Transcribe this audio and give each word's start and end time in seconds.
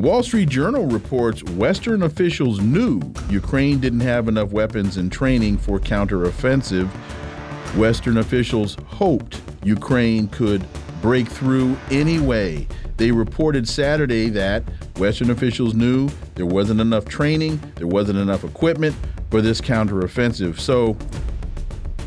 The 0.00 0.08
Wall 0.08 0.22
Street 0.22 0.48
Journal 0.48 0.86
reports 0.86 1.44
Western 1.44 2.04
officials 2.04 2.58
knew 2.58 3.02
Ukraine 3.28 3.80
didn't 3.80 4.00
have 4.00 4.28
enough 4.28 4.50
weapons 4.50 4.96
and 4.96 5.12
training 5.12 5.58
for 5.58 5.78
counteroffensive. 5.78 6.88
Western 7.76 8.16
officials 8.16 8.78
hoped 8.86 9.42
Ukraine 9.62 10.28
could 10.28 10.64
break 11.02 11.28
through 11.28 11.76
anyway. 11.90 12.66
They 12.96 13.12
reported 13.12 13.68
Saturday 13.68 14.30
that 14.30 14.62
Western 14.96 15.28
officials 15.28 15.74
knew 15.74 16.08
there 16.34 16.46
wasn't 16.46 16.80
enough 16.80 17.04
training, 17.04 17.60
there 17.74 17.86
wasn't 17.86 18.20
enough 18.20 18.42
equipment 18.42 18.96
for 19.30 19.42
this 19.42 19.60
counteroffensive. 19.60 20.58
So, 20.58 20.96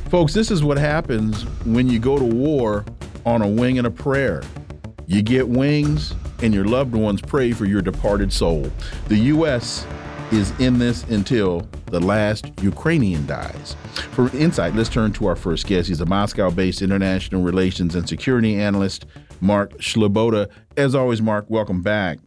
folks, 0.10 0.34
this 0.34 0.50
is 0.50 0.64
what 0.64 0.80
happens 0.80 1.44
when 1.63 1.88
you 1.88 2.00
go 2.00 2.18
to 2.18 2.26
war 2.26 2.85
on 3.24 3.44
a 3.44 3.48
wing 3.48 3.78
and 3.78 3.85
a 3.85 3.91
prayer. 3.91 4.41
You 5.05 5.22
get 5.22 5.48
wings, 5.48 6.16
and 6.44 6.54
your 6.54 6.66
loved 6.66 6.94
ones 6.94 7.22
pray 7.22 7.54
for 7.54 7.66
your 7.66 7.82
departed 7.82 8.32
soul. 8.32 8.70
The 9.08 9.18
U.S. 9.18 9.88
is 10.32 10.52
in 10.60 10.77
this 10.77 11.04
until 11.05 11.68
the 11.85 12.02
last 12.02 12.52
Ukrainian 12.62 13.26
dies. 13.26 13.77
For 14.12 14.30
insight, 14.35 14.76
let's 14.76 14.90
turn 14.90 15.13
to 15.13 15.26
our 15.27 15.38
first 15.38 15.66
guest. 15.66 15.88
He's 15.88 16.02
a 16.02 16.05
Moscow 16.05 16.52
based 16.52 16.82
international 16.82 17.44
relations 17.44 17.96
and 17.96 18.08
security 18.08 18.55
analyst, 18.55 19.05
Mark 19.40 19.72
Sleboda. 19.80 20.50
As 20.76 20.94
always, 20.94 21.22
Mark, 21.22 21.46
welcome 21.50 21.82
back. 21.82 22.20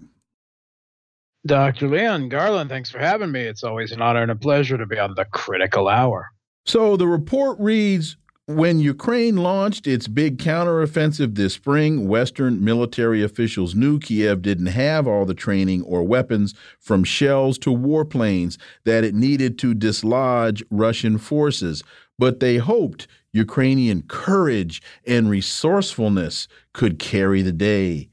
Dr. 1.47 1.89
Leon 1.89 2.28
Garland, 2.30 2.70
thanks 2.70 2.91
for 2.91 2.98
having 2.98 3.30
me. 3.30 3.42
It's 3.42 3.62
always 3.62 3.92
an 3.92 4.01
honor 4.01 4.23
and 4.23 4.30
a 4.30 4.36
pleasure 4.36 4.78
to 4.78 4.86
be 4.86 4.98
on 4.98 5.14
the 5.14 5.27
critical 5.27 5.89
hour. 5.89 6.28
So 6.64 6.97
the 6.97 7.06
report 7.06 7.58
reads 7.61 8.17
when 8.47 8.78
Ukraine 8.78 9.36
launched 9.36 9.89
its 9.89 10.06
big 10.06 10.39
counteroffensive 10.39 11.34
this 11.34 11.55
spring, 11.55 12.06
Western 12.06 12.64
military 12.64 13.22
officials 13.22 13.75
knew 13.75 13.98
Kiev 13.98 14.41
didn't 14.41 14.66
have 14.66 15.08
all 15.08 15.25
the 15.25 15.34
training 15.34 15.83
or 15.83 16.05
weapons, 16.05 16.55
from 16.78 17.02
shells 17.02 17.58
to 17.58 17.70
warplanes, 17.70 18.56
that 18.84 19.02
it 19.02 19.17
needed 19.17 19.58
to 19.58 19.74
dislodge 19.74 20.62
Russian 20.70 21.19
forces. 21.19 21.83
But 22.19 22.39
they 22.39 22.58
hoped 22.58 23.08
Ukrainian 23.33 24.02
courage 24.02 24.80
and 25.05 25.28
resourcefulness 25.28 26.47
could 26.72 27.00
carry 27.00 27.42
the 27.42 27.52
day. 27.52 28.11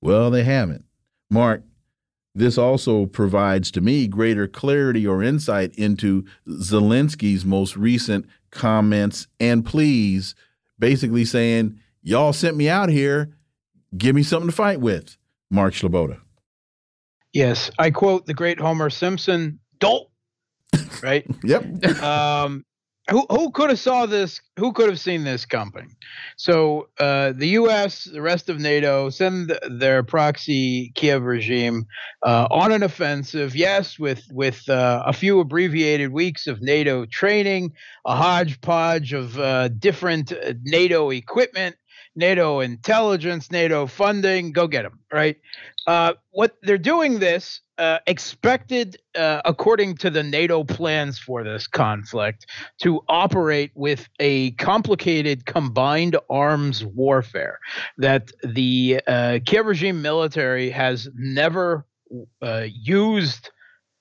Well, 0.00 0.30
they 0.30 0.44
haven't. 0.44 0.84
Mark, 1.28 1.64
this 2.36 2.56
also 2.56 3.06
provides 3.06 3.70
to 3.72 3.80
me 3.80 4.06
greater 4.06 4.46
clarity 4.46 5.06
or 5.06 5.22
insight 5.22 5.74
into 5.74 6.24
Zelensky's 6.46 7.44
most 7.44 7.76
recent 7.76 8.26
comments, 8.50 9.26
and 9.40 9.64
please, 9.64 10.34
basically 10.78 11.24
saying, 11.24 11.78
Y'all 12.02 12.32
sent 12.32 12.56
me 12.56 12.68
out 12.68 12.88
here, 12.88 13.36
give 13.98 14.14
me 14.14 14.22
something 14.22 14.48
to 14.48 14.54
fight 14.54 14.80
with. 14.80 15.16
Mark 15.50 15.74
Sleboda. 15.74 16.20
Yes, 17.32 17.70
I 17.78 17.90
quote 17.90 18.26
the 18.26 18.34
great 18.34 18.60
Homer 18.60 18.90
Simpson, 18.90 19.58
Dolt. 19.78 20.10
Right? 21.02 21.26
yep. 21.44 21.64
Um, 22.02 22.64
who 23.10 23.24
who 23.30 23.50
could 23.50 23.70
have 23.70 23.78
saw 23.78 24.06
this? 24.06 24.40
Who 24.58 24.72
could 24.72 24.88
have 24.88 24.98
seen 24.98 25.24
this 25.24 25.44
coming? 25.44 25.94
So 26.36 26.88
uh, 26.98 27.32
the 27.36 27.48
U.S., 27.48 28.04
the 28.04 28.22
rest 28.22 28.48
of 28.48 28.58
NATO, 28.58 29.10
send 29.10 29.56
their 29.70 30.02
proxy 30.02 30.92
Kiev 30.94 31.22
regime 31.22 31.86
uh, 32.24 32.48
on 32.50 32.72
an 32.72 32.82
offensive. 32.82 33.54
Yes, 33.54 33.98
with 33.98 34.24
with 34.32 34.68
uh, 34.68 35.04
a 35.06 35.12
few 35.12 35.38
abbreviated 35.38 36.12
weeks 36.12 36.46
of 36.46 36.62
NATO 36.62 37.06
training, 37.06 37.72
a 38.04 38.16
hodgepodge 38.16 39.12
of 39.12 39.38
uh, 39.38 39.68
different 39.68 40.32
uh, 40.32 40.54
NATO 40.64 41.10
equipment, 41.10 41.76
NATO 42.16 42.60
intelligence, 42.60 43.52
NATO 43.52 43.86
funding. 43.86 44.50
Go 44.50 44.66
get 44.66 44.82
them, 44.82 44.98
right? 45.12 45.36
Uh, 45.86 46.14
what 46.32 46.56
they're 46.62 46.78
doing 46.78 47.20
this 47.20 47.60
uh, 47.78 47.98
expected, 48.06 48.96
uh, 49.14 49.42
according 49.44 49.96
to 49.96 50.10
the 50.10 50.22
NATO 50.22 50.64
plans 50.64 51.18
for 51.18 51.44
this 51.44 51.66
conflict, 51.66 52.46
to 52.80 53.02
operate 53.08 53.70
with 53.74 54.08
a 54.18 54.52
complicated 54.52 55.46
combined 55.46 56.16
arms 56.30 56.84
warfare 56.84 57.58
that 57.98 58.30
the 58.42 59.00
uh, 59.06 59.38
Kiev 59.44 59.66
regime 59.66 60.02
military 60.02 60.70
has 60.70 61.08
never 61.14 61.86
uh, 62.42 62.66
used 62.66 63.50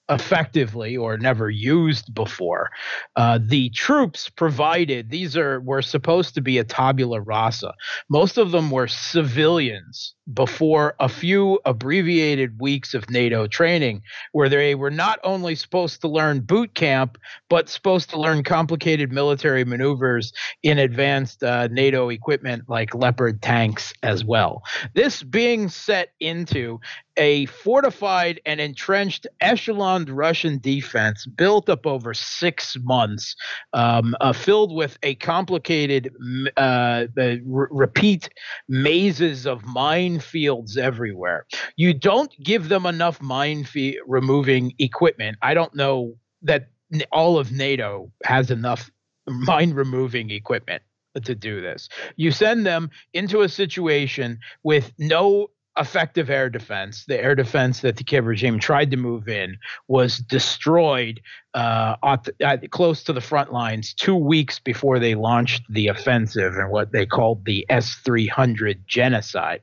effectively 0.09 0.95
or 0.95 1.17
never 1.17 1.49
used 1.49 2.13
before. 2.13 2.69
Uh, 3.15 3.39
the 3.41 3.69
troops 3.71 4.29
provided 4.29 5.09
these 5.09 5.35
are 5.35 5.59
were 5.61 5.81
supposed 5.81 6.35
to 6.35 6.41
be 6.41 6.57
a 6.57 6.63
tabula 6.63 7.19
rasa. 7.21 7.73
Most 8.09 8.37
of 8.37 8.51
them 8.51 8.71
were 8.71 8.87
civilians 8.87 10.13
before 10.33 10.95
a 10.99 11.07
few 11.07 11.59
abbreviated 11.65 12.59
weeks 12.59 12.93
of 12.93 13.09
NATO 13.09 13.45
training, 13.47 14.01
where 14.31 14.49
they 14.49 14.73
were 14.73 14.91
not 14.91 15.19
only 15.23 15.55
supposed 15.55 16.01
to 16.01 16.07
learn 16.07 16.39
boot 16.39 16.73
camp, 16.73 17.17
but 17.49 17.69
supposed 17.69 18.09
to 18.09 18.19
learn 18.19 18.43
complicated 18.43 19.11
military 19.11 19.63
maneuvers 19.63 20.33
in 20.63 20.79
advanced 20.79 21.43
uh, 21.43 21.67
NATO 21.67 22.09
equipment 22.09 22.63
like 22.67 22.95
Leopard 22.95 23.41
tanks 23.41 23.93
as 24.01 24.25
well. 24.25 24.63
This 24.93 25.21
being 25.21 25.69
set 25.69 26.09
into 26.19 26.79
a 27.17 27.45
fortified 27.47 28.41
and 28.45 28.59
entrenched 28.59 29.27
echeloned 29.41 30.09
Russian 30.09 30.59
defense 30.59 31.25
built 31.25 31.69
up 31.69 31.85
over 31.85 32.13
six 32.13 32.77
months, 32.81 33.35
um, 33.73 34.15
uh, 34.21 34.33
filled 34.33 34.73
with 34.73 34.97
a 35.03 35.15
complicated 35.15 36.13
uh, 36.57 37.05
uh, 37.17 37.35
repeat 37.45 38.29
mazes 38.67 39.45
of 39.45 39.63
minefields 39.63 40.77
everywhere. 40.77 41.45
You 41.75 41.93
don't 41.93 42.31
give 42.43 42.69
them 42.69 42.85
enough 42.85 43.21
minefield 43.21 43.97
removing 44.07 44.73
equipment. 44.79 45.37
I 45.41 45.53
don't 45.53 45.75
know 45.75 46.15
that 46.41 46.69
all 47.11 47.37
of 47.37 47.51
NATO 47.51 48.11
has 48.23 48.51
enough 48.51 48.91
mine 49.27 49.73
removing 49.73 50.29
equipment 50.31 50.83
to 51.23 51.35
do 51.35 51.61
this. 51.61 51.87
You 52.17 52.31
send 52.31 52.65
them 52.65 52.89
into 53.13 53.41
a 53.41 53.49
situation 53.49 54.39
with 54.63 54.91
no 54.99 55.49
effective 55.77 56.29
air 56.29 56.49
defense, 56.49 57.05
the 57.05 57.21
air 57.21 57.35
defense 57.35 57.81
that 57.81 57.97
the 57.97 58.03
Kiev 58.03 58.25
regime 58.25 58.59
tried 58.59 58.91
to 58.91 58.97
move 58.97 59.27
in, 59.27 59.57
was 59.87 60.17
destroyed 60.19 61.21
uh, 61.53 61.95
at, 62.03 62.29
at, 62.41 62.71
close 62.71 63.03
to 63.03 63.13
the 63.13 63.21
front 63.21 63.51
lines 63.51 63.93
two 63.93 64.15
weeks 64.15 64.59
before 64.59 64.99
they 64.99 65.15
launched 65.15 65.63
the 65.69 65.87
offensive 65.87 66.55
and 66.55 66.69
what 66.69 66.91
they 66.91 67.05
called 67.05 67.45
the 67.45 67.65
S 67.69 67.95
300 68.05 68.83
genocide. 68.87 69.61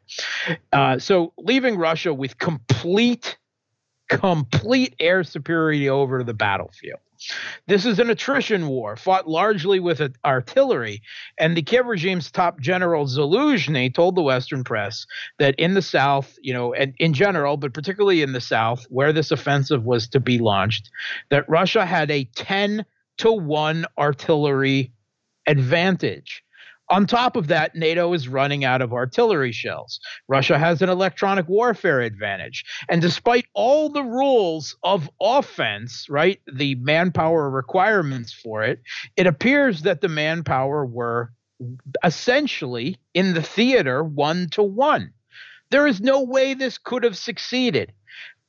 Uh, 0.72 0.98
so, 0.98 1.32
leaving 1.38 1.76
Russia 1.76 2.12
with 2.12 2.38
complete, 2.38 3.38
complete 4.08 4.94
air 5.00 5.24
superiority 5.24 5.88
over 5.88 6.22
the 6.22 6.34
battlefield. 6.34 7.00
This 7.66 7.86
is 7.86 7.98
an 7.98 8.10
attrition 8.10 8.68
war 8.68 8.96
fought 8.96 9.28
largely 9.28 9.80
with 9.80 10.00
artillery. 10.24 11.02
And 11.38 11.56
the 11.56 11.62
Kiev 11.62 11.86
regime's 11.86 12.30
top 12.30 12.60
general 12.60 13.06
Zaluzhny 13.06 13.94
told 13.94 14.16
the 14.16 14.22
Western 14.22 14.64
press 14.64 15.06
that 15.38 15.54
in 15.56 15.74
the 15.74 15.82
South, 15.82 16.36
you 16.42 16.52
know, 16.52 16.74
and 16.74 16.94
in 16.98 17.12
general, 17.12 17.56
but 17.56 17.74
particularly 17.74 18.22
in 18.22 18.32
the 18.32 18.40
South, 18.40 18.86
where 18.88 19.12
this 19.12 19.30
offensive 19.30 19.84
was 19.84 20.08
to 20.08 20.20
be 20.20 20.38
launched, 20.38 20.90
that 21.30 21.48
Russia 21.48 21.86
had 21.86 22.10
a 22.10 22.24
10 22.24 22.84
to 23.18 23.32
1 23.32 23.86
artillery 23.98 24.92
advantage. 25.46 26.44
On 26.92 27.06
top 27.06 27.36
of 27.36 27.46
that, 27.46 27.74
NATO 27.74 28.12
is 28.12 28.28
running 28.28 28.66
out 28.66 28.82
of 28.82 28.92
artillery 28.92 29.50
shells. 29.50 29.98
Russia 30.28 30.58
has 30.58 30.82
an 30.82 30.90
electronic 30.90 31.48
warfare 31.48 32.02
advantage. 32.02 32.66
And 32.86 33.00
despite 33.00 33.46
all 33.54 33.88
the 33.88 34.02
rules 34.02 34.76
of 34.82 35.08
offense, 35.18 36.04
right, 36.10 36.38
the 36.52 36.74
manpower 36.74 37.48
requirements 37.48 38.34
for 38.34 38.62
it, 38.62 38.82
it 39.16 39.26
appears 39.26 39.80
that 39.82 40.02
the 40.02 40.08
manpower 40.10 40.84
were 40.84 41.32
essentially 42.04 42.98
in 43.14 43.32
the 43.32 43.42
theater 43.42 44.04
one 44.04 44.50
to 44.50 44.62
one. 44.62 45.14
There 45.70 45.86
is 45.86 46.02
no 46.02 46.22
way 46.22 46.52
this 46.52 46.76
could 46.76 47.04
have 47.04 47.16
succeeded. 47.16 47.94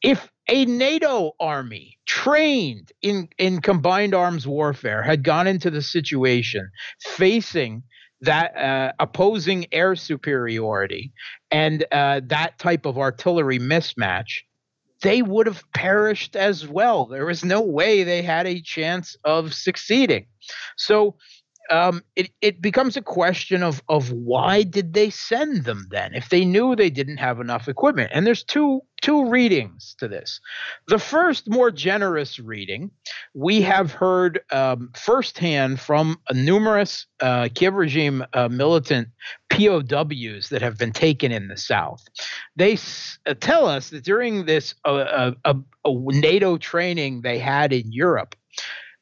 If 0.02 0.30
a 0.50 0.66
NATO 0.66 1.32
army 1.40 1.98
trained 2.06 2.92
in, 3.02 3.30
in 3.38 3.62
combined 3.62 4.14
arms 4.14 4.46
warfare 4.46 5.02
had 5.02 5.24
gone 5.24 5.48
into 5.48 5.72
the 5.72 5.82
situation 5.82 6.70
facing 7.00 7.84
that 8.24 8.56
uh, 8.58 8.94
opposing 9.00 9.66
air 9.72 9.96
superiority 9.96 11.12
and 11.52 11.86
uh, 11.92 12.22
that 12.28 12.58
type 12.58 12.86
of 12.86 12.98
artillery 12.98 13.60
mismatch, 13.60 14.42
they 15.02 15.22
would 15.22 15.46
have 15.46 15.64
perished 15.74 16.36
as 16.36 16.68
well. 16.68 17.06
There 17.06 17.26
was 17.26 17.44
no 17.44 17.62
way 17.62 18.04
they 18.04 18.22
had 18.22 18.48
a 18.48 18.62
chance 18.62 19.18
of 19.26 19.54
succeeding. 19.54 20.28
So 20.78 21.18
um, 21.70 22.04
it, 22.16 22.30
it 22.42 22.62
becomes 22.62 22.98
a 22.98 23.02
question 23.02 23.64
of 23.64 23.82
of 23.90 24.12
why 24.12 24.64
did 24.64 24.94
they 24.94 25.10
send 25.10 25.64
them 25.64 25.88
then 25.92 26.14
if 26.14 26.30
they 26.30 26.46
knew 26.46 26.76
they 26.76 26.90
didn't 26.90 27.18
have 27.18 27.40
enough 27.40 27.68
equipment? 27.68 28.12
And 28.14 28.28
there's 28.28 28.44
two 28.44 28.82
two 29.02 29.30
readings 29.30 29.96
to 30.00 30.08
this. 30.08 30.40
The 30.88 31.00
first 31.00 31.50
more 31.50 31.72
generous 31.72 32.40
reading 32.40 32.92
we 33.34 33.62
have 33.62 33.92
heard 33.92 34.40
um, 34.52 34.92
firsthand 34.96 35.80
from 35.80 36.20
numerous 36.34 37.06
uh, 37.20 37.50
Kiev 37.54 37.74
regime 37.74 38.26
uh, 38.34 38.48
militant 38.50 39.10
POWs 39.50 40.50
that 40.50 40.62
have 40.62 40.78
been 40.78 40.92
taken 40.92 41.32
in 41.32 41.48
the 41.48 41.58
south. 41.58 42.04
They 42.56 42.74
s- 42.74 43.20
uh, 43.26 43.36
tell 43.40 43.68
us 43.68 43.90
that 43.90 44.04
during 44.04 44.46
this 44.46 44.74
uh, 44.86 45.32
uh, 45.46 45.54
NATO 45.86 46.58
training 46.58 47.22
they 47.22 47.40
had 47.40 47.74
in 47.74 47.92
Europe 47.92 48.36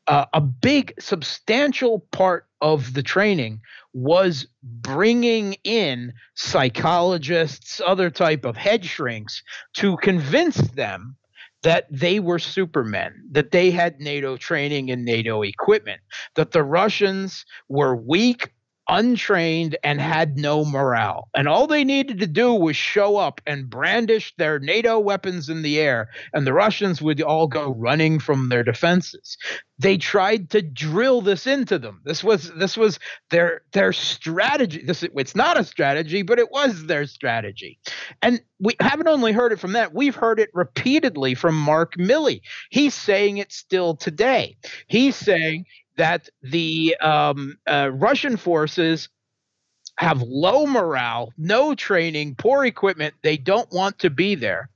uh, 0.07 0.25
a 0.33 0.41
big 0.41 0.93
substantial 0.99 1.99
part 2.11 2.47
of 2.61 2.93
the 2.93 3.03
training 3.03 3.61
was 3.93 4.47
bringing 4.63 5.53
in 5.63 6.13
psychologists 6.35 7.81
other 7.85 8.09
type 8.09 8.45
of 8.45 8.55
head 8.55 8.85
shrinks 8.85 9.43
to 9.73 9.97
convince 9.97 10.57
them 10.71 11.15
that 11.63 11.85
they 11.91 12.19
were 12.19 12.39
supermen 12.39 13.23
that 13.31 13.51
they 13.51 13.71
had 13.71 13.99
nato 13.99 14.37
training 14.37 14.89
and 14.91 15.05
nato 15.05 15.41
equipment 15.43 16.01
that 16.35 16.51
the 16.51 16.63
russians 16.63 17.45
were 17.67 17.95
weak 17.95 18.51
untrained 18.91 19.77
and 19.83 19.99
mm-hmm. 19.99 20.11
had 20.11 20.37
no 20.37 20.63
morale. 20.63 21.29
And 21.33 21.47
all 21.47 21.65
they 21.65 21.83
needed 21.83 22.19
to 22.19 22.27
do 22.27 22.53
was 22.53 22.75
show 22.75 23.17
up 23.17 23.41
and 23.47 23.69
brandish 23.69 24.33
their 24.37 24.59
NATO 24.59 24.99
weapons 24.99 25.49
in 25.49 25.63
the 25.63 25.79
air, 25.79 26.09
and 26.33 26.45
the 26.45 26.53
Russians 26.53 27.01
would 27.01 27.21
all 27.21 27.47
go 27.47 27.73
running 27.73 28.19
from 28.19 28.49
their 28.49 28.63
defenses. 28.63 29.37
They 29.79 29.97
tried 29.97 30.51
to 30.51 30.61
drill 30.61 31.21
this 31.21 31.47
into 31.47 31.79
them. 31.79 32.01
This 32.05 32.23
was 32.23 32.51
this 32.53 32.77
was 32.77 32.99
their 33.31 33.61
their 33.71 33.93
strategy. 33.93 34.83
This 34.85 35.01
it's 35.03 35.35
not 35.35 35.59
a 35.59 35.63
strategy, 35.63 36.21
but 36.21 36.37
it 36.37 36.51
was 36.51 36.85
their 36.85 37.07
strategy. 37.07 37.79
And 38.21 38.41
we 38.59 38.75
haven't 38.79 39.07
only 39.07 39.31
heard 39.31 39.53
it 39.53 39.59
from 39.59 39.71
that, 39.71 39.95
we've 39.95 40.15
heard 40.15 40.39
it 40.39 40.49
repeatedly 40.53 41.33
from 41.33 41.55
Mark 41.57 41.95
Milley. 41.95 42.41
He's 42.69 42.93
saying 42.93 43.37
it 43.37 43.51
still 43.51 43.95
today. 43.95 44.57
He's 44.87 45.15
saying 45.15 45.65
that 46.01 46.29
the 46.41 46.95
um, 46.99 47.59
uh, 47.67 47.91
Russian 47.93 48.35
forces 48.35 49.07
have 49.99 50.19
low 50.23 50.65
morale, 50.65 51.31
no 51.37 51.75
training, 51.75 52.33
poor 52.39 52.65
equipment. 52.65 53.13
They 53.21 53.37
don't 53.37 53.71
want 53.71 53.99
to 53.99 54.09
be 54.09 54.33
there. 54.33 54.71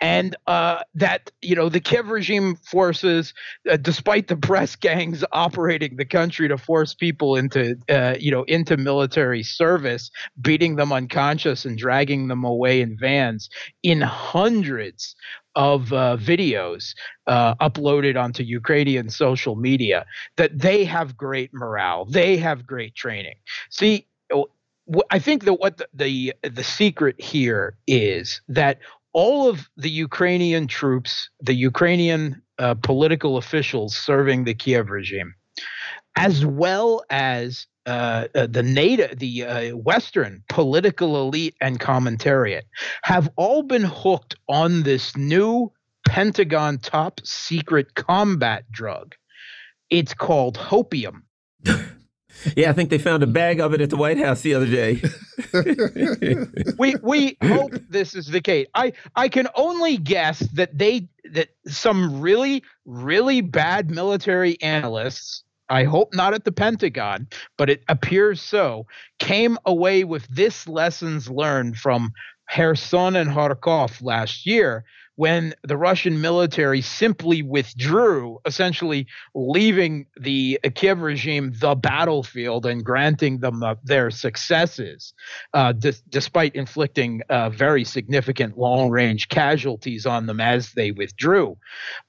And 0.00 0.36
uh, 0.46 0.80
that, 0.94 1.30
you 1.42 1.54
know, 1.54 1.68
the 1.68 1.80
Kiev 1.80 2.08
regime 2.08 2.56
forces, 2.56 3.34
uh, 3.70 3.76
despite 3.76 4.28
the 4.28 4.36
press 4.36 4.74
gangs 4.74 5.24
operating 5.32 5.96
the 5.96 6.04
country 6.06 6.48
to 6.48 6.56
force 6.56 6.94
people 6.94 7.36
into, 7.36 7.76
uh, 7.88 8.14
you 8.18 8.30
know, 8.30 8.44
into 8.44 8.76
military 8.76 9.42
service, 9.42 10.10
beating 10.40 10.76
them 10.76 10.92
unconscious 10.92 11.64
and 11.64 11.76
dragging 11.76 12.28
them 12.28 12.44
away 12.44 12.80
in 12.80 12.96
vans 12.98 13.50
in 13.82 14.00
hundreds 14.00 15.14
of 15.54 15.92
uh, 15.92 16.16
videos 16.18 16.94
uh, 17.26 17.54
uploaded 17.56 18.20
onto 18.20 18.42
Ukrainian 18.42 19.10
social 19.10 19.56
media 19.56 20.06
that 20.36 20.58
they 20.58 20.84
have 20.84 21.16
great 21.16 21.52
morale, 21.52 22.04
they 22.04 22.36
have 22.36 22.66
great 22.66 22.94
training. 22.94 23.34
See, 23.68 24.06
I 25.10 25.18
think 25.18 25.44
that 25.44 25.54
what 25.54 25.76
the, 25.76 25.88
the 25.94 26.34
the 26.42 26.64
secret 26.64 27.20
here 27.20 27.76
is 27.86 28.40
that 28.48 28.78
all 29.12 29.48
of 29.48 29.68
the 29.76 29.90
Ukrainian 29.90 30.66
troops, 30.66 31.30
the 31.40 31.54
Ukrainian 31.54 32.40
uh, 32.58 32.74
political 32.74 33.36
officials 33.36 33.96
serving 33.96 34.44
the 34.44 34.54
Kiev 34.54 34.90
regime, 34.90 35.34
as 36.16 36.44
well 36.44 37.02
as 37.10 37.66
uh, 37.86 38.28
uh, 38.34 38.46
the 38.46 38.62
NATO, 38.62 39.08
the 39.14 39.44
uh, 39.44 39.76
Western 39.76 40.44
political 40.48 41.20
elite 41.20 41.56
and 41.60 41.80
commentariat, 41.80 42.62
have 43.02 43.30
all 43.36 43.62
been 43.62 43.84
hooked 43.84 44.36
on 44.48 44.82
this 44.82 45.16
new 45.16 45.72
Pentagon 46.06 46.78
top 46.78 47.20
secret 47.24 47.94
combat 47.94 48.70
drug. 48.70 49.14
It's 49.88 50.14
called 50.14 50.56
hopium. 50.58 51.22
Yeah, 52.56 52.70
I 52.70 52.72
think 52.72 52.90
they 52.90 52.98
found 52.98 53.22
a 53.22 53.26
bag 53.26 53.60
of 53.60 53.74
it 53.74 53.80
at 53.80 53.90
the 53.90 53.96
White 53.96 54.18
House 54.18 54.40
the 54.40 54.54
other 54.54 54.66
day. 54.66 55.02
we 56.78 56.96
we 57.02 57.36
hope 57.42 57.72
this 57.88 58.14
is 58.14 58.26
the 58.26 58.40
case. 58.40 58.66
I 58.74 58.92
I 59.14 59.28
can 59.28 59.48
only 59.54 59.96
guess 59.96 60.40
that 60.54 60.76
they 60.76 61.08
that 61.32 61.48
some 61.66 62.20
really 62.20 62.62
really 62.84 63.40
bad 63.40 63.90
military 63.90 64.60
analysts 64.62 65.44
I 65.70 65.84
hope 65.84 66.12
not 66.14 66.34
at 66.34 66.44
the 66.44 66.52
Pentagon, 66.52 67.28
but 67.56 67.70
it 67.70 67.84
appears 67.88 68.42
so, 68.42 68.86
came 69.20 69.56
away 69.64 70.02
with 70.02 70.26
this 70.26 70.66
lessons 70.66 71.30
learned 71.30 71.76
from 71.76 72.12
Kherson 72.50 73.14
and 73.14 73.30
Kharkov 73.30 74.02
last 74.02 74.44
year 74.44 74.84
when 75.20 75.52
the 75.62 75.76
Russian 75.76 76.22
military 76.22 76.80
simply 76.80 77.42
withdrew, 77.42 78.38
essentially 78.46 79.06
leaving 79.34 80.06
the 80.18 80.58
Kiev 80.74 81.02
regime 81.02 81.52
the 81.60 81.74
battlefield 81.74 82.64
and 82.64 82.82
granting 82.82 83.40
them 83.40 83.62
uh, 83.62 83.74
their 83.84 84.10
successes, 84.10 85.12
uh, 85.52 85.72
d- 85.72 85.92
despite 86.08 86.54
inflicting 86.54 87.20
uh, 87.28 87.50
very 87.50 87.84
significant 87.84 88.56
long 88.56 88.88
range 88.88 89.28
casualties 89.28 90.06
on 90.06 90.24
them 90.24 90.40
as 90.40 90.72
they 90.72 90.90
withdrew. 90.90 91.54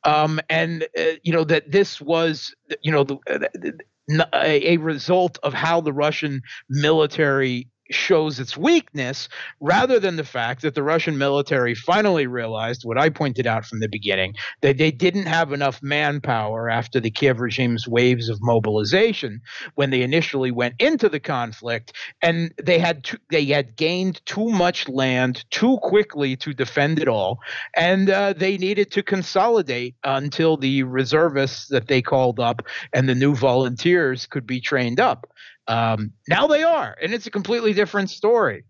Um, 0.06 0.40
and, 0.50 0.88
uh, 0.98 1.20
you 1.22 1.34
know, 1.34 1.44
that 1.44 1.70
this 1.70 2.00
was, 2.00 2.56
you 2.82 2.94
know, 2.94 3.04
the, 3.04 3.18
uh, 3.30 4.24
a, 4.34 4.76
a 4.76 4.78
result 4.78 5.38
of 5.44 5.54
how 5.54 5.82
the 5.82 5.92
Russian 5.92 6.44
military 6.70 7.68
shows 7.94 8.40
its 8.40 8.58
weakness 8.58 9.30
rather 9.60 10.00
than 10.00 10.16
the 10.16 10.24
fact 10.24 10.62
that 10.62 10.76
the 10.76 10.84
Russian 10.84 11.18
military 11.18 11.76
finally 11.76 12.28
realized 12.28 12.84
what 12.84 12.98
I 12.98 13.10
pointed 13.10 13.48
out 13.48 13.66
from 13.66 13.80
the 13.80 13.88
beginning 13.88 14.36
that 14.62 14.78
they 14.78 14.92
didn't 14.92 15.26
have 15.26 15.52
enough 15.52 15.82
manpower 15.82 16.70
after 16.70 17.00
the 17.00 17.12
Kiev 17.12 17.40
regime's 17.40 17.88
waves 17.88 18.30
of 18.30 18.40
mobilization 18.42 19.42
when 19.76 19.90
they 19.90 20.02
initially 20.02 20.52
went 20.52 20.76
into 20.80 21.10
the 21.10 21.20
conflict 21.20 21.94
and 22.22 22.54
they 22.62 22.80
had 22.80 23.04
to, 23.06 23.18
they 23.30 23.46
had 23.46 23.76
gained 23.76 24.26
too 24.26 24.50
much 24.50 24.88
land 24.88 25.46
too 25.52 25.78
quickly 25.82 26.36
to 26.38 26.54
defend 26.54 27.00
it 27.00 27.08
all 27.08 27.40
and 27.76 28.10
uh, 28.10 28.34
they 28.34 28.58
needed 28.58 28.92
to 28.92 29.04
consolidate 29.04 29.96
until 30.04 30.58
the 30.58 30.84
reservists 30.84 31.68
that 31.68 31.88
they 31.88 32.02
called 32.02 32.40
up 32.40 32.62
and 32.94 33.08
the 33.08 33.16
new 33.16 33.36
volunteers 33.36 34.26
could 34.26 34.46
be 34.46 34.60
trained 34.60 35.00
up 35.00 35.28
um, 35.68 36.12
now 36.28 36.48
they 36.48 36.64
are, 36.64 36.96
and 37.02 37.14
it's 37.14 37.28
a 37.28 37.32
completely 37.32 37.74
different 37.74 38.10
story 38.10 38.64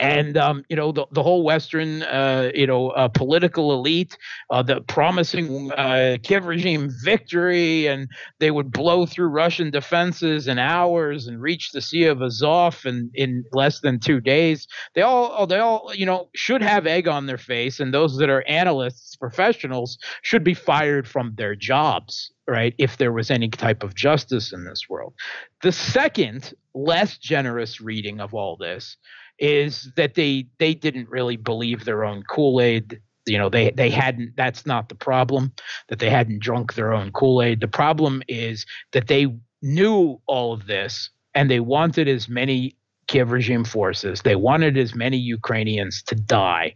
and 0.00 0.36
um, 0.36 0.64
you 0.68 0.76
know 0.76 0.92
the, 0.92 1.06
the 1.12 1.22
whole 1.22 1.42
Western 1.42 2.02
uh, 2.02 2.50
you 2.54 2.66
know 2.66 2.90
uh, 2.90 3.08
political 3.08 3.72
elite, 3.72 4.16
uh, 4.50 4.62
the 4.62 4.80
promising 4.82 5.70
uh, 5.72 6.16
Kiev 6.22 6.46
regime 6.46 6.90
victory, 7.04 7.86
and 7.86 8.08
they 8.38 8.50
would 8.50 8.70
blow 8.70 9.06
through 9.06 9.28
Russian 9.28 9.70
defenses 9.70 10.48
in 10.48 10.58
hours 10.58 11.26
and 11.26 11.40
reach 11.40 11.72
the 11.72 11.80
Sea 11.80 12.04
of 12.04 12.22
Azov 12.22 12.84
in, 12.86 13.10
in 13.14 13.44
less 13.52 13.80
than 13.80 14.00
two 14.00 14.20
days. 14.20 14.66
They 14.94 15.02
all 15.02 15.34
oh, 15.36 15.46
they 15.46 15.58
all 15.58 15.92
you 15.94 16.06
know 16.06 16.28
should 16.34 16.62
have 16.62 16.86
egg 16.86 17.06
on 17.06 17.26
their 17.26 17.38
face, 17.38 17.78
and 17.80 17.92
those 17.92 18.16
that 18.18 18.30
are 18.30 18.44
analysts, 18.48 19.16
professionals, 19.16 19.98
should 20.22 20.44
be 20.44 20.54
fired 20.54 21.06
from 21.06 21.34
their 21.36 21.54
jobs 21.54 22.32
right? 22.48 22.74
If 22.76 22.96
there 22.96 23.12
was 23.12 23.30
any 23.30 23.48
type 23.48 23.84
of 23.84 23.94
justice 23.94 24.52
in 24.52 24.64
this 24.64 24.88
world. 24.88 25.14
The 25.62 25.70
second, 25.70 26.52
less 26.74 27.16
generous 27.16 27.80
reading 27.80 28.20
of 28.20 28.34
all 28.34 28.56
this 28.56 28.96
is 29.42 29.90
that 29.96 30.14
they 30.14 30.46
they 30.58 30.72
didn't 30.72 31.10
really 31.10 31.36
believe 31.36 31.84
their 31.84 32.04
own 32.04 32.22
Kool-Aid. 32.22 33.00
You 33.26 33.38
know, 33.38 33.50
they 33.50 33.70
they 33.72 33.90
hadn't 33.90 34.34
that's 34.36 34.64
not 34.64 34.88
the 34.88 34.94
problem 34.94 35.52
that 35.88 35.98
they 35.98 36.08
hadn't 36.08 36.38
drunk 36.38 36.74
their 36.74 36.94
own 36.94 37.10
Kool-Aid. 37.10 37.60
The 37.60 37.68
problem 37.68 38.22
is 38.28 38.64
that 38.92 39.08
they 39.08 39.26
knew 39.60 40.20
all 40.26 40.52
of 40.52 40.66
this 40.66 41.10
and 41.34 41.50
they 41.50 41.60
wanted 41.60 42.08
as 42.08 42.28
many 42.28 42.76
Kiev 43.08 43.32
regime 43.32 43.64
forces, 43.64 44.22
they 44.22 44.36
wanted 44.36 44.78
as 44.78 44.94
many 44.94 45.16
Ukrainians 45.16 46.02
to 46.04 46.14
die 46.14 46.74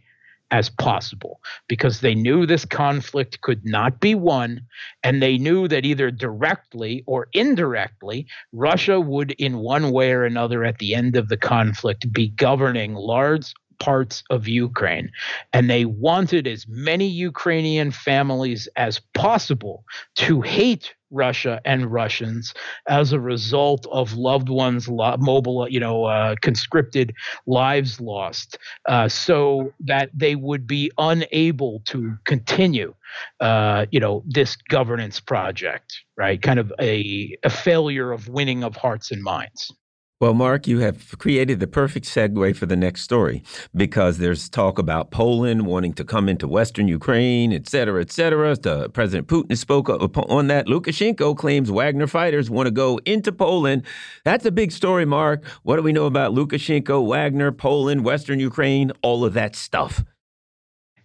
as 0.51 0.69
possible 0.69 1.41
because 1.67 1.99
they 1.99 2.15
knew 2.15 2.45
this 2.45 2.65
conflict 2.65 3.41
could 3.41 3.65
not 3.65 3.99
be 3.99 4.15
won 4.15 4.61
and 5.03 5.21
they 5.21 5.37
knew 5.37 5.67
that 5.67 5.85
either 5.85 6.09
directly 6.09 7.03
or 7.05 7.27
indirectly 7.33 8.25
Russia 8.53 8.99
would 8.99 9.31
in 9.31 9.57
one 9.57 9.91
way 9.91 10.11
or 10.11 10.23
another 10.23 10.63
at 10.63 10.77
the 10.77 10.95
end 10.95 11.15
of 11.15 11.29
the 11.29 11.37
conflict 11.37 12.11
be 12.13 12.29
governing 12.29 12.93
large 12.93 13.53
parts 13.79 14.23
of 14.29 14.47
Ukraine. 14.47 15.11
And 15.53 15.69
they 15.69 15.85
wanted 15.85 16.47
as 16.47 16.67
many 16.67 17.07
Ukrainian 17.07 17.91
families 17.91 18.67
as 18.75 18.99
possible 19.13 19.83
to 20.15 20.41
hate 20.41 20.95
Russia 21.11 21.61
and 21.65 21.91
Russians 21.91 22.53
as 22.87 23.13
a 23.13 23.19
result 23.19 23.85
of 23.91 24.13
loved 24.13 24.49
ones, 24.49 24.87
mobile, 24.89 25.67
you 25.69 25.79
know, 25.79 26.05
uh, 26.05 26.35
conscripted 26.41 27.13
lives 27.45 27.99
lost, 28.01 28.57
uh, 28.87 29.07
so 29.07 29.71
that 29.79 30.09
they 30.13 30.35
would 30.35 30.67
be 30.67 30.91
unable 30.97 31.81
to 31.85 32.15
continue, 32.25 32.93
uh, 33.39 33.85
you 33.91 33.99
know, 33.99 34.23
this 34.27 34.55
governance 34.69 35.19
project, 35.19 36.01
right? 36.17 36.41
Kind 36.41 36.59
of 36.59 36.73
a, 36.79 37.37
a 37.43 37.49
failure 37.49 38.11
of 38.11 38.27
winning 38.27 38.63
of 38.63 38.75
hearts 38.75 39.11
and 39.11 39.23
minds. 39.23 39.71
Well, 40.19 40.33
Mark, 40.33 40.65
you 40.65 40.79
have 40.79 41.15
created 41.19 41.59
the 41.59 41.67
perfect 41.67 42.07
segue 42.07 42.55
for 42.55 42.65
the 42.65 42.75
next 42.75 43.03
story 43.03 43.43
because 43.75 44.17
there's 44.17 44.49
talk 44.49 44.79
about 44.79 45.11
Poland 45.11 45.67
wanting 45.67 45.93
to 45.93 46.03
come 46.03 46.27
into 46.27 46.47
Western 46.47 46.87
Ukraine, 46.87 47.53
et 47.53 47.69
cetera, 47.69 48.01
et 48.01 48.11
cetera. 48.11 48.55
The 48.55 48.89
President 48.89 49.27
Putin 49.27 49.55
spoke 49.55 49.89
on 49.89 50.47
that. 50.47 50.65
Lukashenko 50.65 51.37
claims 51.37 51.69
Wagner 51.69 52.07
fighters 52.07 52.49
want 52.49 52.65
to 52.65 52.71
go 52.71 52.99
into 53.05 53.31
Poland. 53.31 53.83
That's 54.25 54.43
a 54.47 54.51
big 54.51 54.71
story, 54.71 55.05
Mark. 55.05 55.45
What 55.61 55.75
do 55.75 55.83
we 55.83 55.93
know 55.93 56.07
about 56.07 56.33
Lukashenko, 56.33 57.05
Wagner, 57.05 57.51
Poland, 57.51 58.03
Western 58.03 58.39
Ukraine, 58.39 58.91
all 59.03 59.23
of 59.23 59.33
that 59.35 59.55
stuff? 59.55 60.03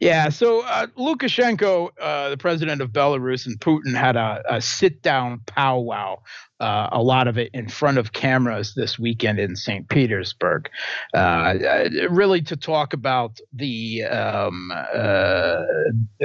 Yeah, 0.00 0.30
so 0.30 0.62
uh, 0.62 0.86
Lukashenko, 0.98 1.90
uh, 2.00 2.30
the 2.30 2.36
president 2.36 2.80
of 2.80 2.90
Belarus, 2.90 3.46
and 3.46 3.60
Putin 3.60 3.94
had 3.94 4.16
a, 4.16 4.42
a 4.48 4.60
sit-down 4.60 5.42
powwow. 5.46 6.22
Uh, 6.62 6.88
a 6.92 7.02
lot 7.02 7.26
of 7.26 7.36
it 7.38 7.50
in 7.52 7.68
front 7.68 7.98
of 7.98 8.12
cameras 8.12 8.74
this 8.74 8.96
weekend 8.96 9.40
in 9.40 9.56
St. 9.56 9.88
Petersburg, 9.88 10.70
uh, 11.12 11.16
uh, 11.18 11.88
really 12.08 12.40
to 12.42 12.56
talk 12.56 12.92
about 12.92 13.40
the 13.52 14.04
um, 14.04 14.70
uh, 14.70 15.56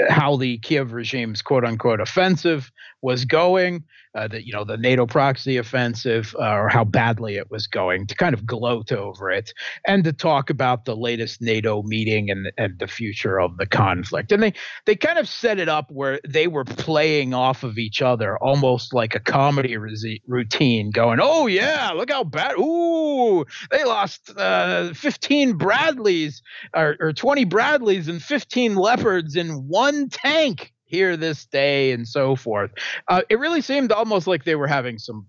how 0.10 0.38
the 0.38 0.60
Kiev 0.60 0.94
regime's 0.94 1.41
"quote-unquote" 1.41 2.00
offensive 2.00 2.72
was 3.01 3.25
going, 3.25 3.84
uh, 4.15 4.27
the 4.27 4.46
you 4.46 4.51
know 4.51 4.63
the 4.63 4.77
NATO 4.77 5.06
proxy 5.06 5.58
offensive, 5.58 6.36
or 6.39 6.70
how 6.70 6.84
badly 6.84 7.36
it 7.36 7.51
was 7.51 7.67
going, 7.67 8.08
to 8.08 8.15
kind 8.15 8.34
of 8.34 8.46
gloat 8.46 8.91
over 8.91 9.29
it, 9.29 9.51
and 9.86 10.03
to 10.03 10.13
talk 10.13 10.50
about 10.50 10.86
the 10.86 10.96
latest 10.96 11.41
NATO 11.41 11.84
meeting 11.84 12.29
and 12.32 12.51
and 12.58 12.79
the 12.79 12.88
future 12.88 13.39
of 13.39 13.58
the 13.58 13.65
conflict. 13.65 14.32
And 14.32 14.41
they 14.41 14.53
they 14.86 14.96
kind 14.96 15.20
of 15.20 15.27
set 15.27 15.60
it 15.60 15.70
up 15.70 15.91
where 15.91 16.20
they 16.27 16.48
were 16.48 16.65
playing 16.65 17.34
off 17.34 17.63
of 17.63 17.77
each 17.77 18.01
other, 18.01 18.38
almost 18.39 18.94
like 18.94 19.13
a 19.13 19.20
comedy 19.20 19.77
re- 19.77 20.22
routine, 20.27 20.91
going, 20.91 21.19
"Oh 21.22 21.48
yeah, 21.48 21.91
look 21.96 22.12
how 22.12 22.24
bad! 22.24 22.53
Ooh, 22.57 23.46
they 23.72 23.84
lost 23.84 24.31
uh, 24.36 24.93
15 24.93 25.53
Bradleys 25.53 26.41
or, 26.75 26.98
or 27.00 27.13
20 27.13 27.46
Bradleys 27.46 28.07
and 28.07 28.22
15 28.22 28.75
Leopards 28.75 29.36
in 29.36 29.67
one 29.67 30.10
tank." 30.10 30.74
here 30.89 31.17
this 31.17 31.46
day 31.48 31.91
and 31.91 32.07
so 32.07 32.34
forth. 32.34 32.72
Uh, 33.10 33.22
it 33.29 33.39
really 33.39 33.60
seemed 33.60 33.91
almost 33.91 34.25
like 34.25 34.46
they 34.46 34.55
were 34.55 34.67
having 34.67 34.98
some 34.98 35.27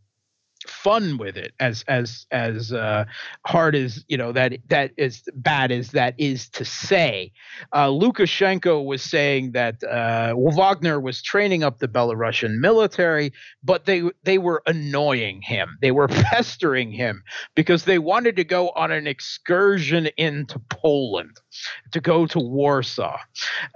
fun 0.67 1.19
with 1.19 1.37
it 1.37 1.53
as 1.61 1.85
as 1.88 2.27
as 2.31 2.73
uh, 2.73 3.05
hard 3.47 3.75
as 3.75 4.05
you 4.09 4.17
know 4.17 4.33
that 4.33 4.59
that 4.69 4.93
is 4.97 5.23
bad 5.35 5.71
as 5.71 5.93
that 5.93 6.15
is 6.19 6.49
to 6.50 6.65
say. 6.65 7.33
Uh, 7.73 7.87
lukashenko 7.87 8.85
was 8.85 9.03
saying 9.03 9.53
that 9.53 9.83
uh, 9.85 10.35
wagner 10.37 11.00
was 11.00 11.23
training 11.23 11.62
up 11.62 11.79
the 11.79 11.88
belarusian 11.88 12.59
military 12.59 13.33
but 13.62 13.85
they 13.85 14.03
they 14.25 14.38
were 14.38 14.62
annoying 14.67 15.43
him. 15.43 15.79
They 15.81 15.91
were 15.91 16.09
pestering 16.09 16.91
him 16.91 17.23
because 17.55 17.85
they 17.85 17.99
wanted 17.99 18.37
to 18.37 18.45
go 18.45 18.71
on 18.71 18.91
an 18.91 19.07
excursion 19.07 20.09
into 20.17 20.59
poland 20.71 21.37
to 21.93 22.00
go 22.00 22.27
to 22.27 22.38
warsaw. 22.38 23.19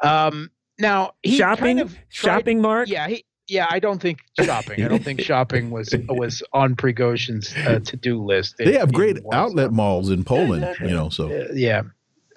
Um, 0.03 0.51
now 0.79 1.13
shopping, 1.25 1.77
kind 1.77 1.81
of 1.81 1.93
tried, 2.11 2.39
shopping, 2.39 2.61
Mark. 2.61 2.89
Yeah, 2.89 3.09
he, 3.09 3.25
yeah. 3.53 3.67
I 3.71 3.79
don't 3.79 4.01
think 4.01 4.21
shopping. 4.39 4.83
I 4.83 4.89
don't 4.89 5.05
think 5.05 5.21
shopping 5.31 5.71
was 5.71 5.95
was 6.09 6.43
on 6.53 6.75
Prigozhin's 6.75 7.55
uh, 7.67 7.81
to 7.81 7.97
do 7.97 8.23
list. 8.23 8.57
They 8.59 8.79
have 8.79 8.93
great 8.93 9.19
outlet 9.33 9.73
malls 9.73 10.11
in 10.11 10.25
Poland, 10.25 10.77
you 10.81 10.91
know. 10.91 11.09
So 11.09 11.31
uh, 11.31 11.49
yeah. 11.55 11.83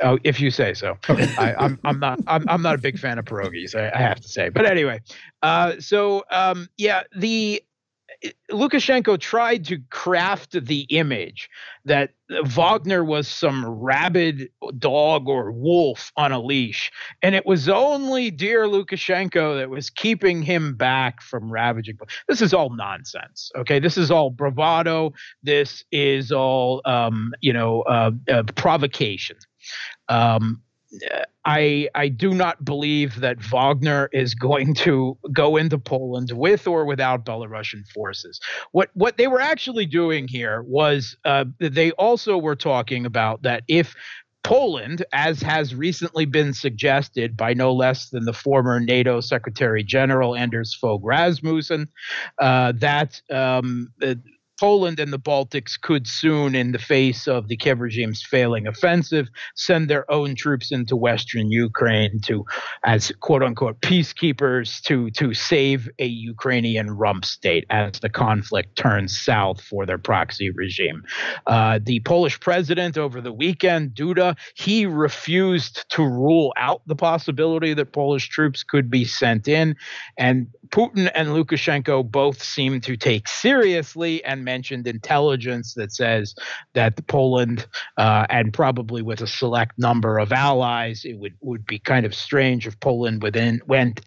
Oh, 0.02 0.20
if 0.26 0.42
you 0.42 0.52
say 0.52 0.74
so. 0.74 0.98
I, 1.08 1.52
am 1.52 1.56
I'm, 1.58 1.80
I'm 1.86 2.00
not 2.00 2.20
I'm, 2.28 2.50
I'm 2.50 2.62
not 2.62 2.76
a 2.76 2.78
big 2.78 3.00
fan 3.00 3.18
of 3.18 3.26
pierogies. 3.26 3.76
I, 3.76 3.92
I 3.98 4.02
have 4.02 4.20
to 4.20 4.28
say, 4.28 4.50
but 4.50 4.66
anyway. 4.66 5.02
Uh, 5.42 5.80
so 5.80 6.26
um, 6.32 6.68
yeah, 6.78 7.04
the 7.16 7.64
Lukashenko 8.52 9.20
tried 9.20 9.66
to 9.66 9.80
craft 9.90 10.52
the 10.66 10.82
image 10.90 11.50
that 11.86 12.12
Wagner 12.46 13.04
was 13.04 13.28
some 13.28 13.66
rabid 13.66 14.50
dog 14.80 15.28
or 15.28 15.52
wolf 15.52 16.12
on 16.18 16.32
a 16.32 16.40
leash. 16.40 16.92
And 17.22 17.36
it 17.36 17.46
was 17.46 17.70
only 17.70 18.32
dear 18.32 18.66
Lukashenko 18.66 19.58
that 19.58 19.70
was 19.70 19.90
keeping 19.90 20.42
him 20.42 20.76
back 20.76 21.22
from 21.22 21.52
ravaging. 21.52 21.98
This 22.28 22.42
is 22.42 22.54
all 22.54 22.76
nonsense. 22.76 23.52
Okay. 23.56 23.80
This 23.80 23.98
is 23.98 24.10
all 24.10 24.30
bravado. 24.30 25.14
This 25.44 25.84
is 25.92 26.32
all, 26.32 26.82
um, 26.86 27.34
you 27.42 27.54
know, 27.54 27.82
uh, 27.84 28.12
uh, 28.30 28.44
provocation. 28.56 29.38
Um, 30.10 30.62
I 31.46 31.90
I 31.96 32.08
do 32.10 32.34
not 32.34 32.64
believe 32.66 33.20
that 33.20 33.42
Wagner 33.42 34.10
is 34.12 34.34
going 34.34 34.74
to 34.76 35.18
go 35.32 35.58
into 35.58 35.78
Poland 35.78 36.32
with 36.32 36.68
or 36.68 36.86
without 36.86 37.26
Belarusian 37.26 37.88
forces. 37.94 38.40
What 38.72 38.90
what 38.94 39.18
they 39.18 39.28
were 39.28 39.42
actually 39.42 39.86
doing 39.86 40.28
here 40.28 40.64
was 40.64 41.16
uh, 41.26 41.46
they 41.60 41.92
also 41.92 42.38
were 42.38 42.56
talking 42.56 43.06
about 43.06 43.44
that 43.44 43.64
if 43.68 43.96
Poland, 44.46 45.04
as 45.12 45.42
has 45.42 45.74
recently 45.74 46.26
been 46.26 46.54
suggested 46.54 47.36
by 47.36 47.56
no 47.56 47.74
less 47.74 48.10
than 48.10 48.26
the 48.26 48.34
former 48.34 48.80
NATO 48.80 49.20
Secretary 49.20 49.84
General 49.84 50.36
Anders 50.36 50.72
Fogh 50.80 51.00
Rasmussen, 51.02 51.88
uh, 52.40 52.72
that 52.76 53.20
um, 53.32 53.92
Poland 54.60 55.00
and 55.00 55.12
the 55.12 55.20
Baltics 55.20 55.80
could 55.80 56.08
soon, 56.08 56.56
in 56.56 56.72
the 56.72 56.80
face 56.80 57.28
of 57.28 57.48
the 57.48 57.58
Kiev 57.58 57.80
regime's 57.80 58.24
failing 58.24 58.68
offensive, 58.68 59.28
send 59.56 59.90
their 59.90 60.10
own 60.10 60.36
troops 60.36 60.72
into 60.72 60.96
Western 60.96 61.52
Ukraine 61.52 62.20
to, 62.22 62.46
as 62.84 63.12
quote 63.20 63.44
unquote, 63.44 63.82
peacekeepers 63.82 64.82
to, 64.84 65.12
to 65.12 65.34
save 65.34 65.90
a 66.00 66.06
Ukrainian 66.06 66.92
rump 66.92 67.26
state 67.26 67.66
as 67.70 68.00
the 68.00 68.10
conflict 68.10 68.78
turns 68.78 69.18
south 69.18 69.62
for 69.62 69.86
their 69.86 69.98
proxy 69.98 70.50
regime. 70.52 71.04
Uh, 71.48 71.80
the 71.84 72.00
Polish 72.02 72.40
president 72.40 72.98
over 72.98 73.20
the 73.20 73.34
weekend, 73.34 73.92
Duda, 73.92 74.38
he 74.56 74.86
refused 74.86 75.90
to 75.90 76.04
rule 76.04 76.54
out 76.56 76.82
the 76.86 76.96
possibility 76.96 77.74
that 77.74 77.92
Polish 77.92 78.30
troops 78.30 78.64
could 78.64 78.90
be 78.90 79.04
sent 79.04 79.48
in. 79.48 79.76
And 80.18 80.48
Putin 80.70 81.12
and 81.14 81.30
Lukashenko 81.30 82.10
both 82.10 82.42
seem 82.42 82.82
to 82.82 82.96
take 82.96 83.28
seriously 83.28 84.24
and 84.24 84.45
mentioned 84.46 84.88
intelligence 84.88 85.74
that 85.74 85.92
says 85.92 86.34
that 86.74 87.06
Poland 87.08 87.68
uh, 87.98 88.26
and 88.30 88.54
probably 88.54 89.02
with 89.02 89.20
a 89.22 89.28
select 89.28 89.74
number 89.78 90.18
of 90.20 90.32
allies, 90.32 91.04
it 91.04 91.20
would, 91.20 91.34
would 91.42 91.66
be 91.66 91.80
kind 91.80 92.06
of 92.06 92.16
strange 92.16 92.66
if 92.68 92.80
Poland 92.80 93.22
within, 93.22 93.60
went 93.68 94.02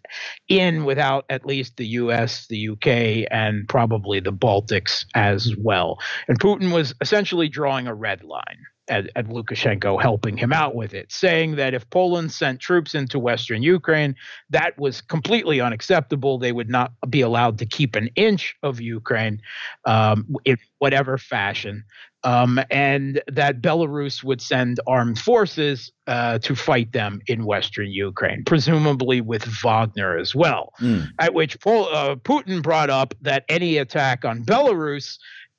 in 0.48 0.84
without 0.86 1.26
at 1.28 1.44
least 1.44 1.76
the 1.76 1.86
U.S., 1.86 2.46
the 2.46 2.56
U.K., 2.56 3.26
and 3.30 3.68
probably 3.68 4.20
the 4.20 4.32
Baltics 4.32 5.04
as 5.14 5.54
well. 5.58 5.98
And 6.28 6.40
Putin 6.40 6.72
was 6.72 6.94
essentially 7.00 7.48
drawing 7.48 7.86
a 7.86 7.94
red 7.94 8.24
line 8.24 8.64
at, 8.88 9.10
at, 9.16 9.26
Lukashenko 9.26 10.00
helping 10.00 10.36
him 10.36 10.52
out 10.52 10.74
with 10.74 10.94
it, 10.94 11.12
saying 11.12 11.56
that 11.56 11.74
if 11.74 11.88
Poland 11.90 12.32
sent 12.32 12.60
troops 12.60 12.94
into 12.94 13.18
Western 13.18 13.62
Ukraine, 13.62 14.14
that 14.50 14.78
was 14.78 15.00
completely 15.00 15.60
unacceptable. 15.60 16.38
They 16.38 16.52
would 16.52 16.70
not 16.70 16.92
be 17.08 17.20
allowed 17.20 17.58
to 17.58 17.66
keep 17.66 17.94
an 17.94 18.08
inch 18.16 18.56
of 18.62 18.80
Ukraine 18.80 19.40
um, 19.84 20.36
in 20.44 20.56
whatever 20.78 21.18
fashion. 21.18 21.84
Um, 22.24 22.58
and 22.68 23.22
that 23.28 23.62
Belarus 23.62 24.24
would 24.24 24.42
send 24.42 24.80
armed 24.88 25.20
forces 25.20 25.92
uh, 26.08 26.40
to 26.40 26.56
fight 26.56 26.90
them 26.90 27.20
in 27.28 27.44
Western 27.44 27.92
Ukraine, 27.92 28.42
presumably 28.44 29.20
with 29.20 29.44
Wagner 29.44 30.18
as 30.18 30.34
well. 30.34 30.72
Mm. 30.80 31.10
At 31.20 31.34
which 31.34 31.60
Pol- 31.60 31.88
uh, 31.94 32.16
Putin 32.16 32.60
brought 32.60 32.90
up 32.90 33.14
that 33.20 33.44
any 33.48 33.76
attack 33.76 34.24
on 34.24 34.42
Belarus 34.42 35.18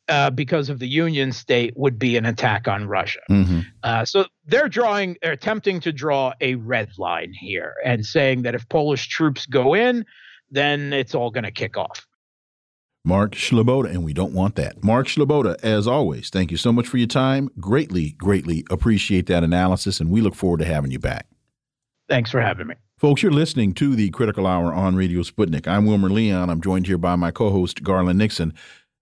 uh, 0.10 0.30
because 0.30 0.70
of 0.70 0.80
the 0.80 0.88
Union 0.88 1.32
state 1.32 1.74
would 1.78 1.98
be 1.98 2.18
an 2.18 2.26
attack 2.26 2.68
on 2.68 2.88
Russia. 2.88 3.20
Mm-hmm. 3.30 3.60
Uh, 3.84 4.04
so 4.04 4.26
they're 4.46 4.68
drawing, 4.68 5.18
they're 5.22 5.32
attempting 5.32 5.80
to 5.82 5.92
draw 5.92 6.34
a 6.42 6.56
red 6.56 6.90
line 6.98 7.32
here 7.34 7.76
and 7.86 8.06
saying 8.06 8.42
that 8.42 8.56
if 8.56 8.68
Polish 8.70 9.08
troops 9.08 9.46
go 9.46 9.74
in, 9.74 10.06
then 10.52 10.92
it's 10.94 11.16
all 11.16 11.32
going 11.32 11.44
to 11.44 11.52
kick 11.52 11.78
off. 11.78 12.06
Mark 13.06 13.32
Sleboda, 13.32 13.90
and 13.90 14.04
we 14.04 14.14
don't 14.14 14.34
want 14.34 14.56
that. 14.56 14.84
Mark 14.84 15.08
Sleboda, 15.08 15.56
as 15.64 15.88
always, 15.88 16.30
thank 16.30 16.52
you 16.52 16.58
so 16.58 16.72
much 16.74 16.88
for 16.88 16.98
your 16.98 17.08
time. 17.08 17.50
Greatly, 17.60 18.12
greatly 18.12 18.66
appreciate 18.70 19.28
that 19.28 19.44
analysis, 19.44 20.00
and 20.00 20.10
we 20.10 20.22
look 20.22 20.36
forward 20.36 20.60
to 20.60 20.66
having 20.66 20.92
you 20.92 21.00
back. 21.00 21.26
Thanks 22.10 22.30
for 22.30 22.42
having 22.42 22.68
me. 22.68 22.76
Folks, 22.98 23.24
you're 23.24 23.32
listening 23.32 23.74
to 23.76 23.96
the 23.96 24.10
Critical 24.10 24.46
Hour 24.46 24.74
on 24.74 24.98
Radio 24.98 25.22
Sputnik. 25.22 25.68
I'm 25.68 25.86
Wilmer 25.86 26.10
Leon. 26.10 26.50
I'm 26.50 26.60
joined 26.60 26.88
here 26.88 26.98
by 26.98 27.16
my 27.16 27.32
co 27.32 27.50
host, 27.50 27.82
Garland 27.82 28.20
Nixon. 28.20 28.54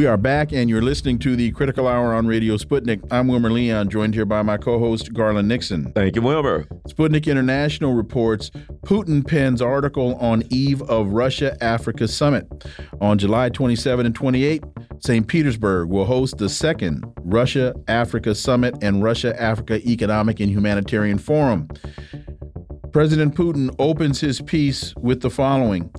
We 0.00 0.06
are 0.06 0.16
back, 0.16 0.50
and 0.50 0.70
you're 0.70 0.80
listening 0.80 1.18
to 1.18 1.36
the 1.36 1.50
Critical 1.50 1.86
Hour 1.86 2.14
on 2.14 2.26
Radio 2.26 2.56
Sputnik. 2.56 3.06
I'm 3.10 3.28
Wilmer 3.28 3.50
Leon, 3.50 3.90
joined 3.90 4.14
here 4.14 4.24
by 4.24 4.40
my 4.40 4.56
co 4.56 4.78
host, 4.78 5.12
Garland 5.12 5.46
Nixon. 5.46 5.92
Thank 5.92 6.16
you, 6.16 6.22
Wilmer. 6.22 6.64
Sputnik 6.88 7.26
International 7.26 7.92
reports 7.92 8.50
Putin 8.86 9.26
pens 9.26 9.60
article 9.60 10.14
on 10.14 10.42
eve 10.48 10.80
of 10.84 11.08
Russia 11.08 11.54
Africa 11.62 12.08
summit. 12.08 12.46
On 13.02 13.18
July 13.18 13.50
27 13.50 14.06
and 14.06 14.14
28, 14.14 14.64
St. 15.00 15.28
Petersburg 15.28 15.90
will 15.90 16.06
host 16.06 16.38
the 16.38 16.48
second 16.48 17.04
Russia 17.18 17.74
Africa 17.86 18.34
summit 18.34 18.74
and 18.80 19.02
Russia 19.02 19.38
Africa 19.38 19.86
Economic 19.86 20.40
and 20.40 20.50
Humanitarian 20.50 21.18
Forum. 21.18 21.68
President 22.94 23.34
Putin 23.34 23.74
opens 23.78 24.18
his 24.18 24.40
piece 24.40 24.94
with 24.96 25.20
the 25.20 25.28
following 25.28 25.92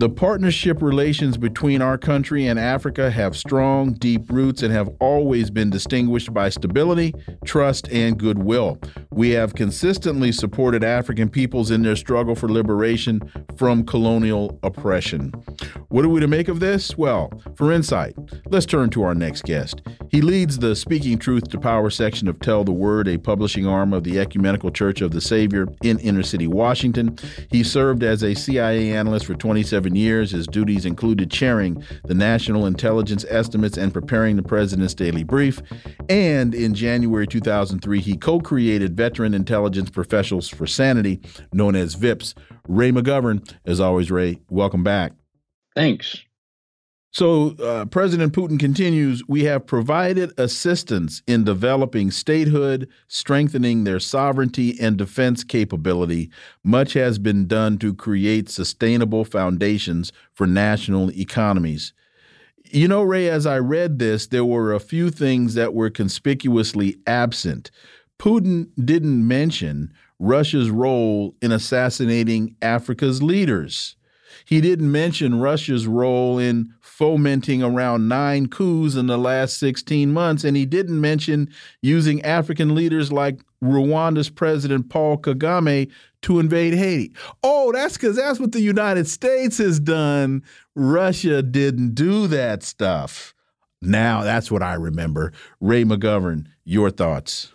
the 0.00 0.08
partnership 0.08 0.80
relations 0.80 1.36
between 1.36 1.82
our 1.82 1.98
country 1.98 2.46
and 2.46 2.58
Africa 2.58 3.10
have 3.10 3.36
strong, 3.36 3.92
deep 3.92 4.32
roots 4.32 4.62
and 4.62 4.72
have 4.72 4.88
always 4.98 5.50
been 5.50 5.68
distinguished 5.68 6.32
by 6.32 6.48
stability, 6.48 7.14
trust, 7.44 7.86
and 7.90 8.18
goodwill. 8.18 8.78
We 9.10 9.28
have 9.32 9.54
consistently 9.54 10.32
supported 10.32 10.82
African 10.82 11.28
peoples 11.28 11.70
in 11.70 11.82
their 11.82 11.96
struggle 11.96 12.34
for 12.34 12.48
liberation 12.48 13.20
from 13.58 13.84
colonial 13.84 14.58
oppression. 14.62 15.34
What 15.88 16.06
are 16.06 16.08
we 16.08 16.20
to 16.20 16.28
make 16.28 16.48
of 16.48 16.60
this? 16.60 16.96
Well, 16.96 17.30
for 17.54 17.70
insight, 17.70 18.16
let's 18.46 18.64
turn 18.64 18.88
to 18.90 19.02
our 19.02 19.14
next 19.14 19.42
guest. 19.42 19.82
He 20.08 20.22
leads 20.22 20.58
the 20.58 20.74
Speaking 20.74 21.18
Truth 21.18 21.50
to 21.50 21.58
Power 21.58 21.90
section 21.90 22.26
of 22.26 22.40
Tell 22.40 22.64
the 22.64 22.72
Word, 22.72 23.06
a 23.06 23.18
publishing 23.18 23.66
arm 23.66 23.92
of 23.92 24.04
the 24.04 24.18
Ecumenical 24.18 24.70
Church 24.70 25.02
of 25.02 25.10
the 25.10 25.20
Savior 25.20 25.68
in 25.82 25.98
inner 25.98 26.22
city 26.22 26.46
Washington. 26.46 27.18
He 27.50 27.62
served 27.62 28.02
as 28.02 28.22
a 28.22 28.34
CIA 28.34 28.92
analyst 28.92 29.26
for 29.26 29.34
27 29.34 29.89
years. 29.94 30.30
His 30.30 30.46
duties 30.46 30.84
included 30.84 31.30
chairing 31.30 31.84
the 32.04 32.14
National 32.14 32.66
Intelligence 32.66 33.24
Estimates 33.28 33.76
and 33.76 33.92
preparing 33.92 34.36
the 34.36 34.42
President's 34.42 34.94
Daily 34.94 35.24
Brief. 35.24 35.60
And 36.08 36.54
in 36.54 36.74
January 36.74 37.26
2003, 37.26 38.00
he 38.00 38.16
co 38.16 38.40
created 38.40 38.96
Veteran 38.96 39.34
Intelligence 39.34 39.90
Professionals 39.90 40.48
for 40.48 40.66
Sanity, 40.66 41.20
known 41.52 41.76
as 41.76 41.94
VIPS. 41.94 42.34
Ray 42.68 42.92
McGovern, 42.92 43.52
as 43.64 43.80
always, 43.80 44.10
Ray, 44.10 44.40
welcome 44.48 44.84
back. 44.84 45.12
Thanks. 45.74 46.24
So, 47.12 47.56
uh, 47.56 47.86
President 47.86 48.32
Putin 48.32 48.58
continues 48.58 49.24
We 49.26 49.42
have 49.44 49.66
provided 49.66 50.32
assistance 50.38 51.22
in 51.26 51.42
developing 51.42 52.12
statehood, 52.12 52.88
strengthening 53.08 53.82
their 53.82 53.98
sovereignty 53.98 54.78
and 54.80 54.96
defense 54.96 55.42
capability. 55.42 56.30
Much 56.62 56.92
has 56.92 57.18
been 57.18 57.48
done 57.48 57.78
to 57.78 57.94
create 57.94 58.48
sustainable 58.48 59.24
foundations 59.24 60.12
for 60.34 60.46
national 60.46 61.10
economies. 61.10 61.92
You 62.64 62.86
know, 62.86 63.02
Ray, 63.02 63.28
as 63.28 63.44
I 63.44 63.58
read 63.58 63.98
this, 63.98 64.28
there 64.28 64.44
were 64.44 64.72
a 64.72 64.78
few 64.78 65.10
things 65.10 65.54
that 65.54 65.74
were 65.74 65.90
conspicuously 65.90 66.96
absent. 67.08 67.72
Putin 68.20 68.68
didn't 68.84 69.26
mention 69.26 69.92
Russia's 70.20 70.70
role 70.70 71.34
in 71.42 71.50
assassinating 71.50 72.54
Africa's 72.62 73.20
leaders. 73.20 73.96
He 74.50 74.60
didn't 74.60 74.90
mention 74.90 75.38
Russia's 75.38 75.86
role 75.86 76.36
in 76.36 76.74
fomenting 76.80 77.62
around 77.62 78.08
nine 78.08 78.48
coups 78.48 78.96
in 78.96 79.06
the 79.06 79.16
last 79.16 79.58
16 79.58 80.12
months, 80.12 80.42
and 80.42 80.56
he 80.56 80.66
didn't 80.66 81.00
mention 81.00 81.48
using 81.82 82.20
African 82.22 82.74
leaders 82.74 83.12
like 83.12 83.44
Rwanda's 83.62 84.28
President 84.28 84.88
Paul 84.88 85.18
Kagame 85.18 85.88
to 86.22 86.40
invade 86.40 86.74
Haiti. 86.74 87.12
Oh, 87.44 87.70
that's 87.70 87.94
because 87.94 88.16
that's 88.16 88.40
what 88.40 88.50
the 88.50 88.60
United 88.60 89.06
States 89.06 89.58
has 89.58 89.78
done. 89.78 90.42
Russia 90.74 91.42
didn't 91.42 91.94
do 91.94 92.26
that 92.26 92.64
stuff. 92.64 93.32
Now 93.80 94.24
that's 94.24 94.50
what 94.50 94.64
I 94.64 94.74
remember. 94.74 95.32
Ray 95.60 95.84
McGovern, 95.84 96.46
your 96.64 96.90
thoughts. 96.90 97.52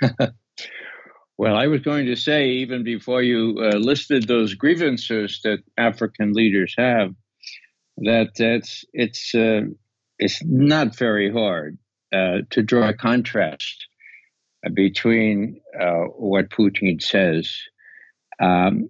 Well, 1.38 1.54
I 1.54 1.68
was 1.68 1.82
going 1.82 2.06
to 2.06 2.16
say, 2.16 2.48
even 2.48 2.82
before 2.82 3.22
you 3.22 3.56
uh, 3.60 3.76
listed 3.76 4.26
those 4.26 4.54
grievances 4.54 5.40
that 5.44 5.60
African 5.76 6.32
leaders 6.32 6.74
have, 6.76 7.14
that 7.98 8.32
it's 8.40 8.84
it's 8.92 9.34
uh, 9.36 9.62
it's 10.18 10.42
not 10.44 10.96
very 10.96 11.32
hard 11.32 11.78
uh, 12.12 12.38
to 12.50 12.62
draw 12.62 12.88
a 12.88 12.92
contrast 12.92 13.86
between 14.74 15.60
uh, 15.80 16.06
what 16.16 16.50
Putin 16.50 17.00
says 17.00 17.56
um, 18.40 18.88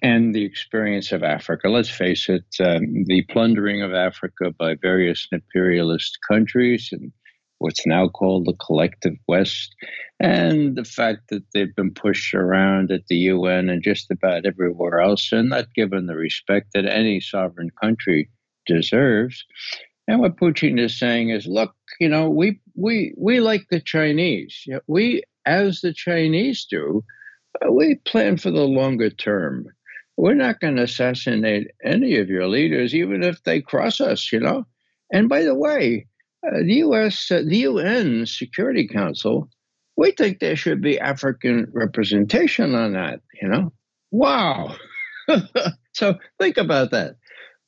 and 0.00 0.32
the 0.32 0.44
experience 0.44 1.10
of 1.10 1.24
Africa. 1.24 1.68
Let's 1.68 1.90
face 1.90 2.28
it, 2.28 2.46
um, 2.60 3.04
the 3.06 3.24
plundering 3.30 3.82
of 3.82 3.92
Africa 3.94 4.52
by 4.56 4.76
various 4.80 5.26
imperialist 5.32 6.18
countries 6.28 6.90
and 6.92 7.12
what's 7.58 7.86
now 7.86 8.08
called 8.08 8.46
the 8.46 8.54
collective 8.54 9.14
West, 9.26 9.74
and 10.20 10.76
the 10.76 10.84
fact 10.84 11.28
that 11.30 11.44
they've 11.52 11.74
been 11.74 11.92
pushed 11.92 12.34
around 12.34 12.90
at 12.90 13.06
the 13.08 13.16
UN 13.16 13.68
and 13.68 13.82
just 13.82 14.10
about 14.10 14.46
everywhere 14.46 15.00
else 15.00 15.30
and 15.32 15.50
not 15.50 15.72
given 15.74 16.06
the 16.06 16.16
respect 16.16 16.68
that 16.74 16.86
any 16.86 17.20
sovereign 17.20 17.70
country 17.80 18.28
deserves. 18.66 19.44
And 20.06 20.20
what 20.20 20.36
Putin 20.36 20.80
is 20.80 20.98
saying 20.98 21.30
is, 21.30 21.46
look, 21.46 21.74
you 22.00 22.08
know, 22.08 22.30
we 22.30 22.60
we 22.74 23.12
we 23.16 23.40
like 23.40 23.66
the 23.70 23.80
Chinese. 23.80 24.66
We, 24.86 25.22
as 25.44 25.80
the 25.80 25.92
Chinese 25.92 26.66
do, 26.68 27.04
uh, 27.64 27.70
we 27.70 27.96
plan 28.06 28.38
for 28.38 28.50
the 28.50 28.64
longer 28.64 29.10
term. 29.10 29.66
We're 30.16 30.34
not 30.34 30.60
going 30.60 30.76
to 30.76 30.82
assassinate 30.82 31.68
any 31.84 32.16
of 32.16 32.28
your 32.28 32.48
leaders, 32.48 32.94
even 32.94 33.22
if 33.22 33.42
they 33.44 33.60
cross 33.60 34.00
us, 34.00 34.32
you 34.32 34.40
know. 34.40 34.66
And 35.12 35.28
by 35.28 35.42
the 35.42 35.54
way, 35.54 36.06
uh, 36.46 36.58
the 36.64 36.74
U.S., 36.74 37.30
uh, 37.30 37.42
the 37.44 37.58
UN 37.58 38.26
Security 38.26 38.86
Council, 38.86 39.48
we 39.96 40.12
think 40.12 40.38
there 40.38 40.56
should 40.56 40.80
be 40.80 40.98
African 40.98 41.68
representation 41.72 42.74
on 42.74 42.92
that. 42.92 43.20
You 43.40 43.48
know, 43.48 43.72
wow. 44.10 44.76
so 45.92 46.16
think 46.38 46.56
about 46.56 46.90
that. 46.92 47.16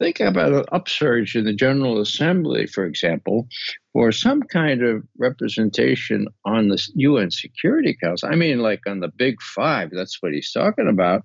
Think 0.00 0.18
about 0.18 0.52
an 0.52 0.64
upsurge 0.72 1.36
in 1.36 1.44
the 1.44 1.52
General 1.52 2.00
Assembly, 2.00 2.66
for 2.66 2.86
example, 2.86 3.46
for 3.92 4.10
some 4.12 4.42
kind 4.42 4.82
of 4.82 5.02
representation 5.18 6.26
on 6.46 6.68
the 6.68 6.82
UN 6.94 7.30
Security 7.30 7.94
Council. 8.02 8.30
I 8.32 8.34
mean, 8.34 8.60
like 8.60 8.80
on 8.86 9.00
the 9.00 9.08
Big 9.08 9.42
Five. 9.42 9.90
That's 9.92 10.22
what 10.22 10.32
he's 10.32 10.52
talking 10.52 10.88
about. 10.88 11.24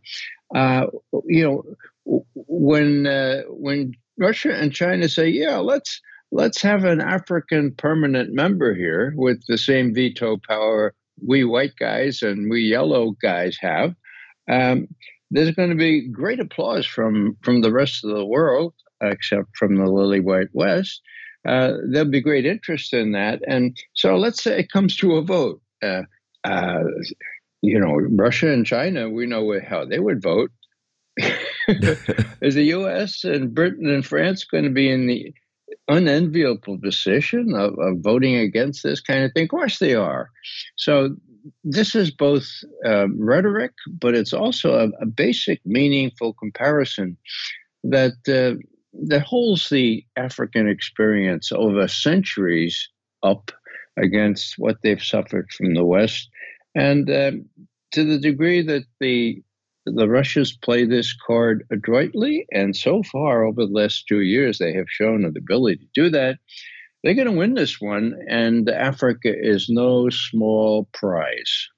Uh, 0.54 0.88
you 1.26 1.44
know, 1.46 2.22
when 2.36 3.08
uh, 3.08 3.44
when 3.48 3.94
Russia 4.18 4.54
and 4.54 4.74
China 4.74 5.08
say, 5.08 5.30
"Yeah, 5.30 5.58
let's." 5.58 6.02
Let's 6.36 6.62
have 6.62 6.84
an 6.84 7.00
African 7.00 7.72
permanent 7.72 8.34
member 8.34 8.76
here 8.76 9.14
with 9.16 9.42
the 9.48 9.58
same 9.58 9.94
veto 9.94 10.38
power 10.38 10.94
we 11.26 11.46
white 11.46 11.78
guys 11.80 12.22
and 12.22 12.50
we 12.50 12.62
yellow 12.62 13.12
guys 13.22 13.58
have. 13.62 13.96
Um, 14.52 14.90
there's 15.32 15.56
going 15.56 15.70
to 15.70 15.76
be 15.76 16.08
great 16.10 16.42
applause 16.42 16.86
from 16.86 17.38
from 17.42 17.62
the 17.62 17.72
rest 17.72 18.04
of 18.04 18.16
the 18.16 18.26
world, 18.26 18.74
except 19.02 19.48
from 19.58 19.78
the 19.78 19.90
lily 19.90 20.20
white 20.20 20.50
West. 20.54 21.02
Uh, 21.48 21.74
there'll 21.90 22.10
be 22.10 22.22
great 22.22 22.46
interest 22.46 22.94
in 22.94 23.14
that, 23.14 23.40
and 23.48 23.78
so 23.94 24.18
let's 24.18 24.44
say 24.44 24.60
it 24.60 24.72
comes 24.72 24.96
to 24.98 25.16
a 25.16 25.22
vote. 25.22 25.62
Uh, 25.82 26.02
uh, 26.44 26.84
you 27.62 27.80
know, 27.80 27.96
Russia 27.96 28.52
and 28.52 28.66
China, 28.66 29.10
we 29.10 29.26
know 29.26 29.58
how 29.68 29.86
they 29.86 30.00
would 30.00 30.22
vote. 30.22 30.52
Is 32.42 32.54
the 32.56 32.66
U.S. 32.78 33.24
and 33.24 33.54
Britain 33.54 33.90
and 33.90 34.06
France 34.06 34.44
going 34.44 34.66
to 34.66 34.70
be 34.70 34.92
in 34.92 35.08
the 35.08 35.34
unenviable 35.88 36.80
position 36.80 37.54
of, 37.54 37.78
of, 37.80 38.00
voting 38.00 38.36
against 38.36 38.84
this 38.84 39.02
kind 39.02 39.24
of 39.24 39.32
thing? 39.34 39.44
Of 39.44 39.50
course 39.50 39.80
they 39.80 39.96
are. 39.96 40.30
So 40.76 41.16
this 41.64 41.96
is 41.96 42.12
both 42.12 42.48
uh, 42.86 43.08
rhetoric, 43.18 43.74
but 43.88 44.16
it's 44.16 44.34
also 44.34 44.74
a, 44.74 44.90
a 45.02 45.06
basic, 45.06 45.62
meaningful 45.66 46.34
comparison 46.34 47.18
that 47.84 48.14
uh, 48.28 48.60
that 49.08 49.22
holds 49.22 49.70
the 49.70 50.06
African 50.16 50.70
experience 50.70 51.52
over 51.52 51.88
centuries 51.88 52.90
up 53.24 53.52
against 53.98 54.56
what 54.58 54.78
they've 54.82 55.04
suffered 55.04 55.52
from 55.52 55.74
the 55.74 55.86
West, 55.86 56.30
and 56.74 57.10
uh, 57.10 57.32
to 57.92 58.04
the 58.04 58.18
degree 58.18 58.62
that 58.62 58.86
the 59.00 59.44
the 59.86 60.10
Russians 60.10 60.58
play 60.58 60.86
this 60.86 61.14
card 61.14 61.66
adroitly, 61.72 62.46
and 62.52 62.76
so 62.76 63.04
far 63.04 63.46
over 63.46 63.66
the 63.66 63.72
last 63.72 64.08
two 64.08 64.22
years, 64.22 64.58
they 64.58 64.74
have 64.74 64.90
shown 64.90 65.26
an 65.26 65.36
ability 65.38 65.78
to 65.78 65.88
do 65.94 66.10
that. 66.10 66.38
They're 67.04 67.14
going 67.14 67.28
to 67.28 67.34
win 67.34 67.54
this 67.54 67.80
one, 67.80 68.16
and 68.28 68.68
Africa 68.68 69.32
is 69.32 69.70
no 69.70 70.10
small 70.10 70.90
prize. 70.94 71.70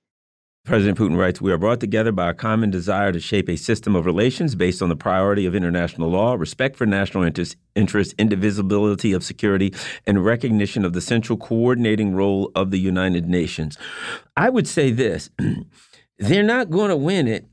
President 0.63 0.97
Putin 0.97 1.17
writes, 1.17 1.41
We 1.41 1.51
are 1.53 1.57
brought 1.57 1.79
together 1.79 2.11
by 2.11 2.29
a 2.29 2.33
common 2.33 2.69
desire 2.69 3.13
to 3.13 3.21
shape 3.21 3.49
a 3.49 3.55
system 3.55 3.95
of 3.95 4.05
relations 4.05 4.53
based 4.53 4.81
on 4.81 4.89
the 4.89 4.97
priority 4.97 5.45
of 5.45 5.55
international 5.55 6.09
law, 6.09 6.33
respect 6.33 6.75
for 6.75 6.85
national 6.85 7.23
interest, 7.23 7.55
interest, 7.75 8.13
indivisibility 8.17 9.13
of 9.13 9.23
security, 9.23 9.73
and 10.05 10.25
recognition 10.25 10.83
of 10.83 10.91
the 10.91 10.99
central 10.99 11.37
coordinating 11.37 12.15
role 12.15 12.51
of 12.53 12.71
the 12.71 12.79
United 12.79 13.29
Nations. 13.29 13.77
I 14.35 14.49
would 14.49 14.67
say 14.67 14.91
this 14.91 15.29
they're 16.19 16.43
not 16.43 16.69
going 16.69 16.89
to 16.89 16.97
win 16.97 17.27
it 17.27 17.45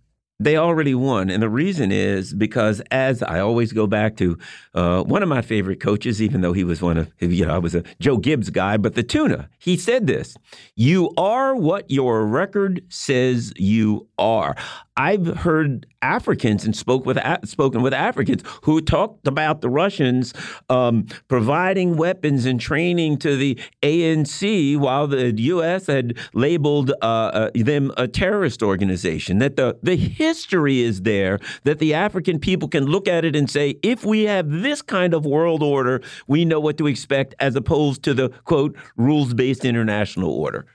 they 0.44 0.57
already 0.57 0.94
won. 0.94 1.30
And 1.30 1.42
the 1.42 1.48
reason 1.48 1.90
is 1.90 2.35
because, 2.35 2.80
as 2.90 3.22
I 3.22 3.40
always 3.40 3.72
go 3.72 3.87
back 3.87 4.16
to 4.18 4.38
uh, 4.74 5.02
one 5.02 5.22
of 5.22 5.28
my 5.28 5.42
favorite 5.42 5.80
coaches, 5.80 6.20
even 6.20 6.40
though 6.42 6.52
he 6.52 6.64
was 6.64 6.83
one 6.83 6.98
of, 6.98 7.12
you 7.20 7.46
know, 7.46 7.54
I 7.54 7.59
was 7.59 7.74
a 7.74 7.83
Joe 8.00 8.18
Gibbs 8.18 8.50
guy, 8.50 8.76
but 8.76 8.94
the 8.94 9.02
tuna, 9.02 9.48
he 9.59 9.76
said 9.76 10.07
this 10.07 10.37
You 10.76 11.12
are 11.16 11.57
what 11.57 11.90
your 11.90 12.26
record 12.26 12.85
says 12.88 13.52
you 13.57 14.07
are. 14.18 14.54
I've 14.96 15.26
heard 15.38 15.87
Africans 16.02 16.64
and 16.64 16.76
spoke 16.76 17.04
with 17.04 17.18
spoken 17.44 17.83
with 17.83 17.92
Africans 17.92 18.44
who 18.62 18.80
talked 18.80 19.26
about 19.26 19.61
the 19.61 19.68
Russians 19.68 20.33
um, 20.70 21.07
providing 21.26 21.96
weapons 21.96 22.46
and 22.46 22.61
training 22.61 23.18
to 23.18 23.37
the 23.37 23.59
ANC 23.83 24.76
while 24.78 25.09
the 25.09 25.33
U.S. 25.33 25.88
had 25.88 26.16
labeled 26.33 26.92
uh, 27.02 27.04
uh, 27.04 27.50
them 27.54 27.92
a 27.96 28.07
terrorist 28.07 28.62
organization. 28.62 29.38
That 29.38 29.57
the 29.57 29.76
the 29.83 29.96
history 29.96 30.83
is 30.83 31.02
there. 31.02 31.40
That 31.64 31.80
the 31.80 31.94
African 31.94 32.38
people 32.38 32.68
can 32.68 32.85
look 32.85 33.09
at 33.09 33.24
it 33.24 33.35
and 33.35 33.50
say, 33.50 33.76
if 33.83 34.04
we 34.04 34.24
have 34.24 34.48
this 34.48 34.80
kind 34.80 35.12
of 35.12 35.26
world 35.26 35.62
order, 35.62 36.02
we 36.28 36.44
know 36.44 36.61
what 36.61 36.78
to 36.78 36.87
expect, 36.87 37.35
as 37.40 37.57
opposed 37.57 38.04
to 38.04 38.14
the 38.14 38.28
quote 38.44 38.76
rules 38.96 39.35
based 39.35 39.64
international 39.64 40.30
order. 40.30 40.66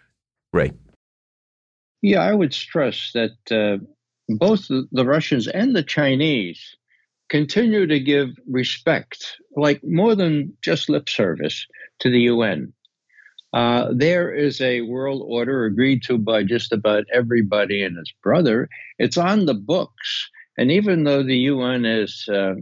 Right. 0.52 0.74
Yeah, 2.02 2.20
I 2.22 2.34
would 2.34 2.54
stress 2.54 3.12
that. 3.14 3.38
Uh 3.50 3.86
both 4.30 4.68
the 4.68 5.06
Russians 5.06 5.48
and 5.48 5.76
the 5.76 5.84
Chinese 5.84 6.76
continue 7.30 7.88
to 7.88 8.00
give 8.00 8.30
respect, 8.48 9.38
like 9.56 9.82
more 9.84 10.16
than 10.16 10.54
just 10.62 10.90
lip 10.90 11.10
service, 11.10 11.66
to 12.00 12.10
the 12.10 12.22
UN. 12.22 12.74
Uh, 13.54 13.88
there 13.92 14.34
is 14.34 14.62
a 14.62 14.82
world 14.82 15.24
order 15.26 15.66
agreed 15.66 16.04
to 16.04 16.18
by 16.18 16.44
just 16.44 16.72
about 16.72 17.06
everybody 17.12 17.82
and 17.84 17.98
his 17.98 18.14
brother. 18.22 18.70
It's 19.00 19.18
on 19.18 19.46
the 19.46 19.56
books, 19.56 20.30
and 20.58 20.72
even 20.72 21.04
though 21.04 21.24
the 21.24 21.38
UN 21.38 21.86
is 21.86 22.28
uh, 22.32 22.56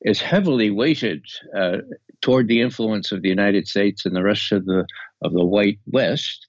is 0.00 0.20
heavily 0.20 0.70
weighted 0.70 1.24
uh, 1.56 1.78
toward 2.22 2.48
the 2.48 2.60
influence 2.62 3.12
of 3.12 3.22
the 3.22 3.28
United 3.28 3.68
States 3.68 4.06
and 4.06 4.16
the 4.16 4.22
rest 4.22 4.52
of 4.52 4.64
the 4.64 4.86
of 5.22 5.32
the 5.32 5.44
white 5.44 5.78
West, 5.86 6.46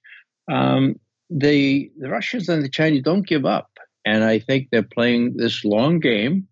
um, 0.50 0.96
the 1.30 1.92
the 2.00 2.10
Russians 2.10 2.48
and 2.48 2.64
the 2.64 2.70
Chinese 2.70 3.04
don't 3.04 3.28
give 3.28 3.46
up. 3.46 3.73
And 4.06 4.24
I 4.24 4.40
think 4.40 4.70
they're 4.70 4.84
playing 4.84 5.38
this 5.38 5.64
long 5.64 6.00
game. 6.00 6.48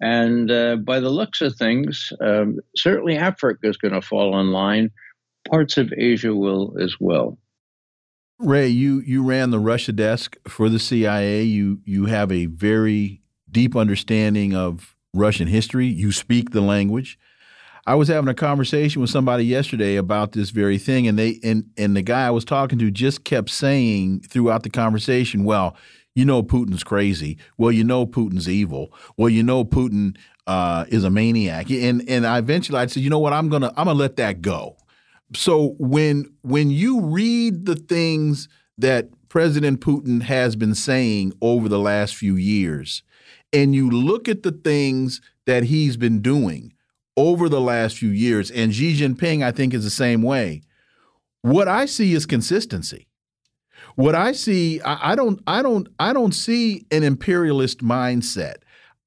And 0.00 0.50
uh, 0.50 0.76
by 0.76 1.00
the 1.00 1.10
looks 1.10 1.40
of 1.40 1.56
things, 1.56 2.12
um, 2.20 2.60
certainly 2.76 3.16
Africa 3.16 3.68
is 3.68 3.76
going 3.76 3.94
to 3.94 4.02
fall 4.02 4.38
in 4.38 4.52
line. 4.52 4.90
Parts 5.48 5.76
of 5.76 5.92
Asia 5.96 6.34
will 6.34 6.76
as 6.80 6.96
well. 7.00 7.38
Ray, 8.38 8.68
you 8.68 9.00
you 9.00 9.24
ran 9.24 9.50
the 9.50 9.58
Russia 9.58 9.90
desk 9.90 10.36
for 10.46 10.68
the 10.68 10.78
CIA. 10.78 11.42
You 11.42 11.80
you 11.84 12.06
have 12.06 12.30
a 12.30 12.46
very 12.46 13.20
deep 13.50 13.74
understanding 13.74 14.54
of 14.54 14.94
Russian 15.12 15.48
history. 15.48 15.86
You 15.86 16.12
speak 16.12 16.50
the 16.50 16.60
language. 16.60 17.18
I 17.84 17.94
was 17.94 18.08
having 18.08 18.28
a 18.28 18.34
conversation 18.34 19.00
with 19.00 19.10
somebody 19.10 19.44
yesterday 19.44 19.96
about 19.96 20.32
this 20.32 20.50
very 20.50 20.78
thing, 20.78 21.08
and 21.08 21.18
they 21.18 21.40
and 21.42 21.70
and 21.76 21.96
the 21.96 22.02
guy 22.02 22.26
I 22.28 22.30
was 22.30 22.44
talking 22.44 22.78
to 22.78 22.90
just 22.92 23.24
kept 23.24 23.50
saying 23.50 24.20
throughout 24.20 24.62
the 24.62 24.70
conversation, 24.70 25.42
"Well, 25.42 25.74
you 26.18 26.24
know 26.24 26.42
Putin's 26.42 26.82
crazy. 26.82 27.38
Well, 27.56 27.70
you 27.70 27.84
know 27.84 28.04
Putin's 28.04 28.48
evil. 28.48 28.92
Well, 29.16 29.28
you 29.28 29.44
know 29.44 29.64
Putin 29.64 30.16
uh, 30.48 30.86
is 30.88 31.04
a 31.04 31.10
maniac. 31.10 31.70
And 31.70 32.02
and 32.08 32.26
I 32.26 32.38
eventually 32.38 32.78
I 32.80 32.86
said, 32.86 33.04
you 33.04 33.10
know 33.10 33.20
what, 33.20 33.32
I'm 33.32 33.48
gonna 33.48 33.68
I'm 33.76 33.84
gonna 33.84 33.94
let 33.94 34.16
that 34.16 34.42
go. 34.42 34.76
So 35.34 35.76
when 35.78 36.26
when 36.42 36.70
you 36.70 37.02
read 37.02 37.66
the 37.66 37.76
things 37.76 38.48
that 38.78 39.10
President 39.28 39.80
Putin 39.80 40.22
has 40.22 40.56
been 40.56 40.74
saying 40.74 41.34
over 41.40 41.68
the 41.68 41.78
last 41.78 42.16
few 42.16 42.34
years, 42.34 43.02
and 43.52 43.74
you 43.74 43.90
look 43.90 44.28
at 44.28 44.42
the 44.42 44.52
things 44.52 45.20
that 45.46 45.64
he's 45.64 45.96
been 45.96 46.20
doing 46.20 46.72
over 47.16 47.48
the 47.48 47.60
last 47.60 47.98
few 47.98 48.10
years, 48.10 48.50
and 48.50 48.74
Xi 48.74 48.98
Jinping, 48.98 49.44
I 49.44 49.52
think, 49.52 49.74
is 49.74 49.84
the 49.84 49.90
same 49.90 50.22
way. 50.22 50.62
What 51.42 51.68
I 51.68 51.86
see 51.86 52.14
is 52.14 52.26
consistency. 52.26 53.07
What 53.98 54.14
I 54.14 54.30
see, 54.30 54.80
I, 54.82 55.10
I 55.10 55.14
don't, 55.16 55.42
I 55.48 55.60
don't, 55.60 55.88
I 55.98 56.12
don't 56.12 56.30
see 56.30 56.86
an 56.92 57.02
imperialist 57.02 57.80
mindset. 57.80 58.58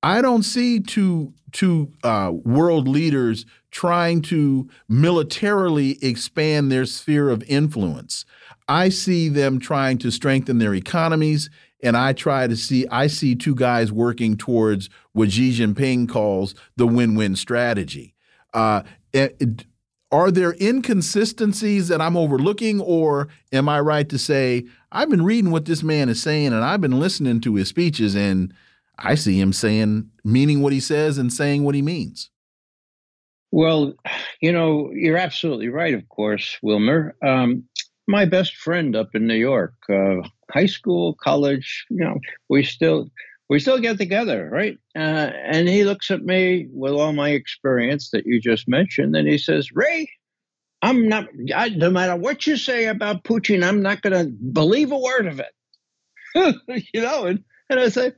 I 0.03 0.21
don't 0.21 0.43
see 0.43 0.81
two 0.81 1.33
two 1.53 1.93
uh, 2.03 2.33
world 2.33 2.89
leaders 2.89 3.45
trying 3.71 4.21
to 4.23 4.69
militarily 4.89 5.97
expand 6.01 6.73
their 6.73 6.85
sphere 6.85 7.29
of 7.29 7.41
influence. 7.43 8.25
I 8.67 8.89
see 8.89 9.29
them 9.29 9.59
trying 9.59 9.97
to 9.99 10.11
strengthen 10.11 10.57
their 10.57 10.75
economies, 10.75 11.49
and 11.81 11.95
I 11.95 12.11
try 12.11 12.47
to 12.47 12.57
see 12.57 12.85
I 12.87 13.07
see 13.07 13.33
two 13.33 13.55
guys 13.55 13.93
working 13.93 14.35
towards 14.35 14.89
what 15.13 15.31
Xi 15.31 15.57
Jinping 15.57 16.09
calls 16.09 16.53
the 16.75 16.85
win-win 16.85 17.37
strategy. 17.37 18.13
Uh, 18.53 18.83
it, 19.13 19.65
are 20.11 20.29
there 20.29 20.55
inconsistencies 20.59 21.87
that 21.87 22.01
I'm 22.01 22.17
overlooking, 22.17 22.81
or 22.81 23.29
am 23.53 23.69
I 23.69 23.79
right 23.79 24.09
to 24.09 24.17
say 24.17 24.65
I've 24.91 25.09
been 25.09 25.23
reading 25.23 25.51
what 25.51 25.65
this 25.65 25.83
man 25.83 26.09
is 26.09 26.21
saying 26.21 26.47
and 26.47 26.63
I've 26.63 26.81
been 26.81 26.99
listening 26.99 27.39
to 27.41 27.55
his 27.55 27.69
speeches, 27.69 28.15
and 28.15 28.53
I 28.97 29.15
see 29.15 29.39
him 29.39 29.53
saying, 29.53 30.09
meaning 30.23 30.61
what 30.61 30.73
he 30.73 30.79
says 30.79 31.17
and 31.17 31.31
saying 31.31 31.63
what 31.63 31.75
he 31.75 31.81
means? 31.81 32.29
Well, 33.51 33.93
you 34.41 34.51
know, 34.51 34.91
you're 34.93 35.17
absolutely 35.17 35.69
right, 35.69 35.93
of 35.93 36.07
course, 36.09 36.57
Wilmer. 36.61 37.15
Um, 37.25 37.65
my 38.07 38.25
best 38.25 38.55
friend 38.55 38.95
up 38.95 39.13
in 39.13 39.27
New 39.27 39.35
York, 39.35 39.73
uh, 39.89 40.27
high 40.51 40.65
school, 40.65 41.15
college, 41.15 41.85
you 41.89 42.03
know, 42.03 42.19
we 42.49 42.63
still 42.63 43.09
we 43.49 43.59
still 43.59 43.79
get 43.79 43.97
together, 43.97 44.49
right? 44.49 44.77
Uh, 44.95 45.31
and 45.43 45.67
he 45.67 45.83
looks 45.83 46.09
at 46.09 46.23
me 46.23 46.69
with 46.71 46.93
all 46.93 47.11
my 47.11 47.29
experience 47.29 48.09
that 48.11 48.25
you 48.25 48.39
just 48.39 48.67
mentioned, 48.67 49.15
and 49.15 49.27
he 49.27 49.37
says, 49.37 49.73
Ray, 49.73 50.09
I'm 50.81 51.07
not, 51.07 51.27
I, 51.55 51.69
no 51.69 51.89
matter 51.89 52.15
what 52.15 52.47
you 52.47 52.57
say 52.57 52.85
about 52.85 53.23
Putin, 53.23 53.63
I'm 53.63 53.81
not 53.81 54.01
going 54.01 54.13
to 54.13 54.31
believe 54.31 54.91
a 54.91 54.97
word 54.97 55.27
of 55.27 55.39
it. 55.39 55.53
you 56.93 57.01
know, 57.01 57.25
and, 57.25 57.43
and 57.69 57.79
I 57.79 57.89
say, 57.89 58.13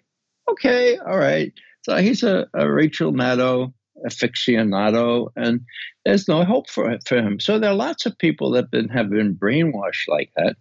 okay, 0.50 0.98
all 0.98 1.18
right. 1.18 1.52
So 1.84 1.98
he's 1.98 2.24
a, 2.24 2.48
a 2.54 2.72
Rachel 2.72 3.12
Maddow 3.12 3.74
aficionado, 4.06 5.30
and 5.36 5.62
there's 6.06 6.28
no 6.28 6.44
hope 6.44 6.70
for 6.70 6.98
for 7.06 7.18
him. 7.18 7.40
So 7.40 7.60
there 7.60 7.72
are 7.72 7.76
lots 7.76 8.06
of 8.06 8.18
people 8.18 8.52
that 8.52 8.72
been, 8.72 8.90
have 8.90 9.10
been 9.10 9.36
brainwashed 9.36 10.08
like 10.08 10.32
that. 10.38 10.56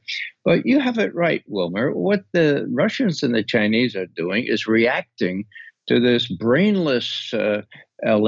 But 0.44 0.66
you 0.66 0.80
have 0.80 0.98
it 0.98 1.14
right, 1.14 1.42
Wilmer. 1.46 1.92
What 1.92 2.24
the 2.32 2.66
Russians 2.70 3.22
and 3.22 3.34
the 3.34 3.42
Chinese 3.42 3.96
are 3.96 4.06
doing 4.06 4.44
is 4.46 4.66
reacting 4.66 5.44
to 5.88 6.00
this 6.00 6.28
brainless 6.28 7.32
uh, 7.34 7.62
uh, 8.06 8.18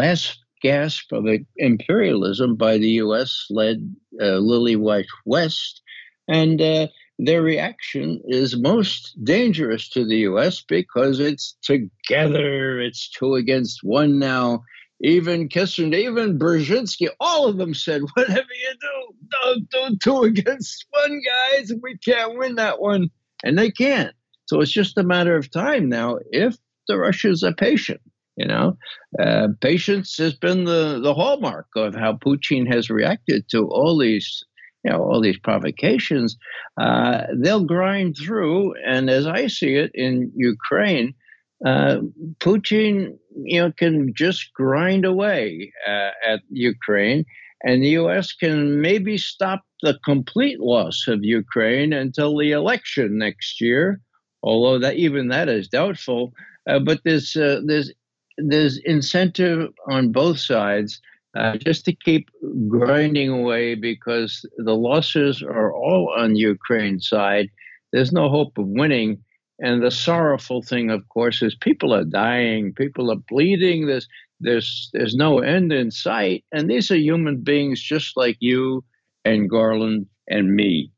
gasp 0.65 1.13
of 1.13 1.27
imperialism 1.57 2.57
by 2.57 2.79
the 2.79 2.89
U.S.-led 3.05 3.95
uh, 4.21 4.39
Lily 4.39 4.77
White 4.77 5.07
West, 5.25 5.83
and 6.27 6.61
uh, 6.61 6.89
their 7.19 7.43
reaction 7.43 8.21
is 8.27 8.57
most 8.57 9.15
dangerous 9.23 9.89
to 9.91 10.05
the 10.05 10.17
U.S. 10.31 10.63
because 10.63 11.21
it's 11.21 11.57
together, 11.63 12.81
it's 12.81 13.11
two 13.11 13.35
against 13.35 13.85
one 13.85 14.19
now 14.19 14.65
even 15.05 15.49
Kissinger, 15.49 15.95
even 15.95 16.39
Brzezinski, 16.39 17.09
all 17.21 17.47
of 17.47 17.59
them 17.59 17.75
said, 17.75 18.03
whatever 18.15 18.41
you 18.41 18.75
do, 18.81 19.15
don't 19.43 19.71
do 19.71 19.99
two 20.03 20.23
against 20.23 20.87
one, 20.91 21.21
guys. 21.21 21.73
We 21.83 21.99
can't 21.99 22.39
win 22.39 22.55
that 22.57 22.81
one. 22.81 23.11
And 23.45 23.59
they 23.59 23.71
can't. 23.71 24.15
So 24.47 24.61
it's 24.61 24.71
just 24.71 24.97
a 24.97 25.03
matter 25.03 25.37
of 25.37 25.51
time 25.51 25.89
now 25.89 26.19
if 26.31 26.57
the 26.89 26.97
Russians 26.97 27.43
are 27.43 27.53
patient. 27.53 28.01
You 28.37 28.47
know, 28.47 28.77
uh, 29.19 29.49
patience 29.61 30.17
has 30.19 30.35
been 30.35 30.65
the, 30.65 31.01
the 31.01 31.15
hallmark 31.15 31.67
of 31.77 31.95
how 31.95 32.15
Putin 32.15 32.67
has 32.73 32.91
reacted 32.91 33.49
to 33.51 33.69
all 33.69 33.97
these, 33.97 34.45
you 34.83 34.91
know, 34.91 34.99
all 34.99 35.21
these 35.21 35.39
provocations. 35.39 36.37
Uh, 36.81 37.23
they'll 37.37 37.65
grind 37.65 38.17
through, 38.17 38.75
and 38.85 39.09
as 39.09 39.27
I 39.29 39.47
see 39.47 39.75
it 39.77 39.93
in 39.95 40.33
Ukraine, 40.35 41.15
uh, 41.65 41.99
Putin, 42.41 43.17
you 43.37 43.61
know, 43.61 43.73
can 43.73 44.13
just 44.15 44.53
grind 44.53 45.05
away 45.05 45.73
uh, 45.87 46.11
at 46.29 46.41
Ukraine, 46.51 47.25
and 47.63 47.83
the 47.83 47.91
U.S. 47.91 48.33
can 48.33 48.81
maybe 48.81 49.17
stop 49.17 49.63
the 49.83 49.99
complete 50.05 50.61
loss 50.61 51.07
of 51.07 51.25
Ukraine 51.25 51.93
until 51.93 52.37
the 52.37 52.51
election 52.51 53.19
next 53.19 53.61
year. 53.61 54.01
Although 54.43 54.79
that 54.81 54.97
even 54.97 55.29
that 55.29 55.49
is 55.49 55.69
doubtful, 55.69 56.35
uh, 56.69 56.79
but 56.81 57.01
there's 57.05 57.35
uh, 57.35 57.61
there's 58.37 58.79
incentive 58.79 59.71
on 59.89 60.13
both 60.13 60.39
sides 60.39 61.01
uh, 61.37 61.57
just 61.57 61.85
to 61.85 61.93
keep 61.93 62.31
grinding 62.69 63.29
away 63.29 63.75
because 63.75 64.47
the 64.59 64.75
losses 64.75 65.43
are 65.43 65.73
all 65.73 66.13
on 66.17 66.37
Ukraine's 66.37 67.09
side. 67.09 67.49
There's 67.93 68.13
no 68.13 68.29
hope 68.29 68.59
of 68.59 68.67
winning 68.67 69.23
and 69.61 69.83
the 69.83 69.91
sorrowful 69.91 70.63
thing, 70.63 70.91
of 70.91 71.09
course, 71.09 71.43
is 71.43 71.55
people 71.55 71.95
are 71.95 72.05
dying, 72.05 72.73
people 72.75 73.11
are 73.11 73.23
bleeding. 73.29 73.87
There's 73.87 74.09
there's 74.41 74.91
there's 74.93 75.15
no 75.15 75.39
end 75.39 75.73
in 75.73 75.91
sight, 75.91 76.45
and 76.53 76.69
these 76.69 76.91
are 76.91 76.97
human 76.97 77.43
beings 77.43 77.81
just 77.81 78.17
like 78.17 78.37
you 78.41 78.85
and 79.25 79.49
Garland 79.49 80.07
and 80.29 80.55
me. 80.55 80.91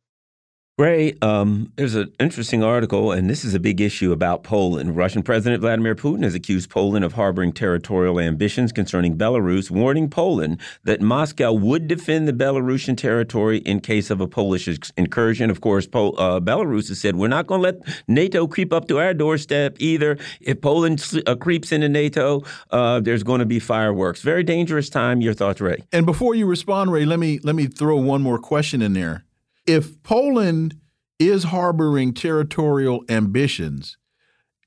Ray, 0.78 1.16
um, 1.22 1.72
there's 1.76 1.94
an 1.94 2.12
interesting 2.20 2.62
article, 2.62 3.10
and 3.10 3.30
this 3.30 3.46
is 3.46 3.54
a 3.54 3.58
big 3.58 3.80
issue 3.80 4.12
about 4.12 4.44
Poland. 4.44 4.94
Russian 4.94 5.22
President 5.22 5.62
Vladimir 5.62 5.94
Putin 5.94 6.22
has 6.22 6.34
accused 6.34 6.68
Poland 6.68 7.02
of 7.02 7.14
harboring 7.14 7.54
territorial 7.54 8.20
ambitions 8.20 8.72
concerning 8.72 9.16
Belarus, 9.16 9.70
warning 9.70 10.10
Poland 10.10 10.60
that 10.84 11.00
Moscow 11.00 11.50
would 11.50 11.88
defend 11.88 12.28
the 12.28 12.34
Belarusian 12.34 12.94
territory 12.94 13.60
in 13.60 13.80
case 13.80 14.10
of 14.10 14.20
a 14.20 14.26
Polish 14.28 14.68
incursion. 14.98 15.48
Of 15.48 15.62
course, 15.62 15.86
Pol 15.86 16.14
uh, 16.20 16.40
Belarus 16.40 16.88
has 16.88 17.00
said, 17.00 17.16
we're 17.16 17.28
not 17.28 17.46
going 17.46 17.62
to 17.62 17.68
let 17.68 18.04
NATO 18.06 18.46
creep 18.46 18.70
up 18.70 18.86
to 18.88 18.98
our 18.98 19.14
doorstep 19.14 19.76
either. 19.78 20.18
If 20.42 20.60
Poland 20.60 21.02
uh, 21.26 21.36
creeps 21.36 21.72
into 21.72 21.88
NATO, 21.88 22.42
uh, 22.70 23.00
there's 23.00 23.22
going 23.22 23.38
to 23.38 23.46
be 23.46 23.60
fireworks. 23.60 24.20
Very 24.20 24.42
dangerous 24.42 24.90
time. 24.90 25.22
Your 25.22 25.32
thoughts, 25.32 25.62
Ray? 25.62 25.84
And 25.90 26.04
before 26.04 26.34
you 26.34 26.44
respond, 26.44 26.92
Ray, 26.92 27.06
let 27.06 27.18
me, 27.18 27.38
let 27.42 27.54
me 27.54 27.66
throw 27.66 27.96
one 27.96 28.20
more 28.20 28.38
question 28.38 28.82
in 28.82 28.92
there 28.92 29.25
if 29.66 30.02
Poland 30.02 30.80
is 31.18 31.44
harboring 31.44 32.14
territorial 32.14 33.04
ambitions, 33.08 33.96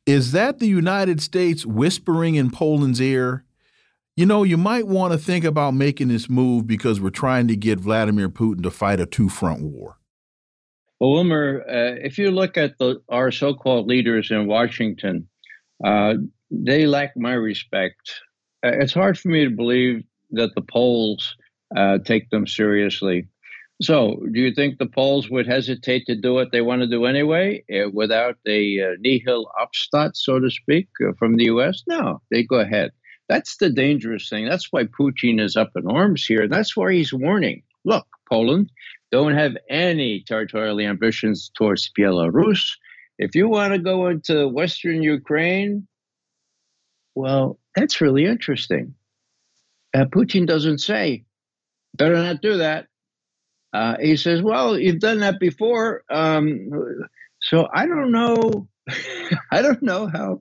is 0.06 0.32
that 0.32 0.60
the 0.60 0.68
United 0.68 1.22
States 1.22 1.66
whispering 1.66 2.36
in 2.36 2.50
Poland's 2.50 3.02
ear? 3.02 3.46
You 4.16 4.26
know, 4.26 4.44
you 4.44 4.58
might 4.58 4.88
want 4.88 5.14
to 5.14 5.18
think 5.18 5.46
about 5.46 5.74
making 5.74 6.10
this 6.10 6.30
move 6.30 6.68
because 6.68 7.00
we're 7.00 7.10
trying 7.10 7.48
to 7.48 7.56
get 7.56 7.80
Vladimir 7.80 8.28
Putin 8.30 8.64
to 8.64 8.72
fight 8.72 9.00
a 9.00 9.06
two 9.06 9.30
front 9.30 9.62
war. 9.62 9.98
Well, 11.00 11.12
Wilmer, 11.12 11.64
uh, 11.70 11.96
if 12.04 12.18
you 12.18 12.32
look 12.32 12.58
at 12.58 12.78
the, 12.78 13.02
our 13.08 13.32
so 13.32 13.54
called 13.54 13.88
leaders 13.88 14.32
in 14.32 14.48
Washington, 14.48 15.30
uh, 15.86 16.16
they 16.52 16.88
lack 16.88 17.16
my 17.16 17.34
respect. 17.34 18.22
Uh, 18.66 18.72
it's 18.74 18.94
hard 18.94 19.18
for 19.18 19.30
me 19.30 19.46
to 19.46 19.52
believe 19.52 20.04
that 20.32 20.54
the 20.56 20.62
Poles 20.62 21.36
uh, 21.76 22.00
take 22.04 22.30
them 22.30 22.46
seriously. 22.46 23.28
So, 23.82 24.22
do 24.34 24.40
you 24.42 24.54
think 24.54 24.78
the 24.78 24.88
Poles 24.88 25.30
would 25.30 25.48
hesitate 25.48 26.06
to 26.08 26.16
do 26.16 26.34
what 26.34 26.52
they 26.52 26.60
want 26.60 26.82
to 26.82 26.88
do 26.88 27.06
anyway 27.06 27.64
uh, 27.74 27.90
without 27.94 28.36
a 28.46 28.80
uh, 28.82 28.96
nihil 29.00 29.50
obstat, 29.58 30.12
so 30.16 30.40
to 30.40 30.50
speak, 30.52 30.90
uh, 31.02 31.14
from 31.18 31.38
the 31.38 31.46
U.S.? 31.46 31.84
No, 31.88 32.22
they 32.30 32.44
go 32.44 32.60
ahead. 32.60 32.92
That's 33.30 33.56
the 33.58 33.70
dangerous 33.70 34.28
thing. 34.28 34.50
That's 34.50 34.68
why 34.72 34.84
Putin 34.84 35.40
is 35.40 35.56
up 35.56 35.72
in 35.78 35.90
arms 35.90 36.26
here. 36.26 36.48
That's 36.50 36.76
why 36.76 36.94
he's 36.94 37.14
warning 37.14 37.64
look, 37.86 38.08
Poland, 38.30 38.72
don't 39.12 39.34
have 39.34 39.58
any 39.70 40.24
territorial 40.26 40.80
ambitions 40.80 41.52
towards 41.56 41.92
Belarus. 41.98 42.78
If 43.18 43.36
you 43.36 43.50
want 43.50 43.74
to 43.74 43.80
go 43.80 44.08
into 44.08 44.48
Western 44.48 45.04
Ukraine, 45.04 45.88
well, 47.16 47.60
that's 47.76 48.02
really 48.02 48.26
interesting. 48.26 48.96
Uh, 49.94 50.06
Putin 50.06 50.46
doesn't 50.46 50.80
say, 50.80 51.26
better 51.96 52.16
not 52.16 52.42
do 52.42 52.58
that. 52.58 52.88
Uh, 53.74 53.96
he 54.00 54.16
says, 54.16 54.42
"Well, 54.42 54.78
you've 54.78 55.00
done 55.00 55.20
that 55.20 55.40
before, 55.40 56.04
um, 56.10 56.70
so 57.42 57.68
I 57.74 57.86
don't 57.86 58.12
know. 58.12 58.68
I 59.52 59.62
don't 59.62 59.84
know 59.84 60.08
how." 60.08 60.40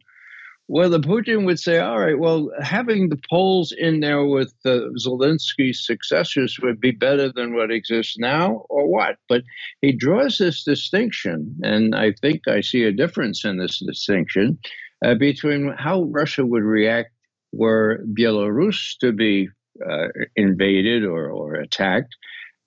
Whether 0.66 0.98
Putin 0.98 1.46
would 1.46 1.58
say, 1.58 1.78
"All 1.78 1.98
right, 1.98 2.18
well, 2.18 2.50
having 2.62 3.08
the 3.08 3.20
Poles 3.30 3.72
in 3.72 4.00
there 4.00 4.24
with 4.24 4.52
uh, 4.66 4.80
Zelensky's 4.98 5.84
successors 5.84 6.58
would 6.62 6.78
be 6.80 6.90
better 6.90 7.32
than 7.32 7.54
what 7.54 7.70
exists 7.70 8.18
now, 8.18 8.66
or 8.68 8.86
what?" 8.86 9.16
But 9.28 9.42
he 9.80 9.92
draws 9.92 10.38
this 10.38 10.64
distinction, 10.64 11.56
and 11.62 11.94
I 11.94 12.12
think 12.12 12.48
I 12.48 12.60
see 12.60 12.84
a 12.84 12.92
difference 12.92 13.44
in 13.44 13.58
this 13.58 13.78
distinction 13.78 14.58
uh, 15.04 15.14
between 15.14 15.74
how 15.76 16.02
Russia 16.04 16.44
would 16.44 16.64
react 16.64 17.10
were 17.52 18.04
Belarus 18.06 18.96
to 19.00 19.12
be 19.12 19.48
uh, 19.88 20.08
invaded 20.36 21.04
or, 21.04 21.30
or 21.30 21.54
attacked, 21.54 22.16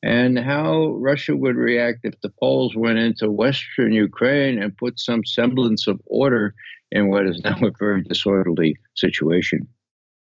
and 0.04 0.38
how 0.40 0.96
Russia 0.96 1.36
would 1.36 1.56
react 1.56 2.00
if 2.04 2.20
the 2.22 2.32
Poles 2.40 2.76
went 2.76 2.98
into 2.98 3.32
Western 3.32 3.92
Ukraine 3.92 4.62
and 4.62 4.76
put 4.78 5.00
some 5.00 5.24
semblance 5.26 5.88
of 5.88 6.02
order 6.06 6.54
in 6.92 7.10
what 7.10 7.28
is 7.28 7.40
now 7.44 7.58
a 7.62 7.72
very 7.80 8.04
disorderly 8.04 8.76
situation. 8.96 9.68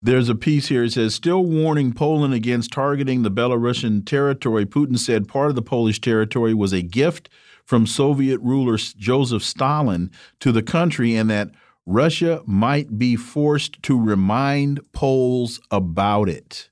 There's 0.04 0.30
a 0.30 0.36
piece 0.36 0.70
here. 0.70 0.84
It 0.84 0.94
says, 0.94 1.14
still 1.14 1.46
warning 1.46 1.94
Poland 1.94 2.34
against 2.34 2.72
targeting 2.72 3.22
the 3.22 3.30
Belarusian 3.30 4.04
territory. 4.04 4.66
Putin 4.66 4.98
said 4.98 5.28
part 5.28 5.50
of 5.50 5.56
the 5.56 5.62
Polish 5.62 6.02
territory 6.02 6.56
was 6.56 6.74
a 6.74 6.82
gift 6.82 7.30
from 7.64 7.86
Soviet 7.86 8.40
ruler 8.42 8.78
Joseph 8.78 9.44
Stalin 9.44 10.10
to 10.40 10.52
the 10.52 10.64
country 10.64 11.16
and 11.16 11.30
that 11.30 11.52
Russia 11.86 12.42
might 12.48 12.98
be 12.98 13.16
forced 13.16 13.82
to 13.84 14.00
remind 14.00 14.80
Poles 14.92 15.62
about 15.70 16.28
it. 16.30 16.71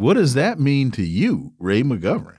What 0.00 0.14
does 0.14 0.32
that 0.32 0.58
mean 0.58 0.90
to 0.92 1.02
you, 1.02 1.52
Ray 1.58 1.82
McGovern? 1.82 2.38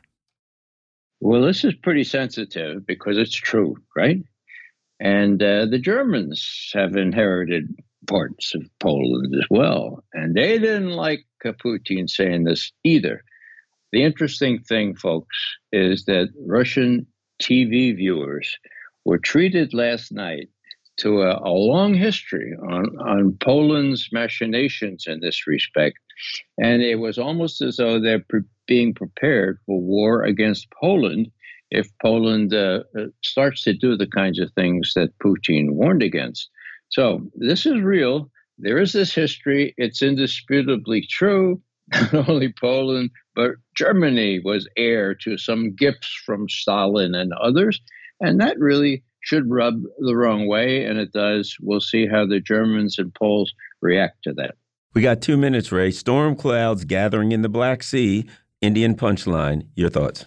Well, 1.20 1.44
this 1.44 1.64
is 1.64 1.76
pretty 1.76 2.04
sensitive 2.04 2.88
because 2.88 3.20
it's 3.20 3.36
true, 3.36 3.76
right? 3.96 4.18
And 5.00 5.44
uh, 5.44 5.68
the 5.68 5.78
Germans 5.78 6.72
have 6.74 6.96
inherited 6.96 7.68
parts 8.08 8.56
of 8.56 8.68
Poland 8.80 9.36
as 9.36 9.46
well. 9.52 10.04
And 10.12 10.34
they 10.34 10.58
didn't 10.58 10.90
like 10.90 11.24
Putin 11.46 12.10
saying 12.10 12.46
this 12.46 12.72
either. 12.84 13.24
The 13.92 14.02
interesting 14.02 14.64
thing, 14.64 14.96
folks, 14.96 15.38
is 15.72 16.06
that 16.06 16.30
Russian 16.48 17.06
TV 17.40 17.96
viewers 17.96 18.58
were 19.06 19.20
treated 19.20 19.72
last 19.76 20.12
night 20.12 20.50
to 21.02 21.22
a, 21.22 21.40
a 21.44 21.52
long 21.52 21.94
history 21.94 22.54
on, 22.70 22.86
on 23.00 23.38
Poland's 23.42 24.10
machinations 24.12 25.06
in 25.08 25.20
this 25.20 25.46
respect 25.48 25.98
and 26.58 26.82
it 26.82 27.00
was 27.00 27.18
almost 27.18 27.62
as 27.62 27.78
though 27.78 28.00
they're 28.00 28.24
pre- 28.30 28.42
being 28.68 28.94
prepared 28.94 29.58
for 29.66 29.82
war 29.82 30.24
against 30.24 30.68
Poland 30.80 31.28
if 31.70 31.90
Poland 32.02 32.54
uh, 32.54 32.84
uh, 32.98 33.06
starts 33.24 33.64
to 33.64 33.74
do 33.74 33.96
the 33.96 34.08
kinds 34.08 34.40
of 34.40 34.52
things 34.54 34.92
that 34.96 35.18
Putin 35.20 35.72
warned 35.72 36.04
against. 36.04 36.50
So 36.90 37.22
this 37.36 37.66
is 37.66 37.82
real. 37.82 38.30
There 38.58 38.78
is 38.78 38.92
this 38.92 39.14
history. 39.14 39.74
It's 39.78 40.02
indisputably 40.02 41.08
true. 41.10 41.62
Not 42.14 42.30
only 42.30 42.54
Poland, 42.60 43.10
but 43.36 43.52
Germany 43.76 44.42
was 44.44 44.68
heir 44.78 45.16
to 45.24 45.38
some 45.38 45.74
gifts 45.76 46.14
from 46.26 46.50
Stalin 46.50 47.16
and 47.16 47.34
others. 47.34 47.82
And 48.20 48.40
that 48.40 48.60
really 48.60 49.04
should 49.22 49.50
rub 49.50 49.82
the 50.00 50.16
wrong 50.16 50.48
way, 50.48 50.86
and 50.86 51.00
it 51.00 51.12
does. 51.14 51.56
We'll 51.62 51.80
see 51.80 52.08
how 52.08 52.26
the 52.26 52.40
Germans 52.40 52.98
and 52.98 53.14
Poles 53.14 53.54
react 53.82 54.24
to 54.24 54.34
that. 54.34 54.56
We 54.94 55.02
got 55.02 55.22
two 55.22 55.38
minutes, 55.38 55.72
Ray. 55.72 55.92
Storm 55.92 56.36
clouds 56.36 56.84
gathering 56.84 57.32
in 57.32 57.42
the 57.42 57.50
Black 57.50 57.84
Sea. 57.84 58.26
Indian 58.62 58.96
punchline. 58.96 59.68
Your 59.76 59.90
thoughts? 59.90 60.26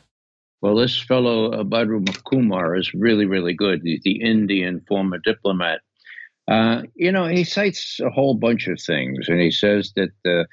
Well, 0.61 0.77
this 0.77 0.99
fellow 0.99 1.53
uh, 1.53 1.63
Badru 1.63 2.07
Kumar 2.25 2.75
is 2.75 2.93
really, 2.95 3.27
really 3.27 3.53
good. 3.53 3.83
He's 3.85 4.03
the 4.03 4.23
Indian 4.23 4.81
former 4.89 5.19
diplomat. 5.19 5.81
Uh, 6.49 6.83
you 6.95 7.13
know, 7.13 7.27
he 7.27 7.45
cites 7.45 8.01
a 8.01 8.11
whole 8.11 8.35
bunch 8.35 8.67
of 8.69 8.81
things, 8.81 9.29
and 9.29 9.41
he 9.41 9.51
says 9.51 9.93
that 9.97 10.11
the 10.25 10.47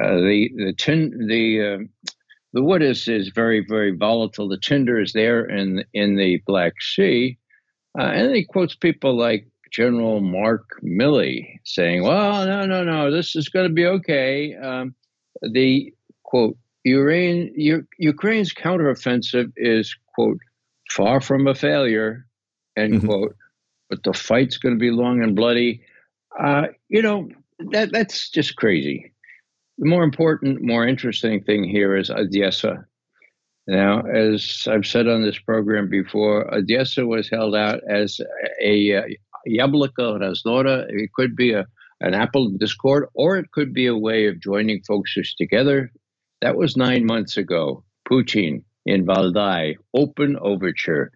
uh, 0.00 0.16
the 0.16 0.50
the 0.56 0.74
tin 0.76 1.26
the 1.28 1.60
uh, 1.60 2.12
the 2.52 2.62
wood 2.62 2.82
is 2.82 3.06
is 3.08 3.28
very 3.34 3.64
very 3.68 3.96
volatile. 3.96 4.48
The 4.48 4.58
tinder 4.58 5.00
is 5.00 5.12
there 5.12 5.44
in 5.44 5.84
in 5.92 6.16
the 6.16 6.40
Black 6.46 6.80
Sea, 6.80 7.37
uh, 7.98 8.02
and 8.02 8.34
he 8.34 8.44
quotes 8.44 8.74
people 8.74 9.16
like 9.16 9.48
General 9.72 10.20
Mark 10.20 10.80
Milley 10.82 11.58
saying, 11.64 12.02
well, 12.02 12.46
no, 12.46 12.64
no, 12.64 12.84
no, 12.84 13.10
this 13.10 13.34
is 13.36 13.48
going 13.48 13.66
to 13.68 13.74
be 13.74 13.86
okay. 13.86 14.54
Um, 14.56 14.94
the 15.42 15.92
quote, 16.22 16.56
Ukraine, 16.84 17.52
U- 17.56 17.86
Ukraine's 17.98 18.54
counteroffensive 18.54 19.52
is, 19.56 19.96
quote, 20.14 20.38
far 20.90 21.20
from 21.20 21.46
a 21.46 21.54
failure, 21.54 22.26
end 22.76 22.94
mm-hmm. 22.94 23.06
quote, 23.06 23.36
but 23.90 24.02
the 24.04 24.12
fight's 24.12 24.58
going 24.58 24.74
to 24.74 24.80
be 24.80 24.90
long 24.90 25.22
and 25.22 25.36
bloody. 25.36 25.82
Uh, 26.38 26.68
you 26.88 27.02
know, 27.02 27.28
that 27.72 27.90
that's 27.92 28.30
just 28.30 28.56
crazy. 28.56 29.12
The 29.78 29.88
more 29.88 30.04
important, 30.04 30.62
more 30.62 30.86
interesting 30.86 31.42
thing 31.42 31.64
here 31.64 31.96
is 31.96 32.10
Odessa. 32.10 32.86
Now, 33.68 34.00
as 34.00 34.66
I've 34.66 34.86
said 34.86 35.08
on 35.08 35.22
this 35.22 35.38
program 35.38 35.90
before, 35.90 36.52
Odessa 36.54 37.06
was 37.06 37.28
held 37.28 37.54
out 37.54 37.80
as 37.86 38.18
a, 38.62 38.92
a 38.92 39.18
Yablika 39.46 40.18
Razdora. 40.18 40.86
It 40.88 41.12
could 41.12 41.36
be 41.36 41.52
a, 41.52 41.66
an 42.00 42.14
apple 42.14 42.46
of 42.46 42.58
discord, 42.58 43.08
or 43.14 43.36
it 43.36 43.50
could 43.52 43.74
be 43.74 43.86
a 43.86 43.96
way 43.96 44.26
of 44.26 44.40
joining 44.40 44.82
folks 44.84 45.14
together. 45.36 45.92
That 46.40 46.56
was 46.56 46.78
nine 46.78 47.04
months 47.04 47.36
ago. 47.36 47.84
Putin 48.10 48.62
in 48.86 49.04
Valdai, 49.04 49.74
open 49.94 50.38
overture. 50.40 51.12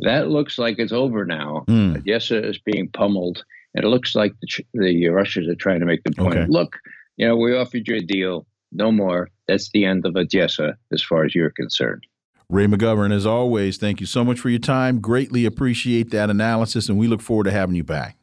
That 0.00 0.28
looks 0.28 0.58
like 0.58 0.78
it's 0.78 0.92
over 0.92 1.24
now. 1.24 1.64
Mm. 1.66 1.96
Odessa 1.96 2.46
is 2.46 2.58
being 2.58 2.90
pummeled, 2.90 3.42
and 3.74 3.84
it 3.84 3.88
looks 3.88 4.14
like 4.14 4.34
the, 4.42 4.66
the 4.74 5.08
Russians 5.08 5.48
are 5.48 5.54
trying 5.54 5.80
to 5.80 5.86
make 5.86 6.04
the 6.04 6.12
point. 6.12 6.36
Okay. 6.36 6.46
Look, 6.46 6.76
you 7.16 7.26
know, 7.26 7.36
we 7.36 7.56
offered 7.56 7.88
you 7.88 7.96
a 7.96 8.00
deal. 8.00 8.46
No 8.72 8.92
more. 8.92 9.28
That's 9.48 9.70
the 9.70 9.84
end 9.84 10.04
of 10.06 10.16
Odessa, 10.16 10.76
as 10.92 11.02
far 11.02 11.24
as 11.24 11.34
you're 11.34 11.50
concerned. 11.50 12.06
Ray 12.48 12.66
McGovern, 12.66 13.12
as 13.12 13.26
always, 13.26 13.76
thank 13.76 14.00
you 14.00 14.06
so 14.06 14.24
much 14.24 14.38
for 14.38 14.50
your 14.50 14.60
time. 14.60 15.00
Greatly 15.00 15.44
appreciate 15.44 16.10
that 16.10 16.30
analysis, 16.30 16.88
and 16.88 16.96
we 16.96 17.08
look 17.08 17.20
forward 17.20 17.44
to 17.44 17.50
having 17.50 17.74
you 17.74 17.82
back. 17.84 18.16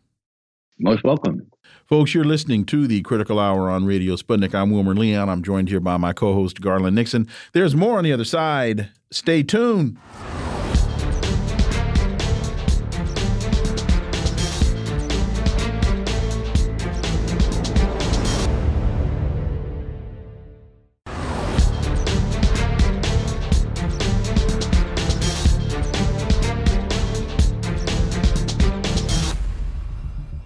Most 0.79 1.03
welcome. 1.03 1.51
Folks, 1.85 2.13
you're 2.13 2.23
listening 2.23 2.65
to 2.65 2.87
the 2.87 3.01
Critical 3.01 3.37
Hour 3.37 3.69
on 3.69 3.85
Radio 3.85 4.15
Sputnik. 4.15 4.55
I'm 4.55 4.71
Wilmer 4.71 4.95
Leon. 4.95 5.29
I'm 5.29 5.43
joined 5.43 5.67
here 5.69 5.81
by 5.81 5.97
my 5.97 6.13
co 6.13 6.33
host, 6.33 6.61
Garland 6.61 6.95
Nixon. 6.95 7.27
There's 7.51 7.75
more 7.75 7.97
on 7.97 8.05
the 8.05 8.13
other 8.13 8.23
side. 8.23 8.89
Stay 9.11 9.43
tuned. 9.43 9.97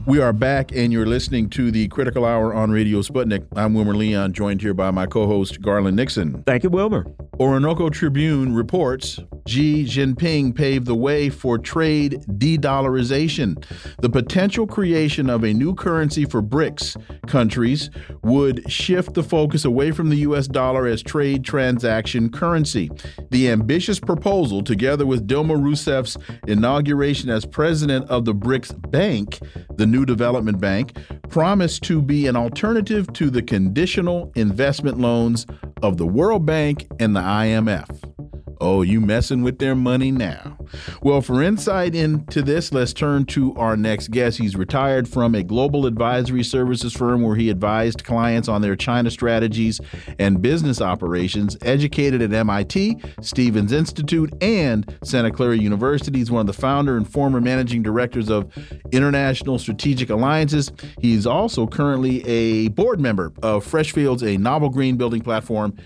We 0.08 0.22
are 0.22 0.32
back, 0.32 0.72
and 0.74 0.93
you're 0.93 1.06
listening 1.06 1.50
to 1.50 1.70
the 1.70 1.89
Critical 1.89 2.24
Hour 2.24 2.54
on 2.54 2.72
Radio 2.72 3.02
Sputnik. 3.02 3.46
I'm 3.58 3.74
Wilmer 3.74 3.93
Leon, 3.93 4.32
joined 4.32 4.62
here 4.62 4.74
by 4.74 4.89
my 4.89 5.06
co 5.06 5.28
host, 5.28 5.62
Garland 5.62 5.98
Nixon. 5.98 6.43
Thank 6.43 6.63
you, 6.63 6.70
Wilmer. 6.70 7.06
Orinoco 7.39 7.89
Tribune 7.89 8.56
reports 8.56 9.20
Xi 9.48 9.84
Jinping 9.84 10.56
paved 10.56 10.88
the 10.88 10.96
way 10.96 11.30
for 11.30 11.60
trade 11.60 12.24
de 12.39 12.58
dollarization. 12.58 13.63
The 14.02 14.10
potential 14.10 14.65
creation 14.65 15.30
of 15.30 15.43
a 15.43 15.54
new 15.54 15.76
currency 15.76 16.26
for 16.26 16.41
BRICS 16.41 16.98
countries 17.28 17.91
would 18.24 18.70
shift 18.72 19.13
the 19.13 19.24
focus 19.24 19.65
away 19.65 19.91
from 19.91 20.10
the 20.10 20.17
U.S. 20.17 20.48
dollar 20.48 20.88
as 20.88 21.04
trade 21.04 21.43
transaction 21.43 22.30
currency. 22.30 22.89
The 23.30 23.50
ambitious 23.50 24.00
proposal, 24.00 24.63
together 24.63 25.06
with 25.06 25.28
Dilma 25.28 25.62
Rousseff's 25.62 26.17
inauguration 26.48 27.30
as 27.30 27.46
president 27.46 28.10
of 28.10 28.26
the 28.26 28.34
BRICS 28.34 28.91
Bank, 28.91 29.39
the 29.76 29.86
new 29.86 29.96
development 30.05 30.60
bank, 30.60 30.97
promised 31.29 31.83
to 31.83 32.01
be 32.01 32.27
an 32.27 32.36
alternative 32.36 33.12
to 33.13 33.29
the 33.29 33.41
conditional 33.41 34.31
investment 34.36 34.99
loans 34.99 35.45
of 35.81 35.97
the 35.97 36.07
World 36.07 36.45
Bank 36.45 36.88
and 36.99 37.15
the 37.15 37.21
IMF. 37.21 38.16
Oh, 38.60 38.82
you 38.82 39.00
messing 39.00 39.43
with 39.43 39.60
their 39.60 39.76
money 39.76 40.12
now. 40.12 40.58
Well, 41.02 41.22
for 41.22 41.43
insight 41.43 41.93
into 41.93 42.41
this, 42.41 42.72
let's 42.72 42.91
turn 42.91 43.26
to 43.26 43.54
our 43.56 43.78
next 43.78 44.10
guest. 44.10 44.39
He's 44.39 44.56
retired 44.56 45.08
from 45.08 45.36
a 45.36 45.43
global 45.43 45.86
advisory 45.86 46.43
services 46.43 46.93
firm 46.93 47.22
where 47.22 47.36
he 47.36 47.50
advised 47.50 48.04
clients 48.04 48.48
on 48.48 48.62
their 48.62 48.76
China 48.76 49.12
strategies 49.12 49.80
and 50.17 50.41
business 50.41 50.82
operations, 50.82 51.56
educated 51.62 52.22
at 52.22 52.34
MIT, 52.34 52.98
Stevens 53.22 53.72
Institute, 53.72 54.34
and 54.41 54.98
Santa 55.04 55.32
Clara 55.32 55.58
University. 55.58 56.20
He's 56.20 56.32
one 56.32 56.41
of 56.41 56.48
the 56.48 56.60
founder 56.62 56.98
and 56.98 57.08
former 57.08 57.39
managing 57.39 57.84
directors 57.84 58.30
of 58.30 58.52
International 58.91 59.60
Strategic 59.60 60.10
Alliances. 60.10 60.72
He's 61.00 61.28
also 61.28 61.67
currently 61.67 62.26
a 62.28 62.70
board 62.70 63.00
member 63.00 63.32
of 63.43 63.65
Freshfields, 63.65 64.24
a 64.24 64.38
novel 64.38 64.70
green 64.70 64.98
building 64.98 65.22
platform 65.22 65.78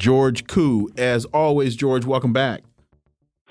George 0.00 0.46
Koo. 0.46 0.88
As 0.96 1.26
always, 1.26 1.76
George, 1.76 2.06
welcome 2.06 2.32
back. 2.32 2.62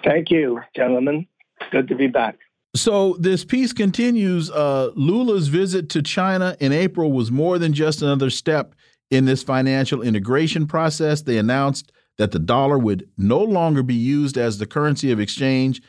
Thank 0.04 0.32
you, 0.32 0.60
gentlemen. 0.76 1.28
Good 1.72 1.88
to 1.90 1.96
be 1.96 2.08
back. 2.08 2.38
So 2.76 3.16
this 3.20 3.46
piece 3.46 3.72
continues. 3.72 4.50
Uh, 4.50 4.92
Lula's 4.96 5.48
visit 5.48 5.90
to 5.90 6.02
China 6.02 6.58
in 6.60 6.72
April 6.72 7.12
was 7.12 7.32
more 7.32 7.60
than 7.60 7.74
just 7.74 8.02
another 8.02 8.30
step 8.30 8.76
in 9.12 9.26
this 9.26 9.44
financial 9.44 10.02
integration 10.02 10.68
process. 10.68 11.22
They 11.22 11.38
announced 11.38 11.92
that 12.18 12.32
the 12.32 12.40
dollar 12.40 12.78
would 12.78 13.08
no 13.18 13.40
longer 13.40 13.84
be 13.84 13.96
used 13.96 14.38
as 14.38 14.58
the 14.58 14.66
currency 14.66 15.12
of 15.12 15.20
exchange 15.20 15.82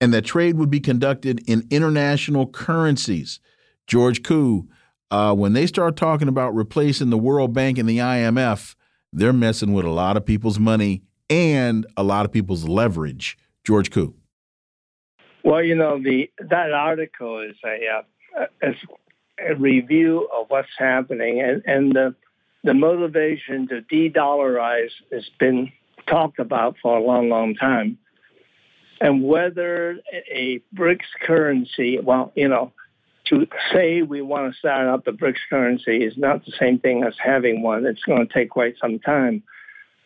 and 0.00 0.12
that 0.14 0.24
trade 0.24 0.56
would 0.56 0.70
be 0.70 0.80
conducted 0.80 1.40
in 1.48 1.66
international 1.70 2.46
currencies. 2.46 3.38
George 3.86 4.22
Koo, 4.22 4.68
uh, 5.10 5.34
when 5.34 5.52
they 5.52 5.66
start 5.66 5.96
talking 5.96 6.28
about 6.28 6.54
replacing 6.54 7.10
the 7.10 7.18
World 7.18 7.52
Bank 7.52 7.76
and 7.78 7.88
the 7.88 7.98
IMF, 7.98 8.74
they're 9.12 9.32
messing 9.32 9.72
with 9.72 9.84
a 9.84 9.90
lot 9.90 10.16
of 10.16 10.24
people's 10.24 10.58
money 10.58 11.02
and 11.28 11.86
a 11.96 12.02
lot 12.02 12.24
of 12.24 12.32
people's 12.32 12.64
leverage. 12.64 13.36
George 13.64 13.90
Koo. 13.90 14.14
Well, 15.44 15.62
you 15.62 15.74
know, 15.74 16.02
the 16.02 16.30
that 16.38 16.72
article 16.72 17.40
is 17.40 17.56
a, 17.64 18.40
uh, 18.40 18.46
is 18.62 18.76
a 19.38 19.54
review 19.54 20.28
of 20.34 20.46
what's 20.48 20.68
happening, 20.78 21.40
and, 21.40 21.62
and 21.66 21.92
the 21.92 22.14
the 22.62 22.74
motivation 22.74 23.68
to 23.68 23.80
de-dollarize 23.80 24.90
has 25.10 25.28
been 25.38 25.72
talked 26.06 26.38
about 26.38 26.76
for 26.82 26.98
a 26.98 27.02
long, 27.02 27.30
long 27.30 27.54
time. 27.54 27.96
And 29.00 29.22
whether 29.24 29.98
a 30.30 30.60
BRICS 30.74 31.06
currency, 31.22 31.98
well, 31.98 32.32
you 32.34 32.48
know, 32.48 32.72
to 33.30 33.46
say 33.72 34.02
we 34.02 34.22
want 34.22 34.52
to 34.52 34.58
start 34.58 34.88
up 34.88 35.04
the 35.04 35.12
BRICS 35.12 35.38
currency 35.48 36.04
is 36.04 36.14
not 36.16 36.44
the 36.44 36.52
same 36.58 36.78
thing 36.80 37.04
as 37.04 37.14
having 37.22 37.62
one. 37.62 37.86
It's 37.86 38.02
going 38.02 38.26
to 38.26 38.32
take 38.32 38.50
quite 38.50 38.74
some 38.80 38.98
time 38.98 39.42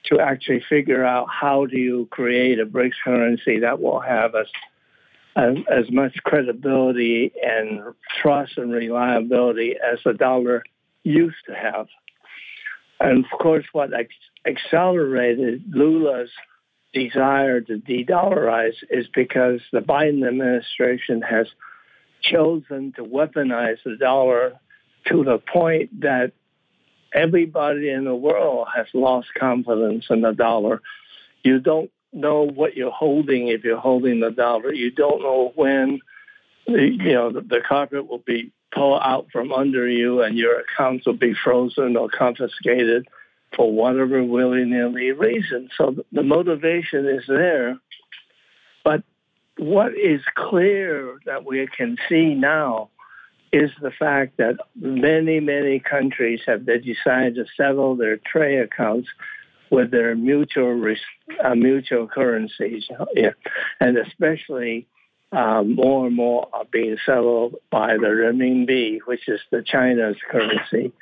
to 0.04 0.20
actually 0.20 0.62
figure 0.68 1.04
out 1.04 1.26
how 1.30 1.64
do 1.64 1.78
you 1.78 2.06
create 2.10 2.60
a 2.60 2.66
BRICS 2.66 2.92
currency 3.02 3.60
that 3.60 3.80
will 3.80 4.00
have 4.00 4.34
as, 4.34 4.46
as, 5.36 5.56
as 5.70 5.90
much 5.90 6.14
credibility 6.24 7.32
and 7.42 7.80
trust 8.20 8.58
and 8.58 8.70
reliability 8.70 9.74
as 9.76 9.98
the 10.04 10.12
dollar 10.12 10.62
used 11.02 11.36
to 11.46 11.54
have. 11.54 11.86
And 13.00 13.24
of 13.24 13.38
course, 13.38 13.64
what 13.72 13.90
accelerated 14.46 15.64
Lula's 15.70 16.30
desire 16.92 17.62
to 17.62 17.78
de-dollarize 17.78 18.76
is 18.90 19.06
because 19.14 19.60
the 19.72 19.80
Biden 19.80 20.28
administration 20.28 21.22
has– 21.22 21.46
chosen 22.30 22.92
to 22.96 23.04
weaponize 23.04 23.78
the 23.84 23.96
dollar 23.96 24.54
to 25.06 25.24
the 25.24 25.38
point 25.38 26.00
that 26.00 26.32
everybody 27.12 27.90
in 27.90 28.04
the 28.04 28.14
world 28.14 28.68
has 28.74 28.86
lost 28.94 29.28
confidence 29.38 30.06
in 30.10 30.22
the 30.22 30.32
dollar. 30.32 30.80
You 31.42 31.60
don't 31.60 31.90
know 32.12 32.42
what 32.42 32.76
you're 32.76 32.90
holding 32.90 33.48
if 33.48 33.64
you're 33.64 33.78
holding 33.78 34.20
the 34.20 34.30
dollar. 34.30 34.72
You 34.72 34.90
don't 34.90 35.22
know 35.22 35.52
when 35.54 36.00
the, 36.66 36.82
you 36.82 37.12
know 37.12 37.30
the, 37.30 37.42
the 37.42 37.60
carpet 37.66 38.08
will 38.08 38.22
be 38.24 38.52
pulled 38.72 39.00
out 39.02 39.28
from 39.30 39.52
under 39.52 39.88
you 39.88 40.22
and 40.22 40.36
your 40.36 40.60
accounts 40.60 41.06
will 41.06 41.16
be 41.16 41.34
frozen 41.34 41.96
or 41.96 42.08
confiscated 42.08 43.06
for 43.54 43.72
whatever 43.72 44.22
willy-nilly 44.24 45.12
reason. 45.12 45.68
So 45.76 45.96
the 46.10 46.22
motivation 46.24 47.06
is 47.06 47.24
there, 47.28 47.78
but 48.82 49.04
what 49.58 49.92
is 49.96 50.20
clear 50.34 51.18
that 51.26 51.44
we 51.44 51.66
can 51.66 51.96
see 52.08 52.34
now 52.34 52.90
is 53.52 53.70
the 53.80 53.92
fact 53.92 54.36
that 54.38 54.56
many, 54.74 55.38
many 55.38 55.78
countries 55.78 56.40
have 56.46 56.66
decided 56.66 57.36
to 57.36 57.44
settle 57.56 57.94
their 57.94 58.16
trade 58.16 58.58
accounts 58.58 59.08
with 59.70 59.92
their 59.92 60.14
mutual 60.16 60.94
uh, 61.42 61.54
mutual 61.54 62.08
currencies, 62.08 62.84
and 63.80 63.96
especially 63.96 64.86
um, 65.30 65.74
more 65.76 66.06
and 66.06 66.16
more 66.16 66.48
are 66.52 66.64
being 66.64 66.96
settled 67.06 67.54
by 67.70 67.94
the 67.94 68.06
renminbi, 68.06 68.98
which 69.06 69.28
is 69.28 69.40
the 69.50 69.62
China's 69.62 70.16
currency. 70.30 70.92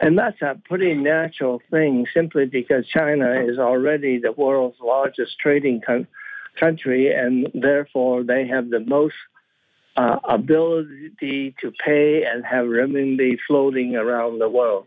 And 0.00 0.18
that's 0.18 0.42
a 0.42 0.60
pretty 0.68 0.94
natural 0.94 1.62
thing, 1.70 2.06
simply 2.12 2.46
because 2.46 2.86
China 2.86 3.44
is 3.46 3.58
already 3.58 4.18
the 4.18 4.32
world's 4.32 4.76
largest 4.80 5.38
trading 5.38 5.80
country 5.80 6.08
country, 6.58 7.12
and 7.12 7.48
therefore 7.54 8.24
they 8.24 8.46
have 8.46 8.70
the 8.70 8.80
most 8.80 9.14
uh, 9.96 10.18
ability 10.28 11.54
to 11.60 11.72
pay 11.84 12.24
and 12.24 12.44
have 12.44 12.66
renminbi 12.66 13.38
floating 13.46 13.96
around 13.96 14.38
the 14.38 14.48
world. 14.48 14.86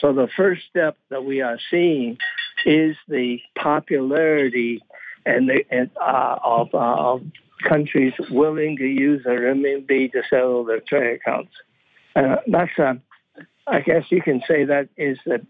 So 0.00 0.12
the 0.12 0.28
first 0.36 0.62
step 0.68 0.96
that 1.10 1.24
we 1.24 1.42
are 1.42 1.58
seeing 1.70 2.18
is 2.66 2.96
the 3.08 3.40
popularity 3.56 4.82
and, 5.24 5.48
the, 5.48 5.64
and 5.70 5.90
uh, 6.00 6.38
of, 6.42 6.74
uh, 6.74 6.78
of 6.78 7.22
countries 7.68 8.12
willing 8.30 8.76
to 8.78 8.84
use 8.84 9.22
the 9.22 9.30
renminbi 9.30 10.10
to 10.12 10.22
settle 10.28 10.64
their 10.64 10.80
trade 10.80 11.20
accounts. 11.20 11.52
Uh, 12.16 12.36
that's 12.46 12.76
a, 12.78 13.00
I 13.66 13.80
guess 13.80 14.04
you 14.10 14.20
can 14.20 14.42
say 14.48 14.64
that 14.64 14.88
is 14.96 15.18
the 15.24 15.46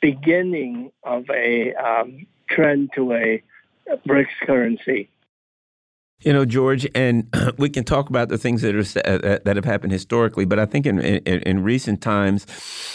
beginning 0.00 0.92
of 1.04 1.28
a 1.30 1.74
um, 1.74 2.26
trend 2.48 2.90
to 2.94 3.12
a 3.12 3.42
BRICS 4.06 4.46
currency. 4.46 5.10
You 6.22 6.34
know, 6.34 6.44
George, 6.44 6.86
and 6.94 7.32
we 7.56 7.70
can 7.70 7.84
talk 7.84 8.10
about 8.10 8.28
the 8.28 8.38
things 8.38 8.62
that 8.62 8.74
are 8.74 9.00
uh, 9.08 9.38
that 9.44 9.56
have 9.56 9.64
happened 9.64 9.92
historically, 9.92 10.44
but 10.44 10.58
I 10.58 10.66
think 10.66 10.86
in 10.86 10.98
in, 11.00 11.42
in 11.42 11.62
recent 11.62 12.02
times, 12.02 12.46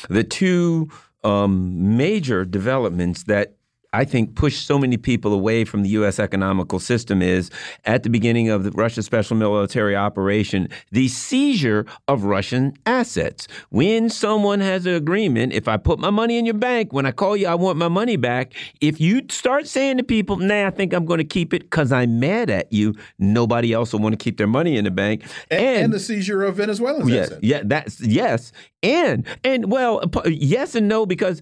the 0.10 0.24
two 0.24 0.90
um, 1.24 1.98
major 1.98 2.46
developments 2.46 3.24
that 3.24 3.56
I 3.96 4.04
think 4.04 4.36
pushed 4.36 4.68
so 4.68 4.78
many 4.78 4.98
people 4.98 5.32
away 5.32 5.64
from 5.64 5.84
the 5.84 5.90
U.S. 5.90 6.20
economical 6.20 6.80
system 6.80 7.22
is 7.22 7.50
at 7.86 8.04
the 8.04 8.10
beginning 8.10 8.50
of 8.50 8.66
the 8.66 8.72
Russia 8.72 9.02
special 9.02 9.38
military 9.38 9.96
operation, 9.96 10.68
the 10.92 11.08
seizure 11.08 11.86
of 12.10 12.26
Russian 12.26 12.74
assets. 12.86 13.48
When 13.70 14.10
someone 14.10 14.60
has 14.60 14.86
an 14.86 14.96
agreement, 14.96 15.54
if 15.54 15.70
I 15.70 15.78
put 15.78 15.98
my 15.98 16.10
money 16.10 16.38
in 16.38 16.46
your 16.46 16.56
bank, 16.56 16.92
when 16.92 17.06
I 17.06 17.12
call 17.12 17.38
you, 17.38 17.48
I 17.48 17.56
want 17.56 17.78
my 17.78 17.88
money 17.88 18.18
back. 18.18 18.54
If 18.82 19.00
you 19.00 19.22
start 19.30 19.66
saying 19.66 19.98
to 19.98 20.04
people, 20.04 20.36
nah, 20.36 20.68
I 20.68 20.72
think 20.72 20.92
I'm 20.92 21.06
going 21.06 21.20
to 21.20 21.24
keep 21.24 21.54
it 21.54 21.62
because 21.62 21.94
I'm 21.94 22.20
mad 22.20 22.50
at 22.50 22.74
you, 22.74 22.96
nobody 23.18 23.72
else 23.72 23.94
will 23.94 24.02
want 24.02 24.12
to 24.12 24.22
keep 24.22 24.38
their 24.38 24.46
money 24.46 24.76
in 24.76 24.84
the 24.84 24.92
bank. 24.92 25.24
And, 25.50 25.62
and, 25.62 25.84
and 25.86 25.94
the 25.94 26.00
seizure 26.02 26.44
of 26.44 26.58
Venezuelans. 26.58 27.10
Yeah, 27.10 27.28
yeah, 27.42 27.62
that's 27.64 28.02
yes. 28.02 28.52
And 28.84 29.26
and 29.44 29.72
well, 29.72 30.04
yes 30.26 30.76
and 30.76 30.88
no 30.88 31.06
because 31.06 31.42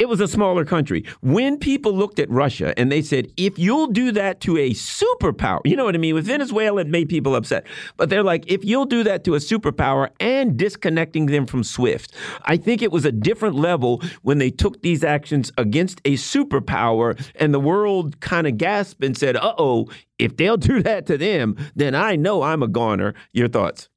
it 0.00 0.08
was 0.08 0.20
a 0.20 0.26
smaller 0.26 0.64
country. 0.64 1.04
When 1.20 1.56
people 1.56 1.92
looked 1.92 2.18
at 2.18 2.28
Russia 2.28 2.74
and 2.76 2.90
they 2.90 3.00
said, 3.00 3.28
if 3.36 3.58
you'll 3.60 3.86
do 3.86 4.10
that 4.12 4.40
to 4.40 4.56
a 4.58 4.70
superpower, 4.70 5.60
you 5.64 5.76
know 5.76 5.84
what 5.84 5.94
I 5.94 5.98
mean? 5.98 6.16
With 6.16 6.26
Venezuela, 6.26 6.80
it 6.80 6.88
made 6.88 7.08
people 7.08 7.36
upset. 7.36 7.64
But 7.96 8.10
they're 8.10 8.24
like, 8.24 8.44
if 8.50 8.64
you'll 8.64 8.86
do 8.86 9.04
that 9.04 9.22
to 9.24 9.36
a 9.36 9.38
superpower 9.38 10.10
and 10.18 10.56
disconnecting 10.56 11.26
them 11.26 11.46
from 11.46 11.62
SWIFT, 11.62 12.12
I 12.42 12.56
think 12.56 12.82
it 12.82 12.90
was 12.90 13.04
a 13.04 13.12
different 13.12 13.54
level 13.54 14.02
when 14.22 14.38
they 14.38 14.50
took 14.50 14.82
these 14.82 15.04
actions 15.04 15.52
against 15.58 16.00
a 16.04 16.14
superpower 16.14 17.16
and 17.36 17.54
the 17.54 17.60
world 17.60 18.18
kind 18.18 18.48
of 18.48 18.58
gasped 18.58 19.04
and 19.04 19.16
said, 19.16 19.36
uh 19.36 19.54
oh, 19.58 19.88
if 20.18 20.36
they'll 20.36 20.56
do 20.56 20.82
that 20.82 21.06
to 21.06 21.16
them, 21.16 21.56
then 21.76 21.94
I 21.94 22.16
know 22.16 22.42
I'm 22.42 22.64
a 22.64 22.68
goner. 22.68 23.14
Your 23.32 23.46
thoughts? 23.46 23.88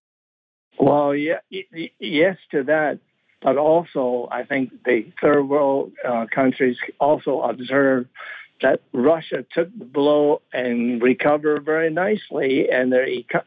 Well, 0.79 1.15
yeah, 1.15 1.39
yes 1.99 2.37
to 2.51 2.63
that, 2.65 2.99
but 3.47 3.55
also 3.55 4.27
I 4.29 4.43
think 4.43 4.83
the 4.83 5.09
third 5.21 5.43
world 5.43 5.93
uh, 6.05 6.25
countries 6.35 6.75
also 6.99 7.39
observe 7.39 8.05
that 8.61 8.81
Russia 8.91 9.45
took 9.53 9.69
the 9.79 9.85
blow 9.85 10.41
and 10.51 11.01
recovered 11.01 11.63
very 11.63 11.89
nicely, 11.89 12.69
and 12.69 12.91
their 12.91 13.07
eco- 13.07 13.45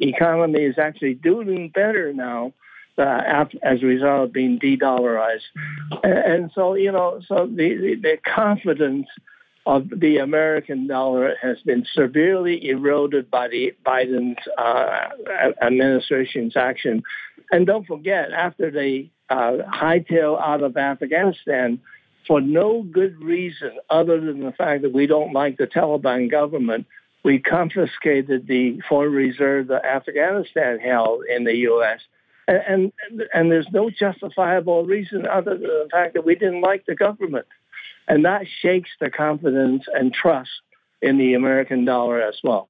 economy 0.00 0.62
is 0.62 0.78
actually 0.78 1.12
doing 1.12 1.68
better 1.68 2.14
now 2.14 2.54
uh, 2.96 3.44
as 3.62 3.82
a 3.82 3.86
result 3.86 4.24
of 4.24 4.32
being 4.32 4.58
de-dollarized. 4.58 5.48
And, 6.02 6.18
and 6.32 6.50
so, 6.54 6.72
you 6.72 6.92
know, 6.92 7.20
so 7.28 7.46
the, 7.46 7.68
the, 7.76 7.94
the 8.00 8.16
confidence 8.24 9.08
of 9.66 9.90
the 9.94 10.18
American 10.18 10.86
dollar 10.86 11.34
has 11.42 11.58
been 11.66 11.84
severely 11.92 12.66
eroded 12.66 13.30
by 13.30 13.48
the 13.48 13.74
Biden's 13.84 14.38
uh, 14.56 15.08
administration's 15.60 16.56
action. 16.56 17.02
And 17.52 17.66
don't 17.66 17.86
forget, 17.86 18.32
after 18.32 18.70
they 18.70 19.10
uh, 19.30 19.58
hightail 19.72 20.40
out 20.40 20.62
of 20.62 20.76
Afghanistan, 20.76 21.80
for 22.26 22.40
no 22.40 22.82
good 22.82 23.20
reason 23.22 23.72
other 23.90 24.20
than 24.20 24.40
the 24.40 24.52
fact 24.52 24.82
that 24.82 24.92
we 24.92 25.06
don't 25.06 25.32
like 25.32 25.58
the 25.58 25.66
Taliban 25.66 26.30
government, 26.30 26.86
we 27.22 27.38
confiscated 27.38 28.46
the 28.46 28.80
foreign 28.88 29.12
reserve 29.12 29.68
that 29.68 29.84
Afghanistan 29.84 30.78
held 30.78 31.24
in 31.24 31.44
the 31.44 31.54
U.S. 31.56 32.00
And, 32.46 32.92
and, 33.08 33.22
and 33.32 33.50
there's 33.50 33.68
no 33.72 33.90
justifiable 33.90 34.84
reason 34.84 35.26
other 35.26 35.52
than 35.52 35.62
the 35.62 35.88
fact 35.90 36.14
that 36.14 36.26
we 36.26 36.34
didn't 36.34 36.60
like 36.60 36.84
the 36.86 36.94
government. 36.94 37.46
And 38.06 38.24
that 38.26 38.42
shakes 38.60 38.90
the 39.00 39.10
confidence 39.10 39.84
and 39.92 40.12
trust 40.12 40.50
in 41.00 41.16
the 41.16 41.34
American 41.34 41.84
dollar 41.84 42.20
as 42.20 42.36
well. 42.44 42.68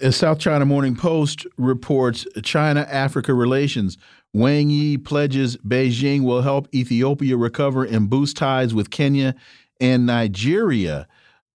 As 0.00 0.16
South 0.16 0.40
China 0.40 0.64
Morning 0.64 0.96
Post 0.96 1.46
reports, 1.56 2.26
China 2.42 2.80
Africa 2.90 3.32
relations. 3.32 3.96
Wang 4.32 4.68
Yi 4.68 4.98
pledges 4.98 5.56
Beijing 5.58 6.24
will 6.24 6.42
help 6.42 6.66
Ethiopia 6.74 7.36
recover 7.36 7.84
and 7.84 8.10
boost 8.10 8.36
ties 8.36 8.74
with 8.74 8.90
Kenya 8.90 9.36
and 9.80 10.04
Nigeria. 10.04 11.06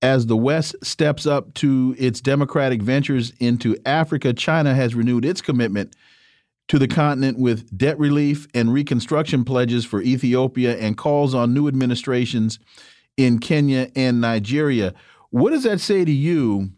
As 0.01 0.27
the 0.27 0.37
West 0.37 0.73
steps 0.81 1.25
up 1.25 1.53
to 1.55 1.93
its 1.99 2.21
democratic 2.21 2.81
ventures 2.81 3.33
into 3.41 3.75
Africa, 3.85 4.31
China 4.31 4.73
has 4.73 4.95
renewed 4.95 5.25
its 5.25 5.41
commitment 5.41 5.93
to 6.69 6.79
the 6.79 6.87
continent 6.87 7.37
with 7.37 7.77
debt 7.77 7.99
relief 7.99 8.47
and 8.53 8.71
reconstruction 8.71 9.43
pledges 9.43 9.83
for 9.83 10.01
Ethiopia 10.01 10.77
and 10.77 10.95
calls 10.95 11.35
on 11.35 11.53
new 11.53 11.67
administrations 11.67 12.57
in 13.17 13.39
Kenya 13.39 13.91
and 13.97 14.21
Nigeria. 14.21 14.93
What 15.29 15.49
does 15.49 15.63
that 15.63 15.81
say 15.81 16.05
to 16.05 16.11
you, 16.11 16.71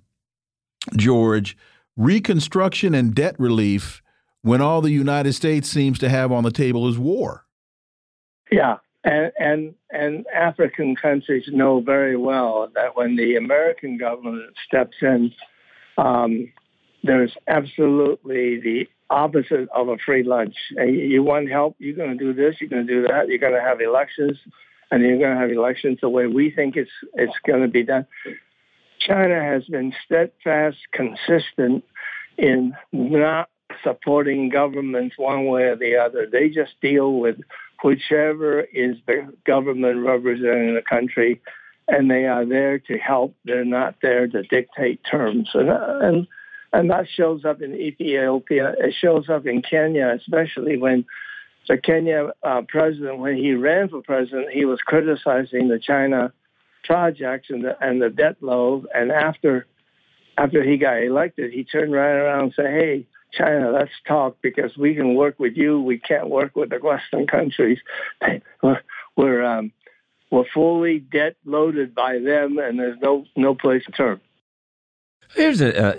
George? 0.96 1.58
Reconstruction 1.98 2.96
and 2.96 3.14
debt 3.14 3.36
relief 3.38 4.02
when 4.42 4.62
all 4.62 4.82
the 4.82 4.92
United 4.92 5.34
States 5.34 5.70
seems 5.70 6.00
to 6.00 6.10
have 6.10 6.32
on 6.32 6.44
the 6.44 6.52
table 6.52 6.88
is 6.88 6.98
war. 6.98 7.46
Yeah, 8.52 8.78
and 9.04 9.32
and 9.40 9.76
and 9.92 10.26
African 10.34 10.96
countries 10.96 11.46
know 11.48 11.82
very 11.82 12.18
well 12.18 12.70
that 12.76 12.96
when 12.96 13.16
the 13.16 13.36
American 13.36 13.98
government 13.98 14.54
steps 14.66 14.98
in, 15.02 15.34
um, 15.98 16.52
there's 17.04 17.36
absolutely 17.48 18.60
the 18.60 18.90
opposite 19.10 19.70
of 19.76 19.90
a 19.90 19.98
free 19.98 20.24
lunch. 20.24 20.56
You 20.78 21.24
want 21.24 21.50
help, 21.50 21.76
you're 21.80 21.96
going 21.96 22.18
to 22.18 22.24
do 22.24 22.34
this, 22.34 22.56
you're 22.60 22.70
going 22.70 22.88
to 22.88 22.94
do 22.94 23.08
that, 23.08 23.28
you're 23.28 23.38
going 23.38 23.54
to 23.54 23.62
have 23.62 23.82
elections 23.82 24.38
and 24.90 25.02
you're 25.02 25.18
going 25.18 25.34
to 25.34 25.40
have 25.40 25.52
elections 25.52 26.00
the 26.02 26.10
way 26.10 26.28
we 26.28 26.52
think 26.52 26.76
it's 26.76 26.92
it's 27.14 27.38
going 27.46 27.62
to 27.62 27.68
be 27.68 27.84
done. 27.84 28.06
China 29.08 29.42
has 29.44 29.64
been 29.66 29.94
steadfast, 30.06 30.78
consistent 30.94 31.84
in 32.38 32.74
not 32.92 33.50
supporting 33.84 34.50
governments 34.50 35.16
one 35.18 35.46
way 35.46 35.64
or 35.64 35.76
the 35.76 35.96
other. 35.98 36.28
They 36.32 36.50
just 36.50 36.74
deal 36.82 37.14
with 37.20 37.38
whichever 37.84 38.62
is 38.62 38.98
the 39.08 39.34
government 39.46 40.06
representing 40.06 40.76
the 40.76 40.84
country, 40.88 41.42
and 41.88 42.10
they 42.10 42.26
are 42.26 42.46
there 42.46 42.80
to 42.80 42.98
help. 42.98 43.36
They're 43.46 43.66
not 43.66 43.96
there 44.02 44.28
to 44.28 44.44
dictate 44.44 45.02
terms. 45.10 45.50
And, 45.54 45.70
and, 45.70 46.28
and 46.74 46.90
that 46.92 47.08
shows 47.10 47.44
up 47.44 47.62
in 47.62 47.74
Ethiopia. 47.74 48.74
It 48.78 48.94
shows 49.00 49.30
up 49.30 49.46
in 49.46 49.62
Kenya, 49.62 50.14
especially 50.16 50.78
when 50.78 51.06
the 51.68 51.78
Kenya 51.78 52.32
uh, 52.44 52.62
president, 52.68 53.20
when 53.20 53.38
he 53.38 53.54
ran 53.54 53.90
for 53.90 54.02
president, 54.02 54.52
he 54.52 54.66
was 54.66 54.80
criticizing 54.82 55.70
the 55.70 55.80
China 55.80 56.34
projects 56.84 57.50
and 57.50 57.64
the, 57.64 57.78
and 57.84 58.02
the 58.02 58.10
debt 58.10 58.38
load. 58.42 58.88
And 58.94 59.12
after 59.12 59.68
after 60.38 60.64
he 60.64 60.78
got 60.78 61.04
elected, 61.04 61.52
he 61.52 61.64
turned 61.64 61.92
right 61.94 62.16
around 62.16 62.44
and 62.44 62.54
said, 62.56 62.68
"Hey, 62.68 63.08
China, 63.32 63.72
let's 63.72 63.92
talk 64.08 64.38
because 64.42 64.76
we 64.78 64.96
can 64.96 65.16
work 65.16 65.40
with 65.40 65.56
you. 65.56 65.82
We 65.82 66.00
can't 66.00 66.30
work 66.30 66.56
with 66.56 66.70
the 66.70 66.78
Western 66.78 67.28
countries. 67.28 67.80
We're 68.64 68.82
we're, 69.18 69.44
um, 69.44 69.74
we're 70.32 70.46
fully 70.54 71.00
debt 71.00 71.36
loaded 71.46 71.94
by 71.94 72.20
them, 72.20 72.58
and 72.58 72.80
there's 72.80 73.00
no 73.02 73.26
no 73.36 73.56
place 73.56 73.84
to 73.86 73.92
turn." 73.92 74.22
Here's 75.34 75.62
an 75.62 75.78
uh, 75.78 75.94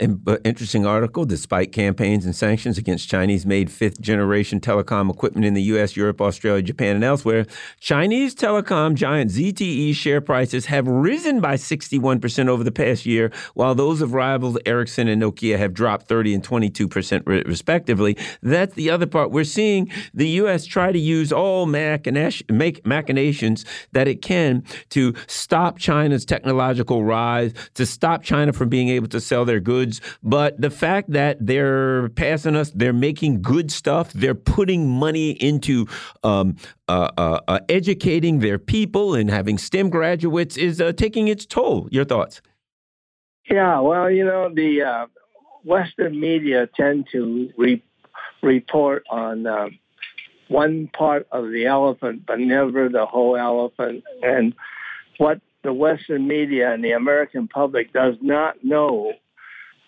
interesting 0.45 0.85
article. 0.85 1.24
Despite 1.24 1.72
campaigns 1.72 2.26
and 2.26 2.37
sanctions 2.37 2.76
against 2.76 3.09
Chinese 3.09 3.47
made 3.47 3.70
fifth 3.70 3.99
generation 3.99 4.61
telecom 4.61 5.09
equipment 5.09 5.47
in 5.47 5.55
the 5.55 5.62
US, 5.62 5.97
Europe, 5.97 6.20
Australia, 6.20 6.61
Japan, 6.61 6.97
and 6.97 7.05
elsewhere, 7.05 7.47
Chinese 7.80 8.35
telecom 8.35 8.95
giant 8.95 9.30
ZTE 9.30 9.95
share 9.95 10.20
prices 10.20 10.66
have 10.66 10.87
risen 10.87 11.41
by 11.41 11.55
61% 11.55 12.49
over 12.49 12.62
the 12.62 12.70
past 12.70 13.07
year, 13.07 13.33
while 13.55 13.74
those 13.74 14.03
of 14.03 14.12
rivals 14.12 14.59
Ericsson 14.66 15.09
and 15.09 15.22
Nokia 15.22 15.57
have 15.57 15.72
dropped 15.72 16.09
30 16.09 16.35
and 16.35 16.45
22% 16.45 17.49
respectively. 17.49 18.18
That's 18.43 18.74
the 18.74 18.91
other 18.91 19.07
part. 19.07 19.30
We're 19.30 19.45
seeing 19.45 19.91
the 20.12 20.28
US 20.28 20.66
try 20.66 20.93
to 20.93 20.99
use 20.99 21.33
all 21.33 21.64
machinations 21.64 23.64
that 23.93 24.09
it 24.09 24.20
can 24.20 24.62
to 24.91 25.14
stop 25.26 25.78
China's 25.78 26.26
technological 26.26 27.03
rise, 27.03 27.55
to 27.74 27.87
stop 27.87 28.22
China 28.22 28.53
from 28.53 28.68
being 28.68 28.91
able 28.91 29.09
to 29.09 29.22
sell 29.23 29.45
their 29.45 29.61
goods. 29.61 30.01
But 30.23 30.61
the 30.61 30.70
fact 30.70 31.11
that 31.12 31.39
they're 31.41 32.09
passing 32.11 32.57
us, 32.57 32.70
they're 32.70 32.93
making 32.93 33.43
good 33.43 33.70
stuff, 33.70 34.12
they're 34.12 34.35
putting 34.35 34.89
money 34.89 35.31
into 35.31 35.87
um, 36.23 36.57
uh, 36.89 37.11
uh, 37.16 37.41
uh, 37.49 37.61
educating 37.68 38.41
their 38.41 38.59
people 38.59 39.14
and 39.14 39.31
having 39.31 39.59
STEM 39.59 39.91
graduates 39.91 40.57
is 40.57 40.81
uh, 40.81 40.93
taking 40.93 41.29
its 41.29 41.47
toll. 41.47 41.89
Your 41.91 42.05
thoughts? 42.05 42.43
Yeah, 43.51 43.81
well, 43.81 44.11
you 44.11 44.25
know, 44.25 44.53
the 44.55 44.83
uh, 44.83 45.07
Western 45.64 46.18
media 46.18 46.68
tend 46.77 47.09
to 47.12 47.51
re 47.57 47.83
report 48.43 49.05
on 49.11 49.47
um, 49.47 49.79
one 50.49 50.89
part 50.89 51.27
of 51.33 51.51
the 51.51 51.66
elephant, 51.66 52.25
but 52.27 52.39
never 52.39 52.89
the 52.89 53.07
whole 53.07 53.37
elephant. 53.37 54.05
And 54.23 54.55
what 55.18 55.41
the 55.62 55.72
Western 55.72 56.26
media 56.26 56.72
and 56.72 56.82
the 56.84 56.92
American 56.92 57.48
public 57.48 57.92
does 57.92 58.16
not 58.20 58.64
know 58.64 59.12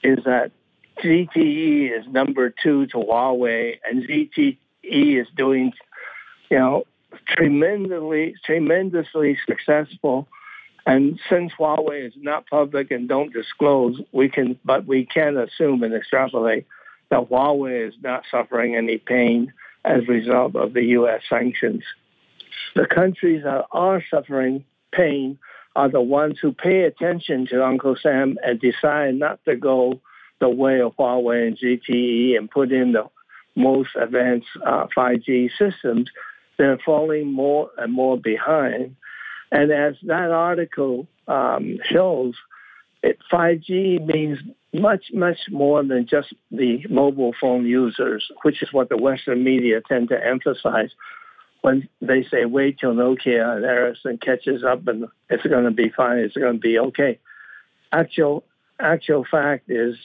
is 0.02 0.18
that 0.24 0.52
ZTE 1.02 1.98
is 1.98 2.06
number 2.08 2.54
two 2.62 2.86
to 2.86 2.96
Huawei, 2.96 3.78
and 3.88 4.04
ZTE 4.04 4.56
is 4.88 5.26
doing, 5.36 5.72
you 6.50 6.58
know, 6.58 6.84
tremendously, 7.28 8.34
tremendously 8.44 9.38
successful. 9.46 10.28
And 10.86 11.18
since 11.30 11.52
Huawei 11.58 12.06
is 12.06 12.12
not 12.16 12.46
public 12.46 12.90
and 12.90 13.08
don't 13.08 13.32
disclose, 13.32 14.00
we 14.12 14.28
can, 14.28 14.58
but 14.64 14.86
we 14.86 15.06
can 15.06 15.36
assume 15.36 15.82
and 15.82 15.94
extrapolate 15.94 16.66
that 17.10 17.28
Huawei 17.30 17.88
is 17.88 17.94
not 18.02 18.24
suffering 18.30 18.76
any 18.76 18.98
pain 18.98 19.52
as 19.84 20.02
a 20.02 20.12
result 20.12 20.54
of 20.56 20.74
the 20.74 20.84
U.S. 20.98 21.22
sanctions. 21.28 21.82
The 22.74 22.86
countries 22.86 23.42
that 23.44 23.66
are 23.72 24.02
suffering 24.10 24.64
pain 24.92 25.38
are 25.76 25.88
the 25.88 26.00
ones 26.00 26.38
who 26.40 26.52
pay 26.52 26.82
attention 26.82 27.46
to 27.50 27.64
Uncle 27.64 27.96
Sam 28.00 28.36
and 28.42 28.60
decide 28.60 29.14
not 29.16 29.44
to 29.44 29.56
go 29.56 30.00
the 30.40 30.48
way 30.48 30.80
of 30.80 30.94
Huawei 30.96 31.48
and 31.48 31.58
ZTE 31.58 32.36
and 32.36 32.50
put 32.50 32.72
in 32.72 32.92
the 32.92 33.04
most 33.56 33.90
advanced 34.00 34.48
uh, 34.64 34.86
5G 34.96 35.50
systems, 35.58 36.10
they're 36.58 36.78
falling 36.84 37.32
more 37.32 37.70
and 37.78 37.92
more 37.92 38.18
behind. 38.18 38.96
And 39.50 39.70
as 39.70 39.94
that 40.04 40.30
article 40.30 41.06
um, 41.28 41.78
shows, 41.90 42.34
it, 43.02 43.18
5G 43.32 44.04
means 44.04 44.38
much, 44.72 45.04
much 45.12 45.38
more 45.50 45.84
than 45.84 46.06
just 46.08 46.34
the 46.50 46.84
mobile 46.88 47.34
phone 47.40 47.64
users, 47.64 48.26
which 48.42 48.62
is 48.62 48.72
what 48.72 48.88
the 48.88 48.96
Western 48.96 49.44
media 49.44 49.80
tend 49.86 50.08
to 50.08 50.26
emphasize 50.26 50.90
when 51.64 51.88
they 52.02 52.22
say 52.30 52.44
wait 52.44 52.78
till 52.78 52.92
Nokia 52.92 53.56
and 53.56 53.64
Ericsson 53.64 54.18
catches 54.18 54.62
up 54.62 54.86
and 54.86 55.06
it's 55.30 55.46
going 55.46 55.64
to 55.64 55.70
be 55.70 55.88
fine, 55.88 56.18
it's 56.18 56.36
going 56.36 56.52
to 56.52 56.60
be 56.60 56.78
okay. 56.78 57.18
Actual 57.90 58.44
actual 58.78 59.24
fact 59.30 59.70
is 59.70 59.96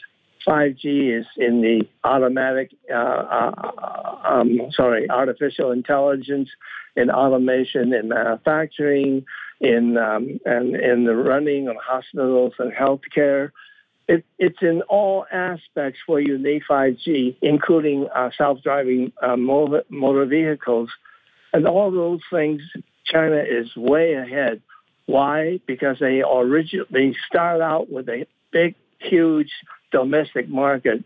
5G 0.48 1.20
is 1.20 1.26
in 1.36 1.60
the 1.60 1.82
automatic, 2.06 2.72
uh, 2.90 2.96
uh, 2.96 4.22
um, 4.24 4.72
sorry, 4.72 5.10
artificial 5.10 5.72
intelligence, 5.72 6.48
in 6.96 7.12
automation, 7.12 7.94
in 7.94 8.08
manufacturing, 8.08 9.26
in 9.60 9.98
um, 9.98 10.40
and 10.46 10.78
in 10.78 11.04
the 11.04 11.14
running 11.14 11.68
of 11.68 11.76
hospitals 11.76 12.54
and 12.58 12.72
healthcare. 12.72 13.52
it, 14.08 14.24
it's 14.38 14.62
in 14.62 14.82
all 14.84 15.26
aspects 15.30 16.00
where 16.08 16.22
you 16.22 16.38
need 16.38 16.62
5G, 16.70 17.36
including 17.42 18.08
uh, 18.16 18.30
self-driving 18.38 19.12
uh, 19.22 19.36
motor, 19.36 19.84
motor 19.90 20.26
vehicles, 20.26 20.90
and 21.54 21.68
all 21.68 21.92
those 21.92 22.22
things. 22.32 22.62
China 23.06 23.38
is 23.38 23.76
way 23.76 24.14
ahead. 24.14 24.62
Why? 25.06 25.60
Because 25.66 25.98
they 26.00 26.22
originally 26.22 27.16
start 27.28 27.62
out 27.62 27.92
with 27.92 28.08
a 28.10 28.28
big, 28.52 28.76
huge 29.00 29.52
domestic 29.92 30.48
market, 30.48 31.04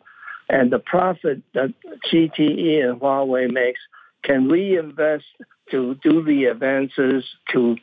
and 0.49 0.71
the 0.71 0.79
profit 0.79 1.41
that 1.53 1.73
ZTE 2.11 2.83
and 2.83 2.99
Huawei 2.99 3.49
makes 3.49 3.79
can 4.23 4.49
reinvest 4.49 5.25
to 5.71 5.95
do 6.03 6.23
the 6.23 6.45
advances 6.45 7.23
to 7.51 7.77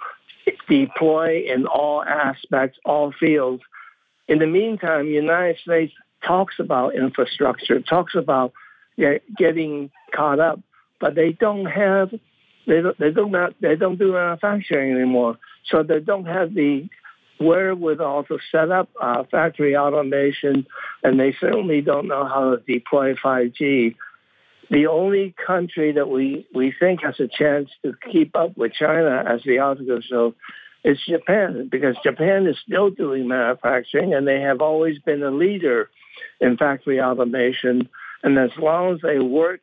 deploy 0.68 1.44
in 1.46 1.66
all 1.66 2.02
aspects, 2.02 2.78
all 2.84 3.12
fields. 3.18 3.62
In 4.28 4.38
the 4.38 4.46
meantime, 4.46 5.06
United 5.06 5.58
States 5.62 5.92
talks 6.26 6.56
about 6.58 6.94
infrastructure, 6.94 7.80
talks 7.80 8.14
about 8.14 8.52
getting 9.38 9.90
caught 10.14 10.38
up, 10.38 10.60
but 11.00 11.14
they 11.14 11.32
don't 11.32 11.64
have 11.64 12.10
they 12.66 12.80
don't, 12.82 12.98
they 12.98 13.10
don't 13.10 13.60
they 13.60 13.76
don't 13.76 13.98
do 13.98 14.12
manufacturing 14.12 14.92
anymore, 14.92 15.38
so 15.70 15.82
they 15.82 16.00
don't 16.00 16.26
have 16.26 16.54
the 16.54 16.88
wherewithal 17.40 18.24
to 18.24 18.38
set 18.52 18.70
up 18.70 18.90
uh, 19.00 19.24
factory 19.30 19.76
automation, 19.76 20.66
and 21.02 21.18
they 21.18 21.34
certainly 21.40 21.80
don't 21.80 22.06
know 22.06 22.26
how 22.26 22.54
to 22.54 22.62
deploy 22.66 23.14
5G 23.14 23.94
the 24.70 24.86
only 24.86 25.34
country 25.44 25.92
that 25.92 26.08
we, 26.08 26.46
we 26.54 26.72
think 26.78 27.02
has 27.02 27.18
a 27.18 27.26
chance 27.26 27.68
to 27.82 27.92
keep 28.10 28.36
up 28.36 28.56
with 28.56 28.72
China, 28.72 29.24
as 29.28 29.42
the 29.44 29.58
article 29.58 30.00
shows, 30.00 30.34
is 30.84 30.96
Japan, 31.06 31.68
because 31.70 31.96
Japan 32.04 32.46
is 32.46 32.56
still 32.64 32.88
doing 32.88 33.26
manufacturing 33.26 34.14
and 34.14 34.26
they 34.26 34.40
have 34.40 34.60
always 34.60 34.98
been 35.00 35.22
a 35.22 35.30
leader 35.30 35.90
in 36.40 36.56
factory 36.56 37.00
automation. 37.00 37.88
And 38.22 38.38
as 38.38 38.50
long 38.58 38.94
as 38.94 39.00
they 39.02 39.18
work 39.18 39.60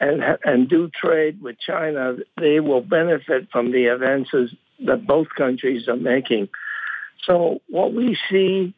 and, 0.00 0.22
and 0.44 0.68
do 0.68 0.88
trade 0.88 1.40
with 1.40 1.56
China, 1.58 2.16
they 2.38 2.60
will 2.60 2.82
benefit 2.82 3.48
from 3.50 3.72
the 3.72 3.86
advances 3.86 4.54
that 4.84 5.06
both 5.06 5.28
countries 5.36 5.88
are 5.88 5.96
making. 5.96 6.48
So 7.24 7.60
what 7.68 7.94
we 7.94 8.18
see 8.30 8.74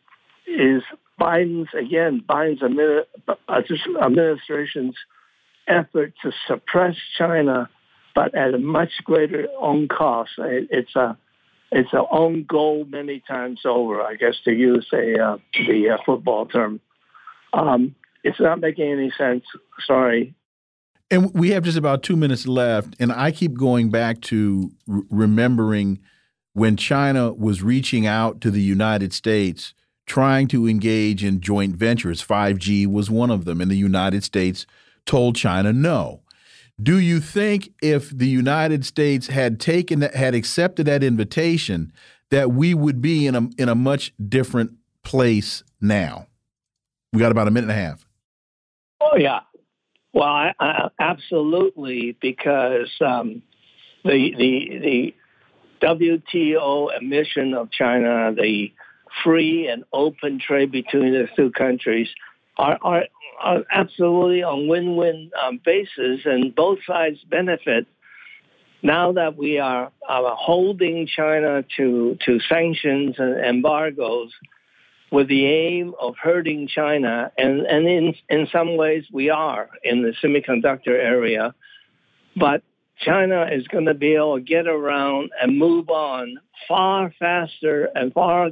is 0.47 0.83
Biden's, 1.21 1.69
again, 1.75 2.23
Biden's 2.27 2.63
administration's 4.03 4.97
effort 5.67 6.15
to 6.23 6.33
suppress 6.47 6.97
China, 7.17 7.69
but 8.15 8.35
at 8.35 8.55
a 8.55 8.59
much 8.59 8.93
greater 9.05 9.49
own 9.61 9.89
cost. 9.89 10.31
It's 10.39 10.95
a 10.97 11.17
it's 11.71 11.93
a 11.93 12.03
own 12.11 12.45
goal 12.49 12.87
many 12.89 13.21
times 13.21 13.61
over, 13.67 14.01
I 14.01 14.15
guess, 14.15 14.37
to 14.45 14.53
use 14.53 14.87
a 14.93 15.23
uh, 15.23 15.37
the 15.67 15.91
uh, 15.91 15.99
football 16.07 16.47
term. 16.47 16.81
Um, 17.53 17.95
it's 18.25 18.41
not 18.41 18.61
making 18.61 18.91
any 18.91 19.13
sense. 19.17 19.45
Sorry. 19.87 20.35
And 21.11 21.33
we 21.33 21.51
have 21.51 21.63
just 21.63 21.79
about 21.79 22.03
two 22.03 22.17
minutes 22.17 22.47
left, 22.47 22.95
and 22.99 23.11
I 23.11 23.31
keep 23.31 23.55
going 23.55 23.91
back 23.91 24.21
to 24.23 24.71
remembering 24.87 26.01
when 26.53 26.77
China 26.77 27.33
was 27.33 27.63
reaching 27.63 28.07
out 28.07 28.41
to 28.43 28.51
the 28.51 28.61
United 28.61 29.13
States, 29.13 29.75
trying 30.07 30.49
to 30.49 30.69
engage 30.69 31.25
in 31.25 31.41
joint 31.41 31.77
ventures. 31.77 32.23
5G 32.23 32.87
was 32.87 33.11
one 33.11 33.31
of 33.31 33.47
them, 33.47 33.61
and 33.61 33.71
the 33.71 33.77
United 33.77 34.23
States 34.23 34.67
told 35.07 35.35
China 35.37 35.73
no. 35.73 36.21
Do 36.81 36.99
you 36.99 37.21
think 37.21 37.71
if 37.83 38.11
the 38.11 38.29
United 38.29 38.85
States 38.85 39.29
had 39.29 39.59
taken 39.59 40.01
that, 40.01 40.15
had 40.15 40.35
accepted 40.35 40.87
that 40.87 41.03
invitation, 41.03 41.93
that 42.31 42.53
we 42.53 42.75
would 42.75 43.01
be 43.01 43.27
in 43.27 43.35
a 43.35 43.49
in 43.57 43.69
a 43.69 43.75
much 43.75 44.13
different 44.29 44.73
place 45.03 45.65
now? 45.81 46.27
We 47.13 47.19
got 47.19 47.33
about 47.33 47.49
a 47.49 47.51
minute 47.51 47.71
and 47.71 47.79
a 47.79 47.83
half. 47.83 48.07
Oh 49.01 49.17
yeah, 49.17 49.41
well, 50.13 50.25
I, 50.25 50.55
I, 50.59 50.89
absolutely, 50.99 52.17
because 52.21 52.91
um, 53.01 53.43
the 54.05 54.35
the 54.37 55.15
the 55.81 55.87
WTO 55.87 56.97
admission 56.97 57.55
of 57.55 57.71
China, 57.71 58.33
the 58.35 58.73
free 59.23 59.69
and 59.69 59.85
open 59.93 60.41
trade 60.41 60.73
between 60.73 61.13
the 61.13 61.29
two 61.37 61.51
countries, 61.51 62.09
are, 62.57 62.79
are 62.83 63.05
are 63.41 63.65
absolutely 63.71 64.43
on 64.43 64.67
win-win 64.67 65.31
um, 65.43 65.61
basis, 65.65 66.21
and 66.25 66.55
both 66.55 66.79
sides 66.87 67.19
benefit. 67.31 67.87
Now 68.81 69.13
that 69.13 69.37
we 69.37 69.59
are, 69.59 69.91
are 70.09 70.37
holding 70.37 71.07
China 71.07 71.65
to 71.77 72.17
to 72.25 72.41
sanctions 72.49 73.17
and 73.19 73.45
embargoes, 73.45 74.33
with 75.11 75.29
the 75.29 75.47
aim 75.47 75.95
of 76.01 76.15
hurting 76.23 76.69
China, 76.69 77.33
and, 77.39 77.63
and 77.63 77.87
in, 77.87 78.15
in 78.29 78.47
some 78.53 78.77
ways 78.77 79.05
we 79.13 79.31
are 79.31 79.71
in 79.83 80.03
the 80.03 80.13
semiconductor 80.23 80.89
area, 80.89 81.55
but 82.37 82.63
China 82.99 83.49
is 83.51 83.67
going 83.69 83.87
to 83.87 83.95
be 83.95 84.15
able 84.15 84.37
to 84.37 84.43
get 84.43 84.67
around 84.67 85.31
and 85.41 85.57
move 85.57 85.89
on 85.89 86.39
far 86.67 87.13
faster 87.19 87.89
and 87.95 88.13
far 88.13 88.51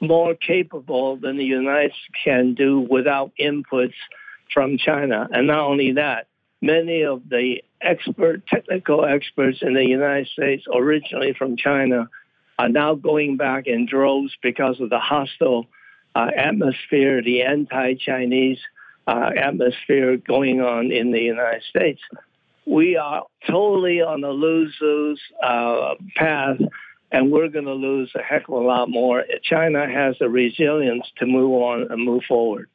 more 0.00 0.34
capable 0.34 1.16
than 1.16 1.36
the 1.36 1.44
United 1.44 1.92
States 1.92 2.24
can 2.24 2.54
do 2.54 2.80
without 2.80 3.32
inputs 3.40 3.94
from 4.52 4.78
China. 4.78 5.28
And 5.32 5.46
not 5.46 5.60
only 5.60 5.92
that, 5.92 6.26
many 6.60 7.02
of 7.02 7.28
the 7.28 7.62
expert 7.80 8.46
technical 8.46 9.04
experts 9.04 9.58
in 9.62 9.74
the 9.74 9.84
United 9.84 10.28
States, 10.28 10.64
originally 10.74 11.34
from 11.38 11.56
China, 11.56 12.08
are 12.58 12.68
now 12.68 12.94
going 12.94 13.36
back 13.36 13.66
in 13.66 13.86
droves 13.86 14.32
because 14.42 14.80
of 14.80 14.90
the 14.90 14.98
hostile 14.98 15.66
uh, 16.14 16.30
atmosphere, 16.36 17.22
the 17.22 17.42
anti-Chinese 17.42 18.58
uh, 19.06 19.30
atmosphere 19.36 20.16
going 20.16 20.60
on 20.60 20.92
in 20.92 21.12
the 21.12 21.20
United 21.20 21.62
States. 21.68 22.00
We 22.66 22.96
are 22.96 23.24
totally 23.46 24.02
on 24.02 24.22
a 24.22 24.30
lose-lose 24.30 25.20
uh, 25.42 25.94
path 26.16 26.58
and 27.12 27.32
we're 27.32 27.48
going 27.48 27.64
to 27.64 27.72
lose 27.72 28.12
a 28.14 28.22
heck 28.22 28.48
of 28.48 28.54
a 28.54 28.58
lot 28.58 28.88
more. 28.88 29.24
China 29.42 29.88
has 29.88 30.16
the 30.20 30.28
resilience 30.28 31.06
to 31.16 31.26
move 31.26 31.50
on 31.52 31.90
and 31.90 32.04
move 32.04 32.22
forward. 32.28 32.68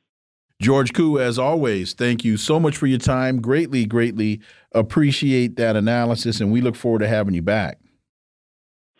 George 0.62 0.94
Koo, 0.94 1.20
as 1.20 1.38
always, 1.38 1.94
thank 1.94 2.24
you 2.24 2.38
so 2.38 2.60
much 2.60 2.78
for 2.78 2.88
your 2.88 3.00
time. 3.00 3.42
Greatly, 3.42 3.86
greatly 3.86 4.42
appreciate 4.72 5.58
that 5.58 5.76
analysis, 5.76 6.40
and 6.40 6.52
we 6.52 6.62
look 6.62 6.76
forward 6.76 7.00
to 7.00 7.08
having 7.08 7.34
you 7.34 7.42
back. 7.42 7.80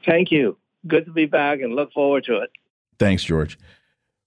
Thank 0.06 0.32
you. 0.32 0.58
Good 0.88 1.06
to 1.06 1.12
be 1.12 1.26
back 1.26 1.62
and 1.62 1.76
look 1.76 1.92
forward 1.94 2.26
to 2.26 2.38
it. 2.38 2.52
Thanks, 3.00 3.24
George. 3.24 3.58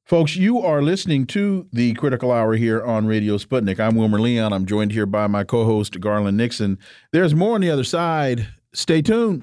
Folks, 0.05 0.37
you 0.37 0.61
are 0.61 0.81
listening 0.81 1.27
to 1.27 1.67
the 1.71 1.93
Critical 1.95 2.33
Hour 2.33 2.55
here 2.55 2.83
on 2.83 3.07
Radio 3.07 3.37
Sputnik. 3.37 3.79
I'm 3.79 3.95
Wilmer 3.95 4.19
Leon. 4.19 4.55
I'm 4.55 4.65
joined 4.65 4.93
here 4.93 5.05
by 5.05 5.27
my 5.27 5.45
co 5.45 5.65
host, 5.65 6.01
Garland 6.01 6.37
Nixon. 6.39 6.79
There's 7.13 7.35
more 7.35 7.57
on 7.57 7.61
the 7.61 7.71
other 7.71 7.85
side. 7.85 8.49
Stay 8.73 9.03
tuned. 9.03 9.43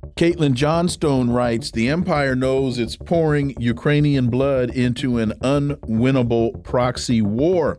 Caitlin 0.15 0.53
Johnstone 0.53 1.29
writes 1.29 1.71
The 1.71 1.89
Empire 1.89 2.35
knows 2.35 2.77
it's 2.77 2.95
pouring 2.95 3.55
Ukrainian 3.59 4.29
blood 4.29 4.69
into 4.69 5.17
an 5.17 5.31
unwinnable 5.41 6.63
proxy 6.63 7.21
war. 7.21 7.77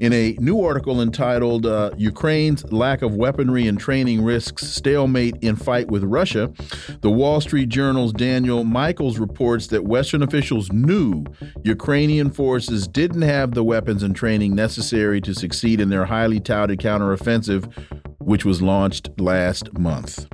In 0.00 0.12
a 0.12 0.32
new 0.38 0.62
article 0.62 1.00
entitled 1.02 1.66
uh, 1.66 1.90
Ukraine's 1.96 2.64
Lack 2.72 3.02
of 3.02 3.14
Weaponry 3.14 3.66
and 3.66 3.78
Training 3.78 4.22
Risks 4.22 4.66
Stalemate 4.66 5.36
in 5.42 5.56
Fight 5.56 5.90
with 5.90 6.04
Russia, 6.04 6.52
the 7.00 7.10
Wall 7.10 7.40
Street 7.40 7.68
Journal's 7.68 8.12
Daniel 8.12 8.64
Michaels 8.64 9.18
reports 9.18 9.66
that 9.68 9.84
Western 9.84 10.22
officials 10.22 10.72
knew 10.72 11.24
Ukrainian 11.62 12.30
forces 12.30 12.86
didn't 12.88 13.22
have 13.22 13.52
the 13.52 13.64
weapons 13.64 14.02
and 14.02 14.16
training 14.16 14.54
necessary 14.54 15.20
to 15.20 15.34
succeed 15.34 15.80
in 15.80 15.88
their 15.88 16.06
highly 16.06 16.40
touted 16.40 16.78
counteroffensive, 16.78 17.70
which 18.18 18.44
was 18.44 18.62
launched 18.62 19.10
last 19.18 19.76
month. 19.78 20.26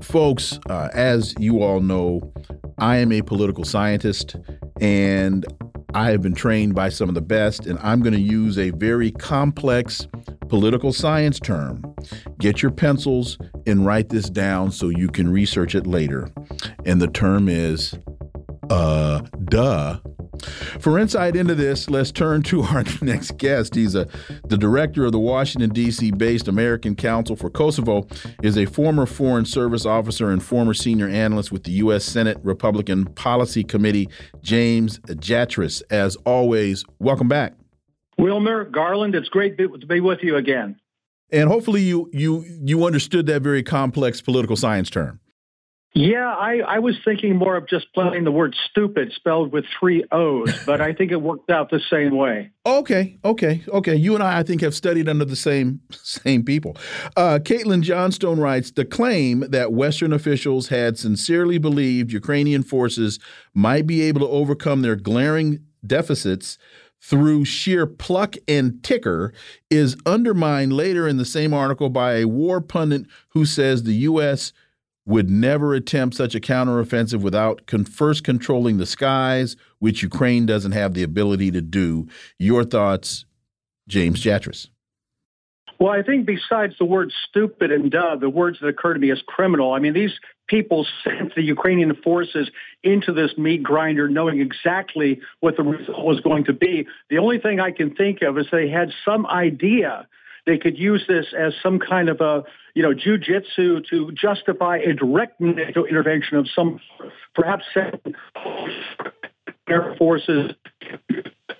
Folks, 0.00 0.58
uh, 0.68 0.88
as 0.92 1.34
you 1.38 1.62
all 1.62 1.80
know, 1.80 2.32
I 2.78 2.96
am 2.96 3.12
a 3.12 3.22
political 3.22 3.64
scientist 3.64 4.36
and 4.80 5.46
I 5.94 6.10
have 6.10 6.22
been 6.22 6.34
trained 6.34 6.74
by 6.74 6.88
some 6.88 7.08
of 7.08 7.14
the 7.14 7.22
best, 7.22 7.66
and 7.66 7.78
I'm 7.80 8.02
going 8.02 8.14
to 8.14 8.20
use 8.20 8.58
a 8.58 8.70
very 8.70 9.12
complex 9.12 10.08
political 10.48 10.92
science 10.92 11.38
term. 11.38 11.94
Get 12.40 12.62
your 12.62 12.72
pencils 12.72 13.38
and 13.64 13.86
write 13.86 14.08
this 14.08 14.28
down 14.28 14.72
so 14.72 14.88
you 14.88 15.06
can 15.06 15.30
research 15.30 15.76
it 15.76 15.86
later. 15.86 16.28
And 16.84 17.00
the 17.00 17.06
term 17.06 17.48
is, 17.48 17.94
uh, 18.70 19.20
duh, 19.44 20.00
For 20.80 20.98
insight 20.98 21.36
into 21.36 21.54
this, 21.54 21.88
let's 21.90 22.12
turn 22.12 22.42
to 22.44 22.62
our 22.62 22.84
next 23.02 23.36
guest. 23.38 23.74
He's 23.74 23.94
a 23.94 24.08
the 24.46 24.56
director 24.56 25.04
of 25.04 25.12
the 25.12 25.18
Washington 25.18 25.70
D.C. 25.70 26.10
based 26.12 26.48
American 26.48 26.94
Council 26.94 27.36
for 27.36 27.50
Kosovo, 27.50 28.06
is 28.42 28.56
a 28.56 28.66
former 28.66 29.06
Foreign 29.06 29.44
Service 29.44 29.86
officer 29.86 30.30
and 30.30 30.42
former 30.42 30.74
senior 30.74 31.08
analyst 31.08 31.52
with 31.52 31.64
the 31.64 31.72
U.S. 31.72 32.04
Senate 32.04 32.38
Republican 32.42 33.06
Policy 33.06 33.64
Committee. 33.64 34.08
James 34.42 34.98
Jatras, 35.00 35.82
as 35.90 36.16
always, 36.24 36.84
welcome 36.98 37.28
back. 37.28 37.54
Wilmer 38.18 38.64
Garland, 38.64 39.14
it's 39.14 39.28
great 39.28 39.58
to 39.58 39.68
be 39.68 40.00
with 40.00 40.20
you 40.22 40.36
again. 40.36 40.76
And 41.30 41.48
hopefully, 41.48 41.82
you 41.82 42.10
you 42.12 42.44
you 42.62 42.84
understood 42.84 43.26
that 43.26 43.42
very 43.42 43.62
complex 43.62 44.20
political 44.20 44.56
science 44.56 44.90
term. 44.90 45.20
Yeah, 45.96 46.28
I, 46.28 46.58
I 46.58 46.78
was 46.80 46.96
thinking 47.04 47.36
more 47.36 47.54
of 47.56 47.68
just 47.68 47.86
playing 47.94 48.24
the 48.24 48.32
word 48.32 48.56
stupid 48.68 49.12
spelled 49.14 49.52
with 49.52 49.64
three 49.78 50.04
O's, 50.10 50.52
but 50.66 50.80
I 50.80 50.92
think 50.92 51.12
it 51.12 51.22
worked 51.22 51.50
out 51.50 51.70
the 51.70 51.80
same 51.88 52.16
way. 52.16 52.50
Okay, 52.66 53.16
okay, 53.24 53.62
okay. 53.68 53.94
You 53.94 54.14
and 54.14 54.22
I, 54.22 54.40
I 54.40 54.42
think, 54.42 54.60
have 54.62 54.74
studied 54.74 55.08
under 55.08 55.24
the 55.24 55.36
same 55.36 55.80
same 55.92 56.44
people. 56.44 56.76
Uh, 57.16 57.38
Caitlin 57.40 57.82
Johnstone 57.82 58.40
writes 58.40 58.72
the 58.72 58.84
claim 58.84 59.44
that 59.50 59.72
Western 59.72 60.12
officials 60.12 60.68
had 60.68 60.98
sincerely 60.98 61.58
believed 61.58 62.12
Ukrainian 62.12 62.64
forces 62.64 63.20
might 63.54 63.86
be 63.86 64.02
able 64.02 64.20
to 64.20 64.28
overcome 64.28 64.82
their 64.82 64.96
glaring 64.96 65.60
deficits 65.86 66.58
through 67.00 67.44
sheer 67.44 67.86
pluck 67.86 68.34
and 68.48 68.82
ticker 68.82 69.32
is 69.70 69.96
undermined 70.06 70.72
later 70.72 71.06
in 71.06 71.18
the 71.18 71.24
same 71.24 71.54
article 71.54 71.90
by 71.90 72.14
a 72.14 72.24
war 72.24 72.60
pundit 72.60 73.06
who 73.28 73.44
says 73.44 73.82
the 73.82 73.94
U.S 73.94 74.52
would 75.06 75.28
never 75.28 75.74
attempt 75.74 76.16
such 76.16 76.34
a 76.34 76.40
counteroffensive 76.40 77.20
without 77.20 77.66
con 77.66 77.84
first 77.84 78.24
controlling 78.24 78.78
the 78.78 78.86
skies, 78.86 79.56
which 79.78 80.02
Ukraine 80.02 80.46
doesn't 80.46 80.72
have 80.72 80.94
the 80.94 81.02
ability 81.02 81.50
to 81.50 81.60
do. 81.60 82.08
Your 82.38 82.64
thoughts, 82.64 83.26
James 83.86 84.22
Jatras? 84.22 84.68
Well, 85.78 85.92
I 85.92 86.02
think 86.02 86.24
besides 86.24 86.74
the 86.78 86.84
word 86.84 87.12
stupid 87.28 87.72
and 87.72 87.90
dumb, 87.90 88.20
the 88.20 88.30
words 88.30 88.58
that 88.60 88.68
occur 88.68 88.94
to 88.94 89.00
me 89.00 89.10
as 89.10 89.20
criminal. 89.26 89.72
I 89.72 89.80
mean, 89.80 89.92
these 89.92 90.12
people 90.46 90.86
sent 91.04 91.34
the 91.34 91.42
Ukrainian 91.42 91.94
forces 91.96 92.48
into 92.82 93.12
this 93.12 93.36
meat 93.36 93.62
grinder 93.62 94.08
knowing 94.08 94.40
exactly 94.40 95.20
what 95.40 95.56
the 95.56 95.62
result 95.62 96.04
was 96.04 96.20
going 96.20 96.44
to 96.44 96.52
be. 96.52 96.86
The 97.10 97.18
only 97.18 97.38
thing 97.38 97.60
I 97.60 97.72
can 97.72 97.94
think 97.94 98.22
of 98.22 98.38
is 98.38 98.46
they 98.50 98.68
had 98.68 98.92
some 99.04 99.26
idea 99.26 100.06
they 100.46 100.58
could 100.58 100.78
use 100.78 101.04
this 101.08 101.26
as 101.36 101.54
some 101.62 101.78
kind 101.78 102.08
of 102.08 102.20
a, 102.20 102.44
you 102.74 102.82
know, 102.82 102.92
jujitsu 102.92 103.86
to 103.88 104.12
justify 104.12 104.78
a 104.78 104.92
direct 104.92 105.40
NATO 105.40 105.84
intervention 105.84 106.36
of 106.38 106.48
some, 106.54 106.80
perhaps 107.34 107.64
air 109.68 109.94
forces 109.96 110.52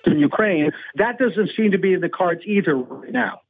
in 0.05 0.19
Ukraine. 0.19 0.71
That 0.95 1.17
doesn't 1.17 1.51
seem 1.55 1.71
to 1.71 1.77
be 1.77 1.93
in 1.93 2.01
the 2.01 2.09
cards 2.09 2.41
either 2.45 2.75
right 2.75 3.11
now. 3.11 3.41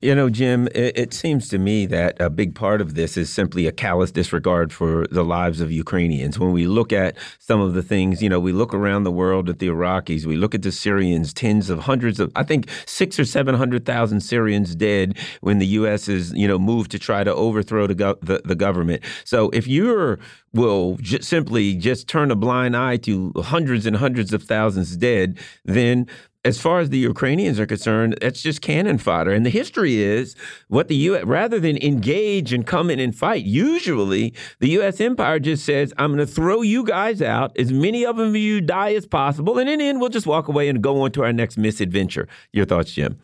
You 0.00 0.14
know, 0.14 0.28
Jim, 0.28 0.66
it, 0.74 0.98
it, 0.98 1.14
seems 1.14 1.48
to 1.48 1.58
me 1.58 1.86
that 1.86 2.20
a 2.20 2.28
big 2.28 2.54
part 2.54 2.82
of 2.82 2.94
this 2.94 3.16
is 3.16 3.32
simply 3.32 3.66
a 3.66 3.72
callous 3.72 4.10
disregard 4.10 4.70
for 4.70 5.06
the 5.10 5.24
lives 5.24 5.62
of 5.62 5.72
Ukrainians. 5.72 6.38
When 6.38 6.52
we 6.52 6.66
look 6.66 6.92
at 6.92 7.16
some 7.38 7.60
of 7.60 7.72
the 7.72 7.82
things, 7.82 8.22
you 8.22 8.28
know, 8.28 8.38
we 8.38 8.52
look 8.52 8.74
around 8.74 9.04
the 9.04 9.10
world 9.10 9.48
at 9.48 9.60
the 9.60 9.68
Iraqis, 9.68 10.26
we 10.26 10.36
look 10.36 10.54
at 10.54 10.60
the 10.60 10.72
Syrians, 10.72 11.32
tens 11.32 11.70
of 11.70 11.78
hundreds 11.78 12.20
of, 12.20 12.30
I 12.36 12.42
think 12.42 12.68
six 12.84 13.18
or 13.18 13.24
700,000 13.24 14.20
Syrians 14.20 14.74
dead 14.74 15.16
when 15.40 15.58
the 15.58 15.66
U.S. 15.68 16.06
is, 16.06 16.34
you 16.34 16.46
know, 16.46 16.58
moved 16.58 16.90
to 16.90 16.98
try 16.98 17.24
to 17.24 17.34
overthrow 17.34 17.86
the, 17.86 17.94
go 17.94 18.18
the, 18.20 18.42
the 18.44 18.54
government. 18.56 19.02
So 19.24 19.48
if 19.50 19.66
you're 19.66 20.18
will 20.52 20.98
simply 21.20 21.74
just 21.74 22.08
turn 22.08 22.30
a 22.30 22.36
blind 22.36 22.76
eye 22.76 22.96
to 22.96 23.32
hundreds 23.38 23.86
and 23.86 23.96
hundreds 23.96 24.32
of 24.32 24.44
thousands 24.44 24.96
dead, 24.96 25.38
then 25.64 26.06
as 26.44 26.60
far 26.60 26.80
as 26.80 26.90
the 26.90 26.98
Ukrainians 26.98 27.58
are 27.58 27.66
concerned, 27.66 28.16
that's 28.20 28.42
just 28.42 28.60
cannon 28.60 28.98
fodder. 28.98 29.32
And 29.32 29.46
the 29.46 29.50
history 29.50 30.02
is 30.02 30.36
what 30.68 30.88
the 30.88 30.96
U.S. 30.96 31.24
rather 31.24 31.58
than 31.58 31.76
engage 31.78 32.52
and 32.52 32.66
come 32.66 32.90
in 32.90 33.00
and 33.00 33.14
fight, 33.14 33.44
usually 33.44 34.34
the 34.60 34.68
U.S. 34.70 35.00
empire 35.00 35.38
just 35.38 35.64
says, 35.64 35.92
"I'm 35.98 36.14
going 36.14 36.26
to 36.26 36.32
throw 36.32 36.62
you 36.62 36.84
guys 36.84 37.22
out, 37.22 37.58
as 37.58 37.72
many 37.72 38.04
of 38.04 38.16
them 38.16 38.36
you 38.36 38.60
die 38.60 38.94
as 38.94 39.06
possible, 39.06 39.58
and 39.58 39.68
in 39.68 39.78
the 39.78 39.86
end, 39.86 40.00
we'll 40.00 40.10
just 40.10 40.26
walk 40.26 40.48
away 40.48 40.68
and 40.68 40.82
go 40.82 41.02
on 41.02 41.12
to 41.12 41.22
our 41.22 41.32
next 41.32 41.56
misadventure." 41.56 42.28
Your 42.52 42.66
thoughts, 42.66 42.92
Jim? 42.92 43.18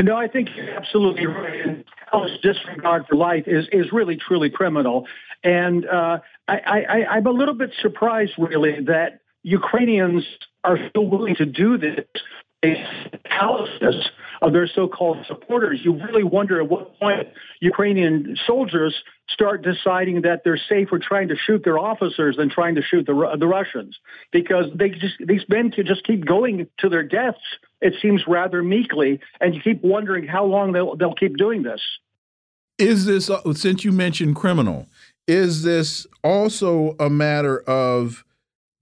No, 0.00 0.16
I 0.16 0.28
think 0.28 0.48
you're 0.56 0.70
absolutely 0.70 1.26
right. 1.26 1.60
And 1.66 1.84
disregard 2.42 3.06
for 3.08 3.16
life 3.16 3.44
is 3.46 3.66
is 3.72 3.86
really 3.92 4.16
truly 4.16 4.50
criminal. 4.50 5.06
And 5.42 5.86
uh, 5.86 6.18
I, 6.48 6.54
I, 6.56 7.04
I'm 7.16 7.26
a 7.26 7.30
little 7.30 7.54
bit 7.54 7.70
surprised, 7.82 8.32
really, 8.38 8.84
that 8.86 9.20
Ukrainians 9.42 10.24
are 10.64 10.78
still 10.88 11.06
willing 11.06 11.36
to 11.36 11.46
do 11.46 11.78
this 11.78 12.04
callousness 13.24 14.08
of 14.40 14.52
their 14.52 14.66
so-called 14.66 15.18
supporters. 15.26 15.80
You 15.84 16.02
really 16.02 16.22
wonder 16.22 16.60
at 16.60 16.68
what 16.68 16.98
point 16.98 17.28
Ukrainian 17.60 18.36
soldiers 18.46 18.94
start 19.28 19.62
deciding 19.62 20.22
that 20.22 20.42
they're 20.44 20.60
safer 20.68 20.98
trying 20.98 21.28
to 21.28 21.36
shoot 21.36 21.62
their 21.64 21.78
officers 21.78 22.36
than 22.36 22.48
trying 22.50 22.74
to 22.76 22.82
shoot 22.82 23.06
the, 23.06 23.36
the 23.38 23.46
Russians, 23.46 23.98
because 24.32 24.66
they 24.74 24.90
just 24.90 25.14
these 25.20 25.42
men 25.48 25.70
can 25.70 25.86
just 25.86 26.04
keep 26.04 26.24
going 26.24 26.66
to 26.78 26.88
their 26.88 27.02
deaths. 27.02 27.38
It 27.80 27.94
seems 28.00 28.22
rather 28.26 28.62
meekly, 28.62 29.20
and 29.40 29.54
you 29.54 29.60
keep 29.60 29.82
wondering 29.82 30.26
how 30.26 30.44
long 30.46 30.72
they'll 30.72 30.96
they'll 30.96 31.14
keep 31.14 31.36
doing 31.36 31.62
this. 31.62 31.82
Is 32.78 33.04
this 33.04 33.30
since 33.54 33.84
you 33.84 33.92
mentioned 33.92 34.36
criminal? 34.36 34.88
Is 35.26 35.62
this 35.62 36.06
also 36.22 36.96
a 36.98 37.08
matter 37.08 37.60
of 37.60 38.24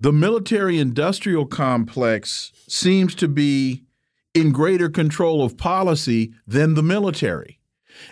the 0.02 0.12
military 0.12 0.78
industrial 0.78 1.46
complex 1.46 2.50
seems 2.66 3.14
to 3.14 3.28
be 3.28 3.84
in 4.34 4.50
greater 4.50 4.88
control 4.88 5.44
of 5.44 5.56
policy 5.56 6.32
than 6.44 6.74
the 6.74 6.82
military. 6.82 7.60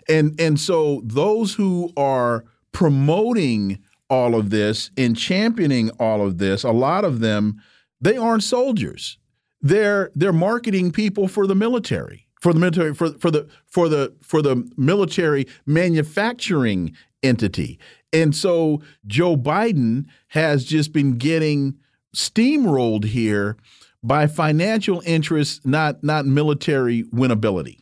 And 0.09 0.41
and 0.41 0.61
so 0.61 1.03
those 1.05 1.55
who 1.55 1.93
are 1.97 2.45
promoting 2.71 3.83
all 4.09 4.37
of 4.37 4.51
this 4.51 4.93
and 4.97 5.17
championing 5.17 5.91
all 5.99 6.25
of 6.25 6.39
this, 6.39 6.63
a 6.63 6.71
lot 6.71 7.05
of 7.05 7.19
them, 7.19 7.61
they 8.01 8.17
aren't 8.17 8.45
soldiers. 8.45 9.19
They're 9.61 10.13
they're 10.15 10.33
marketing 10.33 10.93
people 10.93 11.27
for 11.27 11.49
the 11.49 11.57
military, 11.57 12.29
for 12.41 12.53
the 12.53 12.61
military, 12.61 12.95
for 12.95 13.13
for 13.13 13.31
the 13.31 13.49
for 13.67 13.89
the 13.89 14.15
for 14.23 14.43
the 14.43 14.69
military 14.77 15.47
manufacturing 15.67 16.95
entity. 17.23 17.79
And 18.13 18.35
so 18.35 18.83
Joe 19.07 19.37
Biden 19.37 20.07
has 20.29 20.65
just 20.65 20.93
been 20.93 21.19
getting 21.19 21.79
steamrolled 22.15 23.05
here 23.05 23.57
by 24.03 24.27
financial 24.27 25.03
interests, 25.05 25.61
not 25.65 26.03
not 26.03 26.27
military 26.27 27.05
winnability. 27.05 27.79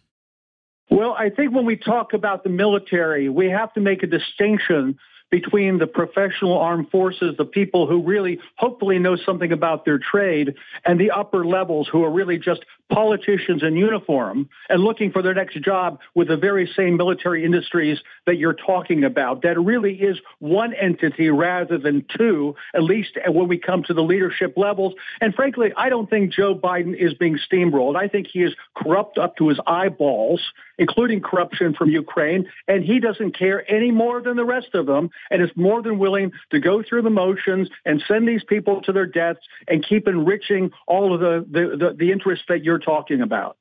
Well, 0.90 1.12
I 1.12 1.30
think 1.30 1.54
when 1.54 1.66
we 1.66 1.76
talk 1.76 2.12
about 2.12 2.44
the 2.44 2.50
military, 2.50 3.28
we 3.28 3.50
have 3.50 3.72
to 3.74 3.80
make 3.80 4.02
a 4.02 4.06
distinction 4.06 4.98
between 5.30 5.78
the 5.78 5.86
professional 5.86 6.58
armed 6.58 6.90
forces, 6.90 7.36
the 7.36 7.44
people 7.44 7.86
who 7.86 8.02
really 8.02 8.38
hopefully 8.56 8.98
know 8.98 9.16
something 9.16 9.52
about 9.52 9.84
their 9.84 9.98
trade, 9.98 10.54
and 10.84 10.98
the 10.98 11.10
upper 11.10 11.44
levels 11.44 11.88
who 11.90 12.04
are 12.04 12.10
really 12.10 12.38
just 12.38 12.64
politicians 12.90 13.62
in 13.62 13.76
uniform 13.76 14.48
and 14.68 14.82
looking 14.82 15.12
for 15.12 15.20
their 15.20 15.34
next 15.34 15.60
job 15.60 16.00
with 16.14 16.28
the 16.28 16.36
very 16.36 16.70
same 16.74 16.96
military 16.96 17.44
industries 17.44 17.98
that 18.26 18.36
you're 18.36 18.54
talking 18.54 19.04
about. 19.04 19.42
That 19.42 19.60
really 19.60 19.94
is 19.94 20.18
one 20.38 20.72
entity 20.72 21.28
rather 21.28 21.78
than 21.78 22.06
two, 22.16 22.56
at 22.74 22.82
least 22.82 23.18
when 23.26 23.48
we 23.48 23.58
come 23.58 23.82
to 23.84 23.94
the 23.94 24.02
leadership 24.02 24.54
levels. 24.56 24.94
And 25.20 25.34
frankly, 25.34 25.72
I 25.76 25.90
don't 25.90 26.08
think 26.08 26.32
Joe 26.32 26.54
Biden 26.54 26.96
is 26.98 27.14
being 27.14 27.38
steamrolled. 27.38 27.96
I 27.96 28.08
think 28.08 28.28
he 28.32 28.42
is 28.42 28.54
corrupt 28.74 29.18
up 29.18 29.36
to 29.36 29.48
his 29.48 29.60
eyeballs, 29.66 30.40
including 30.78 31.20
corruption 31.20 31.74
from 31.74 31.90
Ukraine, 31.90 32.48
and 32.66 32.82
he 32.82 33.00
doesn't 33.00 33.38
care 33.38 33.70
any 33.70 33.90
more 33.90 34.22
than 34.22 34.36
the 34.36 34.44
rest 34.44 34.74
of 34.74 34.86
them 34.86 35.10
and 35.30 35.42
is 35.42 35.50
more 35.56 35.82
than 35.82 35.98
willing 35.98 36.32
to 36.50 36.60
go 36.60 36.82
through 36.82 37.02
the 37.02 37.10
motions 37.10 37.68
and 37.84 38.02
send 38.06 38.28
these 38.28 38.44
people 38.44 38.80
to 38.82 38.92
their 38.92 39.06
deaths 39.06 39.40
and 39.66 39.86
keep 39.86 40.08
enriching 40.08 40.70
all 40.86 41.14
of 41.14 41.20
the, 41.20 41.44
the, 41.50 41.76
the, 41.76 41.94
the 41.94 42.12
interests 42.12 42.44
that 42.48 42.64
you're 42.64 42.78
talking 42.78 43.20
about. 43.20 43.56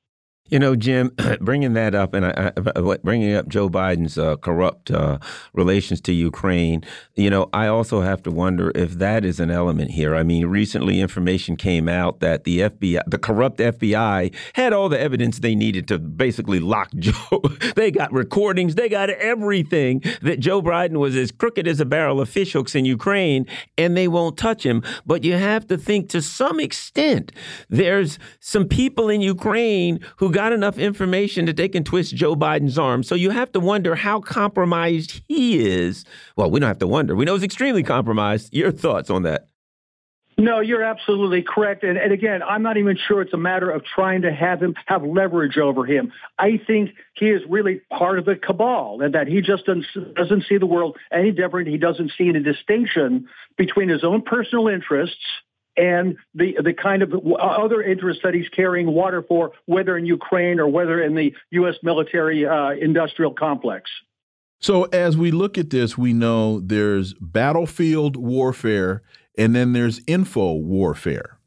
You 0.49 0.59
know, 0.59 0.75
Jim, 0.75 1.11
bringing 1.41 1.73
that 1.73 1.93
up 1.93 2.13
and 2.13 2.25
I, 2.25 2.51
I, 2.55 2.97
bringing 3.03 3.33
up 3.33 3.49
Joe 3.49 3.69
Biden's 3.69 4.17
uh, 4.17 4.37
corrupt 4.37 4.91
uh, 4.91 5.19
relations 5.53 5.99
to 6.01 6.13
Ukraine, 6.13 6.83
you 7.15 7.29
know, 7.29 7.49
I 7.51 7.67
also 7.67 8.01
have 8.01 8.23
to 8.23 8.31
wonder 8.31 8.71
if 8.73 8.93
that 8.93 9.25
is 9.25 9.39
an 9.39 9.51
element 9.51 9.91
here. 9.91 10.15
I 10.15 10.23
mean, 10.23 10.45
recently 10.45 11.01
information 11.01 11.57
came 11.57 11.89
out 11.89 12.21
that 12.21 12.45
the 12.45 12.59
FBI, 12.61 13.01
the 13.07 13.17
corrupt 13.17 13.59
FBI, 13.59 14.33
had 14.53 14.71
all 14.71 14.87
the 14.87 14.99
evidence 14.99 15.39
they 15.39 15.55
needed 15.55 15.87
to 15.89 15.99
basically 15.99 16.59
lock 16.59 16.91
Joe. 16.95 17.41
they 17.75 17.91
got 17.91 18.13
recordings, 18.13 18.75
they 18.75 18.87
got 18.87 19.09
everything 19.09 20.01
that 20.21 20.39
Joe 20.39 20.61
Biden 20.61 20.97
was 20.97 21.15
as 21.15 21.31
crooked 21.31 21.67
as 21.67 21.81
a 21.81 21.85
barrel 21.85 22.21
of 22.21 22.29
fishhooks 22.29 22.73
in 22.73 22.85
Ukraine, 22.85 23.45
and 23.77 23.97
they 23.97 24.07
won't 24.07 24.37
touch 24.37 24.65
him. 24.65 24.81
But 25.05 25.25
you 25.25 25.33
have 25.33 25.67
to 25.67 25.77
think 25.77 26.09
to 26.09 26.21
some 26.21 26.59
extent, 26.59 27.33
there's 27.69 28.17
some 28.39 28.65
people 28.65 29.09
in 29.09 29.19
Ukraine 29.19 29.99
who 30.17 30.31
got 30.37 30.53
enough 30.53 30.77
information 30.77 31.45
that 31.45 31.57
they 31.57 31.67
can 31.67 31.83
twist 31.83 32.15
Joe 32.15 32.35
Biden's 32.35 32.77
arm. 32.77 33.01
So 33.01 33.15
you 33.15 33.31
have 33.31 33.51
to 33.53 33.59
wonder 33.59 33.95
how 33.95 34.19
compromised 34.19 35.23
he 35.27 35.65
is. 35.67 36.05
Well, 36.35 36.51
we 36.51 36.59
don't 36.59 36.67
have 36.67 36.77
to 36.77 36.85
wonder. 36.85 37.15
We 37.15 37.25
know 37.25 37.33
he's 37.33 37.41
extremely 37.41 37.81
compromised. 37.81 38.53
Your 38.53 38.71
thoughts 38.71 39.09
on 39.09 39.23
that? 39.23 39.47
No, 40.37 40.59
you're 40.59 40.83
absolutely 40.83 41.41
correct. 41.41 41.83
And, 41.83 41.97
and, 41.97 42.13
again, 42.13 42.43
I'm 42.43 42.61
not 42.61 42.77
even 42.77 42.99
sure 43.07 43.23
it's 43.23 43.33
a 43.33 43.37
matter 43.37 43.71
of 43.71 43.83
trying 43.83 44.21
to 44.21 44.31
have 44.31 44.61
him 44.61 44.75
have 44.85 45.03
leverage 45.03 45.57
over 45.57 45.83
him. 45.83 46.13
I 46.37 46.61
think 46.67 46.91
he 47.15 47.31
is 47.31 47.41
really 47.49 47.81
part 47.89 48.19
of 48.19 48.25
the 48.25 48.35
cabal 48.35 49.01
and 49.01 49.15
that 49.15 49.27
he 49.27 49.41
just 49.41 49.65
doesn't, 49.65 49.87
doesn't 50.13 50.45
see 50.47 50.59
the 50.59 50.67
world 50.67 50.97
any 51.11 51.31
different. 51.31 51.67
He 51.67 51.77
doesn't 51.77 52.11
see 52.15 52.29
any 52.29 52.43
distinction 52.43 53.27
between 53.57 53.89
his 53.89 54.03
own 54.03 54.21
personal 54.21 54.67
interests 54.67 55.17
and 55.77 56.17
the 56.33 56.57
the 56.61 56.73
kind 56.73 57.03
of 57.03 57.13
other 57.39 57.81
interests 57.81 58.23
that 58.23 58.33
he's 58.33 58.49
carrying 58.49 58.87
water 58.87 59.23
for, 59.27 59.51
whether 59.65 59.97
in 59.97 60.05
Ukraine 60.05 60.59
or 60.59 60.67
whether 60.67 61.01
in 61.01 61.15
the 61.15 61.33
U.S. 61.51 61.75
military 61.83 62.45
uh, 62.45 62.71
industrial 62.71 63.33
complex. 63.33 63.89
So 64.59 64.85
as 64.85 65.15
we 65.15 65.31
look 65.31 65.57
at 65.57 65.69
this, 65.69 65.97
we 65.97 66.13
know 66.13 66.59
there's 66.59 67.13
battlefield 67.21 68.17
warfare 68.17 69.03
and 69.37 69.55
then 69.55 69.73
there's 69.73 70.01
info 70.07 70.53
warfare. 70.53 71.37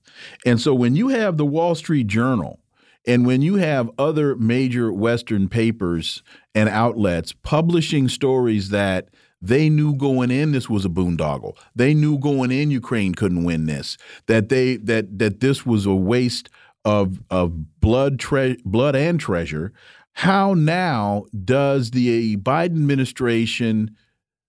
And 0.46 0.60
so 0.60 0.74
when 0.74 0.94
you 0.94 1.08
have 1.08 1.36
the 1.36 1.46
Wall 1.46 1.74
Street 1.74 2.06
Journal 2.06 2.60
and 3.06 3.26
when 3.26 3.42
you 3.42 3.56
have 3.56 3.90
other 3.98 4.36
major 4.36 4.92
Western 4.92 5.48
papers 5.48 6.22
and 6.54 6.68
outlets 6.68 7.32
publishing 7.32 8.08
stories 8.08 8.68
that 8.68 9.08
they 9.42 9.70
knew 9.70 9.94
going 9.94 10.30
in 10.30 10.52
this 10.52 10.68
was 10.68 10.84
a 10.84 10.88
boondoggle. 10.88 11.56
They 11.74 11.94
knew 11.94 12.18
going 12.18 12.50
in 12.50 12.70
Ukraine 12.70 13.14
couldn't 13.14 13.44
win 13.44 13.66
this. 13.66 13.96
That 14.26 14.48
they 14.48 14.76
that 14.76 15.18
that 15.18 15.40
this 15.40 15.64
was 15.64 15.86
a 15.86 15.94
waste 15.94 16.50
of 16.84 17.20
of 17.30 17.80
blood 17.80 18.22
blood 18.64 18.96
and 18.96 19.18
treasure. 19.18 19.72
How 20.12 20.54
now 20.54 21.24
does 21.44 21.92
the 21.92 22.36
Biden 22.36 22.76
administration 22.76 23.96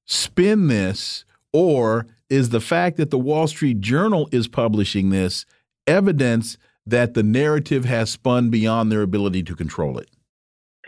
spin 0.05 0.67
this 0.67 1.23
or 1.53 2.07
is 2.29 2.49
the 2.49 2.61
fact 2.61 2.97
that 2.97 3.11
the 3.11 3.19
Wall 3.19 3.47
Street 3.47 3.79
Journal 3.79 4.27
is 4.31 4.47
publishing 4.47 5.09
this 5.09 5.45
evidence 5.87 6.57
that 6.85 7.13
the 7.13 7.23
narrative 7.23 7.85
has 7.85 8.09
spun 8.09 8.49
beyond 8.49 8.91
their 8.91 9.01
ability 9.01 9.43
to 9.43 9.55
control 9.55 9.97
it? 9.97 10.09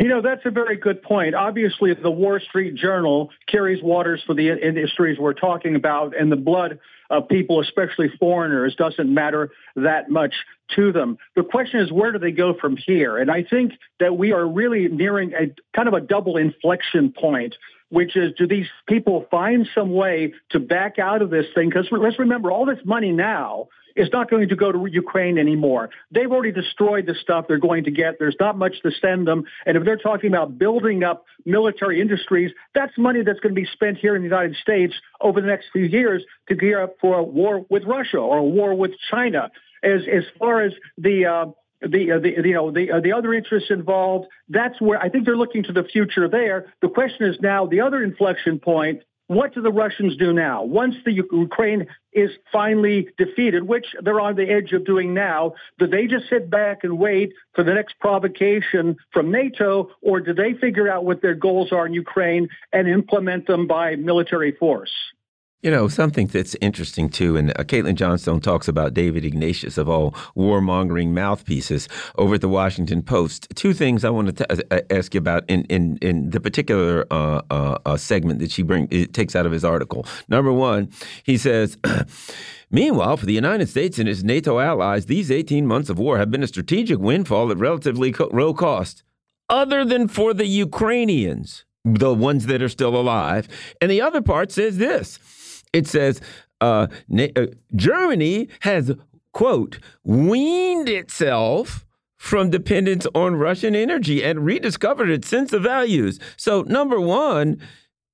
You 0.03 0.09
know, 0.09 0.21
that's 0.21 0.41
a 0.43 0.51
very 0.51 0.75
good 0.75 1.01
point. 1.01 1.33
Obviously, 1.33 1.93
the 1.93 2.11
Wall 2.11 2.37
Street 2.49 2.75
Journal 2.75 3.29
carries 3.47 3.81
waters 3.81 4.21
for 4.27 4.35
the 4.35 4.49
industries 4.49 5.17
we're 5.17 5.31
talking 5.31 5.77
about, 5.77 6.13
and 6.13 6.29
the 6.29 6.35
blood 6.35 6.79
of 7.09 7.29
people, 7.29 7.61
especially 7.61 8.09
foreigners, 8.19 8.75
doesn't 8.75 9.13
matter 9.13 9.51
that 9.77 10.09
much 10.09 10.33
to 10.75 10.91
them. 10.91 11.17
The 11.37 11.43
question 11.43 11.79
is, 11.79 11.89
where 11.89 12.11
do 12.11 12.19
they 12.19 12.31
go 12.31 12.53
from 12.53 12.75
here? 12.75 13.17
And 13.17 13.31
I 13.31 13.43
think 13.43 13.71
that 14.01 14.17
we 14.17 14.33
are 14.33 14.45
really 14.45 14.89
nearing 14.89 15.31
a 15.35 15.55
kind 15.73 15.87
of 15.87 15.93
a 15.93 16.01
double 16.01 16.35
inflection 16.35 17.13
point 17.17 17.55
which 17.89 18.17
is 18.17 18.33
do 18.39 18.47
these 18.47 18.65
people 18.89 19.27
find 19.29 19.69
some 19.75 19.93
way 19.93 20.33
to 20.49 20.59
back 20.59 20.97
out 20.97 21.21
of 21.21 21.29
this 21.29 21.45
thing? 21.53 21.69
Because 21.69 21.87
let's 21.91 22.17
remember, 22.17 22.51
all 22.51 22.65
this 22.65 22.79
money 22.83 23.11
now 23.11 23.67
is 23.95 24.09
not 24.11 24.29
going 24.29 24.49
to 24.49 24.55
go 24.55 24.71
to 24.71 24.85
Ukraine 24.85 25.37
anymore. 25.37 25.89
They've 26.11 26.31
already 26.31 26.51
destroyed 26.51 27.05
the 27.05 27.15
stuff 27.15 27.45
they're 27.47 27.57
going 27.57 27.83
to 27.85 27.91
get. 27.91 28.19
There's 28.19 28.35
not 28.39 28.57
much 28.57 28.81
to 28.83 28.91
send 28.91 29.27
them. 29.27 29.45
And 29.65 29.77
if 29.77 29.85
they're 29.85 29.97
talking 29.97 30.29
about 30.29 30.57
building 30.57 31.03
up 31.03 31.25
military 31.45 32.01
industries, 32.01 32.51
that's 32.73 32.97
money 32.97 33.21
that's 33.23 33.39
going 33.39 33.55
to 33.55 33.61
be 33.61 33.67
spent 33.67 33.97
here 33.97 34.15
in 34.15 34.21
the 34.21 34.27
United 34.27 34.55
States 34.57 34.93
over 35.21 35.41
the 35.41 35.47
next 35.47 35.67
few 35.71 35.83
years 35.85 36.23
to 36.47 36.55
gear 36.55 36.81
up 36.81 36.95
for 36.99 37.17
a 37.17 37.23
war 37.23 37.65
with 37.69 37.83
Russia 37.83 38.17
or 38.17 38.37
a 38.37 38.43
war 38.43 38.75
with 38.75 38.91
China. 39.09 39.49
As 39.83 40.01
as 40.11 40.23
far 40.39 40.61
as 40.61 40.71
the 40.97 41.25
uh, 41.25 41.45
the, 41.81 42.11
uh, 42.13 42.19
the 42.19 42.29
you 42.47 42.53
know 42.53 42.71
the 42.71 42.91
uh, 42.91 42.99
the 42.99 43.11
other 43.11 43.33
interests 43.33 43.69
involved. 43.69 44.27
That's 44.49 44.79
where 44.79 45.01
I 45.01 45.09
think 45.09 45.25
they're 45.25 45.37
looking 45.37 45.63
to 45.63 45.73
the 45.73 45.83
future 45.83 46.27
there. 46.27 46.73
The 46.81 46.89
question 46.89 47.27
is 47.27 47.37
now 47.41 47.65
the 47.65 47.81
other 47.81 48.01
inflection 48.01 48.59
point. 48.59 49.03
What 49.27 49.53
do 49.53 49.61
the 49.61 49.71
Russians 49.71 50.17
do 50.17 50.33
now? 50.33 50.63
Once 50.63 50.95
the 51.05 51.11
Ukraine 51.11 51.87
is 52.11 52.29
finally 52.51 53.07
defeated, 53.17 53.63
which 53.63 53.87
they're 54.01 54.19
on 54.19 54.35
the 54.35 54.49
edge 54.49 54.73
of 54.73 54.85
doing 54.85 55.13
now, 55.13 55.53
do 55.79 55.87
they 55.87 56.07
just 56.07 56.29
sit 56.29 56.49
back 56.49 56.83
and 56.83 56.99
wait 56.99 57.33
for 57.55 57.63
the 57.63 57.73
next 57.73 57.97
provocation 57.99 58.97
from 59.11 59.31
NATO, 59.31 59.91
or 60.01 60.19
do 60.19 60.33
they 60.33 60.53
figure 60.53 60.89
out 60.89 61.05
what 61.05 61.21
their 61.21 61.35
goals 61.35 61.71
are 61.71 61.85
in 61.85 61.93
Ukraine 61.93 62.49
and 62.73 62.87
implement 62.87 63.47
them 63.47 63.65
by 63.65 63.95
military 63.95 64.51
force? 64.51 64.91
You 65.63 65.71
know, 65.71 65.87
something 65.87 66.27
that's 66.27 66.57
interesting 66.59 67.07
too, 67.07 67.37
and 67.37 67.51
uh, 67.51 67.63
Caitlin 67.63 67.95
Johnstone 67.95 68.41
talks 68.41 68.67
about 68.67 68.93
David 68.93 69.23
Ignatius 69.23 69.77
of 69.77 69.87
all 69.87 70.11
warmongering 70.35 71.11
mouthpieces 71.11 71.87
over 72.17 72.35
at 72.35 72.41
the 72.41 72.49
Washington 72.49 73.01
Post. 73.01 73.47
Two 73.55 73.73
things 73.73 74.03
I 74.03 74.09
want 74.09 74.35
to 74.35 74.51
uh, 74.51 74.57
uh, 74.71 74.81
ask 74.89 75.13
you 75.13 75.19
about 75.19 75.45
in 75.49 75.63
in, 75.65 75.97
in 76.01 76.31
the 76.31 76.41
particular 76.41 77.07
uh, 77.09 77.43
uh, 77.49 77.77
uh 77.85 77.95
segment 77.95 78.39
that 78.39 78.51
she 78.51 78.61
bring 78.61 78.89
it 78.91 79.13
takes 79.13 79.37
out 79.37 79.45
of 79.45 79.53
his 79.53 79.63
article. 79.63 80.05
Number 80.27 80.51
one, 80.51 80.91
he 81.23 81.37
says. 81.37 81.77
Meanwhile, 82.69 83.17
for 83.17 83.27
the 83.27 83.33
United 83.33 83.69
States 83.69 83.99
and 83.99 84.09
its 84.09 84.23
NATO 84.23 84.59
allies, 84.59 85.05
these 85.05 85.29
18 85.29 85.67
months 85.67 85.91
of 85.91 85.99
war 85.99 86.17
have 86.17 86.31
been 86.31 86.41
a 86.41 86.47
strategic 86.47 86.97
windfall 86.97 87.51
at 87.51 87.57
relatively 87.57 88.11
low 88.11 88.53
cost, 88.53 89.03
other 89.47 89.85
than 89.85 90.07
for 90.07 90.33
the 90.33 90.47
Ukrainians, 90.47 91.65
the 91.85 92.15
ones 92.15 92.47
that 92.47 92.63
are 92.63 92.69
still 92.69 92.95
alive. 92.95 93.47
And 93.79 93.91
the 93.91 94.01
other 94.01 94.23
part 94.23 94.51
says 94.51 94.77
this 94.77 95.19
it 95.73 95.87
says 95.87 96.21
uh, 96.61 96.87
uh, 97.17 97.47
Germany 97.75 98.47
has, 98.61 98.91
quote, 99.33 99.79
weaned 100.03 100.87
itself 100.87 101.85
from 102.15 102.49
dependence 102.49 103.05
on 103.13 103.35
Russian 103.35 103.75
energy 103.75 104.23
and 104.23 104.45
rediscovered 104.45 105.09
its 105.09 105.27
sense 105.27 105.51
of 105.51 105.63
values. 105.63 106.19
So, 106.37 106.61
number 106.61 107.01
one, 107.01 107.59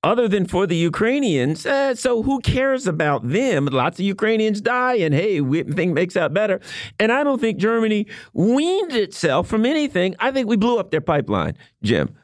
other 0.02 0.28
than 0.28 0.48
for 0.48 0.66
the 0.66 0.78
Ukrainians, 0.78 1.66
eh, 1.66 1.94
so 1.94 2.24
who 2.24 2.40
cares 2.40 2.88
about 2.88 3.28
them? 3.28 3.66
Lots 3.66 4.00
of 4.00 4.06
Ukrainians 4.06 4.62
die, 4.62 4.96
and 4.96 5.14
hey, 5.14 5.42
we 5.42 5.62
think 5.62 5.94
makes 5.94 6.18
out 6.18 6.34
better. 6.34 6.60
And 7.00 7.12
I 7.12 7.24
don't 7.24 7.40
think 7.40 7.60
Germany 7.60 8.08
weaned 8.34 8.94
itself 8.94 9.48
from 9.48 9.66
anything. 9.66 10.16
I 10.20 10.32
think 10.32 10.48
we 10.48 10.56
blew 10.56 10.80
up 10.80 10.90
their 10.90 11.02
pipeline, 11.02 11.56
Jim. 11.84 12.16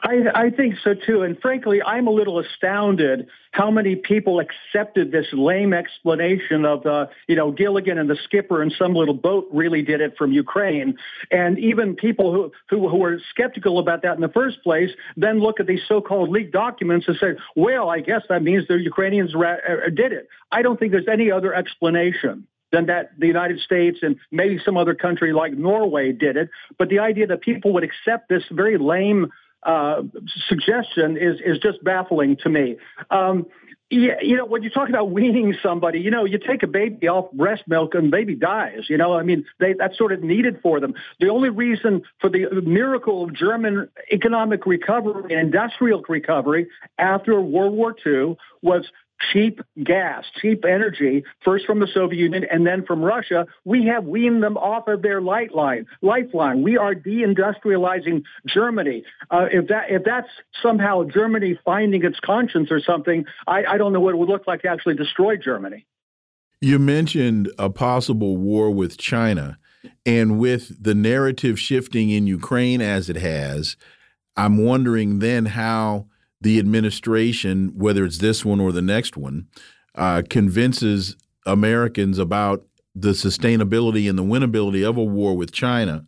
I, 0.00 0.24
I 0.34 0.50
think 0.50 0.74
so 0.82 0.94
too. 0.94 1.22
And 1.22 1.38
frankly, 1.40 1.80
I'm 1.80 2.08
a 2.08 2.10
little 2.10 2.40
astounded 2.40 3.28
how 3.52 3.70
many 3.70 3.96
people 3.96 4.40
accepted 4.40 5.12
this 5.12 5.26
lame 5.32 5.72
explanation 5.74 6.64
of, 6.64 6.84
uh, 6.86 7.06
you 7.28 7.36
know, 7.36 7.52
Gilligan 7.52 7.98
and 7.98 8.08
the 8.08 8.16
skipper 8.24 8.62
and 8.62 8.72
some 8.78 8.94
little 8.94 9.14
boat 9.14 9.46
really 9.52 9.82
did 9.82 10.00
it 10.00 10.16
from 10.16 10.32
Ukraine. 10.32 10.96
And 11.30 11.58
even 11.58 11.94
people 11.94 12.32
who, 12.32 12.52
who, 12.70 12.88
who 12.88 12.96
were 12.96 13.20
skeptical 13.30 13.78
about 13.78 14.02
that 14.02 14.14
in 14.14 14.22
the 14.22 14.28
first 14.28 14.62
place 14.62 14.90
then 15.16 15.38
look 15.38 15.60
at 15.60 15.66
these 15.66 15.82
so-called 15.86 16.30
leaked 16.30 16.52
documents 16.52 17.06
and 17.08 17.16
say, 17.18 17.34
well, 17.54 17.90
I 17.90 18.00
guess 18.00 18.22
that 18.30 18.42
means 18.42 18.66
the 18.68 18.78
Ukrainians 18.78 19.34
ra- 19.34 19.58
uh, 19.68 19.90
did 19.94 20.12
it. 20.12 20.28
I 20.50 20.62
don't 20.62 20.80
think 20.80 20.92
there's 20.92 21.08
any 21.08 21.30
other 21.30 21.54
explanation 21.54 22.46
than 22.72 22.86
that 22.86 23.12
the 23.18 23.26
United 23.26 23.60
States 23.60 23.98
and 24.00 24.16
maybe 24.30 24.58
some 24.64 24.78
other 24.78 24.94
country 24.94 25.34
like 25.34 25.52
Norway 25.52 26.12
did 26.12 26.38
it. 26.38 26.48
But 26.78 26.88
the 26.88 27.00
idea 27.00 27.26
that 27.26 27.42
people 27.42 27.74
would 27.74 27.84
accept 27.84 28.30
this 28.30 28.44
very 28.50 28.78
lame 28.78 29.30
uh, 29.62 30.02
suggestion 30.48 31.16
is 31.16 31.40
is 31.44 31.58
just 31.58 31.82
baffling 31.84 32.36
to 32.42 32.48
me. 32.48 32.76
Um, 33.10 33.46
yeah, 33.92 34.14
you 34.22 34.38
know, 34.38 34.46
when 34.46 34.62
you 34.62 34.70
talk 34.70 34.88
about 34.88 35.10
weaning 35.10 35.54
somebody, 35.62 36.00
you 36.00 36.10
know, 36.10 36.24
you 36.24 36.38
take 36.38 36.62
a 36.62 36.66
baby 36.66 37.08
off 37.08 37.30
breast 37.32 37.64
milk 37.66 37.94
and 37.94 38.10
baby 38.10 38.34
dies. 38.34 38.88
You 38.88 38.96
know, 38.96 39.12
I 39.12 39.22
mean, 39.22 39.44
they, 39.60 39.74
that's 39.74 39.98
sort 39.98 40.12
of 40.12 40.22
needed 40.22 40.60
for 40.62 40.80
them. 40.80 40.94
The 41.20 41.28
only 41.28 41.50
reason 41.50 42.00
for 42.18 42.30
the 42.30 42.46
miracle 42.64 43.24
of 43.24 43.34
German 43.34 43.90
economic 44.10 44.64
recovery 44.64 45.34
and 45.34 45.40
industrial 45.40 46.02
recovery 46.08 46.68
after 46.96 47.38
World 47.38 47.74
War 47.74 47.94
II 48.06 48.38
was 48.62 48.86
cheap 49.32 49.60
gas, 49.82 50.24
cheap 50.40 50.64
energy, 50.64 51.24
first 51.44 51.66
from 51.66 51.80
the 51.80 51.86
Soviet 51.86 52.18
Union 52.18 52.44
and 52.50 52.66
then 52.66 52.84
from 52.84 53.02
Russia, 53.02 53.46
we 53.64 53.86
have 53.86 54.04
weaned 54.04 54.42
them 54.42 54.56
off 54.56 54.88
of 54.88 55.02
their 55.02 55.20
lifeline. 55.20 55.86
Lifeline. 56.00 56.62
We 56.62 56.76
are 56.76 56.94
deindustrializing 56.94 58.22
Germany. 58.46 59.04
Uh, 59.30 59.46
if 59.50 59.68
that 59.68 59.90
if 59.90 60.04
that's 60.04 60.28
somehow 60.62 61.04
Germany 61.04 61.58
finding 61.64 62.04
its 62.04 62.18
conscience 62.20 62.70
or 62.70 62.80
something, 62.80 63.24
I, 63.46 63.64
I 63.64 63.78
don't 63.78 63.92
know 63.92 64.00
what 64.00 64.14
it 64.14 64.18
would 64.18 64.28
look 64.28 64.46
like 64.46 64.62
to 64.62 64.68
actually 64.68 64.94
destroy 64.94 65.36
Germany. 65.36 65.86
You 66.60 66.78
mentioned 66.78 67.50
a 67.58 67.70
possible 67.70 68.36
war 68.36 68.70
with 68.70 68.96
China, 68.96 69.58
and 70.06 70.38
with 70.38 70.82
the 70.82 70.94
narrative 70.94 71.58
shifting 71.58 72.10
in 72.10 72.26
Ukraine 72.26 72.80
as 72.80 73.10
it 73.10 73.16
has, 73.16 73.76
I'm 74.36 74.64
wondering 74.64 75.18
then 75.18 75.46
how 75.46 76.06
the 76.42 76.58
administration, 76.58 77.72
whether 77.76 78.04
it's 78.04 78.18
this 78.18 78.44
one 78.44 78.60
or 78.60 78.72
the 78.72 78.82
next 78.82 79.16
one, 79.16 79.46
uh, 79.94 80.22
convinces 80.28 81.16
Americans 81.46 82.18
about 82.18 82.64
the 82.94 83.10
sustainability 83.10 84.08
and 84.08 84.18
the 84.18 84.24
winnability 84.24 84.86
of 84.86 84.96
a 84.96 85.04
war 85.04 85.36
with 85.36 85.52
China 85.52 86.04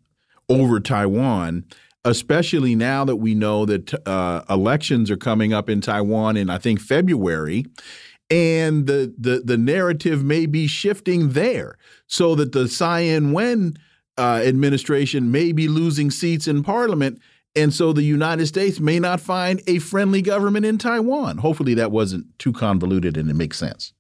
over 0.49 0.81
Taiwan, 0.81 1.65
especially 2.05 2.75
now 2.75 3.05
that 3.05 3.17
we 3.17 3.35
know 3.35 3.65
that 3.65 3.95
uh, 4.07 4.43
elections 4.51 5.11
are 5.11 5.17
coming 5.17 5.53
up 5.53 5.71
in 5.71 5.81
Taiwan 5.81 6.37
in 6.37 6.51
I 6.51 6.59
think 6.59 6.81
February, 6.81 7.65
and 8.29 8.87
the 8.87 9.15
the 9.17 9.43
the 9.45 9.57
narrative 9.57 10.23
may 10.23 10.47
be 10.47 10.67
shifting 10.67 11.31
there, 11.31 11.79
so 12.07 12.35
that 12.35 12.53
the 12.53 12.67
Tsai 12.67 13.05
Ing-wen 13.05 13.77
uh, 14.19 14.43
administration 14.45 15.31
may 15.31 15.53
be 15.53 15.69
losing 15.69 16.11
seats 16.11 16.47
in 16.47 16.63
Parliament 16.63 17.21
and 17.57 17.73
so 17.73 17.93
the 17.93 18.03
United 18.03 18.47
States 18.47 18.81
may 18.81 18.99
not 18.99 19.21
find 19.21 19.63
a 19.67 19.79
friendly 19.79 20.23
government 20.23 20.67
in 20.67 20.79
Taiwan. 20.79 21.39
Hopefully 21.39 21.75
that 21.75 21.93
wasn't 21.93 22.39
too 22.39 22.53
convoluted 22.53 23.17
and 23.17 23.31
it 23.31 23.35
makes 23.35 23.59
sense. 23.59 23.93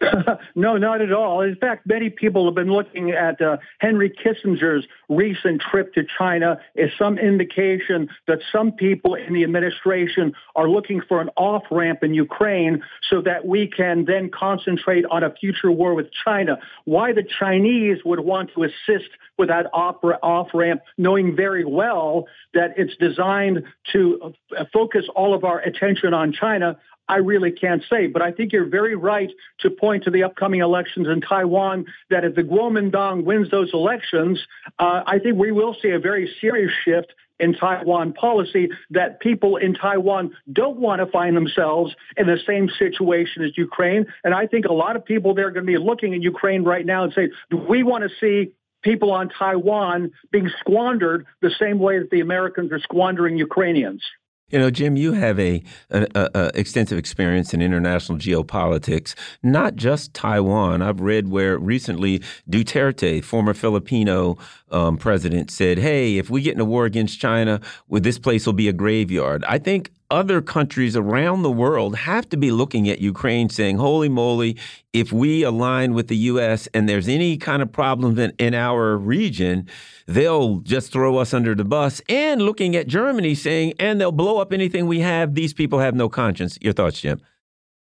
no, 0.54 0.76
not 0.76 1.00
at 1.00 1.12
all. 1.12 1.40
In 1.40 1.56
fact, 1.56 1.86
many 1.86 2.10
people 2.10 2.44
have 2.46 2.54
been 2.54 2.70
looking 2.70 3.10
at 3.10 3.40
uh, 3.40 3.56
Henry 3.78 4.10
Kissinger's 4.10 4.86
recent 5.08 5.60
trip 5.60 5.94
to 5.94 6.04
China 6.18 6.60
as 6.76 6.90
some 6.98 7.18
indication 7.18 8.08
that 8.26 8.38
some 8.52 8.72
people 8.72 9.14
in 9.14 9.34
the 9.34 9.44
administration 9.44 10.34
are 10.54 10.68
looking 10.68 11.00
for 11.08 11.20
an 11.20 11.30
off 11.36 11.64
ramp 11.70 12.02
in 12.02 12.14
Ukraine 12.14 12.82
so 13.10 13.20
that 13.22 13.46
we 13.46 13.66
can 13.66 14.04
then 14.04 14.30
concentrate 14.30 15.04
on 15.10 15.22
a 15.24 15.34
future 15.34 15.70
war 15.70 15.94
with 15.94 16.08
China. 16.24 16.58
Why 16.84 17.12
the 17.12 17.24
Chinese 17.38 17.98
would 18.04 18.20
want 18.20 18.50
to 18.54 18.64
assist 18.64 19.10
with 19.38 19.48
that 19.48 19.66
off 19.72 20.48
ramp, 20.52 20.82
knowing 20.96 21.34
very 21.36 21.64
well 21.64 22.26
that 22.54 22.74
it's 22.76 22.96
designed 22.96 23.62
to 23.92 24.34
uh, 24.56 24.64
focus 24.72 25.04
all 25.14 25.34
of 25.34 25.44
our 25.44 25.60
attention 25.60 26.12
on 26.12 26.32
China, 26.32 26.76
I 27.08 27.16
really 27.16 27.50
can't 27.50 27.82
say. 27.88 28.06
But 28.06 28.22
I 28.22 28.32
think 28.32 28.52
you're 28.52 28.68
very 28.68 28.94
right 28.94 29.30
to 29.60 29.70
point 29.70 30.04
to 30.04 30.10
the 30.10 30.24
upcoming 30.24 30.60
elections 30.60 31.08
in 31.08 31.20
Taiwan, 31.20 31.86
that 32.10 32.24
if 32.24 32.34
the 32.34 32.42
Kuomintang 32.42 33.24
wins 33.24 33.50
those 33.50 33.70
elections, 33.72 34.40
uh, 34.78 35.02
I 35.06 35.18
think 35.18 35.38
we 35.38 35.52
will 35.52 35.76
see 35.80 35.90
a 35.90 35.98
very 35.98 36.32
serious 36.40 36.72
shift 36.84 37.12
in 37.40 37.54
Taiwan 37.54 38.12
policy 38.12 38.68
that 38.90 39.20
people 39.20 39.56
in 39.56 39.74
Taiwan 39.74 40.32
don't 40.52 40.78
want 40.78 41.00
to 41.00 41.06
find 41.06 41.36
themselves 41.36 41.94
in 42.16 42.26
the 42.26 42.38
same 42.46 42.68
situation 42.78 43.44
as 43.44 43.56
Ukraine. 43.56 44.06
And 44.24 44.34
I 44.34 44.46
think 44.46 44.64
a 44.66 44.72
lot 44.72 44.96
of 44.96 45.04
people 45.04 45.34
there 45.34 45.46
are 45.46 45.50
going 45.50 45.64
to 45.64 45.72
be 45.72 45.78
looking 45.78 46.14
at 46.14 46.22
Ukraine 46.22 46.64
right 46.64 46.84
now 46.84 47.04
and 47.04 47.12
say, 47.12 47.30
do 47.50 47.56
we 47.56 47.82
want 47.82 48.04
to 48.04 48.10
see 48.20 48.52
people 48.82 49.12
on 49.12 49.28
Taiwan 49.28 50.10
being 50.30 50.50
squandered 50.60 51.26
the 51.40 51.50
same 51.58 51.78
way 51.78 51.98
that 51.98 52.10
the 52.10 52.20
Americans 52.20 52.72
are 52.72 52.80
squandering 52.80 53.36
Ukrainians? 53.36 54.02
You 54.50 54.58
know, 54.58 54.70
Jim, 54.70 54.96
you 54.96 55.12
have 55.12 55.38
a, 55.38 55.62
a, 55.90 56.06
a, 56.14 56.50
extensive 56.54 56.96
experience 56.96 57.52
in 57.52 57.60
international 57.60 58.16
geopolitics, 58.16 59.14
not 59.42 59.76
just 59.76 60.14
Taiwan. 60.14 60.80
I've 60.80 61.00
read 61.00 61.28
where 61.28 61.58
recently 61.58 62.20
Duterte, 62.48 63.22
former 63.22 63.52
Filipino 63.52 64.38
um, 64.70 64.96
president, 64.96 65.50
said, 65.50 65.78
"Hey, 65.78 66.16
if 66.16 66.30
we 66.30 66.40
get 66.40 66.54
in 66.54 66.60
a 66.60 66.64
war 66.64 66.86
against 66.86 67.20
China, 67.20 67.60
well, 67.88 68.00
this 68.00 68.18
place 68.18 68.46
will 68.46 68.54
be 68.54 68.68
a 68.68 68.72
graveyard." 68.72 69.44
I 69.46 69.58
think 69.58 69.90
other 70.10 70.40
countries 70.40 70.96
around 70.96 71.42
the 71.42 71.50
world 71.50 71.96
have 71.96 72.28
to 72.30 72.36
be 72.36 72.50
looking 72.50 72.88
at 72.88 73.00
Ukraine 73.00 73.48
saying, 73.48 73.78
holy 73.78 74.08
moly, 74.08 74.56
if 74.92 75.12
we 75.12 75.42
align 75.42 75.94
with 75.94 76.08
the 76.08 76.16
U.S. 76.16 76.66
and 76.72 76.88
there's 76.88 77.08
any 77.08 77.36
kind 77.36 77.62
of 77.62 77.70
problems 77.70 78.18
in, 78.18 78.32
in 78.38 78.54
our 78.54 78.96
region, 78.96 79.68
they'll 80.06 80.58
just 80.60 80.92
throw 80.92 81.18
us 81.18 81.34
under 81.34 81.54
the 81.54 81.64
bus. 81.64 82.00
And 82.08 82.40
looking 82.42 82.74
at 82.74 82.86
Germany 82.86 83.34
saying, 83.34 83.74
and 83.78 84.00
they'll 84.00 84.12
blow 84.12 84.38
up 84.38 84.52
anything 84.52 84.86
we 84.86 85.00
have. 85.00 85.34
These 85.34 85.52
people 85.52 85.78
have 85.78 85.94
no 85.94 86.08
conscience. 86.08 86.58
Your 86.60 86.72
thoughts, 86.72 87.00
Jim? 87.00 87.20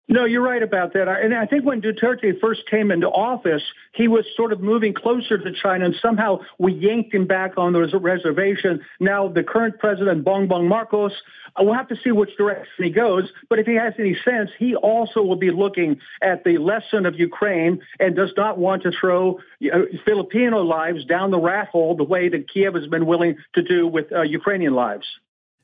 No, 0.08 0.26
you're 0.26 0.44
right 0.44 0.62
about 0.62 0.94
that. 0.94 1.08
And 1.08 1.34
I 1.34 1.48
think 1.48 1.66
when 1.66 1.82
Duterte 1.82 2.40
first 2.40 2.70
came 2.70 2.92
into 2.92 3.08
office, 3.08 3.64
he 3.94 4.08
was 4.08 4.24
sort 4.36 4.54
of 4.54 4.62
moving 4.62 4.94
closer 4.94 5.40
to 5.40 5.52
China, 5.52 5.86
and 5.86 5.96
somehow 6.00 6.42
we 6.60 6.74
yanked 6.74 7.12
him 7.12 7.26
back 7.26 7.54
on 7.58 7.74
the 7.74 7.80
reservation. 7.98 8.82
Now, 9.00 9.30
the 9.30 9.42
current 9.42 9.80
president, 9.80 10.24
Bongbong 10.24 10.68
Marcos, 10.68 11.12
uh, 11.60 11.64
we'll 11.64 11.74
have 11.74 11.88
to 11.88 11.96
see 12.04 12.12
which 12.12 12.38
direction 12.38 12.84
he 12.84 12.92
goes. 12.92 13.24
But 13.50 13.58
if 13.58 13.66
he 13.66 13.74
has 13.76 13.94
any 13.98 14.16
sense, 14.24 14.52
he 14.60 14.76
also 14.76 15.24
will 15.24 15.38
be 15.38 15.50
looking 15.50 16.00
at 16.22 16.44
the 16.44 16.60
lesson 16.60 17.08
of 17.08 17.16
Ukraine 17.20 17.82
and 18.00 18.16
does 18.16 18.32
not 18.38 18.60
want 18.60 18.84
to 18.84 18.92
throw 18.92 19.40
uh, 19.64 19.80
Filipino 20.06 20.62
lives 20.62 21.04
down 21.06 21.32
the 21.32 21.40
rat 21.40 21.70
hole 21.70 21.96
the 21.96 22.04
way 22.04 22.30
that 22.30 22.48
Kiev 22.48 22.76
has 22.76 22.86
been 22.86 23.08
willing 23.08 23.38
to 23.56 23.64
do 23.64 23.88
with 23.88 24.12
uh, 24.12 24.22
Ukrainian 24.22 24.76
lives. 24.76 25.08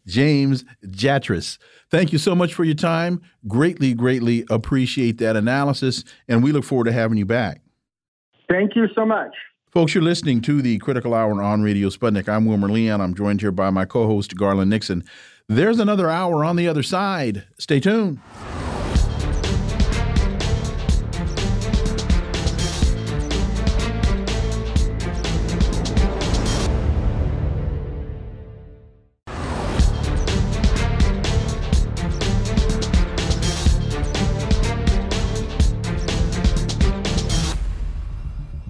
James 0.05 0.63
Jatras. 0.85 1.57
Thank 1.89 2.11
you 2.11 2.17
so 2.17 2.35
much 2.35 2.53
for 2.53 2.63
your 2.63 2.75
time. 2.75 3.21
Greatly, 3.47 3.93
greatly 3.93 4.45
appreciate 4.49 5.17
that 5.19 5.35
analysis, 5.35 6.03
and 6.27 6.43
we 6.43 6.51
look 6.51 6.63
forward 6.63 6.85
to 6.85 6.91
having 6.91 7.17
you 7.17 7.25
back. 7.25 7.61
Thank 8.49 8.75
you 8.75 8.87
so 8.95 9.05
much. 9.05 9.33
Folks, 9.71 9.95
you're 9.95 10.03
listening 10.03 10.41
to 10.41 10.61
the 10.61 10.77
Critical 10.79 11.13
Hour 11.13 11.41
on 11.41 11.61
Radio 11.61 11.87
Sputnik. 11.87 12.27
I'm 12.27 12.45
Wilmer 12.45 12.67
Leon. 12.67 12.99
I'm 12.99 13.13
joined 13.13 13.39
here 13.39 13.51
by 13.51 13.69
my 13.69 13.85
co 13.85 14.05
host, 14.05 14.35
Garland 14.35 14.69
Nixon. 14.69 15.03
There's 15.47 15.79
another 15.79 16.09
hour 16.09 16.43
on 16.43 16.57
the 16.57 16.67
other 16.67 16.83
side. 16.83 17.45
Stay 17.57 17.79
tuned. 17.79 18.19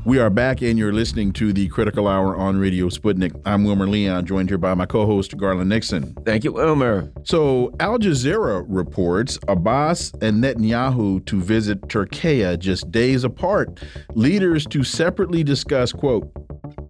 We 0.04 0.18
are 0.18 0.32
back, 0.32 0.64
and 0.64 0.80
you're 0.80 0.92
listening 0.92 1.32
to 1.34 1.54
the 1.54 1.68
Critical 1.68 2.08
Hour 2.08 2.36
on 2.36 2.58
Radio 2.58 2.88
Sputnik. 2.88 3.40
I'm 3.46 3.64
Wilmer 3.64 3.86
Leon, 3.86 4.26
joined 4.26 4.50
here 4.50 4.58
by 4.58 4.74
my 4.74 4.88
co 4.88 5.06
host, 5.06 5.38
Garland 5.38 5.70
Nixon. 5.70 6.16
Thank 6.26 6.44
you, 6.44 6.54
Wilmer. 6.54 7.12
So, 7.24 7.72
Al 7.80 8.00
Jazeera 8.00 8.66
reports 8.68 9.38
Abbas 9.48 10.12
and 10.20 10.44
Netanyahu 10.44 11.24
to 11.28 11.40
visit 11.40 11.88
Turkey 11.88 12.58
just 12.58 12.90
days 12.90 13.24
apart, 13.24 13.80
leaders 14.16 14.66
to 14.68 14.84
separately 14.84 15.44
discuss, 15.44 15.94
quote, 15.94 16.32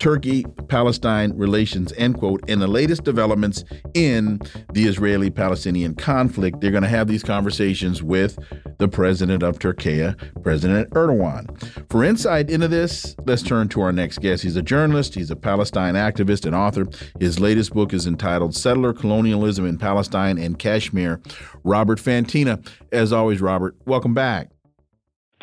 Turkey 0.01 0.43
Palestine 0.67 1.31
relations, 1.37 1.93
end 1.95 2.17
quote. 2.17 2.43
And 2.49 2.59
the 2.59 2.67
latest 2.67 3.03
developments 3.03 3.63
in 3.93 4.39
the 4.73 4.85
Israeli 4.85 5.29
Palestinian 5.29 5.93
conflict, 5.93 6.59
they're 6.59 6.71
going 6.71 6.81
to 6.81 6.89
have 6.89 7.07
these 7.07 7.21
conversations 7.21 8.01
with 8.01 8.39
the 8.79 8.87
president 8.87 9.43
of 9.43 9.59
Turkey, 9.59 10.11
President 10.41 10.89
Erdogan. 10.89 11.45
For 11.91 12.03
insight 12.03 12.49
into 12.49 12.67
this, 12.67 13.15
let's 13.27 13.43
turn 13.43 13.69
to 13.69 13.81
our 13.81 13.91
next 13.91 14.21
guest. 14.21 14.41
He's 14.41 14.55
a 14.55 14.63
journalist, 14.63 15.13
he's 15.13 15.29
a 15.29 15.35
Palestine 15.35 15.93
activist 15.93 16.47
and 16.47 16.55
author. 16.55 16.87
His 17.19 17.39
latest 17.39 17.71
book 17.71 17.93
is 17.93 18.07
entitled 18.07 18.55
Settler 18.55 18.93
Colonialism 18.93 19.67
in 19.67 19.77
Palestine 19.77 20.39
and 20.39 20.57
Kashmir. 20.57 21.21
Robert 21.63 21.99
Fantina. 21.99 22.67
As 22.91 23.13
always, 23.13 23.39
Robert, 23.39 23.75
welcome 23.85 24.15
back. 24.15 24.49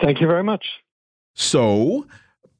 Thank 0.00 0.20
you 0.20 0.26
very 0.26 0.42
much. 0.42 0.66
So, 1.34 2.08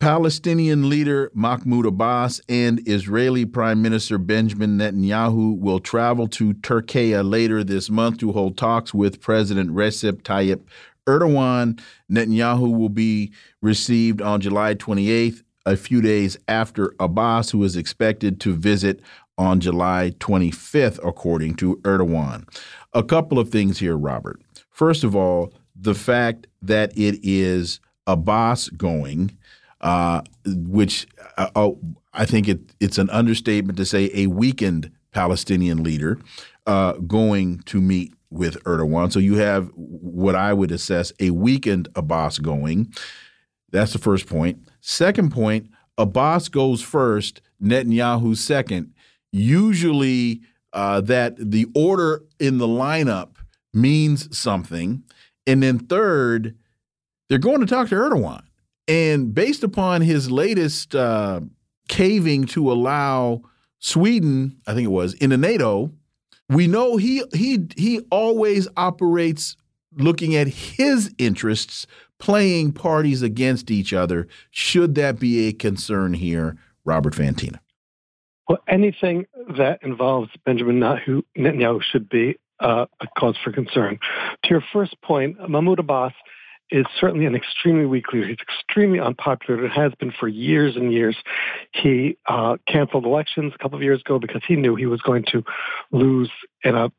Palestinian 0.00 0.88
leader 0.88 1.28
Mahmoud 1.34 1.84
Abbas 1.84 2.40
and 2.48 2.80
Israeli 2.86 3.44
Prime 3.44 3.82
Minister 3.82 4.16
Benjamin 4.16 4.78
Netanyahu 4.78 5.58
will 5.58 5.80
travel 5.80 6.28
to 6.28 6.54
Turkey 6.54 7.16
later 7.16 7.64
this 7.64 7.90
month 7.90 8.18
to 8.18 8.30
hold 8.30 8.56
talks 8.56 8.94
with 8.94 9.20
President 9.20 9.70
Recep 9.70 10.22
Tayyip 10.22 10.60
Erdogan. 11.08 11.80
Netanyahu 12.10 12.78
will 12.78 12.90
be 12.90 13.32
received 13.60 14.22
on 14.22 14.40
July 14.40 14.76
28th, 14.76 15.42
a 15.66 15.76
few 15.76 16.00
days 16.00 16.38
after 16.46 16.94
Abbas, 17.00 17.50
who 17.50 17.64
is 17.64 17.74
expected 17.74 18.40
to 18.40 18.54
visit 18.54 19.00
on 19.36 19.58
July 19.58 20.12
25th, 20.20 21.00
according 21.04 21.56
to 21.56 21.76
Erdogan. 21.78 22.44
A 22.92 23.02
couple 23.02 23.40
of 23.40 23.50
things 23.50 23.80
here, 23.80 23.96
Robert. 23.96 24.40
First 24.70 25.02
of 25.02 25.16
all, 25.16 25.52
the 25.74 25.94
fact 25.94 26.46
that 26.62 26.96
it 26.96 27.18
is 27.24 27.80
Abbas 28.06 28.68
going 28.70 29.36
uh, 29.80 30.22
which 30.44 31.06
uh, 31.36 31.50
oh, 31.54 31.78
I 32.12 32.26
think 32.26 32.48
it, 32.48 32.60
it's 32.80 32.98
an 32.98 33.10
understatement 33.10 33.78
to 33.78 33.84
say 33.84 34.10
a 34.14 34.26
weakened 34.26 34.90
Palestinian 35.12 35.82
leader 35.82 36.18
uh, 36.66 36.92
going 36.92 37.60
to 37.60 37.80
meet 37.80 38.12
with 38.30 38.62
Erdogan. 38.64 39.12
So 39.12 39.18
you 39.18 39.36
have 39.36 39.70
what 39.74 40.34
I 40.34 40.52
would 40.52 40.70
assess 40.70 41.12
a 41.20 41.30
weakened 41.30 41.88
Abbas 41.94 42.38
going. 42.38 42.92
That's 43.70 43.92
the 43.92 43.98
first 43.98 44.26
point. 44.26 44.68
Second 44.80 45.30
point, 45.30 45.70
Abbas 45.96 46.48
goes 46.48 46.82
first, 46.82 47.40
Netanyahu 47.62 48.36
second. 48.36 48.92
Usually, 49.32 50.42
uh, 50.72 51.00
that 51.02 51.36
the 51.38 51.66
order 51.74 52.22
in 52.38 52.58
the 52.58 52.66
lineup 52.66 53.36
means 53.72 54.36
something. 54.36 55.02
And 55.46 55.62
then 55.62 55.78
third, 55.78 56.56
they're 57.28 57.38
going 57.38 57.60
to 57.60 57.66
talk 57.66 57.88
to 57.88 57.94
Erdogan. 57.94 58.42
And 58.88 59.34
based 59.34 59.62
upon 59.62 60.00
his 60.00 60.30
latest 60.30 60.94
uh, 60.94 61.40
caving 61.88 62.46
to 62.46 62.72
allow 62.72 63.42
Sweden, 63.78 64.60
I 64.66 64.72
think 64.74 64.86
it 64.86 64.90
was, 64.90 65.14
in 65.14 65.30
the 65.30 65.36
NATO, 65.36 65.92
we 66.48 66.66
know 66.66 66.96
he 66.96 67.22
he 67.34 67.66
he 67.76 68.00
always 68.10 68.66
operates 68.76 69.56
looking 69.96 70.34
at 70.34 70.46
his 70.46 71.12
interests, 71.18 71.86
playing 72.18 72.72
parties 72.72 73.20
against 73.20 73.70
each 73.70 73.92
other. 73.92 74.26
Should 74.50 74.94
that 74.94 75.18
be 75.18 75.48
a 75.48 75.52
concern 75.52 76.14
here, 76.14 76.56
Robert 76.84 77.14
Fantina? 77.14 77.58
Well, 78.48 78.58
anything 78.66 79.26
that 79.58 79.82
involves 79.82 80.30
Benjamin 80.46 80.80
Netanyahu 80.80 81.82
should 81.82 82.08
be 82.08 82.38
uh, 82.60 82.86
a 83.00 83.06
cause 83.18 83.36
for 83.44 83.52
concern. 83.52 83.98
To 84.44 84.48
your 84.48 84.64
first 84.72 84.98
point, 85.02 85.36
Mahmoud 85.50 85.78
Abbas 85.78 86.14
is 86.70 86.86
certainly 87.00 87.26
an 87.26 87.34
extremely 87.34 87.86
weak 87.86 88.12
leader. 88.12 88.26
He's 88.26 88.38
extremely 88.40 89.00
unpopular. 89.00 89.64
It 89.64 89.72
has 89.72 89.92
been 89.98 90.12
for 90.12 90.28
years 90.28 90.76
and 90.76 90.92
years. 90.92 91.16
He 91.72 92.18
uh, 92.26 92.56
canceled 92.66 93.04
elections 93.04 93.52
a 93.54 93.58
couple 93.58 93.76
of 93.76 93.82
years 93.82 94.00
ago 94.00 94.18
because 94.18 94.42
he 94.46 94.56
knew 94.56 94.74
he 94.74 94.86
was 94.86 95.00
going 95.00 95.24
to 95.32 95.44
lose 95.92 96.30
in 96.64 96.74
a 96.74 96.90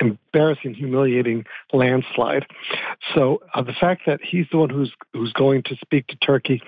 embarrassing, 0.00 0.74
humiliating 0.74 1.44
landslide. 1.72 2.46
So 3.14 3.42
uh, 3.54 3.62
the 3.62 3.72
fact 3.72 4.02
that 4.06 4.20
he's 4.22 4.46
the 4.50 4.58
one 4.58 4.70
who's 4.70 4.92
who's 5.12 5.32
going 5.32 5.62
to 5.64 5.76
speak 5.76 6.06
to 6.08 6.16
Turkey 6.16 6.62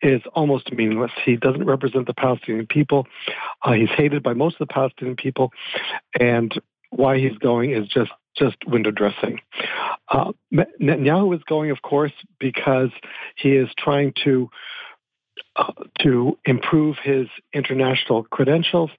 is 0.00 0.20
almost 0.34 0.72
meaningless. 0.72 1.12
He 1.24 1.36
doesn't 1.36 1.64
represent 1.64 2.06
the 2.06 2.14
Palestinian 2.14 2.66
people. 2.66 3.06
Uh, 3.62 3.72
he's 3.72 3.90
hated 3.90 4.22
by 4.22 4.34
most 4.34 4.60
of 4.60 4.66
the 4.66 4.74
Palestinian 4.74 5.16
people, 5.16 5.52
and 6.18 6.52
why 6.90 7.18
he's 7.18 7.36
going 7.38 7.72
is 7.72 7.88
just 7.88 8.10
just 8.36 8.56
window 8.66 8.90
dressing. 8.90 9.40
Uh, 10.08 10.32
Netanyahu 10.52 11.34
is 11.34 11.42
going, 11.44 11.70
of 11.70 11.82
course, 11.82 12.12
because 12.38 12.90
he 13.36 13.50
is 13.50 13.68
trying 13.78 14.12
to 14.24 14.48
uh, 15.56 15.72
to 16.00 16.38
improve 16.44 16.96
his 17.02 17.26
international 17.52 18.24
credentials 18.24 18.90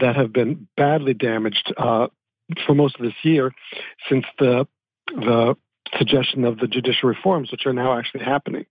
that 0.00 0.16
have 0.16 0.32
been 0.32 0.66
badly 0.76 1.14
damaged 1.14 1.72
uh, 1.76 2.08
for 2.66 2.74
most 2.74 2.96
of 2.96 3.02
this 3.02 3.14
year 3.22 3.52
since 4.08 4.24
the 4.38 4.66
the 5.06 5.54
suggestion 5.98 6.44
of 6.44 6.58
the 6.58 6.66
judicial 6.66 7.08
reforms, 7.08 7.52
which 7.52 7.66
are 7.66 7.72
now 7.72 7.98
actually 7.98 8.24
happening, 8.24 8.64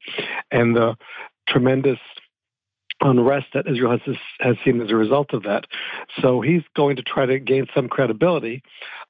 and 0.52 0.76
the 0.76 0.96
tremendous 1.48 2.00
unrest 3.02 3.48
that 3.54 3.68
Israel 3.68 3.98
has 3.98 4.16
has 4.40 4.56
seen 4.64 4.82
as 4.82 4.90
a 4.90 4.96
result 4.96 5.34
of 5.34 5.44
that. 5.44 5.66
So 6.22 6.42
he's 6.42 6.64
going 6.76 6.96
to 6.98 7.04
try 7.04 7.26
to 7.26 7.40
gain 7.40 7.68
some 7.76 7.90
credibility 7.90 8.64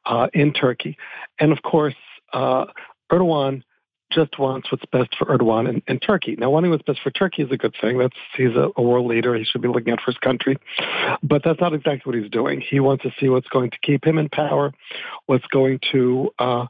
uh, 0.05 0.27
in 0.33 0.53
Turkey, 0.53 0.97
and 1.39 1.51
of 1.51 1.61
course, 1.61 1.95
uh, 2.33 2.65
Erdogan 3.11 3.63
just 4.11 4.37
wants 4.37 4.71
what's 4.71 4.83
best 4.91 5.15
for 5.17 5.25
Erdogan 5.25 5.69
and, 5.69 5.81
and, 5.87 6.01
Turkey. 6.01 6.35
Now, 6.37 6.49
wanting 6.49 6.69
what's 6.69 6.83
best 6.83 6.99
for 7.01 7.11
Turkey 7.11 7.43
is 7.43 7.51
a 7.51 7.57
good 7.57 7.73
thing. 7.79 7.97
That's 7.97 8.15
he's 8.35 8.55
a, 8.55 8.69
a, 8.75 8.81
world 8.81 9.07
leader. 9.07 9.33
He 9.35 9.45
should 9.45 9.61
be 9.61 9.69
looking 9.69 9.93
out 9.93 10.01
for 10.03 10.11
his 10.11 10.17
country, 10.17 10.57
but 11.23 11.43
that's 11.43 11.61
not 11.61 11.73
exactly 11.73 12.11
what 12.11 12.21
he's 12.21 12.31
doing. 12.31 12.61
He 12.61 12.79
wants 12.79 13.03
to 13.03 13.11
see 13.19 13.29
what's 13.29 13.47
going 13.47 13.71
to 13.71 13.77
keep 13.81 14.05
him 14.05 14.17
in 14.17 14.29
power, 14.29 14.73
what's 15.25 15.47
going 15.47 15.79
to 15.93 16.29
uh, 16.39 16.67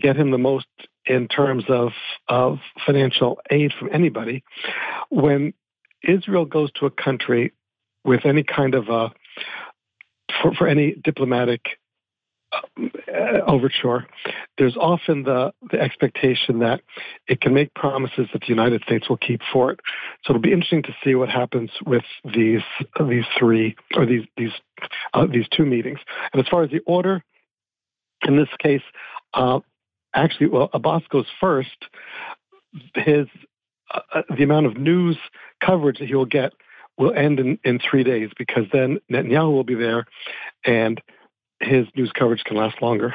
get 0.00 0.16
him 0.16 0.30
the 0.30 0.38
most 0.38 0.66
in 1.06 1.26
terms 1.28 1.64
of 1.68 1.90
of 2.28 2.58
financial 2.86 3.40
aid 3.50 3.72
from 3.78 3.88
anybody. 3.92 4.44
When 5.10 5.54
Israel 6.02 6.44
goes 6.44 6.70
to 6.72 6.86
a 6.86 6.90
country 6.90 7.52
with 8.04 8.24
any 8.24 8.42
kind 8.42 8.74
of 8.74 8.88
a 8.88 9.12
for, 10.42 10.54
for 10.54 10.66
any 10.66 10.94
diplomatic 11.02 11.62
uh, 12.52 13.40
overture, 13.46 14.06
there's 14.56 14.76
often 14.76 15.24
the, 15.24 15.52
the 15.70 15.78
expectation 15.78 16.60
that 16.60 16.80
it 17.26 17.40
can 17.40 17.52
make 17.52 17.72
promises 17.74 18.26
that 18.32 18.40
the 18.40 18.48
United 18.48 18.82
States 18.82 19.08
will 19.08 19.18
keep 19.18 19.40
for 19.52 19.70
it. 19.72 19.80
So 20.24 20.32
it'll 20.32 20.42
be 20.42 20.52
interesting 20.52 20.82
to 20.84 20.96
see 21.04 21.14
what 21.14 21.28
happens 21.28 21.70
with 21.84 22.04
these 22.24 22.62
these 23.06 23.24
three 23.38 23.76
or 23.96 24.06
these 24.06 24.24
these 24.36 24.52
uh, 25.12 25.26
these 25.26 25.46
two 25.54 25.66
meetings. 25.66 25.98
And 26.32 26.40
as 26.40 26.48
far 26.48 26.62
as 26.62 26.70
the 26.70 26.80
order, 26.86 27.22
in 28.26 28.36
this 28.36 28.48
case, 28.58 28.82
uh, 29.34 29.60
actually, 30.14 30.48
well, 30.48 30.70
Abbas 30.72 31.02
goes 31.10 31.26
first. 31.40 31.86
His 32.94 33.26
uh, 33.94 34.22
the 34.36 34.42
amount 34.42 34.66
of 34.66 34.76
news 34.76 35.16
coverage 35.64 35.98
that 35.98 36.08
he 36.08 36.14
will 36.14 36.26
get 36.26 36.52
will 36.98 37.12
end 37.14 37.38
in, 37.40 37.58
in 37.64 37.78
three 37.78 38.02
days 38.02 38.30
because 38.36 38.64
then 38.72 38.98
Netanyahu 39.10 39.52
will 39.52 39.64
be 39.64 39.74
there 39.74 40.04
and 40.64 41.00
his 41.60 41.86
news 41.96 42.12
coverage 42.12 42.44
can 42.44 42.56
last 42.56 42.80
longer. 42.82 43.14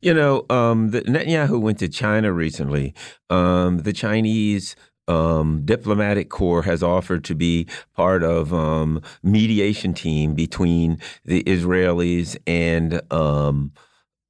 You 0.00 0.14
know, 0.14 0.44
um, 0.50 0.90
the, 0.90 1.02
Netanyahu 1.02 1.60
went 1.60 1.78
to 1.78 1.88
China 1.88 2.32
recently. 2.32 2.94
Um, 3.30 3.78
the 3.78 3.92
Chinese 3.92 4.76
um, 5.08 5.62
diplomatic 5.64 6.28
corps 6.28 6.62
has 6.62 6.82
offered 6.82 7.24
to 7.24 7.34
be 7.34 7.66
part 7.94 8.22
of 8.22 8.52
um, 8.52 9.02
mediation 9.22 9.94
team 9.94 10.34
between 10.34 10.98
the 11.24 11.42
Israelis 11.44 12.36
and 12.46 13.00
um, 13.12 13.72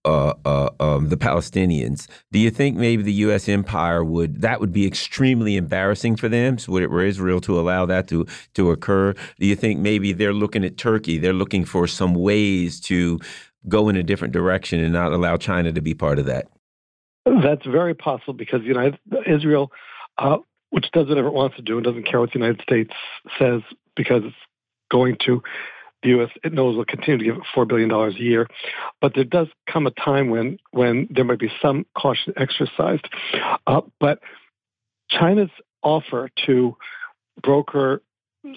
uh, 0.06 0.34
uh, 0.44 0.70
um, 0.80 1.08
the 1.08 1.16
Palestinians. 1.16 2.06
Do 2.30 2.38
you 2.38 2.50
think 2.50 2.76
maybe 2.76 3.02
the 3.02 3.12
U.S. 3.12 3.48
empire 3.48 4.04
would 4.04 4.40
that 4.40 4.60
would 4.60 4.72
be 4.72 4.86
extremely 4.86 5.56
embarrassing 5.56 6.16
for 6.16 6.28
them? 6.28 6.58
So 6.58 6.72
would 6.72 6.84
it, 6.84 6.90
were 6.90 7.04
Israel 7.04 7.40
to 7.42 7.58
allow 7.58 7.86
that 7.86 8.08
to 8.08 8.26
to 8.54 8.70
occur? 8.70 9.14
Do 9.38 9.46
you 9.46 9.56
think 9.56 9.80
maybe 9.80 10.12
they're 10.12 10.32
looking 10.32 10.64
at 10.64 10.76
Turkey? 10.76 11.18
They're 11.18 11.32
looking 11.32 11.64
for 11.64 11.86
some 11.86 12.14
ways 12.14 12.80
to 12.82 13.18
go 13.68 13.88
in 13.88 13.96
a 13.96 14.02
different 14.02 14.32
direction 14.32 14.80
and 14.80 14.92
not 14.92 15.12
allow 15.12 15.36
China 15.36 15.72
to 15.72 15.80
be 15.80 15.92
part 15.92 16.20
of 16.20 16.26
that. 16.26 16.46
That's 17.24 17.66
very 17.66 17.94
possible 17.94 18.34
because 18.34 18.62
United 18.62 19.00
Israel, 19.26 19.72
uh, 20.18 20.38
which 20.70 20.86
does 20.92 21.08
whatever 21.08 21.28
it 21.28 21.34
wants 21.34 21.56
to 21.56 21.62
do 21.62 21.76
and 21.76 21.84
doesn't 21.84 22.08
care 22.08 22.20
what 22.20 22.32
the 22.32 22.38
United 22.38 22.62
States 22.62 22.94
says 23.38 23.62
because 23.96 24.22
it's 24.24 24.36
going 24.88 25.16
to 25.26 25.42
the 26.02 26.10
U.S. 26.10 26.30
It 26.44 26.52
knows 26.52 26.76
will 26.76 26.84
continue 26.84 27.18
to 27.18 27.24
give 27.24 27.42
four 27.54 27.64
billion 27.64 27.88
dollars 27.88 28.14
a 28.16 28.22
year, 28.22 28.46
but 29.00 29.14
there 29.14 29.24
does 29.24 29.48
come 29.70 29.86
a 29.86 29.90
time 29.90 30.30
when 30.30 30.58
when 30.70 31.08
there 31.10 31.24
might 31.24 31.38
be 31.38 31.50
some 31.60 31.86
caution 31.96 32.34
exercised. 32.36 33.06
Uh, 33.66 33.80
but 34.00 34.20
China's 35.10 35.50
offer 35.82 36.28
to 36.46 36.76
broker 37.42 38.02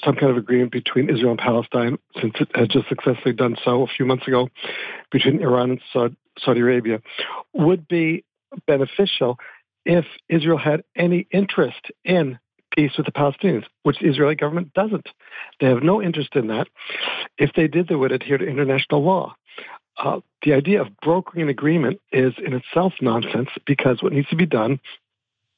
some 0.04 0.16
kind 0.16 0.30
of 0.30 0.38
agreement 0.38 0.72
between 0.72 1.10
Israel 1.10 1.32
and 1.32 1.40
Palestine, 1.40 1.98
since 2.22 2.34
it 2.40 2.50
has 2.54 2.68
just 2.68 2.88
successfully 2.90 3.34
done 3.34 3.56
so 3.64 3.84
a 3.84 3.88
few 3.88 4.06
months 4.06 4.28
ago 4.28 4.50
between 5.12 5.42
Iran 5.42 5.80
and 5.94 6.16
Saudi 6.38 6.60
Arabia, 6.60 7.02
would 7.54 7.88
be 7.88 8.24
beneficial 8.68 9.38
if 9.86 10.06
Israel 10.28 10.58
had 10.58 10.84
any 10.96 11.28
interest 11.32 11.90
in 12.04 12.38
peace 12.80 12.96
with 12.96 13.06
the 13.06 13.12
Palestinians, 13.12 13.66
which 13.84 14.00
the 14.00 14.08
Israeli 14.08 14.36
government 14.36 14.74
doesn't. 14.74 15.10
They 15.60 15.68
have 15.68 15.84
no 15.84 16.02
interest 16.02 16.36
in 16.36 16.48
that. 16.48 16.68
If 17.38 17.52
they 17.54 17.68
did, 17.68 17.90
they 17.90 17.96
would 17.96 18.14
adhere 18.14 18.38
to 18.38 18.46
international 18.46 19.04
law. 19.04 19.36
Uh, 19.98 20.22
the 20.44 20.54
idea 20.54 20.82
of 20.82 20.88
brokering 21.02 21.42
an 21.42 21.50
agreement 21.50 22.00
is 22.14 22.34
in 22.46 22.54
itself 22.54 22.94
nonsense 23.02 23.50
because 23.66 24.02
what 24.02 24.14
needs 24.14 24.30
to 24.30 24.38
be 24.38 24.46
done 24.46 24.80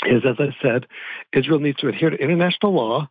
is, 0.07 0.24
as 0.26 0.38
I 0.39 0.55
said, 0.63 0.88
Israel 1.32 1.59
needs 1.59 1.78
to 1.82 1.89
adhere 1.89 2.09
to 2.09 2.17
international 2.17 2.74
law 2.74 3.07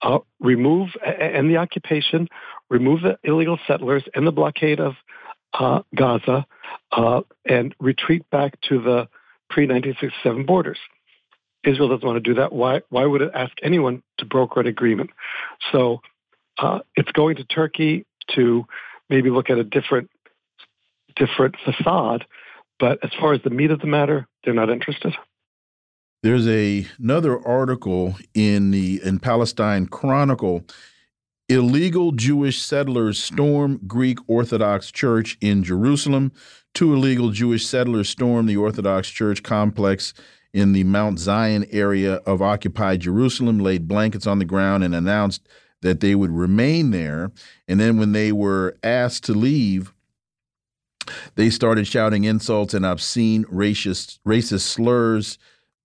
uh, 0.00 0.20
remove 0.40 0.88
and 1.04 1.50
the 1.50 1.58
occupation, 1.58 2.28
remove 2.70 3.02
the 3.02 3.18
illegal 3.22 3.58
settlers 3.66 4.02
and 4.14 4.26
the 4.26 4.32
blockade 4.32 4.80
of 4.80 4.94
uh, 5.52 5.82
Gaza, 5.94 6.46
uh, 6.92 7.20
and 7.44 7.74
retreat 7.80 8.28
back 8.30 8.58
to 8.62 8.80
the 8.80 9.08
pre 9.50 9.66
1967 9.66 10.46
borders. 10.46 10.78
Israel 11.64 11.88
doesn't 11.88 12.06
want 12.06 12.22
to 12.22 12.30
do 12.30 12.40
that. 12.40 12.52
Why? 12.52 12.82
Why 12.90 13.04
would 13.04 13.22
it 13.22 13.30
ask 13.34 13.52
anyone 13.62 14.02
to 14.18 14.24
broker 14.24 14.60
an 14.60 14.66
agreement? 14.66 15.10
So 15.70 16.00
uh, 16.58 16.80
it's 16.96 17.12
going 17.12 17.36
to 17.36 17.44
Turkey 17.44 18.04
to 18.34 18.64
maybe 19.08 19.30
look 19.30 19.50
at 19.50 19.58
a 19.58 19.64
different 19.64 20.10
different 21.16 21.56
facade. 21.64 22.24
But 22.78 22.98
as 23.04 23.10
far 23.18 23.32
as 23.32 23.40
the 23.42 23.50
meat 23.50 23.70
of 23.70 23.80
the 23.80 23.86
matter, 23.86 24.26
they're 24.44 24.54
not 24.54 24.70
interested. 24.70 25.14
There's 26.22 26.48
a 26.48 26.86
another 26.98 27.44
article 27.46 28.16
in 28.34 28.70
the 28.70 29.00
in 29.04 29.18
Palestine 29.18 29.86
Chronicle. 29.86 30.64
Illegal 31.48 32.12
Jewish 32.12 32.62
settlers 32.62 33.22
storm 33.22 33.80
Greek 33.86 34.18
Orthodox 34.26 34.90
Church 34.90 35.36
in 35.40 35.62
Jerusalem. 35.62 36.32
Two 36.72 36.94
illegal 36.94 37.30
Jewish 37.30 37.66
settlers 37.66 38.08
storm 38.08 38.46
the 38.46 38.56
Orthodox 38.56 39.10
Church 39.10 39.42
complex 39.42 40.14
in 40.52 40.72
the 40.72 40.84
Mount 40.84 41.18
Zion 41.18 41.66
area 41.70 42.16
of 42.26 42.42
occupied 42.42 43.00
Jerusalem, 43.00 43.58
laid 43.58 43.88
blankets 43.88 44.26
on 44.26 44.38
the 44.38 44.44
ground, 44.44 44.84
and 44.84 44.94
announced 44.94 45.48
that 45.80 46.00
they 46.00 46.14
would 46.14 46.30
remain 46.30 46.90
there. 46.90 47.32
And 47.66 47.80
then, 47.80 47.98
when 47.98 48.12
they 48.12 48.32
were 48.32 48.76
asked 48.82 49.24
to 49.24 49.32
leave, 49.32 49.92
they 51.34 51.50
started 51.50 51.86
shouting 51.86 52.24
insults 52.24 52.74
and 52.74 52.86
obscene 52.86 53.44
racist, 53.44 54.18
racist 54.26 54.60
slurs 54.60 55.38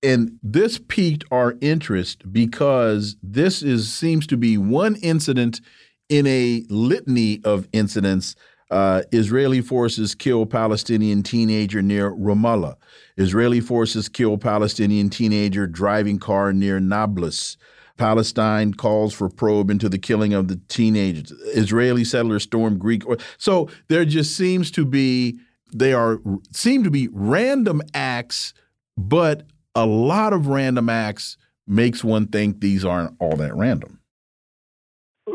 and 0.03 0.39
this 0.43 0.79
piqued 0.87 1.23
our 1.31 1.55
interest 1.61 2.31
because 2.31 3.15
this 3.23 3.63
is 3.63 3.91
seems 3.91 4.27
to 4.27 4.37
be 4.37 4.57
one 4.57 4.95
incident 4.97 5.61
in 6.09 6.27
a 6.27 6.63
litany 6.69 7.41
of 7.43 7.67
incidents. 7.73 8.35
Uh, 8.69 9.03
Israeli 9.11 9.61
forces 9.61 10.13
kill 10.13 10.45
Palestinian 10.45 11.23
teenager 11.23 11.81
near 11.81 12.11
Ramallah. 12.11 12.75
Israeli 13.15 13.61
forces 13.61 14.09
kill 14.09 14.37
Palestinian 14.37 15.09
teenager 15.09 15.67
driving 15.67 16.19
car 16.19 16.51
near 16.51 16.79
Nablus. 16.79 17.57
Palestine 17.97 18.73
calls 18.73 19.13
for 19.13 19.29
probe 19.29 19.71
into 19.71 19.89
the 19.89 19.97
killing 19.97 20.33
of 20.33 20.47
the 20.49 20.59
teenagers. 20.67 21.31
Israeli 21.55 22.03
settlers 22.03 22.43
storm 22.43 22.77
Greek. 22.77 23.03
So 23.37 23.69
there 23.87 24.05
just 24.05 24.35
seems 24.35 24.69
to 24.71 24.85
be 24.85 25.39
they 25.73 25.93
are 25.93 26.19
seem 26.51 26.83
to 26.83 26.91
be 26.91 27.09
random 27.11 27.81
acts, 27.93 28.53
but 28.97 29.43
a 29.75 29.85
lot 29.85 30.33
of 30.33 30.47
random 30.47 30.89
acts 30.89 31.37
makes 31.65 32.03
one 32.03 32.27
think 32.27 32.61
these 32.61 32.85
aren't 32.85 33.15
all 33.19 33.35
that 33.37 33.55
random. 33.55 33.96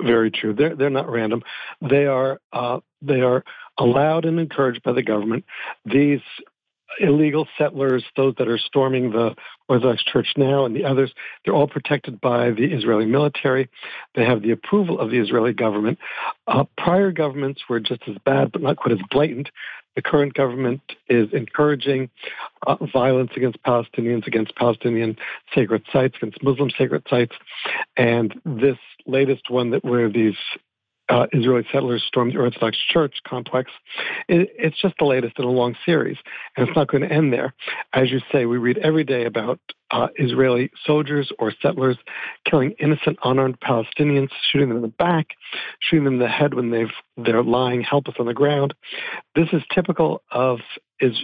Very 0.04 0.30
true. 0.30 0.54
They're 0.54 0.74
they're 0.74 0.90
not 0.90 1.10
random. 1.10 1.42
They 1.80 2.06
are 2.06 2.40
uh, 2.52 2.80
they 3.02 3.20
are 3.20 3.44
allowed 3.78 4.24
and 4.24 4.38
encouraged 4.38 4.82
by 4.82 4.92
the 4.92 5.02
government. 5.02 5.44
These 5.84 6.20
illegal 7.00 7.48
settlers, 7.58 8.04
those 8.16 8.34
that 8.38 8.48
are 8.48 8.58
storming 8.58 9.10
the 9.10 9.34
Orthodox 9.68 10.02
Church 10.04 10.28
now, 10.36 10.64
and 10.64 10.76
the 10.76 10.84
others, 10.84 11.12
they're 11.44 11.54
all 11.54 11.68
protected 11.68 12.20
by 12.20 12.50
the 12.50 12.72
Israeli 12.72 13.06
military. 13.06 13.68
They 14.14 14.24
have 14.24 14.42
the 14.42 14.50
approval 14.50 15.00
of 15.00 15.10
the 15.10 15.18
Israeli 15.18 15.52
government. 15.52 15.98
Uh, 16.46 16.64
prior 16.76 17.10
governments 17.12 17.62
were 17.68 17.80
just 17.80 18.02
as 18.08 18.16
bad, 18.24 18.52
but 18.52 18.62
not 18.62 18.76
quite 18.76 18.92
as 18.92 19.04
blatant. 19.10 19.50
The 19.94 20.02
current 20.02 20.34
government 20.34 20.80
is 21.08 21.32
encouraging 21.32 22.10
uh, 22.66 22.76
violence 22.92 23.32
against 23.36 23.62
Palestinians, 23.62 24.26
against 24.26 24.54
Palestinian 24.56 25.16
sacred 25.54 25.84
sites, 25.92 26.16
against 26.16 26.42
Muslim 26.42 26.70
sacred 26.70 27.06
sites. 27.08 27.34
And 27.96 28.40
this 28.44 28.78
latest 29.06 29.50
one 29.50 29.70
that 29.70 29.84
where 29.84 30.08
these 30.08 30.36
uh, 31.08 31.26
Israeli 31.32 31.66
settlers 31.72 32.02
stormed 32.06 32.32
the 32.32 32.38
Orthodox 32.38 32.76
Church 32.88 33.16
complex. 33.26 33.70
It, 34.28 34.50
it's 34.56 34.80
just 34.80 34.94
the 34.98 35.04
latest 35.04 35.38
in 35.38 35.44
a 35.44 35.50
long 35.50 35.74
series, 35.84 36.16
and 36.56 36.66
it's 36.66 36.76
not 36.76 36.88
going 36.88 37.02
to 37.02 37.12
end 37.12 37.32
there. 37.32 37.54
As 37.92 38.10
you 38.10 38.20
say, 38.30 38.46
we 38.46 38.58
read 38.58 38.78
every 38.78 39.04
day 39.04 39.24
about 39.24 39.60
uh, 39.90 40.08
Israeli 40.16 40.70
soldiers 40.86 41.30
or 41.38 41.52
settlers 41.60 41.98
killing 42.48 42.72
innocent, 42.80 43.18
unarmed 43.24 43.60
Palestinians, 43.60 44.30
shooting 44.50 44.68
them 44.68 44.78
in 44.78 44.82
the 44.82 44.88
back, 44.88 45.28
shooting 45.80 46.04
them 46.04 46.14
in 46.14 46.20
the 46.20 46.28
head 46.28 46.54
when 46.54 46.70
they've 46.70 46.92
they're 47.16 47.42
lying 47.42 47.82
helpless 47.82 48.16
on 48.18 48.26
the 48.26 48.34
ground. 48.34 48.72
This 49.34 49.48
is 49.52 49.62
typical 49.74 50.22
of 50.30 50.60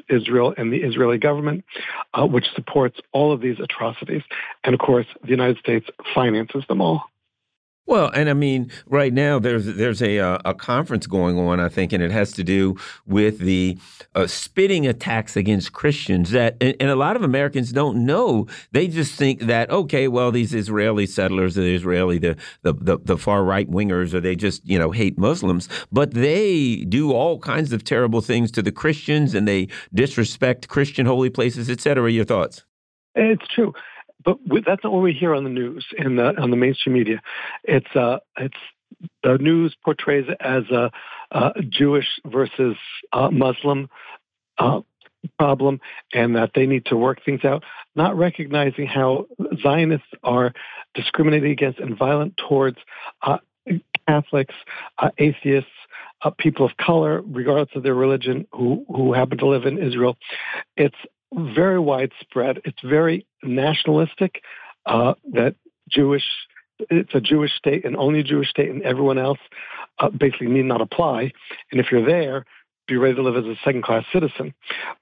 Israel 0.08 0.54
and 0.56 0.72
the 0.72 0.78
Israeli 0.78 1.18
government, 1.18 1.64
uh, 2.12 2.26
which 2.26 2.46
supports 2.54 2.98
all 3.12 3.32
of 3.32 3.40
these 3.40 3.56
atrocities, 3.62 4.22
and 4.64 4.74
of 4.74 4.80
course, 4.80 5.06
the 5.22 5.30
United 5.30 5.58
States 5.58 5.86
finances 6.14 6.64
them 6.68 6.80
all. 6.80 7.04
Well, 7.88 8.10
and 8.12 8.28
I 8.28 8.34
mean, 8.34 8.70
right 8.86 9.14
now 9.14 9.38
there's 9.38 9.64
there's 9.64 10.02
a 10.02 10.18
uh, 10.18 10.38
a 10.44 10.52
conference 10.52 11.06
going 11.06 11.38
on, 11.38 11.58
I 11.58 11.70
think, 11.70 11.94
and 11.94 12.02
it 12.02 12.10
has 12.10 12.32
to 12.32 12.44
do 12.44 12.76
with 13.06 13.38
the 13.38 13.78
uh, 14.14 14.26
spitting 14.26 14.86
attacks 14.86 15.38
against 15.38 15.72
Christians. 15.72 16.30
That 16.32 16.58
and, 16.60 16.76
and, 16.80 16.90
a 16.90 16.96
lot 16.96 17.16
of 17.16 17.22
Americans 17.22 17.72
don't 17.72 18.04
know. 18.04 18.46
They 18.72 18.88
just 18.88 19.14
think 19.14 19.40
that 19.40 19.70
okay, 19.70 20.06
well, 20.06 20.30
these 20.30 20.52
Israeli 20.52 21.06
settlers, 21.06 21.54
the 21.54 21.74
Israeli, 21.74 22.18
the 22.18 22.36
the 22.60 22.74
the, 22.74 22.98
the 22.98 23.16
far 23.16 23.42
right 23.42 23.70
wingers, 23.70 24.12
or 24.12 24.20
they 24.20 24.36
just 24.36 24.68
you 24.68 24.78
know 24.78 24.90
hate 24.90 25.16
Muslims, 25.16 25.66
but 25.90 26.12
they 26.12 26.84
do 26.90 27.12
all 27.12 27.38
kinds 27.38 27.72
of 27.72 27.84
terrible 27.84 28.20
things 28.20 28.50
to 28.50 28.60
the 28.60 28.70
Christians, 28.70 29.34
and 29.34 29.48
they 29.48 29.66
disrespect 29.94 30.68
Christian 30.68 31.06
holy 31.06 31.30
places, 31.30 31.70
etc. 31.70 32.12
Your 32.12 32.26
thoughts? 32.26 32.66
It's 33.14 33.48
true 33.48 33.72
but 34.24 34.38
that's 34.66 34.82
not 34.84 34.92
what 34.92 35.02
we 35.02 35.12
hear 35.12 35.34
on 35.34 35.44
the 35.44 35.50
news 35.50 35.86
in 35.96 36.16
the 36.16 36.40
on 36.40 36.50
the 36.50 36.56
mainstream 36.56 36.94
media. 36.94 37.20
It's 37.64 37.94
uh, 37.94 38.18
it's 38.36 38.56
the 39.22 39.38
news 39.38 39.76
portrays 39.84 40.26
it 40.28 40.36
as 40.40 40.64
a, 40.70 40.90
a 41.30 41.62
Jewish 41.62 42.06
versus 42.26 42.76
uh, 43.12 43.30
Muslim 43.30 43.88
uh, 44.58 44.80
problem, 45.38 45.80
and 46.12 46.36
that 46.36 46.52
they 46.54 46.66
need 46.66 46.86
to 46.86 46.96
work 46.96 47.24
things 47.24 47.44
out, 47.44 47.64
not 47.94 48.16
recognizing 48.16 48.86
how 48.86 49.26
Zionists 49.62 50.06
are 50.22 50.52
discriminating 50.94 51.52
against 51.52 51.78
and 51.78 51.96
violent 51.96 52.36
towards 52.48 52.78
uh, 53.22 53.38
Catholics, 54.08 54.54
uh, 54.98 55.10
atheists, 55.18 55.70
uh, 56.22 56.30
people 56.30 56.64
of 56.64 56.76
color, 56.76 57.22
regardless 57.26 57.68
of 57.76 57.82
their 57.82 57.94
religion, 57.94 58.46
who 58.52 58.84
who 58.88 59.12
happen 59.12 59.38
to 59.38 59.46
live 59.46 59.66
in 59.66 59.78
Israel. 59.78 60.16
It's 60.76 60.96
very 61.32 61.78
widespread. 61.78 62.60
It's 62.64 62.80
very 62.82 63.26
nationalistic. 63.42 64.42
Uh, 64.86 65.14
that 65.32 65.54
Jewish, 65.90 66.24
it's 66.78 67.14
a 67.14 67.20
Jewish 67.20 67.52
state 67.56 67.84
and 67.84 67.96
only 67.96 68.20
a 68.20 68.24
Jewish 68.24 68.48
state, 68.48 68.70
and 68.70 68.82
everyone 68.82 69.18
else 69.18 69.38
uh, 69.98 70.08
basically 70.10 70.48
need 70.48 70.64
not 70.64 70.80
apply. 70.80 71.32
And 71.70 71.80
if 71.80 71.90
you're 71.90 72.04
there, 72.04 72.46
be 72.86 72.96
ready 72.96 73.14
to 73.14 73.22
live 73.22 73.36
as 73.36 73.44
a 73.44 73.56
second-class 73.64 74.04
citizen. 74.12 74.54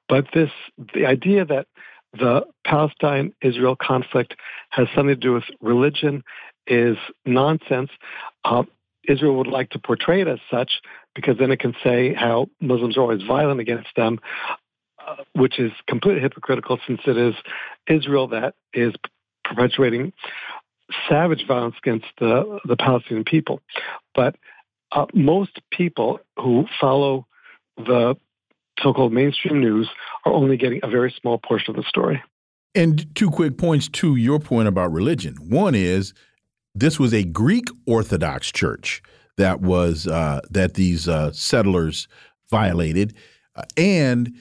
But 0.09 0.27
this, 0.35 0.51
the 0.95 1.07
idea 1.07 1.45
that 1.45 1.67
the 2.13 2.45
Palestine-Israel 2.65 3.77
conflict 3.81 4.35
has 4.71 4.89
something 4.95 5.15
to 5.15 5.17
do 5.17 5.35
with 5.35 5.45
religion 5.61 6.25
is 6.67 6.97
nonsense. 7.25 7.91
Uh, 8.45 8.65
Israel 9.09 9.37
would 9.37 9.47
like 9.47 9.71
to 9.71 9.79
portray 9.79 10.21
it 10.21 10.29
as 10.29 10.41
such 10.51 10.81
because 11.15 11.39
then 11.39 11.53
it 11.53 11.61
can 11.61 11.75
say 11.85 12.13
how 12.13 12.49
Muslims 12.61 12.97
are 12.97 13.03
always 13.03 13.23
violent 13.23 13.61
against 13.61 13.89
them 13.95 14.19
which 15.35 15.59
is 15.59 15.73
completely 15.89 16.21
hypocritical 16.21 16.79
since 16.87 17.01
it 17.07 17.17
is 17.17 17.35
Israel 17.89 18.29
that 18.29 18.55
is 18.73 18.95
perpetuating 19.45 20.13
savage 21.09 21.47
violence 21.47 21.75
against 21.83 22.07
the, 22.19 22.61
the 22.65 22.77
Palestinian 22.77 23.25
people. 23.25 23.61
But 24.15 24.37
uh, 24.93 25.07
most 25.15 25.61
people 25.71 26.21
who 26.39 26.67
follow 26.81 27.27
the 27.77 28.17
so 28.83 28.93
called 28.93 29.13
mainstream 29.13 29.61
news 29.61 29.89
are 30.25 30.33
only 30.33 30.57
getting 30.57 30.81
a 30.83 30.89
very 30.89 31.15
small 31.21 31.39
portion 31.39 31.71
of 31.71 31.77
the 31.77 31.89
story. 31.89 32.23
And 32.75 33.15
two 33.15 33.31
quick 33.31 33.57
points 33.57 33.89
to 33.89 34.17
your 34.17 34.39
point 34.39 34.69
about 34.69 34.93
religion. 34.93 35.37
One 35.49 35.75
is 35.75 36.13
this 36.75 36.99
was 36.99 37.15
a 37.15 37.25
Greek 37.25 37.69
Orthodox 37.87 38.53
church 38.53 39.03
that 39.39 39.61
was 39.61 40.07
uh, 40.07 40.41
that 40.51 40.75
these 40.75 41.09
uh, 41.09 41.33
settlers 41.33 42.07
violated, 42.51 43.15
uh, 43.55 43.63
and 43.77 44.35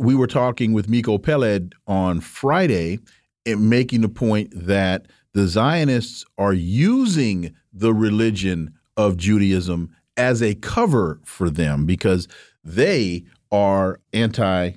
we 0.00 0.14
were 0.14 0.26
talking 0.26 0.72
with 0.72 0.88
Miko 0.88 1.18
Peled 1.18 1.74
on 1.86 2.20
Friday, 2.20 2.98
eh, 3.44 3.54
making 3.54 4.00
the 4.00 4.08
point 4.08 4.50
that 4.52 5.06
the 5.32 5.46
Zionists 5.46 6.24
are 6.38 6.52
using 6.52 7.54
the 7.72 7.92
religion 7.92 8.74
of 8.96 9.16
Judaism 9.16 9.90
as 10.16 10.42
a 10.42 10.54
cover 10.54 11.20
for 11.24 11.50
them 11.50 11.84
because 11.84 12.26
they 12.64 13.24
are 13.52 14.00
anti 14.12 14.72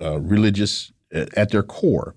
uh, 0.00 0.20
religious 0.20 0.92
eh, 1.12 1.26
at 1.36 1.50
their 1.50 1.62
core. 1.62 2.14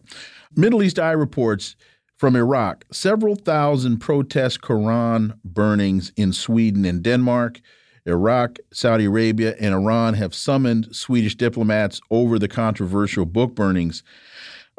Middle 0.55 0.83
East 0.83 0.99
Eye 0.99 1.11
reports 1.11 1.75
from 2.15 2.35
Iraq 2.35 2.85
several 2.91 3.35
thousand 3.35 3.99
protest 3.99 4.61
Quran 4.61 5.37
burnings 5.43 6.11
in 6.15 6.33
Sweden 6.33 6.85
and 6.85 7.01
Denmark. 7.01 7.61
Iraq, 8.05 8.57
Saudi 8.71 9.05
Arabia, 9.05 9.55
and 9.59 9.73
Iran 9.73 10.13
have 10.15 10.33
summoned 10.33 10.95
Swedish 10.95 11.35
diplomats 11.35 12.01
over 12.09 12.39
the 12.39 12.47
controversial 12.47 13.25
book 13.25 13.55
burnings. 13.55 14.03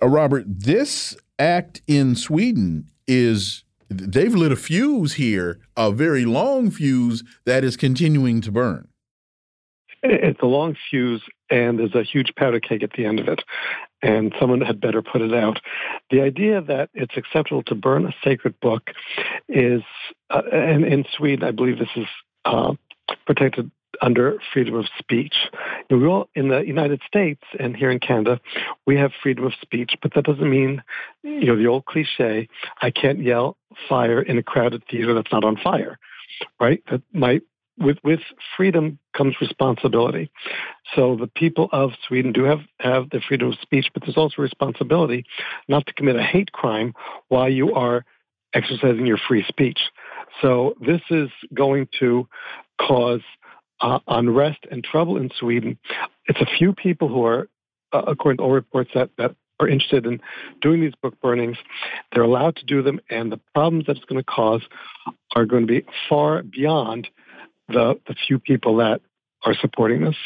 Uh, 0.02 0.08
Robert, 0.08 0.44
this 0.46 1.16
act 1.38 1.82
in 1.86 2.14
Sweden 2.14 2.90
is 3.06 3.64
they've 3.88 4.34
lit 4.34 4.52
a 4.52 4.56
fuse 4.56 5.14
here, 5.14 5.58
a 5.76 5.90
very 5.90 6.24
long 6.24 6.70
fuse 6.70 7.24
that 7.44 7.64
is 7.64 7.76
continuing 7.76 8.40
to 8.42 8.52
burn. 8.52 8.88
It's 10.02 10.40
a 10.40 10.46
long 10.46 10.76
fuse, 10.88 11.22
and 11.50 11.78
there's 11.78 11.94
a 11.94 12.02
huge 12.02 12.34
powder 12.34 12.60
keg 12.60 12.82
at 12.82 12.92
the 12.92 13.04
end 13.04 13.20
of 13.20 13.28
it, 13.28 13.42
and 14.00 14.34
someone 14.40 14.62
had 14.62 14.80
better 14.80 15.02
put 15.02 15.20
it 15.20 15.34
out. 15.34 15.60
The 16.10 16.22
idea 16.22 16.62
that 16.62 16.88
it's 16.94 17.16
acceptable 17.16 17.62
to 17.64 17.74
burn 17.74 18.06
a 18.06 18.14
sacred 18.24 18.58
book 18.60 18.90
is, 19.48 19.82
uh, 20.30 20.42
and 20.50 20.84
in 20.84 21.04
Sweden, 21.16 21.44
I 21.44 21.50
believe 21.50 21.78
this 21.78 21.88
is 21.96 22.06
uh, 22.46 22.74
protected 23.26 23.70
under 24.02 24.38
freedom 24.52 24.74
of 24.74 24.86
speech. 24.98 25.34
You 25.88 25.96
know, 25.96 26.02
we 26.02 26.08
all 26.08 26.28
in 26.34 26.48
the 26.48 26.60
United 26.60 27.02
States 27.06 27.42
and 27.58 27.76
here 27.76 27.90
in 27.90 27.98
Canada, 27.98 28.40
we 28.86 28.96
have 28.96 29.12
freedom 29.22 29.44
of 29.44 29.52
speech, 29.60 29.94
but 30.00 30.14
that 30.14 30.24
doesn't 30.24 30.48
mean, 30.48 30.82
you 31.22 31.46
know, 31.46 31.56
the 31.56 31.66
old 31.66 31.84
cliche, 31.86 32.48
I 32.80 32.90
can't 32.90 33.20
yell 33.20 33.56
fire 33.88 34.22
in 34.22 34.38
a 34.38 34.42
crowded 34.42 34.84
theater 34.90 35.14
that's 35.14 35.32
not 35.32 35.44
on 35.44 35.56
fire, 35.56 35.98
right? 36.58 36.82
That 36.90 37.02
might 37.12 37.42
with 37.78 37.98
with 38.04 38.20
freedom 38.56 38.98
comes 39.16 39.36
responsibility. 39.40 40.30
So 40.94 41.16
the 41.16 41.26
people 41.26 41.68
of 41.72 41.92
Sweden 42.06 42.32
do 42.32 42.44
have 42.44 42.60
have 42.78 43.10
the 43.10 43.20
freedom 43.26 43.48
of 43.48 43.58
speech, 43.60 43.88
but 43.92 44.02
there's 44.04 44.18
also 44.18 44.42
responsibility 44.42 45.24
not 45.68 45.86
to 45.86 45.92
commit 45.94 46.16
a 46.16 46.22
hate 46.22 46.52
crime 46.52 46.94
while 47.28 47.48
you 47.48 47.74
are 47.74 48.04
exercising 48.52 49.06
your 49.06 49.18
free 49.28 49.44
speech. 49.48 49.80
So 50.40 50.74
this 50.80 51.00
is 51.10 51.28
going 51.52 51.88
to 52.00 52.28
cause 52.80 53.22
uh, 53.80 53.98
unrest 54.06 54.60
and 54.70 54.84
trouble 54.84 55.16
in 55.16 55.30
Sweden. 55.38 55.78
It's 56.26 56.40
a 56.40 56.46
few 56.58 56.72
people 56.72 57.08
who 57.08 57.24
are, 57.24 57.48
uh, 57.92 58.02
according 58.06 58.38
to 58.38 58.44
all 58.44 58.50
reports, 58.50 58.90
that, 58.94 59.10
that 59.18 59.34
are 59.58 59.68
interested 59.68 60.06
in 60.06 60.20
doing 60.60 60.80
these 60.80 60.94
book 61.02 61.20
burnings. 61.20 61.56
They're 62.12 62.22
allowed 62.22 62.56
to 62.56 62.64
do 62.64 62.82
them, 62.82 63.00
and 63.10 63.30
the 63.30 63.40
problems 63.54 63.86
that 63.86 63.96
it's 63.96 64.04
going 64.06 64.20
to 64.20 64.24
cause 64.24 64.62
are 65.36 65.44
going 65.44 65.66
to 65.66 65.72
be 65.80 65.86
far 66.08 66.42
beyond 66.42 67.08
the, 67.68 68.00
the 68.06 68.14
few 68.26 68.38
people 68.38 68.76
that 68.76 69.00
are 69.44 69.54
supporting 69.54 70.04
this. 70.04 70.16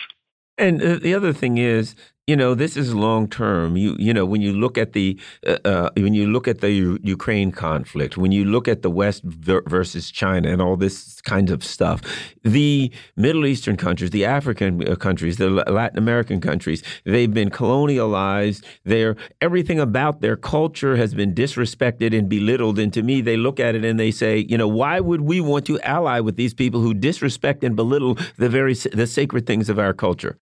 And 0.56 0.80
uh, 0.80 0.96
the 0.96 1.14
other 1.14 1.32
thing 1.32 1.58
is, 1.58 1.94
you 2.26 2.36
know, 2.36 2.54
this 2.54 2.74
is 2.76 2.94
long 2.94 3.28
term. 3.28 3.76
You 3.76 3.96
you 3.98 4.14
know, 4.14 4.24
when 4.24 4.40
you 4.40 4.54
look 4.54 4.78
at 4.78 4.94
the 4.94 5.20
uh, 5.46 5.58
uh, 5.64 5.90
when 5.94 6.14
you 6.14 6.26
look 6.26 6.48
at 6.48 6.62
the 6.62 6.70
U 6.70 6.98
Ukraine 7.02 7.52
conflict, 7.52 8.16
when 8.16 8.32
you 8.32 8.46
look 8.46 8.66
at 8.66 8.80
the 8.80 8.90
West 8.90 9.22
versus 9.24 10.10
China 10.10 10.48
and 10.50 10.62
all 10.62 10.76
this 10.76 11.20
kind 11.20 11.50
of 11.50 11.62
stuff, 11.62 12.00
the 12.42 12.90
Middle 13.16 13.46
Eastern 13.46 13.76
countries, 13.76 14.10
the 14.10 14.24
African 14.24 14.88
uh, 14.88 14.96
countries, 14.96 15.36
the 15.36 15.50
Latin 15.50 15.98
American 15.98 16.40
countries, 16.40 16.82
they've 17.04 17.34
been 17.34 17.50
colonialized. 17.50 18.64
They're 18.84 19.16
everything 19.42 19.78
about 19.78 20.22
their 20.22 20.36
culture 20.36 20.96
has 20.96 21.12
been 21.14 21.34
disrespected 21.34 22.16
and 22.18 22.26
belittled. 22.26 22.78
And 22.78 22.90
to 22.94 23.02
me, 23.02 23.20
they 23.20 23.36
look 23.36 23.60
at 23.60 23.74
it 23.74 23.84
and 23.84 24.00
they 24.00 24.10
say, 24.10 24.46
you 24.48 24.56
know, 24.56 24.68
why 24.68 24.98
would 24.98 25.20
we 25.20 25.42
want 25.42 25.66
to 25.66 25.78
ally 25.80 26.20
with 26.20 26.36
these 26.36 26.54
people 26.54 26.80
who 26.80 26.94
disrespect 26.94 27.62
and 27.62 27.76
belittle 27.76 28.16
the 28.38 28.48
very 28.48 28.72
the 28.72 29.06
sacred 29.06 29.46
things 29.46 29.68
of 29.68 29.78
our 29.78 29.92
culture? 29.92 30.38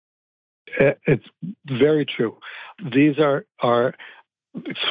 It's 0.79 1.25
very 1.67 2.07
true. 2.07 2.37
These 2.93 3.19
are 3.19 3.45
are 3.61 3.95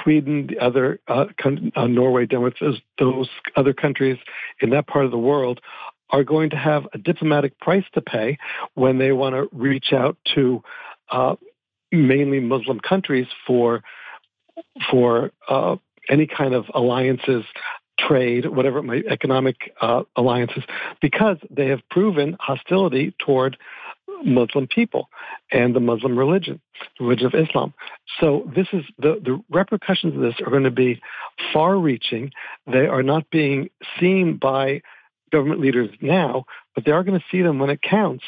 Sweden, 0.01 0.47
the 0.47 0.59
other 0.59 0.99
uh, 1.07 1.25
uh, 1.75 1.87
Norway, 1.87 2.25
Denmark, 2.25 2.55
those 2.97 3.29
other 3.55 3.73
countries 3.73 4.17
in 4.59 4.71
that 4.71 4.87
part 4.87 5.05
of 5.05 5.11
the 5.11 5.19
world 5.19 5.61
are 6.09 6.23
going 6.23 6.49
to 6.49 6.57
have 6.57 6.87
a 6.93 6.97
diplomatic 6.97 7.59
price 7.59 7.85
to 7.93 8.01
pay 8.01 8.37
when 8.73 8.97
they 8.97 9.11
want 9.11 9.35
to 9.35 9.47
reach 9.51 9.93
out 9.93 10.17
to 10.35 10.63
uh, 11.11 11.35
mainly 11.91 12.39
Muslim 12.39 12.79
countries 12.79 13.27
for 13.45 13.83
for 14.89 15.31
uh, 15.47 15.75
any 16.09 16.27
kind 16.27 16.53
of 16.53 16.65
alliances, 16.73 17.45
trade, 17.97 18.45
whatever 18.45 18.79
it 18.79 18.83
might, 18.83 19.05
economic 19.05 19.73
uh, 19.79 20.03
alliances, 20.15 20.63
because 21.01 21.37
they 21.49 21.67
have 21.67 21.79
proven 21.89 22.35
hostility 22.39 23.13
toward 23.19 23.57
Muslim 24.23 24.68
people 24.68 25.10
and 25.52 25.76
the 25.76 25.80
Muslim 25.80 26.18
religion, 26.18 26.61
the 26.99 27.06
religion 27.06 27.27
of 27.27 27.34
Islam. 27.34 27.73
So 28.19 28.49
this 28.56 28.68
is 28.73 28.84
the, 28.98 29.22
the 29.23 29.41
repercussions 29.49 30.15
of 30.15 30.22
this 30.22 30.35
are 30.45 30.49
going 30.49 30.64
to 30.64 30.72
be 30.72 31.02
far 31.53 31.77
reaching. 31.77 32.31
They 32.68 32.88
are 32.88 33.03
not 33.03 33.30
being 33.31 33.69
seen 33.99 34.38
by 34.38 34.81
government 35.31 35.61
leaders 35.61 35.89
now, 36.02 36.45
but 36.76 36.85
they 36.85 36.91
are 36.91 37.03
going 37.03 37.19
to 37.19 37.26
see 37.31 37.41
them 37.41 37.60
when 37.60 37.69
it 37.69 37.81
counts 37.81 38.23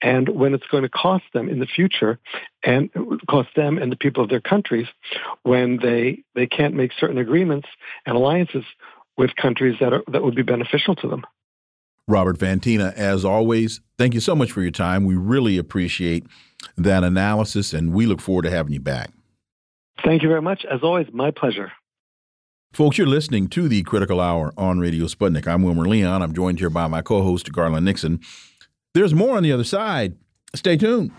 and 0.00 0.28
when 0.28 0.54
it's 0.54 0.66
going 0.70 0.82
to 0.82 0.88
cost 0.88 1.24
them 1.32 1.48
in 1.48 1.58
the 1.58 1.66
future 1.66 2.18
and 2.62 2.90
cost 3.28 3.48
them 3.56 3.78
and 3.78 3.90
the 3.90 3.96
people 3.96 4.22
of 4.22 4.30
their 4.30 4.40
countries 4.40 4.86
when 5.42 5.78
they 5.82 6.22
they 6.34 6.46
can't 6.46 6.74
make 6.74 6.92
certain 6.98 7.18
agreements 7.18 7.68
and 8.06 8.16
alliances 8.16 8.64
with 9.16 9.34
countries 9.36 9.76
that 9.80 9.92
are 9.92 10.02
that 10.08 10.22
would 10.22 10.36
be 10.36 10.42
beneficial 10.42 10.94
to 10.94 11.08
them. 11.08 11.24
Robert 12.08 12.38
Fantina, 12.38 12.92
as 12.94 13.24
always, 13.24 13.80
thank 13.98 14.14
you 14.14 14.20
so 14.20 14.34
much 14.34 14.50
for 14.50 14.62
your 14.62 14.70
time. 14.70 15.04
We 15.04 15.14
really 15.14 15.58
appreciate 15.58 16.26
that 16.76 17.04
analysis 17.04 17.72
and 17.72 17.92
we 17.92 18.06
look 18.06 18.20
forward 18.20 18.42
to 18.42 18.50
having 18.50 18.72
you 18.72 18.80
back. 18.80 19.12
Thank 20.04 20.22
you 20.22 20.28
very 20.28 20.42
much. 20.42 20.64
As 20.64 20.80
always, 20.82 21.06
my 21.12 21.30
pleasure. 21.30 21.70
Folks, 22.72 22.98
you're 22.98 23.06
listening 23.06 23.48
to 23.48 23.68
the 23.68 23.82
Critical 23.82 24.20
Hour 24.20 24.52
on 24.56 24.78
Radio 24.78 25.06
Sputnik. 25.06 25.46
I'm 25.46 25.62
Wilmer 25.62 25.86
Leon. 25.86 26.22
I'm 26.22 26.34
joined 26.34 26.58
here 26.58 26.70
by 26.70 26.86
my 26.86 27.02
co 27.02 27.22
host, 27.22 27.52
Garland 27.52 27.84
Nixon. 27.84 28.20
There's 28.94 29.14
more 29.14 29.36
on 29.36 29.42
the 29.42 29.52
other 29.52 29.64
side. 29.64 30.16
Stay 30.54 30.76
tuned. 30.76 31.10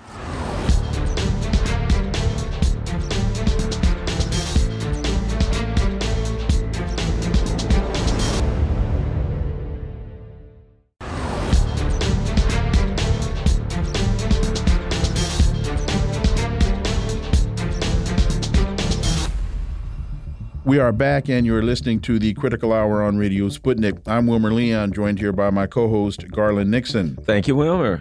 We 20.69 20.77
are 20.77 20.91
back, 20.91 21.29
and 21.29 21.47
you're 21.47 21.63
listening 21.63 21.99
to 22.01 22.19
the 22.19 22.35
Critical 22.35 22.71
Hour 22.73 23.01
on 23.01 23.17
Radio 23.17 23.45
Sputnik. 23.49 24.07
I'm 24.07 24.27
Wilmer 24.27 24.53
Leon, 24.53 24.93
joined 24.93 25.17
here 25.17 25.33
by 25.33 25.49
my 25.49 25.65
co 25.65 25.89
host, 25.89 26.29
Garland 26.29 26.69
Nixon. 26.69 27.17
Thank 27.23 27.47
you, 27.47 27.55
Wilmer. 27.55 27.99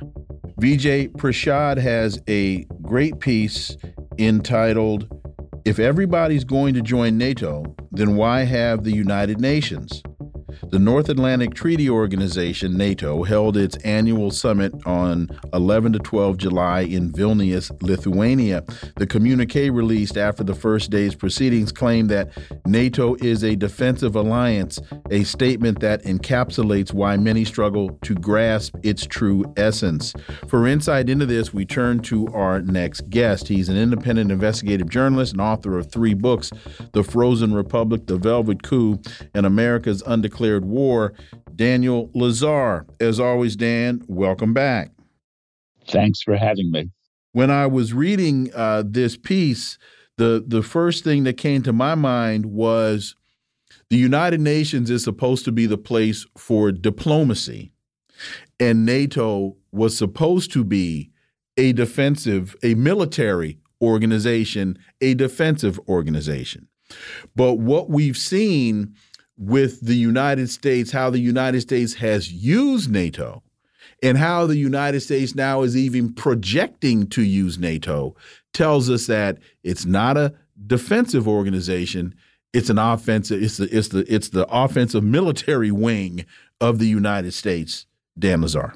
Vijay 0.60 1.10
Prashad 1.12 1.78
has 1.78 2.20
a 2.28 2.64
great 2.82 3.20
piece 3.20 3.74
entitled, 4.18 5.08
If 5.64 5.78
Everybody's 5.78 6.44
Going 6.44 6.74
to 6.74 6.82
Join 6.82 7.16
NATO, 7.16 7.74
Then 7.90 8.16
Why 8.16 8.40
Have 8.40 8.84
the 8.84 8.92
United 8.92 9.40
Nations? 9.40 10.02
The 10.70 10.78
North 10.78 11.10
Atlantic 11.10 11.52
Treaty 11.52 11.90
Organization, 11.90 12.76
NATO, 12.76 13.22
held 13.22 13.56
its 13.56 13.76
annual 13.78 14.30
summit 14.30 14.72
on 14.86 15.28
11 15.52 15.92
to 15.92 15.98
12 15.98 16.38
July 16.38 16.80
in 16.80 17.12
Vilnius, 17.12 17.70
Lithuania. 17.82 18.64
The 18.96 19.06
communique 19.06 19.68
released 19.68 20.16
after 20.16 20.42
the 20.42 20.54
first 20.54 20.90
day's 20.90 21.14
proceedings 21.14 21.70
claimed 21.70 22.08
that 22.10 22.30
NATO 22.66 23.14
is 23.16 23.44
a 23.44 23.56
defensive 23.56 24.16
alliance, 24.16 24.78
a 25.10 25.24
statement 25.24 25.80
that 25.80 26.02
encapsulates 26.04 26.94
why 26.94 27.16
many 27.18 27.44
struggle 27.44 27.98
to 28.02 28.14
grasp 28.14 28.74
its 28.82 29.06
true 29.06 29.44
essence. 29.56 30.14
For 30.48 30.66
insight 30.66 31.10
into 31.10 31.26
this, 31.26 31.52
we 31.52 31.66
turn 31.66 32.00
to 32.00 32.26
our 32.28 32.62
next 32.62 33.10
guest. 33.10 33.48
He's 33.48 33.68
an 33.68 33.76
independent 33.76 34.32
investigative 34.32 34.88
journalist 34.88 35.32
and 35.32 35.42
author 35.42 35.76
of 35.76 35.92
three 35.92 36.14
books 36.14 36.50
The 36.92 37.04
Frozen 37.04 37.52
Republic, 37.52 38.06
The 38.06 38.16
Velvet 38.16 38.62
Coup, 38.62 38.98
and 39.34 39.44
America's 39.44 40.02
Undeclared 40.06 40.37
declared 40.38 40.64
war, 40.64 41.14
Daniel 41.56 42.10
Lazare. 42.14 42.86
As 43.00 43.18
always, 43.18 43.56
Dan, 43.56 44.04
welcome 44.06 44.54
back. 44.54 44.92
Thanks 45.88 46.22
for 46.22 46.36
having 46.36 46.70
me. 46.70 46.90
When 47.32 47.50
I 47.50 47.66
was 47.66 47.92
reading 47.92 48.50
uh, 48.54 48.84
this 48.86 49.16
piece, 49.16 49.78
the 50.16 50.44
the 50.46 50.62
first 50.62 51.02
thing 51.02 51.24
that 51.24 51.36
came 51.36 51.62
to 51.62 51.72
my 51.72 51.96
mind 51.96 52.46
was 52.46 53.16
the 53.90 53.96
United 53.96 54.40
Nations 54.40 54.90
is 54.90 55.02
supposed 55.02 55.44
to 55.44 55.52
be 55.52 55.66
the 55.66 55.76
place 55.76 56.24
for 56.36 56.70
diplomacy, 56.70 57.72
and 58.60 58.86
NATO 58.86 59.56
was 59.72 59.98
supposed 59.98 60.52
to 60.52 60.62
be 60.62 61.10
a 61.56 61.72
defensive, 61.72 62.54
a 62.62 62.74
military 62.74 63.58
organization, 63.82 64.78
a 65.00 65.14
defensive 65.14 65.80
organization. 65.88 66.68
But 67.34 67.54
what 67.54 67.90
we've 67.90 68.16
seen 68.16 68.94
with 69.38 69.80
the 69.80 69.94
United 69.94 70.50
States, 70.50 70.90
how 70.90 71.10
the 71.10 71.20
United 71.20 71.60
States 71.60 71.94
has 71.94 72.32
used 72.32 72.90
NATO, 72.90 73.42
and 74.02 74.18
how 74.18 74.46
the 74.46 74.56
United 74.56 75.00
States 75.00 75.34
now 75.34 75.62
is 75.62 75.76
even 75.76 76.12
projecting 76.12 77.06
to 77.08 77.22
use 77.22 77.58
NATO, 77.58 78.14
tells 78.52 78.90
us 78.90 79.06
that 79.06 79.38
it's 79.62 79.84
not 79.84 80.16
a 80.16 80.34
defensive 80.66 81.28
organization. 81.28 82.14
It's 82.52 82.70
an 82.70 82.78
offensive. 82.78 83.42
It's 83.42 83.58
the 83.58 83.76
it's 83.76 83.88
the 83.88 84.12
it's 84.12 84.30
the 84.30 84.46
offensive 84.48 85.04
military 85.04 85.70
wing 85.70 86.26
of 86.60 86.78
the 86.78 86.86
United 86.86 87.32
States. 87.32 87.86
Dan 88.18 88.40
Lazare. 88.40 88.74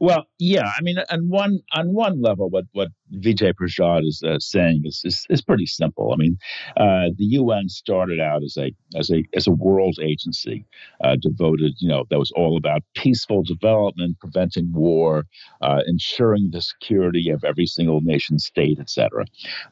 Well, 0.00 0.26
yeah, 0.38 0.70
I 0.78 0.80
mean, 0.82 0.98
on 1.10 1.28
one 1.28 1.60
on 1.72 1.92
one 1.92 2.22
level, 2.22 2.48
what 2.50 2.66
what 2.72 2.88
Vijay 3.14 3.52
Prashad 3.54 4.06
is 4.06 4.22
uh, 4.24 4.38
saying 4.38 4.82
is, 4.84 5.00
is, 5.04 5.26
is 5.28 5.42
pretty 5.42 5.66
simple. 5.66 6.12
I 6.12 6.16
mean, 6.16 6.38
uh, 6.76 7.10
the 7.16 7.24
UN 7.40 7.68
started 7.68 8.20
out 8.20 8.44
as 8.44 8.56
a 8.56 8.72
as 8.96 9.10
a 9.10 9.24
as 9.34 9.46
a 9.46 9.50
world 9.50 9.98
agency 10.00 10.64
uh, 11.02 11.16
devoted, 11.20 11.74
you 11.78 11.88
know, 11.88 12.04
that 12.10 12.18
was 12.18 12.32
all 12.36 12.56
about 12.56 12.82
peaceful 12.94 13.42
development, 13.42 14.18
preventing 14.20 14.70
war, 14.72 15.24
uh, 15.62 15.80
ensuring 15.86 16.50
the 16.52 16.62
security 16.62 17.30
of 17.30 17.42
every 17.42 17.66
single 17.66 18.00
nation 18.00 18.38
state, 18.38 18.78
etc. 18.78 19.24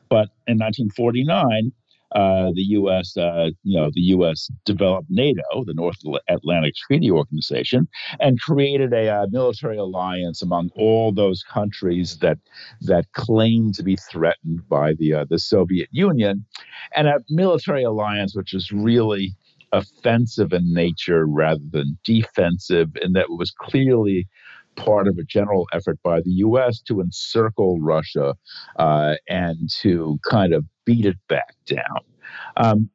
But 0.09 0.31
in 0.47 0.59
1949 0.59 1.73
uh, 2.17 2.51
the 2.55 2.63
U.S. 2.63 3.15
Uh, 3.15 3.51
you 3.63 3.79
know 3.79 3.91
the 3.93 4.01
U.S. 4.17 4.49
developed 4.65 5.09
NATO, 5.11 5.43
the 5.67 5.75
North 5.75 5.99
Atlantic 6.29 6.75
Treaty 6.75 7.11
Organization, 7.11 7.87
and 8.21 8.41
created 8.41 8.95
a 8.95 9.09
uh, 9.09 9.27
military 9.31 9.77
alliance 9.77 10.41
among 10.41 10.71
all 10.77 11.13
those 11.13 11.43
countries 11.43 12.17
that 12.23 12.39
that 12.81 13.05
claimed 13.13 13.75
to 13.75 13.83
be 13.83 13.97
threatened 13.97 14.67
by 14.67 14.95
the 14.95 15.13
uh, 15.13 15.25
the 15.29 15.39
Soviet 15.39 15.91
Union, 15.93 16.47
and 16.95 17.07
a 17.07 17.19
military 17.29 17.83
alliance 17.83 18.35
which 18.35 18.55
was 18.55 18.73
really 18.73 19.35
offensive 19.73 20.55
in 20.55 20.73
nature 20.73 21.27
rather 21.27 21.65
than 21.71 21.99
defensive, 22.03 22.89
and 23.03 23.15
that 23.15 23.29
was 23.29 23.51
clearly 23.51 24.27
part 24.77 25.07
of 25.07 25.19
a 25.19 25.25
general 25.25 25.69
effort 25.73 25.99
by 26.03 26.21
the 26.21 26.31
U.S. 26.31 26.81
to 26.83 27.01
encircle 27.01 27.79
Russia 27.81 28.35
uh, 28.79 29.17
and 29.29 29.69
to 29.81 30.19
kind 30.31 30.55
of 30.55 30.65
beat 30.87 31.05
it 31.05 31.19
back 31.29 31.55
down. 31.67 32.01
Um, 32.57 32.91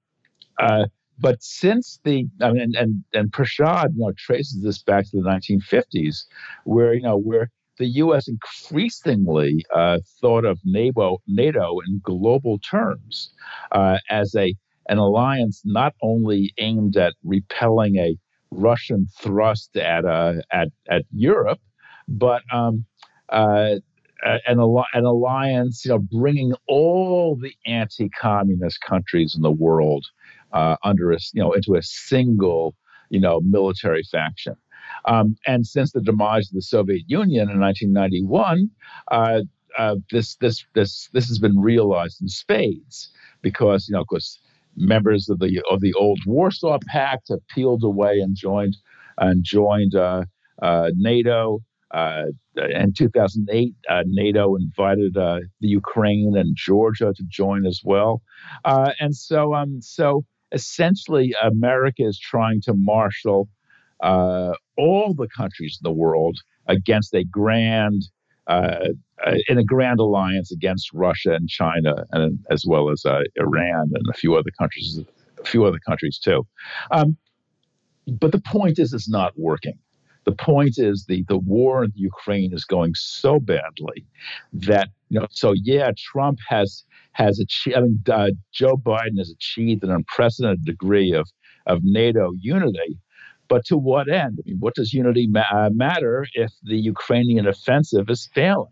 uh, 0.60 0.86
but 1.20 1.42
since 1.44 2.00
the, 2.04 2.26
I 2.42 2.52
mean, 2.52 2.62
and, 2.62 2.76
and, 2.76 3.04
and 3.14 3.32
Prashad, 3.32 3.90
you 3.94 4.06
know, 4.06 4.14
traces 4.18 4.64
this 4.64 4.82
back 4.82 5.06
to 5.12 5.22
the 5.22 5.30
1950s, 5.30 6.26
where, 6.64 6.96
you 6.96 7.04
know, 7.04 7.18
where 7.18 7.52
the 7.78 7.86
U.S. 7.88 8.28
increasingly 8.28 9.64
uh, 9.74 10.00
thought 10.20 10.46
of 10.46 10.60
NATO, 10.66 11.20
NATO 11.28 11.80
in 11.88 12.02
global 12.04 12.58
terms 12.60 13.32
uh, 13.72 14.00
as 14.10 14.36
a 14.36 14.56
an 14.90 14.98
alliance 14.98 15.62
not 15.64 15.94
only 16.02 16.54
aimed 16.58 16.98
at 16.98 17.14
repelling 17.24 17.98
a 17.98 18.18
Russian 18.52 19.08
thrust 19.20 19.78
at 19.78 20.06
uh, 20.06 20.42
at 20.52 20.70
at 20.90 21.04
Europe, 21.12 21.60
but 22.08 22.42
um, 22.52 22.86
uh, 23.30 23.76
an, 24.24 24.60
an 24.94 25.06
alliance, 25.06 25.86
you 25.86 25.90
know, 25.92 26.00
bringing 26.00 26.54
all 26.68 27.36
the 27.36 27.54
anti-communist 27.66 28.82
countries 28.82 29.36
in 29.36 29.42
the 29.42 29.52
world 29.52 30.06
uh, 30.54 30.76
under 30.84 31.12
a, 31.12 31.18
you 31.34 31.42
know, 31.42 31.54
into 31.54 31.76
a 31.76 31.82
single, 31.82 32.76
you 33.10 33.20
know, 33.20 33.42
military 33.42 34.04
faction. 34.04 34.56
Um, 35.06 35.36
and 35.48 35.66
since 35.66 35.92
the 35.92 36.02
demise 36.02 36.50
of 36.50 36.56
the 36.56 36.62
Soviet 36.62 37.04
Union 37.08 37.50
in 37.50 37.60
1991, 37.60 38.70
uh, 39.10 39.42
uh, 39.78 39.96
this 40.12 40.36
this 40.36 40.66
this 40.74 41.10
this 41.14 41.28
has 41.28 41.40
been 41.40 41.60
realized 41.60 42.22
in 42.22 42.28
spades 42.28 43.10
because 43.42 43.88
you 43.88 43.94
know, 43.94 44.02
of 44.02 44.08
course, 44.08 44.40
members 44.76 45.30
of 45.30 45.40
the 45.40 45.62
of 45.70 45.82
the 45.82 45.94
old 45.94 46.20
Warsaw 46.26 46.80
Pact 46.88 47.30
have 47.30 47.46
peeled 47.48 47.84
away 47.84 48.20
and 48.20 48.36
joined 48.36 48.78
and 49.18 49.44
joined 49.44 49.96
uh, 49.96 50.26
uh, 50.62 50.92
NATO. 50.96 51.62
Uh, 51.94 52.28
in 52.56 52.94
2008, 52.94 53.76
uh, 53.90 54.04
NATO 54.06 54.56
invited 54.56 55.18
uh, 55.18 55.40
the 55.60 55.68
Ukraine 55.68 56.36
and 56.38 56.56
Georgia 56.56 57.14
to 57.16 57.24
join 57.28 57.66
as 57.66 57.82
well, 57.84 58.22
uh, 58.64 58.92
and 59.00 59.16
so 59.16 59.54
um, 59.54 59.82
so 59.82 60.24
essentially, 60.54 61.34
America 61.44 62.04
is 62.04 62.18
trying 62.18 62.62
to 62.62 62.74
marshal 62.74 63.50
uh, 64.02 64.54
all 64.78 65.14
the 65.14 65.28
countries 65.36 65.80
in 65.82 65.88
the 65.88 65.94
world 65.94 66.38
against 66.68 67.14
a 67.14 67.26
grand 67.26 68.04
uh, 68.48 68.90
in 69.48 69.58
a 69.58 69.64
grand 69.64 70.00
alliance 70.00 70.52
against 70.52 70.94
Russia 70.94 71.34
and 71.34 71.50
China, 71.50 72.06
and 72.12 72.40
as 72.50 72.64
well 72.66 72.90
as 72.90 73.04
Iran 73.36 73.92
and 73.94 74.06
a 74.10 74.14
few 74.14 74.36
other 74.36 74.52
countries, 74.58 75.00
a 75.40 75.46
few 75.46 75.66
other 75.66 75.80
countries 75.86 76.18
too. 76.18 76.48
Um, 76.92 77.18
but 78.08 78.32
the 78.32 78.42
point 78.42 78.80
is, 78.80 78.94
it's 78.94 79.10
not 79.10 79.34
working. 79.38 79.78
The 80.26 80.32
point 80.32 80.78
is 80.78 81.06
the 81.08 81.24
the 81.28 81.38
war 81.38 81.84
in 81.84 81.92
Ukraine 81.96 82.54
is 82.54 82.64
going 82.64 82.94
so 82.96 83.40
badly 83.40 84.06
that 84.54 84.90
you 85.10 85.20
know. 85.20 85.28
So 85.32 85.54
yeah, 85.64 85.92
Trump 85.98 86.40
has 86.48 86.84
has 87.14 87.40
achieved. 87.40 87.78
I 87.78 87.82
mean, 87.82 88.04
uh, 88.10 88.32
Joe 88.52 88.78
Biden 88.78 89.18
has 89.18 89.32
achieved 89.32 89.84
an 89.84 89.92
unprecedented 89.92 90.66
degree 90.66 91.14
of 91.14 91.28
of 91.66 91.80
NATO 91.84 92.32
unity. 92.40 93.00
But 93.48 93.66
to 93.66 93.78
what 93.78 94.10
end? 94.10 94.40
I 94.40 94.50
mean, 94.50 94.60
what 94.60 94.76
does 94.76 94.94
unity 94.94 95.28
ma- 95.28 95.44
uh, 95.52 95.70
matter 95.74 96.26
if 96.34 96.52
the 96.64 96.78
Ukrainian 96.78 97.48
offensive 97.48 98.10
is 98.10 98.30
failing? 98.34 98.72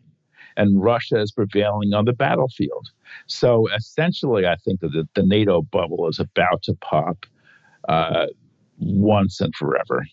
and 0.58 0.84
Russia 0.84 1.20
is 1.22 1.32
prevailing 1.32 1.94
on 1.94 2.06
the 2.06 2.14
battlefield. 2.14 2.90
So 3.28 3.68
essentially, 3.76 4.46
I 4.46 4.58
think 4.58 4.82
that 4.82 4.90
the, 4.90 5.08
the 5.16 5.26
NATO 5.26 5.62
bubble 5.62 6.08
is 6.10 6.20
about 6.20 6.64
to 6.64 6.74
pop 6.76 7.26
uh, 7.88 8.28
once 8.78 9.40
and 9.40 9.56
forever. 9.56 10.06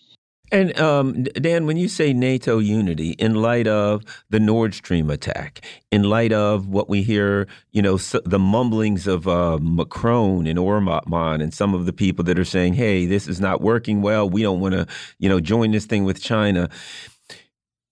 And 0.57 0.79
um, 0.81 1.25
Dan, 1.25 1.67
when 1.67 1.77
you 1.77 1.87
say 1.87 2.15
NATO 2.15 2.59
unity, 2.59 3.11
in 3.19 3.35
light 3.35 3.67
of 3.67 4.03
the 4.31 4.41
Nord 4.41 4.73
Stream 4.73 5.11
attack, 5.11 5.63
in 5.93 6.05
light 6.05 6.33
of 6.33 6.67
what 6.67 6.89
we 6.89 7.03
hear, 7.03 7.47
you 7.73 7.83
know, 7.83 7.99
so 7.99 8.23
the 8.25 8.39
mumblings 8.39 9.07
of 9.07 9.29
uh, 9.29 9.59
Macron 9.59 10.47
and 10.47 10.59
Orban 10.59 11.43
and 11.43 11.53
some 11.53 11.75
of 11.75 11.85
the 11.85 11.93
people 11.93 12.25
that 12.25 12.39
are 12.39 12.45
saying, 12.45 12.73
"Hey, 12.73 13.05
this 13.05 13.29
is 13.29 13.39
not 13.39 13.61
working 13.61 14.01
well. 14.01 14.31
We 14.31 14.41
don't 14.41 14.61
want 14.61 14.73
to, 14.73 14.87
you 15.19 15.29
know, 15.29 15.41
join 15.41 15.73
this 15.73 15.85
thing 15.85 16.05
with 16.05 16.23
China." 16.23 16.71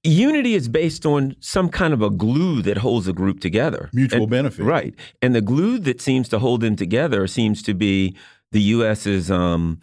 Unity 0.02 0.54
is 0.54 0.70
based 0.70 1.04
on 1.04 1.36
some 1.40 1.68
kind 1.68 1.92
of 1.92 2.00
a 2.00 2.08
glue 2.08 2.62
that 2.62 2.78
holds 2.78 3.06
a 3.08 3.12
group 3.12 3.40
together. 3.40 3.90
Mutual 3.92 4.22
and, 4.22 4.30
benefit. 4.30 4.64
Right. 4.64 4.94
And 5.20 5.34
the 5.34 5.42
glue 5.42 5.78
that 5.80 6.00
seems 6.00 6.30
to 6.30 6.38
hold 6.38 6.62
them 6.62 6.76
together 6.76 7.26
seems 7.26 7.62
to 7.64 7.74
be 7.74 8.16
the 8.52 8.62
U.S.'s 8.62 9.30
um, 9.30 9.80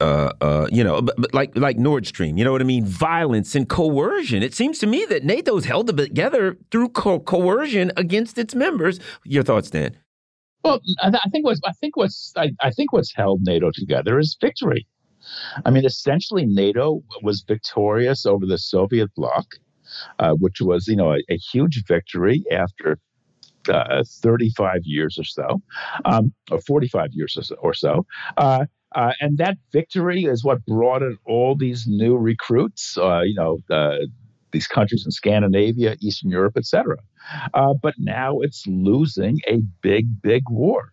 uh, 0.00 0.32
uh, 0.40 0.66
you 0.70 0.84
know, 0.84 1.00
but, 1.00 1.14
but, 1.18 1.34
like 1.34 1.56
like 1.56 1.78
Nord 1.78 2.06
Stream, 2.06 2.36
you 2.36 2.44
know 2.44 2.52
what 2.52 2.60
I 2.60 2.64
mean? 2.64 2.84
Violence 2.84 3.54
and 3.54 3.68
coercion. 3.68 4.42
It 4.42 4.54
seems 4.54 4.78
to 4.80 4.86
me 4.86 5.06
that 5.06 5.24
NATO's 5.24 5.64
held 5.64 5.96
together 5.96 6.58
through 6.70 6.90
co 6.90 7.18
coercion 7.20 7.92
against 7.96 8.36
its 8.36 8.54
members. 8.54 9.00
Your 9.24 9.42
thoughts, 9.42 9.70
Dan? 9.70 9.96
Well, 10.62 10.80
I 11.00 11.10
think 11.30 11.46
what's 11.46 11.60
I 11.64 11.72
think 11.72 11.96
what's 11.96 12.32
I, 12.36 12.50
I 12.60 12.70
think 12.70 12.92
what's 12.92 13.14
held 13.14 13.40
NATO 13.44 13.70
together 13.72 14.18
is 14.18 14.36
victory. 14.40 14.86
I 15.64 15.70
mean, 15.70 15.84
essentially, 15.84 16.44
NATO 16.44 17.02
was 17.22 17.44
victorious 17.46 18.26
over 18.26 18.46
the 18.46 18.58
Soviet 18.58 19.14
bloc, 19.14 19.46
uh, 20.18 20.32
which 20.32 20.60
was 20.60 20.88
you 20.88 20.96
know 20.96 21.12
a, 21.12 21.18
a 21.30 21.36
huge 21.36 21.84
victory 21.86 22.44
after 22.50 22.98
uh, 23.68 24.04
35 24.04 24.80
years 24.84 25.18
or 25.18 25.24
so, 25.24 25.62
um, 26.04 26.32
or 26.50 26.60
45 26.60 27.10
years 27.12 27.36
or 27.58 27.74
so. 27.74 28.06
Uh, 28.36 28.66
uh, 28.96 29.12
and 29.20 29.36
that 29.36 29.58
victory 29.72 30.24
is 30.24 30.42
what 30.42 30.64
brought 30.64 31.02
in 31.02 31.18
all 31.26 31.54
these 31.54 31.86
new 31.86 32.16
recruits, 32.16 32.96
uh, 32.96 33.20
you 33.20 33.34
know, 33.34 33.58
uh, 33.70 33.98
these 34.52 34.66
countries 34.66 35.04
in 35.04 35.10
Scandinavia, 35.10 35.96
Eastern 36.00 36.30
Europe, 36.30 36.56
etc. 36.56 36.96
Uh, 37.52 37.74
but 37.74 37.94
now 37.98 38.40
it's 38.40 38.66
losing 38.66 39.38
a 39.48 39.60
big, 39.82 40.22
big 40.22 40.44
war. 40.48 40.92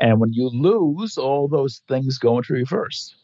And 0.00 0.20
when 0.20 0.32
you 0.32 0.48
lose, 0.48 1.16
all 1.16 1.46
those 1.46 1.82
things 1.86 2.18
go 2.18 2.38
into 2.38 2.52
reverse. 2.52 3.14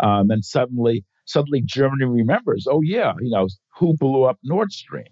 Um, 0.00 0.30
and 0.30 0.42
suddenly, 0.42 1.04
suddenly 1.26 1.60
Germany 1.62 2.06
remembers, 2.06 2.66
oh 2.66 2.80
yeah, 2.80 3.12
you 3.20 3.28
know, 3.28 3.46
who 3.76 3.94
blew 3.94 4.24
up 4.24 4.38
Nord 4.42 4.72
Stream? 4.72 5.04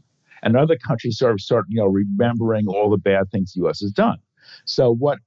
And 0.42 0.56
other 0.56 0.78
countries 0.78 1.16
start, 1.16 1.38
start 1.40 1.66
you 1.68 1.82
know, 1.82 1.86
remembering 1.88 2.66
all 2.66 2.88
the 2.88 2.96
bad 2.96 3.30
things 3.30 3.52
the 3.52 3.60
U.S. 3.62 3.80
has 3.80 3.90
done. 3.90 4.18
So 4.64 4.94
what 4.94 5.18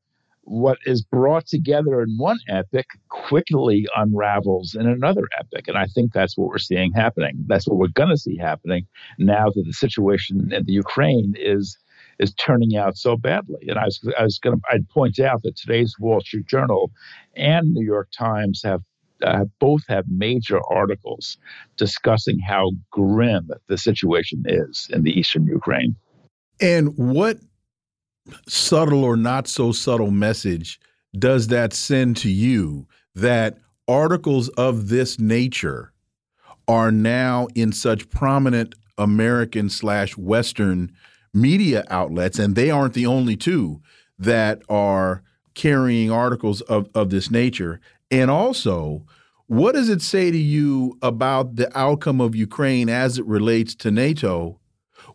what 0.52 0.78
is 0.86 1.02
brought 1.02 1.48
together 1.48 2.02
in 2.02 2.18
one 2.18 2.38
epic 2.50 2.86
quickly 3.08 3.88
unravels 3.96 4.76
in 4.76 4.86
another 4.86 5.24
epic. 5.40 5.70
And 5.70 5.78
I 5.78 5.86
think 5.86 6.12
that's 6.12 6.38
what 6.38 6.50
we're 6.50 6.58
seeing 6.58 6.92
happening. 6.92 7.46
That's 7.48 7.66
what 7.66 7.78
we're 7.78 7.88
going 7.88 8.10
to 8.10 8.18
see 8.18 8.36
happening 8.36 8.86
now 9.18 9.46
that 9.50 9.64
the 9.66 9.72
situation 9.72 10.52
in 10.52 10.66
the 10.66 10.74
Ukraine 10.74 11.36
is 11.38 11.78
is 12.20 12.34
turning 12.34 12.76
out 12.76 12.98
so 12.98 13.16
badly. 13.16 13.66
And 13.70 13.80
I 13.80 13.86
was, 13.86 14.14
I 14.20 14.24
was 14.24 14.38
going 14.40 14.58
to, 14.58 14.62
I'd 14.70 14.88
point 14.90 15.20
out 15.20 15.42
that 15.44 15.56
today's 15.56 15.96
Wall 16.00 16.20
Street 16.20 16.46
Journal 16.48 16.92
and 17.36 17.74
New 17.74 17.86
York 17.86 18.10
Times 18.12 18.62
have 18.64 18.82
uh, 19.24 19.46
both 19.60 19.84
have 19.88 20.06
major 20.10 20.60
articles 20.70 21.38
discussing 21.78 22.40
how 22.40 22.72
grim 22.92 23.50
the 23.68 23.78
situation 23.78 24.44
is 24.46 24.90
in 24.92 25.04
the 25.04 25.18
eastern 25.18 25.46
Ukraine. 25.46 25.96
And 26.60 26.96
what 26.98 27.38
subtle 28.48 29.04
or 29.04 29.18
not 29.18 29.48
so 29.48 29.72
subtle 29.72 30.12
message 30.12 30.80
does 31.18 31.48
that 31.48 31.74
send 31.74 32.18
to 32.18 32.30
you 32.30 32.88
that 33.16 33.58
articles 33.88 34.50
of 34.50 34.90
this 34.90 35.20
nature 35.20 35.92
are 36.68 36.92
now 36.92 37.48
in 37.56 37.72
such 37.72 38.10
prominent 38.10 38.76
American 38.98 39.70
slash 39.70 40.16
Western 40.16 40.92
media 41.34 41.84
outlets, 41.90 42.40
and 42.40 42.56
they 42.56 42.70
aren't 42.70 42.94
the 42.94 43.06
only 43.06 43.36
two 43.36 43.82
that 44.20 44.62
are 44.70 45.24
carrying 45.54 46.12
articles 46.12 46.62
of, 46.62 46.90
of 46.96 47.10
this 47.10 47.32
nature. 47.32 47.82
And 48.10 48.32
also, 48.32 49.06
what 49.48 49.74
does 49.74 49.90
it 49.90 50.02
say 50.02 50.32
to 50.32 50.38
you 50.38 50.98
about 51.02 51.58
the 51.58 51.78
outcome 51.78 52.22
of 52.22 52.36
Ukraine 52.36 52.88
as 52.88 53.18
it 53.18 53.26
relates 53.26 53.76
to 53.76 53.92
NATO 53.92 54.61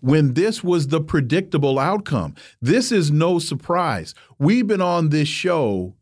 when 0.01 0.35
this 0.35 0.63
was 0.63 0.89
the 0.89 1.01
predictable 1.01 1.79
outcome. 1.79 2.35
This 2.61 2.93
is 2.93 3.11
no 3.11 3.39
surprise. 3.39 4.15
We've 4.39 4.67
been 4.67 4.83
on 4.83 5.09
this 5.11 5.29
show 5.29 5.95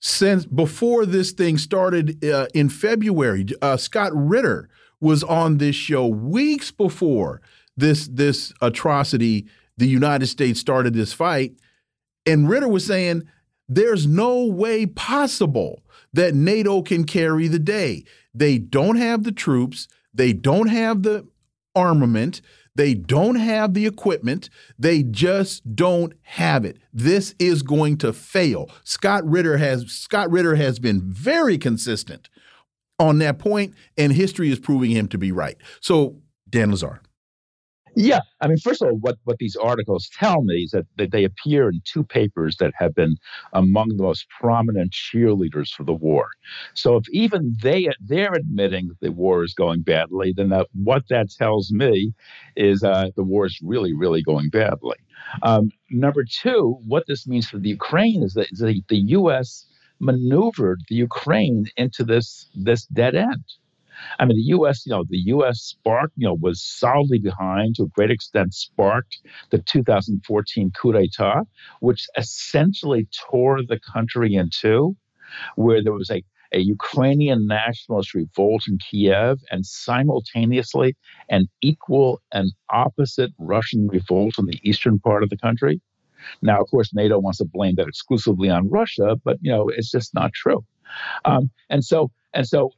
since 0.00 0.44
before 0.44 1.06
this 1.06 1.32
thing 1.32 1.58
started 1.58 2.24
uh, 2.24 2.46
in 2.54 2.68
February. 2.68 3.46
Uh, 3.60 3.76
Scott 3.76 4.12
Ritter 4.14 4.68
was 5.00 5.22
on 5.24 5.58
this 5.58 5.76
show 5.76 6.06
weeks 6.06 6.70
before 6.70 7.40
this 7.76 8.08
this 8.08 8.52
atrocity. 8.60 9.46
The 9.78 9.88
United 9.88 10.26
States 10.26 10.60
started 10.60 10.92
this 10.92 11.12
fight, 11.12 11.54
and 12.26 12.48
Ritter 12.48 12.68
was 12.68 12.86
saying 12.86 13.22
there's 13.68 14.06
no 14.06 14.44
way 14.44 14.86
possible 14.86 15.82
that 16.12 16.34
NATO 16.34 16.82
can 16.82 17.04
carry 17.04 17.48
the 17.48 17.58
day. 17.58 18.04
They 18.34 18.58
don't 18.58 18.96
have 18.96 19.24
the 19.24 19.32
troops. 19.32 19.88
They 20.12 20.32
don't 20.32 20.68
have 20.68 21.02
the 21.02 21.26
armament. 21.74 22.42
They 22.74 22.94
don't 22.94 23.34
have 23.34 23.74
the 23.74 23.86
equipment. 23.86 24.48
They 24.78 25.02
just 25.02 25.74
don't 25.74 26.14
have 26.22 26.64
it. 26.64 26.78
This 26.92 27.34
is 27.38 27.62
going 27.62 27.98
to 27.98 28.12
fail. 28.12 28.70
Scott 28.84 29.24
Ritter 29.28 29.58
has 29.58 29.90
Scott 29.92 30.30
Ritter 30.30 30.54
has 30.54 30.78
been 30.78 31.00
very 31.02 31.58
consistent 31.58 32.28
on 32.98 33.18
that 33.18 33.38
point, 33.38 33.74
and 33.98 34.12
history 34.12 34.50
is 34.50 34.58
proving 34.58 34.90
him 34.90 35.08
to 35.08 35.18
be 35.18 35.32
right. 35.32 35.56
So, 35.80 36.20
Dan 36.48 36.70
Lazare. 36.70 37.00
Yeah, 37.94 38.20
I 38.40 38.48
mean, 38.48 38.56
first 38.56 38.80
of 38.80 38.88
all, 38.88 38.96
what, 38.96 39.18
what 39.24 39.36
these 39.38 39.54
articles 39.54 40.08
tell 40.18 40.42
me 40.42 40.62
is 40.62 40.70
that, 40.70 40.86
that 40.96 41.12
they 41.12 41.24
appear 41.24 41.68
in 41.68 41.82
two 41.84 42.02
papers 42.04 42.56
that 42.56 42.72
have 42.78 42.94
been 42.94 43.16
among 43.52 43.88
the 43.96 44.02
most 44.02 44.26
prominent 44.30 44.92
cheerleaders 44.92 45.68
for 45.70 45.84
the 45.84 45.92
war. 45.92 46.28
So 46.74 46.96
if 46.96 47.04
even 47.10 47.54
they 47.62 47.88
they're 48.00 48.32
admitting 48.32 48.92
the 49.00 49.12
war 49.12 49.44
is 49.44 49.52
going 49.52 49.82
badly, 49.82 50.32
then 50.34 50.48
that, 50.50 50.68
what 50.72 51.08
that 51.10 51.30
tells 51.30 51.70
me 51.70 52.14
is 52.56 52.82
uh, 52.82 53.10
the 53.14 53.24
war 53.24 53.44
is 53.44 53.58
really, 53.62 53.92
really 53.92 54.22
going 54.22 54.48
badly. 54.48 54.96
Um, 55.42 55.70
number 55.90 56.24
two, 56.24 56.78
what 56.86 57.04
this 57.06 57.26
means 57.26 57.48
for 57.48 57.58
the 57.58 57.68
Ukraine 57.68 58.22
is 58.22 58.34
that 58.34 58.48
the, 58.52 58.82
the 58.88 59.02
U.S. 59.20 59.66
maneuvered 60.00 60.80
the 60.88 60.96
Ukraine 60.96 61.66
into 61.76 62.04
this 62.04 62.48
this 62.54 62.86
dead 62.86 63.14
end. 63.14 63.44
I 64.18 64.24
mean, 64.24 64.36
the 64.36 64.42
U.S., 64.56 64.84
you 64.86 64.90
know, 64.90 65.04
the 65.08 65.22
U.S. 65.26 65.60
spark, 65.60 66.12
you 66.16 66.26
know, 66.26 66.36
was 66.40 66.62
solidly 66.62 67.18
behind 67.18 67.76
to 67.76 67.84
a 67.84 67.88
great 67.88 68.10
extent, 68.10 68.54
sparked 68.54 69.18
the 69.50 69.58
2014 69.58 70.72
coup 70.72 70.92
d'état, 70.92 71.44
which 71.80 72.06
essentially 72.16 73.08
tore 73.30 73.62
the 73.62 73.80
country 73.92 74.34
in 74.34 74.50
two, 74.52 74.96
where 75.56 75.82
there 75.82 75.92
was 75.92 76.10
a 76.10 76.22
a 76.54 76.60
Ukrainian 76.60 77.46
nationalist 77.46 78.14
revolt 78.14 78.64
in 78.68 78.78
Kiev 78.78 79.40
and 79.50 79.64
simultaneously 79.64 80.94
an 81.30 81.48
equal 81.62 82.20
and 82.30 82.52
opposite 82.70 83.30
Russian 83.38 83.88
revolt 83.88 84.38
in 84.38 84.46
the 84.46 84.60
eastern 84.62 84.98
part 84.98 85.22
of 85.22 85.30
the 85.30 85.36
country. 85.36 85.80
Now, 86.42 86.60
of 86.60 86.70
course, 86.70 86.94
NATO 86.94 87.18
wants 87.18 87.38
to 87.38 87.44
blame 87.44 87.76
that 87.76 87.88
exclusively 87.88 88.48
on 88.48 88.68
Russia, 88.68 89.16
but 89.24 89.38
you 89.40 89.50
know 89.50 89.68
it's 89.68 89.90
just 89.90 90.14
not 90.14 90.32
true. 90.32 90.64
Um, 91.24 91.50
and 91.70 91.84
so, 91.84 92.10
and 92.34 92.46
so, 92.46 92.72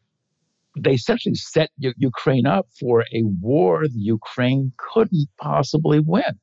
they 0.76 0.92
essentially 0.92 1.34
set 1.34 1.70
U- 1.78 1.94
Ukraine 1.96 2.46
up 2.46 2.66
for 2.78 3.04
a 3.12 3.22
war 3.40 3.86
the 3.86 4.00
Ukraine 4.00 4.72
couldn't 4.76 5.28
possibly 5.38 6.00
win. 6.00 6.38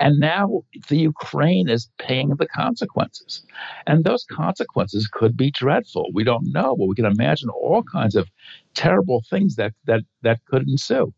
And 0.00 0.18
now 0.18 0.62
the 0.88 0.98
Ukraine 0.98 1.68
is 1.68 1.88
paying 1.98 2.30
the 2.30 2.48
consequences. 2.48 3.44
And 3.86 4.04
those 4.04 4.24
consequences 4.24 5.06
could 5.06 5.36
be 5.36 5.50
dreadful. 5.50 6.10
We 6.12 6.24
don't 6.24 6.52
know, 6.52 6.76
but 6.76 6.86
we 6.86 6.96
can 6.96 7.04
imagine 7.04 7.50
all 7.50 7.82
kinds 7.84 8.16
of 8.16 8.28
terrible 8.74 9.22
things 9.30 9.56
that 9.56 9.72
that 9.84 10.02
that 10.22 10.44
could 10.46 10.68
ensue. 10.68 11.14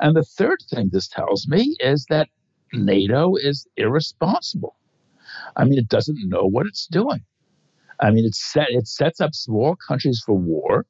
And 0.00 0.16
the 0.16 0.22
third 0.22 0.58
thing 0.70 0.90
this 0.92 1.08
tells 1.08 1.48
me 1.48 1.74
is 1.80 2.06
that 2.08 2.28
NATO 2.72 3.34
is 3.34 3.66
irresponsible. 3.76 4.76
I 5.56 5.64
mean, 5.64 5.78
it 5.78 5.88
doesn't 5.88 6.28
know 6.28 6.46
what 6.46 6.66
it's 6.66 6.86
doing. 6.86 7.24
I 8.00 8.10
mean, 8.10 8.24
it 8.24 8.34
set 8.34 8.68
it 8.70 8.86
sets 8.86 9.20
up 9.20 9.34
small 9.34 9.76
countries 9.76 10.22
for 10.24 10.34
war. 10.34 10.86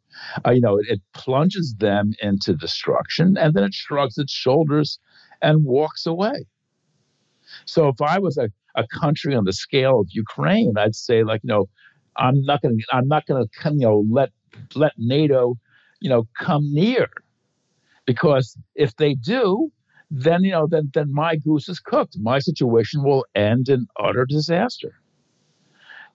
Uh, 0.46 0.50
you 0.50 0.60
know, 0.60 0.78
it, 0.78 0.86
it 0.88 1.00
plunges 1.14 1.74
them 1.78 2.12
into 2.20 2.54
destruction, 2.54 3.36
and 3.38 3.54
then 3.54 3.64
it 3.64 3.74
shrugs 3.74 4.18
its 4.18 4.32
shoulders 4.32 4.98
and 5.42 5.64
walks 5.64 6.06
away. 6.06 6.46
So 7.66 7.88
if 7.88 8.00
I 8.00 8.18
was 8.18 8.36
a, 8.36 8.50
a 8.74 8.86
country 9.00 9.34
on 9.34 9.44
the 9.44 9.52
scale 9.52 10.00
of 10.00 10.08
Ukraine, 10.10 10.74
I'd 10.76 10.94
say 10.94 11.24
like, 11.24 11.40
you 11.44 11.48
know, 11.48 11.68
I'm 12.16 12.42
not 12.44 12.62
going 12.62 12.78
to 12.78 12.84
I'm 12.92 13.08
not 13.08 13.26
going 13.26 13.46
to 13.46 13.70
you 13.70 13.80
know 13.80 14.04
let 14.10 14.30
let 14.74 14.92
NATO, 14.98 15.56
you 16.00 16.10
know, 16.10 16.26
come 16.38 16.72
near, 16.72 17.08
because 18.06 18.56
if 18.74 18.96
they 18.96 19.14
do, 19.14 19.70
then 20.10 20.44
you 20.44 20.52
know 20.52 20.66
then 20.66 20.90
then 20.94 21.12
my 21.12 21.36
goose 21.36 21.68
is 21.68 21.80
cooked. 21.80 22.16
My 22.20 22.38
situation 22.38 23.02
will 23.02 23.24
end 23.34 23.68
in 23.68 23.86
utter 23.98 24.26
disaster. 24.26 24.97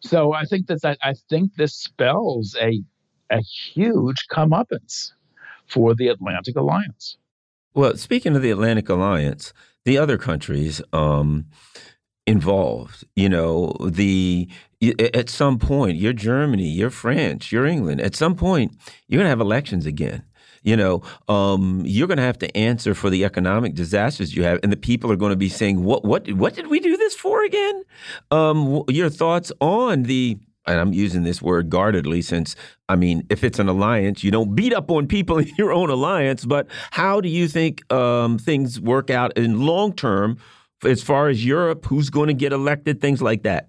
So 0.03 0.34
I 0.34 0.43
think 0.45 0.67
that, 0.67 0.81
that 0.81 0.97
I 1.01 1.13
think 1.30 1.55
this 1.55 1.73
spells 1.75 2.55
a 2.59 2.81
a 3.30 3.41
huge 3.41 4.27
comeuppance 4.31 5.11
for 5.65 5.95
the 5.95 6.07
Atlantic 6.09 6.55
Alliance. 6.55 7.17
Well, 7.73 7.97
speaking 7.97 8.35
of 8.35 8.41
the 8.41 8.51
Atlantic 8.51 8.89
Alliance, 8.89 9.53
the 9.85 9.97
other 9.97 10.17
countries 10.17 10.81
um, 10.91 11.45
involved, 12.27 13.05
you 13.15 13.30
know, 13.30 13.75
the 13.80 14.49
at 15.13 15.30
some 15.30 15.57
point, 15.57 15.97
you're 15.97 16.13
Germany, 16.13 16.67
you're 16.67 16.89
France, 16.89 17.51
you're 17.51 17.65
England. 17.65 18.01
At 18.01 18.15
some 18.15 18.35
point, 18.35 18.75
you're 19.07 19.17
going 19.17 19.25
to 19.25 19.30
have 19.30 19.39
elections 19.39 19.85
again. 19.85 20.23
You 20.64 20.77
know, 20.77 21.02
um, 21.27 21.84
you're 21.85 22.07
going 22.07 22.18
to 22.18 22.23
have 22.23 22.40
to 22.40 22.57
answer 22.57 22.94
for 22.94 23.10
the 23.10 23.26
economic 23.26 23.76
disasters 23.76 24.35
you 24.35 24.44
have, 24.44 24.60
and 24.64 24.72
the 24.72 24.77
people 24.77 25.11
are 25.11 25.18
going 25.18 25.31
to 25.31 25.38
be 25.38 25.49
saying, 25.49 25.84
"What, 25.84 26.03
what, 26.03 26.31
what 26.31 26.53
did 26.56 26.68
we 26.68 26.80
do 26.80 26.98
this 26.98 27.15
for 27.15 27.44
again?" 27.44 27.84
Um, 28.31 28.84
your 28.88 29.10
thoughts 29.10 29.52
on 29.60 30.03
the 30.03 30.38
and 30.65 30.80
I'm 30.80 30.94
using 30.94 31.23
this 31.23 31.41
word 31.41 31.69
guardedly 31.69 32.22
since, 32.22 32.56
I 32.88 32.95
mean, 32.95 33.26
if 33.30 33.44
it's 33.44 33.60
an 33.60 33.68
alliance, 33.68 34.23
you 34.23 34.31
don't 34.31 34.56
beat 34.56 34.73
up 34.73 34.90
on 34.90 35.07
people 35.07 35.38
in 35.40 35.52
your 35.57 35.72
own 35.72 35.90
alliance. 35.90 36.45
But 36.45 36.68
how 36.91 37.22
do 37.22 37.30
you 37.30 37.48
think 37.48 37.91
um, 37.91 38.38
things 38.38 38.80
work 38.80 39.10
out 39.10 39.38
in 39.38 39.61
long 39.65 39.94
term 39.94 40.38
as 40.84 41.03
far 41.03 41.30
as 41.30 41.45
Europe? 41.45 41.85
Who's 41.85 42.10
going 42.10 42.27
to 42.27 42.34
get 42.34 42.53
elected? 42.53 43.02
Things 43.02 43.22
like 43.22 43.44
that. 43.44 43.68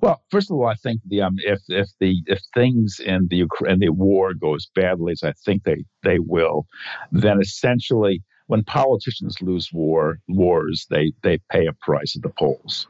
Well, 0.00 0.22
first 0.30 0.50
of 0.50 0.56
all, 0.56 0.66
I 0.66 0.74
think 0.74 1.00
the 1.06 1.22
um, 1.22 1.36
if 1.38 1.60
if 1.68 1.88
the 2.00 2.22
if 2.26 2.40
things 2.54 3.00
in 3.04 3.28
the 3.28 3.36
Ukraine 3.36 3.78
the 3.78 3.90
war 3.90 4.34
goes 4.34 4.66
badly, 4.74 5.12
as 5.12 5.22
I 5.22 5.32
think 5.44 5.64
they 5.64 5.84
they 6.02 6.18
will, 6.18 6.66
then 7.12 7.40
essentially 7.40 8.22
when 8.46 8.62
politicians 8.64 9.40
lose 9.40 9.70
war 9.72 10.18
wars, 10.28 10.86
they 10.90 11.12
they 11.22 11.38
pay 11.50 11.66
a 11.66 11.72
price 11.72 12.16
at 12.16 12.22
the 12.22 12.30
polls. 12.30 12.86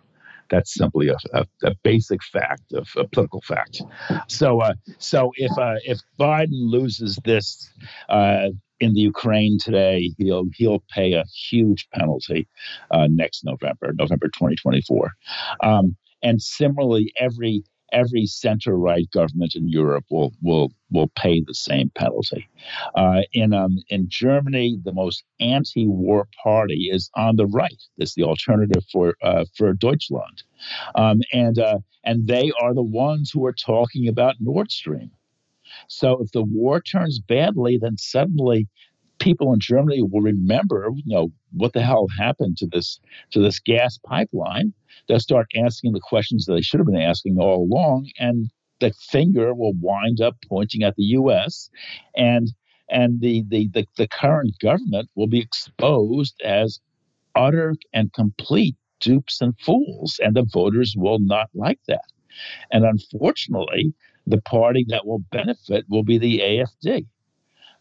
That's 0.49 0.75
simply 0.75 1.09
a, 1.09 1.17
a, 1.33 1.45
a 1.65 1.75
basic 1.83 2.23
fact 2.23 2.73
of 2.73 2.89
a 2.97 3.07
political 3.09 3.41
fact. 3.41 3.83
So, 4.29 4.61
uh, 4.61 4.75
so 4.99 5.33
if 5.37 5.57
uh, 5.59 5.77
if 5.85 5.99
Biden 6.21 6.71
loses 6.71 7.19
this 7.25 7.69
uh, 8.09 8.51
in 8.79 8.93
the 8.95 9.01
Ukraine 9.01 9.59
today, 9.61 10.13
he'll 10.19 10.47
he'll 10.55 10.85
pay 10.91 11.15
a 11.15 11.25
huge 11.51 11.89
penalty 11.93 12.47
uh, 12.91 13.09
next 13.11 13.45
November, 13.45 13.93
November 13.95 14.27
2024. 14.29 15.11
Um, 15.63 15.97
and 16.27 16.43
similarly, 16.43 17.13
every 17.19 17.63
every 17.93 18.27
center 18.27 18.77
right 18.77 19.09
government 19.13 19.55
in 19.55 19.69
Europe 19.69 20.05
will 20.11 20.33
will 20.43 20.73
will 20.91 21.11
pay 21.17 21.41
the 21.41 21.55
same 21.55 21.89
penalty. 21.95 22.49
Uh, 22.97 23.23
in 23.33 23.53
um, 23.53 23.79
in 23.89 24.09
Germany, 24.09 24.79
the 24.85 24.93
most 24.93 25.23
anti-war 25.39 26.27
party 26.43 26.89
is 26.93 27.11
on 27.15 27.37
the 27.37 27.47
right. 27.47 27.81
It's 27.99 28.15
the 28.15 28.25
alternative 28.25 28.85
for 28.93 29.15
uh, 29.23 29.45
for 29.57 29.73
Deutschland, 29.73 30.43
um, 30.97 31.21
and 31.33 31.59
uh, 31.59 31.79
and 32.03 32.27
they 32.27 32.51
are 32.61 32.75
the 32.75 32.83
ones 33.09 33.31
who 33.31 33.47
are 33.47 33.55
talking 33.75 34.09
about 34.09 34.41
Nord 34.41 34.73
Stream. 34.73 35.13
So 35.89 36.23
if 36.23 36.33
the 36.33 36.43
war 36.43 36.81
turns 36.81 37.21
badly, 37.21 37.79
then 37.79 37.97
suddenly 37.99 38.67
people 39.19 39.53
in 39.53 39.61
Germany 39.61 40.03
will 40.03 40.21
remember, 40.21 40.89
you 40.95 41.15
know, 41.15 41.33
what 41.53 41.73
the 41.73 41.83
hell 41.83 42.07
happened 42.19 42.57
to 42.59 42.67
this 42.67 43.01
to 43.33 43.41
this 43.41 43.59
gas 43.59 43.99
pipeline. 43.99 44.73
They'll 45.09 45.21
start 45.21 45.47
asking 45.57 45.93
the 45.93 46.01
questions 46.01 46.47
that 46.47 46.55
they 46.55 46.63
should 46.63 46.81
have 46.81 46.87
been 46.87 47.01
asking 47.01 47.39
all 47.39 47.63
along, 47.63 48.11
and 48.19 48.51
the 48.81 48.93
finger 48.93 49.55
will 49.55 49.73
wind 49.81 50.21
up 50.21 50.37
pointing 50.49 50.83
at 50.83 50.97
the 50.97 51.05
U.S. 51.05 51.71
and 52.15 52.49
and 52.91 53.21
the 53.21 53.45
the 53.49 53.69
the, 53.73 53.87
the 53.97 54.09
current 54.09 54.59
government 54.61 55.09
will 55.15 55.29
be 55.29 55.41
exposed 55.41 56.41
as 56.45 56.81
utter 57.35 57.75
and 57.93 58.13
complete 58.13 58.77
dupes 59.01 59.41
and 59.41 59.59
fools, 59.61 60.21
and 60.23 60.35
the 60.35 60.47
voters 60.53 60.95
will 60.97 61.19
not 61.19 61.49
like 61.55 61.81
that. 61.89 62.05
And 62.71 62.85
unfortunately, 62.85 63.95
the 64.27 64.41
party 64.43 64.85
that 64.89 65.07
will 65.07 65.21
benefit 65.31 65.85
will 65.89 66.03
be 66.03 66.19
the 66.19 66.41
AFD. 66.41 67.07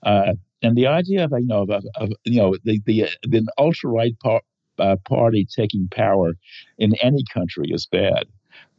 Uh, 0.04 0.34
and 0.66 0.76
the 0.76 0.88
idea 0.88 1.26
of 1.26 1.32
you 1.32 1.48
know 1.48 1.64
of, 1.64 1.86
of 1.96 2.10
you 2.24 2.42
know 2.42 2.56
the 2.64 2.82
the, 2.86 3.08
the 3.24 3.46
ultra 3.58 3.90
right 3.90 4.18
par, 4.20 4.42
uh, 4.80 4.96
party 5.06 5.48
taking 5.56 5.88
power 5.90 6.34
in 6.78 6.94
any 7.02 7.24
country 7.34 7.70
is 7.72 7.86
bad. 7.86 8.26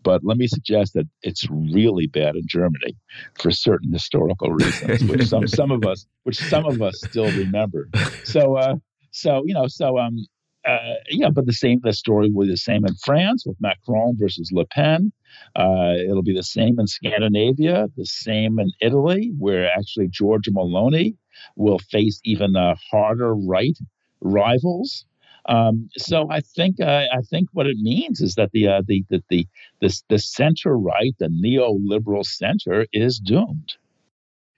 But 0.02 0.22
let 0.22 0.36
me 0.36 0.46
suggest 0.46 0.94
that 0.94 1.08
it's 1.22 1.48
really 1.50 2.06
bad 2.06 2.36
in 2.36 2.46
Germany 2.46 2.96
for 3.40 3.50
certain 3.50 3.92
historical 3.92 4.52
reasons, 4.52 5.02
which 5.04 5.26
some 5.26 5.46
some 5.60 5.70
of 5.70 5.84
us 5.84 6.06
which 6.24 6.36
some 6.36 6.64
of 6.64 6.80
us 6.80 7.00
still 7.04 7.30
remember. 7.32 7.88
So 8.24 8.56
uh, 8.56 8.76
so 9.10 9.42
you 9.44 9.54
know 9.54 9.66
so 9.66 9.98
um 9.98 10.18
uh, 10.66 10.94
yeah, 11.10 11.30
but 11.30 11.46
the 11.46 11.52
same 11.52 11.80
the 11.82 11.92
story 11.92 12.28
will 12.30 12.44
be 12.44 12.50
the 12.50 12.56
same 12.56 12.84
in 12.84 12.94
France 13.04 13.44
with 13.46 13.56
Macron 13.60 14.16
versus 14.18 14.50
Le 14.52 14.66
Pen. 14.66 15.12
Uh, 15.54 15.94
it'll 16.08 16.22
be 16.22 16.34
the 16.34 16.42
same 16.42 16.80
in 16.80 16.86
Scandinavia, 16.86 17.86
the 17.96 18.06
same 18.06 18.58
in 18.58 18.70
Italy, 18.80 19.32
where 19.38 19.70
actually 19.70 20.08
Giorgia 20.08 20.50
Meloni 20.50 21.14
will 21.56 21.78
face 21.78 22.20
even 22.24 22.56
uh, 22.56 22.74
harder 22.90 23.34
right 23.34 23.78
rivals. 24.20 25.04
Um, 25.48 25.88
so 25.96 26.28
I 26.30 26.40
think 26.40 26.80
uh, 26.80 27.04
I 27.12 27.20
think 27.30 27.48
what 27.52 27.66
it 27.66 27.76
means 27.78 28.20
is 28.20 28.34
that 28.34 28.50
the 28.52 28.66
uh, 28.68 28.82
the, 28.86 29.04
the 29.08 29.22
the 29.30 29.46
the 29.80 30.02
the 30.08 30.18
center 30.18 30.76
right, 30.76 31.14
the 31.18 31.28
neoliberal 31.28 32.24
center, 32.24 32.86
is 32.92 33.18
doomed. 33.18 33.74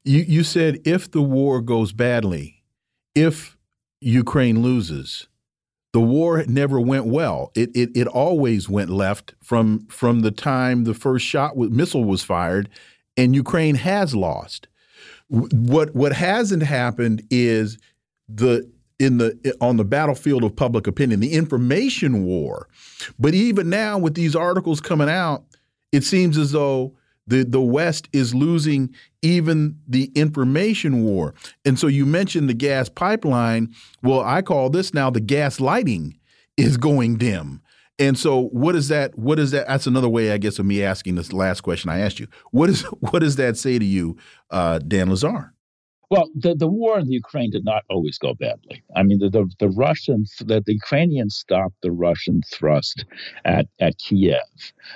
You 0.04 0.20
you 0.20 0.44
said 0.44 0.80
if 0.84 1.10
the 1.10 1.20
war 1.22 1.60
goes 1.60 1.92
badly, 1.92 2.62
if 3.14 3.58
Ukraine 4.00 4.62
loses, 4.62 5.28
the 5.92 6.00
war 6.00 6.44
never 6.46 6.80
went 6.80 7.04
well. 7.04 7.50
It, 7.54 7.70
it 7.74 7.90
it 7.94 8.06
always 8.06 8.68
went 8.68 8.88
left 8.88 9.34
from 9.42 9.86
from 9.88 10.20
the 10.20 10.30
time 10.30 10.84
the 10.84 10.94
first 10.94 11.26
shot 11.26 11.56
with 11.56 11.70
missile 11.70 12.04
was 12.04 12.22
fired, 12.22 12.70
and 13.16 13.34
Ukraine 13.34 13.74
has 13.74 14.14
lost. 14.14 14.68
What 15.28 15.94
what 15.94 16.12
hasn't 16.12 16.62
happened 16.62 17.22
is 17.30 17.78
the 18.28 18.70
in 18.98 19.18
the 19.18 19.56
on 19.60 19.76
the 19.76 19.84
battlefield 19.84 20.44
of 20.44 20.56
public 20.56 20.86
opinion, 20.86 21.20
the 21.20 21.32
information 21.32 22.24
war. 22.24 22.68
But 23.18 23.34
even 23.34 23.70
now, 23.70 23.98
with 23.98 24.14
these 24.14 24.34
articles 24.34 24.80
coming 24.80 25.08
out, 25.08 25.44
it 25.92 26.04
seems 26.04 26.36
as 26.36 26.52
though 26.52 26.94
the 27.26 27.44
the 27.44 27.60
West 27.60 28.08
is 28.12 28.34
losing 28.34 28.94
even 29.22 29.78
the 29.86 30.10
information 30.14 31.04
war. 31.04 31.34
And 31.64 31.78
so 31.78 31.86
you 31.86 32.06
mentioned 32.06 32.48
the 32.48 32.54
gas 32.54 32.88
pipeline. 32.88 33.74
Well, 34.02 34.20
I 34.20 34.42
call 34.42 34.70
this 34.70 34.94
now 34.94 35.10
the 35.10 35.20
gas 35.20 35.60
lighting 35.60 36.18
is 36.56 36.76
going 36.76 37.16
dim. 37.18 37.60
And 37.98 38.18
so 38.18 38.44
what 38.52 38.76
is 38.76 38.88
that 38.88 39.18
what 39.18 39.38
is 39.38 39.50
that 39.50 39.66
that's 39.66 39.86
another 39.86 40.08
way 40.08 40.32
I 40.32 40.38
guess 40.38 40.58
of 40.58 40.66
me 40.66 40.82
asking 40.82 41.16
this 41.16 41.32
last 41.32 41.62
question 41.62 41.90
I 41.90 41.98
asked 41.98 42.20
you. 42.20 42.28
What 42.50 42.70
is 42.70 42.82
what 43.00 43.20
does 43.20 43.36
that 43.36 43.56
say 43.56 43.78
to 43.78 43.84
you, 43.84 44.16
uh, 44.50 44.78
Dan 44.78 45.08
Lazare? 45.08 45.50
Well, 46.10 46.30
the, 46.34 46.54
the 46.54 46.68
war 46.68 46.98
in 46.98 47.06
the 47.06 47.12
Ukraine 47.12 47.50
did 47.50 47.66
not 47.66 47.82
always 47.90 48.16
go 48.16 48.32
badly. 48.32 48.82
I 48.96 49.02
mean, 49.02 49.18
the, 49.18 49.28
the, 49.28 49.50
the 49.58 49.68
Russians, 49.68 50.34
the, 50.38 50.62
the 50.64 50.72
Ukrainians 50.72 51.36
stopped 51.36 51.74
the 51.82 51.92
Russian 51.92 52.40
thrust 52.50 53.04
at, 53.44 53.66
at 53.78 53.98
Kiev. 53.98 54.40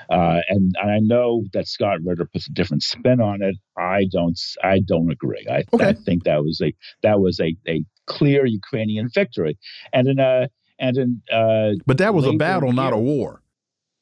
Uh, 0.08 0.40
and, 0.48 0.74
and 0.80 0.90
I 0.90 1.00
know 1.00 1.44
that 1.52 1.68
Scott 1.68 1.98
Ritter 2.02 2.24
puts 2.24 2.48
a 2.48 2.52
different 2.52 2.82
spin 2.82 3.20
on 3.20 3.42
it. 3.42 3.56
I 3.76 4.06
don't, 4.10 4.40
I 4.64 4.78
don't 4.80 5.12
agree. 5.12 5.46
I, 5.50 5.64
okay. 5.74 5.88
I 5.88 5.92
think 5.92 6.24
that 6.24 6.42
was 6.42 6.62
a, 6.62 6.72
that 7.02 7.20
was 7.20 7.38
a, 7.40 7.54
a 7.68 7.84
clear 8.06 8.46
Ukrainian 8.46 9.10
victory. 9.12 9.58
And 9.92 10.08
in 10.08 10.18
a, 10.18 10.48
and 10.82 10.96
in, 10.98 11.22
uh, 11.32 11.70
but 11.86 11.98
that 11.98 12.12
was 12.12 12.26
a 12.26 12.32
battle, 12.32 12.68
year, 12.68 12.74
not 12.74 12.92
a 12.92 12.98
war. 12.98 13.40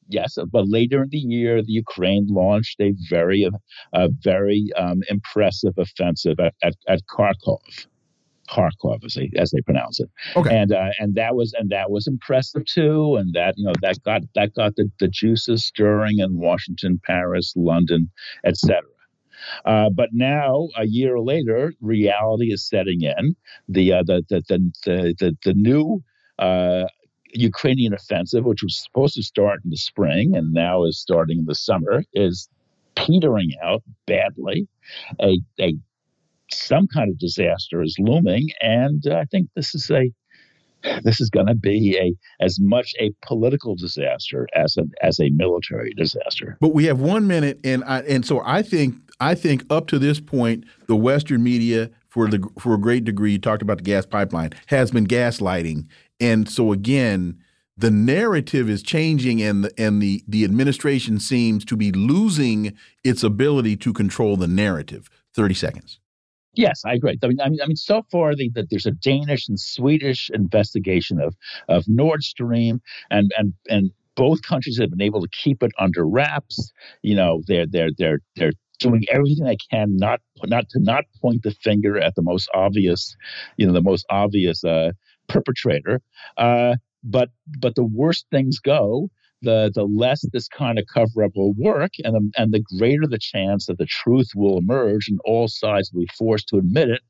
yes, 0.09 0.37
but 0.51 0.67
later 0.67 1.03
in 1.03 1.09
the 1.09 1.19
year, 1.19 1.61
the 1.61 1.71
Ukraine 1.71 2.27
launched 2.27 2.81
a 2.81 2.93
very, 3.09 3.47
a 3.93 4.09
very 4.23 4.69
um, 4.75 5.01
impressive 5.07 5.73
offensive 5.77 6.39
at, 6.39 6.53
at, 6.63 6.75
at 6.87 6.99
Kharkov. 7.07 7.87
Kharkov, 8.49 9.05
as 9.05 9.13
they 9.13 9.31
as 9.37 9.51
they 9.51 9.61
pronounce 9.61 10.01
it. 10.01 10.09
Okay. 10.35 10.53
And 10.53 10.73
uh, 10.73 10.89
and 10.99 11.15
that 11.15 11.35
was 11.35 11.53
and 11.57 11.69
that 11.69 11.89
was 11.89 12.05
impressive 12.05 12.65
too. 12.65 13.15
And 13.15 13.33
that 13.33 13.53
you 13.57 13.65
know 13.65 13.73
that 13.81 14.03
got 14.03 14.23
that 14.35 14.53
got 14.55 14.75
the, 14.75 14.91
the 14.99 15.07
juices 15.07 15.63
stirring 15.63 16.19
in 16.19 16.37
Washington, 16.37 16.99
Paris, 17.05 17.53
London, 17.55 18.11
etc. 18.43 18.81
Uh, 19.65 19.89
but 19.89 20.09
now, 20.11 20.67
a 20.75 20.85
year 20.85 21.19
later, 21.19 21.73
reality 21.79 22.51
is 22.51 22.67
setting 22.67 23.01
in. 23.01 23.35
The 23.69 23.93
uh, 23.93 24.03
the, 24.03 24.23
the 24.29 24.41
the 24.49 25.15
the 25.19 25.37
the 25.45 25.53
new 25.53 26.03
uh, 26.41 26.85
Ukrainian 27.33 27.93
offensive, 27.93 28.43
which 28.43 28.63
was 28.63 28.77
supposed 28.77 29.15
to 29.15 29.23
start 29.23 29.61
in 29.63 29.69
the 29.69 29.77
spring 29.77 30.35
and 30.35 30.51
now 30.53 30.83
is 30.83 30.99
starting 30.99 31.39
in 31.39 31.45
the 31.45 31.55
summer, 31.55 32.03
is 32.13 32.49
petering 32.95 33.51
out 33.63 33.83
badly. 34.05 34.67
A, 35.21 35.39
a 35.59 35.75
some 36.51 36.87
kind 36.87 37.09
of 37.09 37.17
disaster 37.17 37.81
is 37.81 37.95
looming, 37.99 38.49
and 38.59 39.01
I 39.09 39.23
think 39.25 39.47
this 39.55 39.73
is 39.73 39.89
a 39.89 40.11
this 41.03 41.21
is 41.21 41.29
going 41.29 41.45
to 41.45 41.55
be 41.55 41.97
a 41.97 42.43
as 42.43 42.59
much 42.59 42.93
a 42.99 43.11
political 43.25 43.75
disaster 43.75 44.47
as 44.53 44.77
a 44.77 44.83
as 45.01 45.19
a 45.19 45.29
military 45.29 45.93
disaster. 45.93 46.57
But 46.59 46.73
we 46.73 46.85
have 46.85 46.99
one 46.99 47.27
minute, 47.27 47.59
and 47.63 47.83
I, 47.85 47.99
and 48.01 48.25
so 48.25 48.41
I 48.43 48.61
think 48.61 48.95
I 49.19 49.35
think 49.35 49.63
up 49.69 49.87
to 49.87 49.99
this 49.99 50.19
point, 50.19 50.65
the 50.87 50.95
Western 50.95 51.43
media, 51.43 51.91
for 52.11 52.27
the 52.27 52.45
for 52.59 52.73
a 52.73 52.77
great 52.77 53.05
degree, 53.05 53.31
you 53.31 53.39
talked 53.39 53.61
about 53.61 53.77
the 53.77 53.83
gas 53.83 54.05
pipeline, 54.05 54.51
has 54.67 54.91
been 54.91 55.07
gaslighting, 55.07 55.87
and 56.19 56.47
so 56.47 56.73
again, 56.73 57.39
the 57.77 57.89
narrative 57.89 58.69
is 58.69 58.83
changing, 58.83 59.41
and 59.41 59.63
the, 59.63 59.71
and 59.77 60.01
the 60.01 60.21
the 60.27 60.43
administration 60.43 61.19
seems 61.19 61.63
to 61.65 61.77
be 61.77 61.91
losing 61.93 62.77
its 63.03 63.23
ability 63.23 63.77
to 63.77 63.93
control 63.93 64.35
the 64.35 64.47
narrative. 64.47 65.09
Thirty 65.33 65.53
seconds. 65.53 65.99
Yes, 66.53 66.81
I 66.85 66.95
agree. 66.95 67.17
I 67.23 67.27
mean, 67.27 67.39
I 67.39 67.47
mean, 67.47 67.61
I 67.61 67.65
mean, 67.65 67.77
so 67.77 68.03
far 68.11 68.35
the, 68.35 68.51
the, 68.53 68.67
there's 68.69 68.85
a 68.85 68.91
Danish 68.91 69.47
and 69.47 69.57
Swedish 69.57 70.29
investigation 70.33 71.21
of 71.21 71.33
of 71.69 71.85
Nord 71.87 72.23
Stream, 72.23 72.81
and 73.09 73.31
and 73.37 73.53
and 73.69 73.91
both 74.15 74.41
countries 74.41 74.77
have 74.79 74.89
been 74.89 75.01
able 75.01 75.21
to 75.21 75.29
keep 75.29 75.63
it 75.63 75.71
under 75.79 76.05
wraps. 76.05 76.73
You 77.03 77.15
know, 77.15 77.41
they're 77.47 77.67
they're 77.67 77.91
they're 77.97 78.19
they're 78.35 78.51
doing 78.81 79.03
everything 79.09 79.47
I 79.47 79.55
can 79.69 79.95
not 79.95 80.19
not 80.45 80.69
to 80.69 80.79
not 80.79 81.05
point 81.21 81.43
the 81.43 81.51
finger 81.51 81.99
at 81.99 82.15
the 82.15 82.21
most 82.21 82.49
obvious, 82.53 83.15
you 83.57 83.65
know, 83.65 83.73
the 83.73 83.81
most 83.81 84.05
obvious 84.09 84.63
uh, 84.63 84.91
perpetrator. 85.29 86.01
Uh, 86.37 86.75
but 87.03 87.29
but 87.59 87.75
the 87.75 87.83
worse 87.83 88.25
things 88.31 88.59
go, 88.59 89.09
the 89.41 89.71
the 89.73 89.83
less 89.83 90.25
this 90.33 90.47
kind 90.47 90.77
of 90.77 90.85
cover 90.93 91.23
up 91.23 91.31
will 91.35 91.53
work, 91.53 91.91
and 92.03 92.15
the, 92.15 92.31
and 92.37 92.51
the 92.51 92.63
greater 92.77 93.07
the 93.07 93.19
chance 93.19 93.67
that 93.67 93.77
the 93.77 93.85
truth 93.85 94.29
will 94.35 94.57
emerge, 94.57 95.07
and 95.07 95.19
all 95.25 95.47
sides 95.47 95.91
will 95.91 96.01
be 96.01 96.09
forced 96.17 96.47
to 96.49 96.57
admit 96.57 96.89
it. 96.89 97.01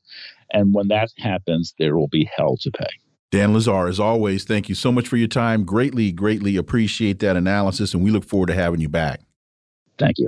And 0.53 0.73
when 0.73 0.89
that 0.89 1.09
happens, 1.17 1.73
there 1.79 1.95
will 1.97 2.09
be 2.09 2.29
hell 2.35 2.57
to 2.61 2.71
pay. 2.71 2.89
Dan 3.31 3.53
Lazare, 3.53 3.87
as 3.87 3.99
always, 3.99 4.43
thank 4.43 4.67
you 4.67 4.75
so 4.75 4.91
much 4.91 5.07
for 5.07 5.15
your 5.15 5.29
time. 5.29 5.63
Greatly, 5.63 6.11
greatly 6.11 6.57
appreciate 6.57 7.19
that 7.19 7.37
analysis, 7.37 7.93
and 7.93 8.03
we 8.03 8.11
look 8.11 8.25
forward 8.25 8.47
to 8.47 8.53
having 8.53 8.81
you 8.81 8.89
back. 8.89 9.21
Thank 9.97 10.17
you. 10.17 10.27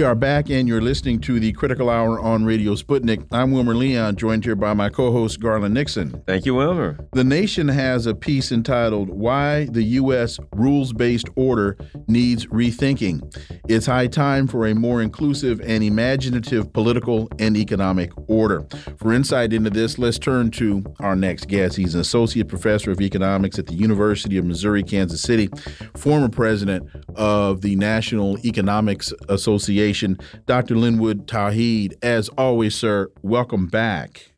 We 0.00 0.06
are 0.06 0.14
back, 0.14 0.48
and 0.48 0.66
you're 0.66 0.80
listening 0.80 1.20
to 1.20 1.38
the 1.38 1.52
Critical 1.52 1.90
Hour 1.90 2.18
on 2.18 2.46
Radio 2.46 2.74
Sputnik. 2.74 3.26
I'm 3.30 3.52
Wilmer 3.52 3.74
Leon, 3.74 4.16
joined 4.16 4.46
here 4.46 4.56
by 4.56 4.72
my 4.72 4.88
co 4.88 5.12
host, 5.12 5.40
Garland 5.40 5.74
Nixon. 5.74 6.22
Thank 6.26 6.46
you, 6.46 6.54
Wilmer. 6.54 6.98
The 7.12 7.22
Nation 7.22 7.68
has 7.68 8.06
a 8.06 8.14
piece 8.14 8.50
entitled 8.50 9.10
Why 9.10 9.66
the 9.66 9.82
U.S. 9.82 10.40
Rules 10.56 10.94
Based 10.94 11.28
Order 11.36 11.76
Needs 12.08 12.46
Rethinking. 12.46 13.20
It's 13.68 13.84
high 13.84 14.06
time 14.06 14.46
for 14.46 14.66
a 14.66 14.74
more 14.74 15.02
inclusive 15.02 15.60
and 15.60 15.84
imaginative 15.84 16.72
political 16.72 17.28
and 17.38 17.54
economic 17.54 18.10
order. 18.26 18.66
For 18.96 19.12
insight 19.12 19.52
into 19.52 19.68
this, 19.68 19.98
let's 19.98 20.18
turn 20.18 20.50
to 20.52 20.82
our 21.00 21.14
next 21.14 21.46
guest. 21.48 21.76
He's 21.76 21.94
an 21.94 22.00
associate 22.00 22.48
professor 22.48 22.90
of 22.90 23.02
economics 23.02 23.58
at 23.58 23.66
the 23.66 23.74
University 23.74 24.38
of 24.38 24.46
Missouri 24.46 24.82
Kansas 24.82 25.20
City, 25.20 25.50
former 25.94 26.30
president 26.30 26.88
of 27.16 27.60
the 27.60 27.76
National 27.76 28.38
Economics 28.46 29.12
Association. 29.28 29.89
Dr. 30.46 30.76
Linwood 30.76 31.26
Tauheed, 31.26 31.94
as 32.02 32.28
always, 32.30 32.74
sir, 32.74 33.10
welcome 33.22 33.66
back. 33.66 34.32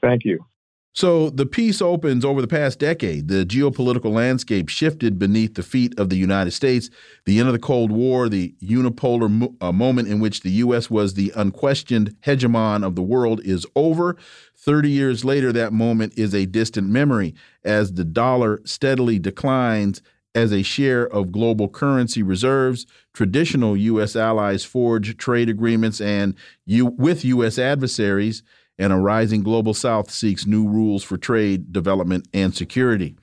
Thank 0.00 0.24
you. 0.24 0.44
So 0.92 1.30
the 1.30 1.46
piece 1.46 1.80
opens 1.80 2.24
over 2.24 2.40
the 2.40 2.48
past 2.48 2.80
decade. 2.80 3.28
The 3.28 3.46
geopolitical 3.46 4.12
landscape 4.12 4.68
shifted 4.68 5.20
beneath 5.20 5.54
the 5.54 5.62
feet 5.62 5.98
of 5.98 6.10
the 6.10 6.16
United 6.16 6.50
States. 6.50 6.90
The 7.26 7.38
end 7.38 7.48
of 7.48 7.52
the 7.52 7.60
Cold 7.60 7.92
War, 7.92 8.28
the 8.28 8.54
unipolar 8.60 9.30
mo 9.30 9.54
uh, 9.60 9.70
moment 9.70 10.08
in 10.08 10.18
which 10.18 10.40
the 10.40 10.50
U.S. 10.50 10.90
was 10.90 11.14
the 11.14 11.32
unquestioned 11.36 12.16
hegemon 12.22 12.84
of 12.84 12.96
the 12.96 13.02
world, 13.02 13.40
is 13.44 13.64
over. 13.76 14.16
30 14.56 14.90
years 14.90 15.24
later, 15.24 15.52
that 15.52 15.72
moment 15.72 16.12
is 16.18 16.34
a 16.34 16.44
distant 16.44 16.88
memory 16.88 17.34
as 17.64 17.94
the 17.94 18.04
dollar 18.04 18.60
steadily 18.64 19.18
declines 19.20 20.02
as 20.34 20.52
a 20.52 20.62
share 20.62 21.06
of 21.08 21.32
global 21.32 21.68
currency 21.68 22.22
reserves, 22.22 22.86
traditional 23.12 23.76
U.S. 23.76 24.14
allies 24.14 24.64
forge 24.64 25.16
trade 25.16 25.48
agreements 25.48 26.00
and 26.00 26.34
you, 26.66 26.86
with 26.86 27.24
U.S. 27.24 27.58
adversaries, 27.58 28.42
and 28.78 28.92
a 28.92 28.96
rising 28.96 29.42
global 29.42 29.74
south 29.74 30.10
seeks 30.10 30.46
new 30.46 30.66
rules 30.66 31.04
for 31.04 31.18
trade, 31.18 31.72
development, 31.72 32.26
and 32.32 32.54
security. 32.54 33.16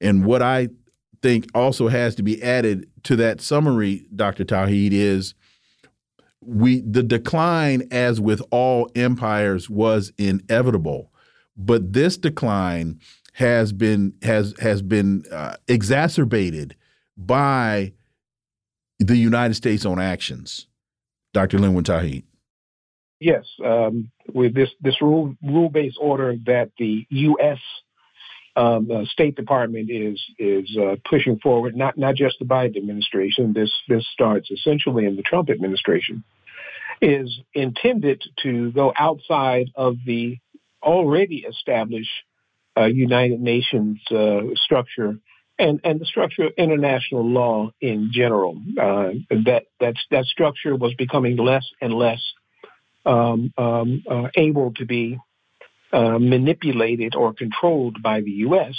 And 0.00 0.24
what 0.24 0.42
I 0.42 0.68
think 1.22 1.48
also 1.54 1.88
has 1.88 2.14
to 2.16 2.22
be 2.22 2.42
added 2.42 2.88
to 3.04 3.16
that 3.16 3.40
summary, 3.40 4.06
Dr. 4.14 4.44
Tauheed, 4.44 4.92
is 4.92 5.34
we 6.40 6.82
the 6.82 7.02
decline, 7.02 7.88
as 7.90 8.20
with 8.20 8.42
all 8.50 8.90
empires, 8.94 9.70
was 9.70 10.12
inevitable. 10.18 11.10
But 11.56 11.92
this 11.92 12.16
decline 12.16 13.00
has 13.34 13.72
been 13.72 14.14
has 14.22 14.54
has 14.60 14.80
been 14.80 15.24
uh, 15.30 15.56
exacerbated 15.68 16.76
by 17.16 17.92
the 18.98 19.16
United 19.16 19.54
States' 19.54 19.84
own 19.84 20.00
actions. 20.00 20.66
Dr. 21.32 21.58
Linwood 21.58 21.84
Tauheed. 21.84 22.22
Yes, 23.20 23.44
um, 23.64 24.10
with 24.32 24.54
this 24.54 24.70
this 24.80 25.00
rule 25.02 25.34
rule 25.42 25.68
based 25.68 25.98
order 26.00 26.36
that 26.46 26.70
the 26.78 27.06
U.S. 27.10 27.58
Um, 28.56 28.88
uh, 28.88 29.04
State 29.06 29.34
Department 29.34 29.90
is 29.90 30.22
is 30.38 30.76
uh, 30.76 30.94
pushing 31.08 31.40
forward, 31.40 31.76
not 31.76 31.98
not 31.98 32.14
just 32.14 32.38
the 32.38 32.44
Biden 32.44 32.76
administration. 32.76 33.52
This 33.52 33.72
this 33.88 34.06
starts 34.12 34.50
essentially 34.52 35.06
in 35.06 35.16
the 35.16 35.22
Trump 35.22 35.50
administration, 35.50 36.22
is 37.02 37.36
intended 37.52 38.22
to 38.44 38.70
go 38.70 38.92
outside 38.96 39.70
of 39.74 39.96
the 40.06 40.38
already 40.84 41.44
established 41.48 42.10
uh, 42.76 42.84
United 42.84 43.40
Nations 43.40 44.00
uh, 44.10 44.40
structure 44.54 45.18
and, 45.58 45.80
and 45.84 46.00
the 46.00 46.06
structure 46.06 46.44
of 46.44 46.52
international 46.56 47.28
law 47.28 47.70
in 47.80 48.10
general. 48.12 48.60
Uh, 48.80 49.10
that 49.44 49.64
that 49.80 49.94
that 50.10 50.24
structure 50.24 50.74
was 50.74 50.94
becoming 50.94 51.36
less 51.36 51.64
and 51.80 51.94
less 51.94 52.20
um, 53.06 53.52
um, 53.56 54.02
uh, 54.10 54.28
able 54.36 54.72
to 54.74 54.86
be 54.86 55.18
uh, 55.92 56.18
manipulated 56.18 57.14
or 57.14 57.32
controlled 57.32 58.02
by 58.02 58.20
the 58.20 58.30
U.S. 58.48 58.74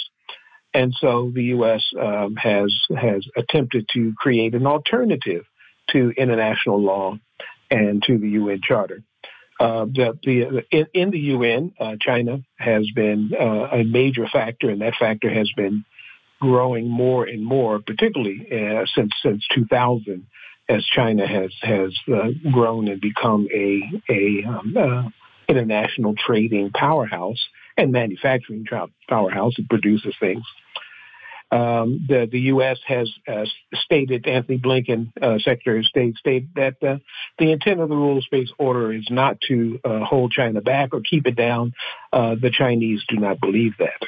And 0.74 0.94
so 1.00 1.32
the 1.34 1.44
U.S. 1.44 1.82
Um, 1.98 2.36
has 2.36 2.74
has 2.94 3.24
attempted 3.36 3.88
to 3.94 4.12
create 4.18 4.54
an 4.54 4.66
alternative 4.66 5.44
to 5.90 6.12
international 6.16 6.80
law 6.82 7.16
and 7.70 8.02
to 8.02 8.18
the 8.18 8.28
UN 8.30 8.60
Charter. 8.62 9.02
Uh, 9.58 9.86
the, 9.86 10.18
the, 10.22 10.64
in, 10.70 10.86
in, 10.92 11.10
the 11.10 11.18
UN, 11.18 11.72
uh, 11.80 11.96
China 11.98 12.40
has 12.56 12.86
been 12.94 13.30
uh, 13.38 13.68
a 13.72 13.84
major 13.84 14.26
factor, 14.30 14.68
and 14.68 14.82
that 14.82 14.94
factor 14.98 15.30
has 15.30 15.50
been 15.56 15.84
growing 16.40 16.88
more 16.88 17.24
and 17.24 17.44
more, 17.44 17.78
particularly 17.78 18.46
uh, 18.52 18.84
since 18.94 19.12
since 19.22 19.46
2000, 19.54 20.26
as 20.68 20.84
China 20.84 21.26
has 21.26 21.52
has 21.62 21.96
uh, 22.12 22.28
grown 22.52 22.88
and 22.88 23.00
become 23.00 23.48
a 23.52 23.82
a 24.10 24.44
um, 24.46 24.76
uh, 24.76 25.08
international 25.48 26.14
trading 26.14 26.70
powerhouse 26.70 27.48
and 27.76 27.92
manufacturing 27.92 28.66
powerhouse. 29.08 29.54
It 29.58 29.68
produces 29.68 30.14
things. 30.20 30.44
Um, 31.56 32.04
the 32.06 32.28
the 32.30 32.40
U.S. 32.52 32.78
has 32.86 33.10
uh, 33.26 33.46
stated, 33.72 34.26
Antony 34.26 34.58
Blinken, 34.58 35.10
uh, 35.22 35.38
Secretary 35.38 35.78
of 35.78 35.86
State, 35.86 36.16
stated 36.16 36.50
that 36.56 36.82
uh, 36.82 36.98
the 37.38 37.50
intent 37.50 37.80
of 37.80 37.88
the 37.88 37.96
rules-based 37.96 38.52
order 38.58 38.92
is 38.92 39.06
not 39.08 39.40
to 39.48 39.80
uh, 39.82 40.04
hold 40.04 40.32
China 40.32 40.60
back 40.60 40.90
or 40.92 41.00
keep 41.00 41.26
it 41.26 41.34
down. 41.34 41.72
Uh, 42.12 42.34
the 42.34 42.50
Chinese 42.50 43.02
do 43.08 43.16
not 43.16 43.40
believe 43.40 43.72
that. 43.78 44.02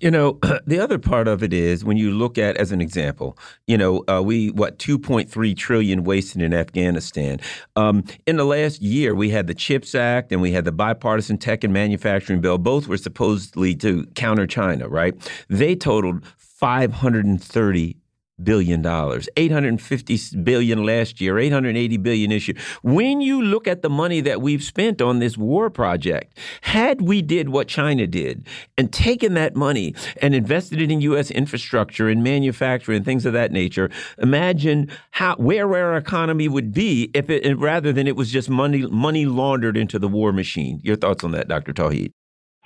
You 0.00 0.10
know, 0.10 0.38
the 0.66 0.80
other 0.80 0.98
part 0.98 1.28
of 1.28 1.42
it 1.42 1.54
is 1.54 1.82
when 1.82 1.96
you 1.96 2.10
look 2.10 2.36
at, 2.36 2.58
as 2.58 2.72
an 2.72 2.82
example, 2.82 3.38
you 3.66 3.78
know, 3.78 4.04
uh, 4.06 4.20
we 4.22 4.50
what 4.50 4.78
2.3 4.78 5.56
trillion 5.56 6.04
wasted 6.04 6.42
in 6.42 6.52
Afghanistan. 6.52 7.40
Um, 7.76 8.04
in 8.26 8.36
the 8.36 8.44
last 8.44 8.82
year, 8.82 9.14
we 9.14 9.30
had 9.30 9.46
the 9.46 9.54
CHIPS 9.54 9.94
Act 9.94 10.30
and 10.30 10.42
we 10.42 10.52
had 10.52 10.66
the 10.66 10.72
bipartisan 10.72 11.38
tech 11.38 11.64
and 11.64 11.72
manufacturing 11.72 12.42
bill. 12.42 12.58
Both 12.58 12.86
were 12.86 12.98
supposedly 12.98 13.74
to 13.76 14.04
counter 14.14 14.46
China, 14.46 14.88
right? 14.88 15.14
They 15.48 15.74
totaled 15.74 16.22
530 16.60 17.96
billion 18.42 18.82
dollars. 18.82 19.28
850 19.36 20.42
billion 20.42 20.84
last 20.84 21.20
year 21.20 21.38
880 21.38 21.96
billion 21.98 22.30
this 22.30 22.48
year. 22.48 22.56
When 22.82 23.20
you 23.20 23.42
look 23.42 23.66
at 23.66 23.82
the 23.82 23.90
money 23.90 24.20
that 24.22 24.40
we've 24.40 24.62
spent 24.62 25.00
on 25.00 25.18
this 25.18 25.36
war 25.36 25.70
project 25.70 26.38
had 26.62 27.00
we 27.00 27.22
did 27.22 27.50
what 27.50 27.68
china 27.68 28.06
did 28.06 28.46
and 28.78 28.92
taken 28.92 29.34
that 29.34 29.54
money 29.56 29.94
and 30.22 30.34
invested 30.34 30.80
it 30.80 30.90
in 30.90 31.00
us 31.00 31.30
infrastructure 31.30 32.08
and 32.08 32.22
manufacturing 32.22 32.96
and 32.96 33.04
things 33.04 33.26
of 33.26 33.32
that 33.32 33.52
nature 33.52 33.90
imagine 34.18 34.90
how 35.12 35.34
where 35.36 35.74
our 35.74 35.96
economy 35.96 36.48
would 36.48 36.72
be 36.72 37.10
if 37.14 37.28
it 37.30 37.58
rather 37.58 37.92
than 37.92 38.06
it 38.06 38.16
was 38.16 38.30
just 38.30 38.48
money 38.48 38.86
money 38.86 39.26
laundered 39.26 39.76
into 39.76 39.98
the 39.98 40.08
war 40.08 40.32
machine. 40.32 40.80
Your 40.82 40.96
thoughts 40.96 41.24
on 41.24 41.32
that 41.32 41.48
dr 41.48 41.72
tauheed 41.72 42.12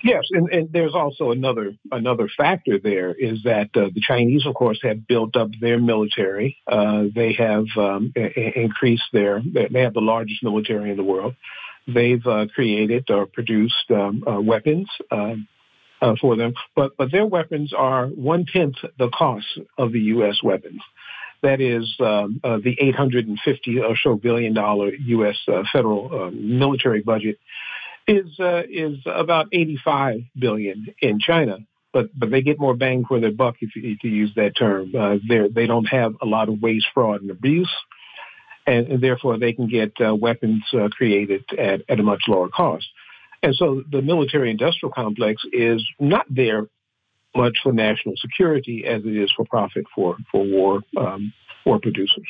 Yes, 0.03 0.25
and, 0.31 0.49
and, 0.49 0.69
there's 0.71 0.93
also 0.93 1.31
another 1.31 1.73
another 1.91 2.29
factor 2.37 2.77
there 2.77 3.13
is 3.13 3.43
that 3.43 3.69
uh, 3.75 3.89
the 3.93 4.01
Chinese, 4.05 4.45
of 4.45 4.53
course, 4.53 4.77
have 4.83 5.07
built 5.07 5.35
up 5.37 5.49
their 5.61 5.79
military. 5.79 6.57
Uh, 6.67 7.05
they 7.13 7.33
have 7.33 7.65
um, 7.77 8.13
increased 8.15 9.05
their 9.13 9.41
they 9.41 9.81
have 9.81 9.93
the 9.93 10.01
largest 10.01 10.43
military 10.43 10.91
in 10.91 10.97
the 10.97 11.03
world. 11.03 11.35
They've 11.87 12.25
uh, 12.25 12.47
created 12.53 13.09
or 13.09 13.25
produced 13.25 13.89
um, 13.89 14.23
uh, 14.27 14.41
weapons 14.41 14.87
um, 15.11 15.47
uh, 16.01 16.15
for 16.19 16.35
them, 16.35 16.53
but 16.75 16.97
but 16.97 17.11
their 17.11 17.25
weapons 17.25 17.71
are 17.73 18.07
one 18.07 18.45
tenth 18.51 18.75
the 18.99 19.09
cost 19.09 19.47
of 19.77 19.93
the 19.93 20.01
U.S. 20.01 20.43
weapons. 20.43 20.81
That 21.41 21.61
is 21.61 21.95
um, 21.99 22.41
uh, 22.43 22.57
the 22.57 22.75
850 22.79 23.79
or 23.79 23.95
so 24.03 24.15
billion 24.15 24.53
dollar 24.53 24.93
U.S. 24.93 25.37
federal 25.71 26.31
military 26.31 27.01
budget 27.01 27.39
is 28.07 28.39
uh, 28.39 28.63
is 28.69 28.97
about 29.05 29.47
85 29.51 30.21
billion 30.37 30.87
in 31.01 31.19
China. 31.19 31.59
But, 31.93 32.09
but 32.13 32.29
they 32.29 32.41
get 32.41 32.59
more 32.59 32.75
bang 32.75 33.05
for 33.07 33.21
their 33.21 33.31
buck 33.31 33.55
if 33.61 33.73
you 33.73 33.97
to 33.97 34.07
use 34.09 34.31
that 34.35 34.57
term. 34.57 34.93
Uh, 34.93 35.15
they 35.27 35.47
they 35.47 35.65
don't 35.65 35.85
have 35.85 36.15
a 36.21 36.25
lot 36.25 36.49
of 36.49 36.61
waste, 36.61 36.87
fraud, 36.93 37.21
and 37.21 37.31
abuse, 37.31 37.73
and, 38.67 38.87
and 38.87 39.01
therefore 39.01 39.37
they 39.37 39.53
can 39.53 39.69
get 39.69 39.93
uh, 40.05 40.13
weapons 40.13 40.63
uh, 40.73 40.89
created 40.89 41.45
at, 41.57 41.81
at 41.87 41.99
a 41.99 42.03
much 42.03 42.23
lower 42.27 42.49
cost. 42.49 42.85
And 43.41 43.55
so 43.55 43.83
the 43.89 44.01
military-industrial 44.01 44.91
complex 44.91 45.43
is 45.53 45.87
not 45.99 46.25
there 46.29 46.67
much 47.35 47.57
for 47.63 47.71
national 47.71 48.15
security 48.17 48.85
as 48.85 49.03
it 49.05 49.15
is 49.15 49.31
for 49.35 49.45
profit 49.45 49.85
for 49.93 50.17
for 50.31 50.43
war 50.43 50.81
um, 50.97 51.33
war 51.65 51.79
producers. 51.79 52.27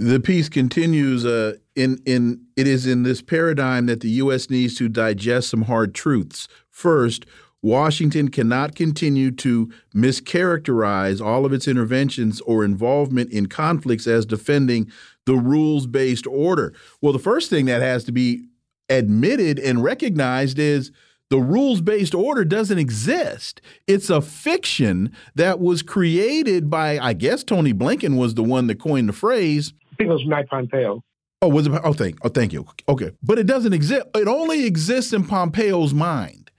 The 0.00 0.18
piece 0.18 0.48
continues. 0.48 1.26
Uh, 1.26 1.56
in 1.76 2.00
in 2.06 2.46
it 2.56 2.66
is 2.66 2.86
in 2.86 3.02
this 3.02 3.20
paradigm 3.20 3.84
that 3.84 4.00
the 4.00 4.08
U.S. 4.12 4.48
needs 4.48 4.74
to 4.76 4.88
digest 4.88 5.50
some 5.50 5.62
hard 5.62 5.94
truths. 5.94 6.48
First, 6.70 7.26
Washington 7.60 8.30
cannot 8.30 8.74
continue 8.74 9.30
to 9.32 9.70
mischaracterize 9.94 11.22
all 11.22 11.44
of 11.44 11.52
its 11.52 11.68
interventions 11.68 12.40
or 12.40 12.64
involvement 12.64 13.30
in 13.30 13.44
conflicts 13.44 14.06
as 14.06 14.24
defending 14.24 14.90
the 15.26 15.34
rules 15.34 15.86
based 15.86 16.26
order. 16.26 16.72
Well, 17.02 17.12
the 17.12 17.18
first 17.18 17.50
thing 17.50 17.66
that 17.66 17.82
has 17.82 18.02
to 18.04 18.12
be 18.12 18.46
admitted 18.88 19.58
and 19.58 19.84
recognized 19.84 20.58
is 20.58 20.90
the 21.28 21.40
rules 21.40 21.82
based 21.82 22.14
order 22.14 22.46
doesn't 22.46 22.78
exist. 22.78 23.60
It's 23.86 24.08
a 24.08 24.22
fiction 24.22 25.12
that 25.34 25.60
was 25.60 25.82
created 25.82 26.70
by, 26.70 26.98
I 26.98 27.12
guess, 27.12 27.44
Tony 27.44 27.74
Blinken 27.74 28.16
was 28.16 28.32
the 28.32 28.42
one 28.42 28.66
that 28.68 28.80
coined 28.80 29.10
the 29.10 29.12
phrase 29.12 29.74
think 30.00 30.10
it 30.10 30.14
was 30.14 30.26
Mike 30.26 30.48
Pompeo. 30.48 31.02
Oh, 31.42 31.48
was 31.48 31.66
it? 31.66 31.72
Oh, 31.84 31.92
thank, 31.92 32.18
oh, 32.22 32.28
thank 32.28 32.52
you. 32.52 32.66
Okay, 32.88 33.10
but 33.22 33.38
it 33.38 33.46
doesn't 33.46 33.72
exist. 33.72 34.06
It 34.14 34.28
only 34.28 34.66
exists 34.66 35.12
in 35.12 35.24
Pompeo's 35.24 35.94
mind, 35.94 36.50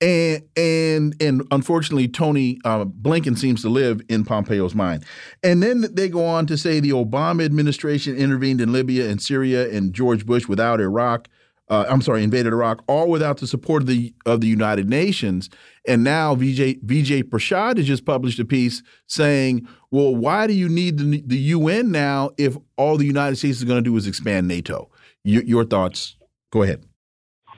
and 0.00 0.42
and 0.56 1.14
and 1.20 1.42
unfortunately, 1.50 2.08
Tony 2.08 2.58
uh, 2.64 2.84
Blinken 2.84 3.36
seems 3.38 3.62
to 3.62 3.68
live 3.68 4.00
in 4.08 4.24
Pompeo's 4.24 4.74
mind. 4.74 5.04
And 5.42 5.62
then 5.62 5.86
they 5.92 6.08
go 6.08 6.24
on 6.24 6.46
to 6.46 6.56
say 6.56 6.80
the 6.80 6.90
Obama 6.90 7.44
administration 7.44 8.16
intervened 8.16 8.60
in 8.60 8.72
Libya 8.72 9.08
and 9.08 9.20
Syria, 9.20 9.70
and 9.70 9.92
George 9.92 10.24
Bush 10.24 10.48
without 10.48 10.80
Iraq 10.80 11.28
uh, 11.70 11.86
I'm 11.88 12.02
sorry, 12.02 12.24
invaded 12.24 12.52
Iraq, 12.52 12.82
all 12.88 13.08
without 13.08 13.38
the 13.38 13.46
support 13.46 13.82
of 13.82 13.86
the 13.86 14.12
of 14.26 14.40
the 14.40 14.48
United 14.48 14.88
Nations. 14.88 15.48
And 15.86 16.02
now 16.02 16.34
Vijay 16.34 16.82
Vijay 16.84 17.22
Prashad 17.22 17.76
has 17.76 17.86
just 17.86 18.04
published 18.04 18.40
a 18.40 18.44
piece 18.44 18.82
saying, 19.06 19.66
"Well, 19.92 20.14
why 20.14 20.48
do 20.48 20.52
you 20.52 20.68
need 20.68 20.98
the, 20.98 21.22
the 21.24 21.38
UN 21.38 21.92
now 21.92 22.30
if 22.36 22.56
all 22.76 22.96
the 22.96 23.06
United 23.06 23.36
States 23.36 23.58
is 23.58 23.64
going 23.64 23.82
to 23.82 23.88
do 23.88 23.96
is 23.96 24.08
expand 24.08 24.48
NATO?" 24.48 24.90
Y 25.24 25.42
your 25.46 25.64
thoughts? 25.64 26.16
Go 26.52 26.64
ahead. 26.64 26.84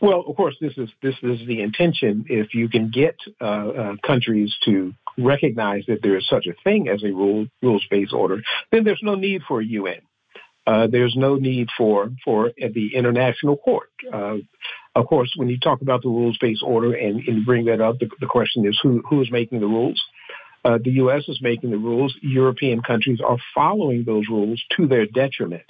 Well, 0.02 0.24
of 0.26 0.36
course, 0.36 0.56
this 0.60 0.76
is 0.76 0.90
this 1.00 1.14
is 1.22 1.46
the 1.46 1.62
intention. 1.62 2.26
If 2.28 2.54
you 2.54 2.68
can 2.68 2.90
get 2.90 3.16
uh, 3.40 3.44
uh, 3.44 3.96
countries 4.06 4.54
to 4.66 4.92
recognize 5.16 5.84
that 5.88 6.02
there 6.02 6.18
is 6.18 6.28
such 6.28 6.46
a 6.46 6.54
thing 6.64 6.88
as 6.88 7.02
a 7.02 7.12
rule 7.12 7.46
rules 7.62 7.86
based 7.90 8.12
order, 8.12 8.42
then 8.72 8.84
there's 8.84 9.00
no 9.02 9.14
need 9.14 9.42
for 9.48 9.60
a 9.60 9.64
UN 9.64 10.02
uh, 10.66 10.86
there's 10.86 11.14
no 11.16 11.36
need 11.36 11.68
for 11.76 12.10
for 12.24 12.52
the 12.56 12.94
international 12.94 13.56
court. 13.56 13.90
Uh, 14.12 14.36
of 14.94 15.06
course, 15.06 15.32
when 15.36 15.48
you 15.48 15.58
talk 15.58 15.80
about 15.80 16.02
the 16.02 16.08
rules-based 16.08 16.62
order 16.62 16.92
and, 16.92 17.20
and 17.26 17.46
bring 17.46 17.64
that 17.64 17.80
up, 17.80 17.98
the, 17.98 18.10
the, 18.20 18.26
question 18.26 18.66
is 18.66 18.78
who 18.82 19.02
who 19.08 19.22
is 19.22 19.30
making 19.30 19.60
the 19.60 19.66
rules? 19.66 20.00
Uh, 20.64 20.78
the 20.82 20.92
U.S. 20.92 21.24
is 21.28 21.40
making 21.42 21.70
the 21.70 21.78
rules. 21.78 22.14
European 22.22 22.82
countries 22.82 23.20
are 23.20 23.38
following 23.54 24.04
those 24.04 24.24
rules 24.28 24.62
to 24.76 24.86
their 24.86 25.06
detriment. 25.06 25.64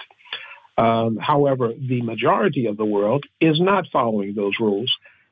Um, 0.77 1.17
however, 1.17 1.71
the 1.77 2.01
majority 2.01 2.67
of 2.67 2.77
the 2.77 2.85
world 2.85 3.25
is 3.39 3.59
not 3.59 3.87
following 3.91 4.35
those 4.35 4.53
rules 4.59 4.91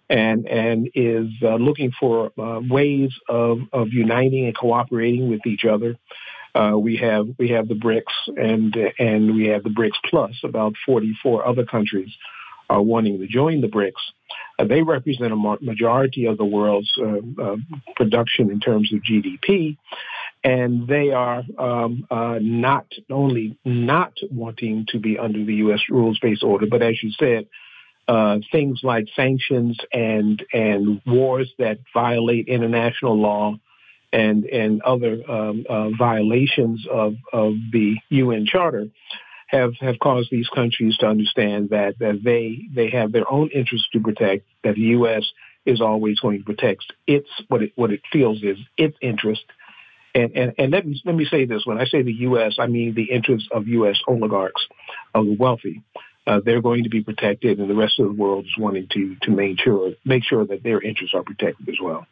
and 0.10 0.48
and 0.48 0.90
is 0.94 1.28
uh, 1.42 1.56
looking 1.56 1.92
for 2.00 2.32
uh, 2.38 2.60
ways 2.68 3.12
of 3.30 3.60
of 3.72 3.90
uniting 3.90 4.46
and 4.46 4.58
cooperating 4.58 5.30
with 5.30 5.46
each 5.46 5.66
other. 5.66 5.96
Uh, 6.54 6.78
we 6.78 6.98
have 6.98 7.28
we 7.38 7.50
have 7.50 7.68
the 7.68 7.76
BRICS 7.76 8.38
and 8.38 8.76
and 9.00 9.36
we 9.36 9.48
have 9.48 9.64
the 9.64 9.70
BRICS 9.70 9.98
plus 10.10 10.36
about 10.44 10.74
44 10.86 11.48
other 11.48 11.66
countries 11.66 12.10
are 12.70 12.82
wanting 12.82 13.20
to 13.20 13.28
join 13.28 13.62
the 13.62 13.68
BRICS. 13.68 13.92
Uh, 14.60 14.66
they 14.66 14.82
represent 14.82 15.32
a 15.32 15.58
majority 15.62 16.26
of 16.26 16.38
the 16.38 16.46
world's 16.46 16.92
uh, 16.98 17.42
uh 17.42 17.56
production 17.96 18.50
in 18.50 18.60
terms 18.60 18.92
of 18.94 19.00
GDP, 19.02 19.78
and 20.44 20.88
they 20.88 21.12
are 21.12 21.44
um, 21.58 22.06
uh, 22.12 22.40
not 22.42 22.88
only 23.10 23.58
not 23.64 24.14
wanting 24.30 24.86
to 24.90 25.00
be 25.00 25.18
under 25.18 25.44
the 25.44 25.56
U.S. 25.56 25.82
rules-based 25.90 26.44
order, 26.44 26.66
but 26.70 26.82
as 26.82 27.02
you 27.02 27.12
said. 27.12 27.48
Uh, 28.08 28.40
things 28.52 28.80
like 28.84 29.06
sanctions 29.16 29.78
and 29.94 30.44
and 30.52 31.02
wars 31.06 31.50
that 31.60 31.78
violate 31.94 32.48
international 32.48 33.16
law 33.18 33.56
and 34.14 34.46
and 34.46 34.82
other 34.82 35.20
um, 35.30 35.66
uh, 35.70 35.90
violations 35.98 36.86
of 36.92 37.16
of 37.32 37.54
the 37.72 37.96
UN 38.10 38.46
Charter 38.46 38.88
have 39.48 39.74
have 39.80 40.00
caused 40.00 40.30
these 40.32 40.48
countries 40.50 40.98
to 40.98 41.08
understand 41.08 41.70
that 41.70 42.00
that 42.00 42.22
they 42.24 42.62
they 42.74 42.90
have 42.90 43.12
their 43.12 43.32
own 43.32 43.50
interests 43.50 43.88
to 43.94 44.00
protect. 44.00 44.46
That 44.64 44.76
the 44.76 44.82
U.S. 44.82 45.26
is 45.66 45.82
always 45.82 46.20
going 46.20 46.40
to 46.40 46.46
protect 46.46 46.86
its 47.08 47.30
what 47.48 47.62
it 47.62 47.74
what 47.76 47.92
it 47.92 48.02
feels 48.12 48.42
is 48.44 48.58
its 48.78 48.98
interest. 49.02 49.44
And, 50.14 50.36
and, 50.36 50.54
and 50.58 50.72
let 50.72 50.86
me 50.86 51.02
let 51.06 51.16
me 51.16 51.26
say 51.26 51.46
this: 51.46 51.66
when 51.66 51.80
I 51.80 51.86
say 51.86 52.02
the 52.02 52.14
U.S., 52.14 52.56
I 52.60 52.68
mean 52.68 52.94
the 52.94 53.12
interests 53.12 53.48
of 53.52 53.68
U.S. 53.68 53.98
oligarchs, 54.08 54.66
of 55.14 55.26
the 55.26 55.36
wealthy. 55.38 55.84
Uh, 56.28 56.40
they're 56.46 56.62
going 56.62 56.84
to 56.84 56.90
be 56.90 57.02
protected, 57.02 57.60
and 57.60 57.70
the 57.70 57.76
rest 57.76 58.00
of 58.00 58.06
the 58.08 58.14
world 58.14 58.46
is 58.46 58.58
wanting 58.58 58.88
to 58.92 59.16
to 59.24 59.32
make 59.32 59.60
sure 59.60 59.94
make 60.06 60.24
sure 60.24 60.46
that 60.46 60.64
their 60.64 60.82
interests 60.82 61.16
are 61.16 61.24
protected 61.24 61.68
as 61.70 61.78
well. 61.82 62.06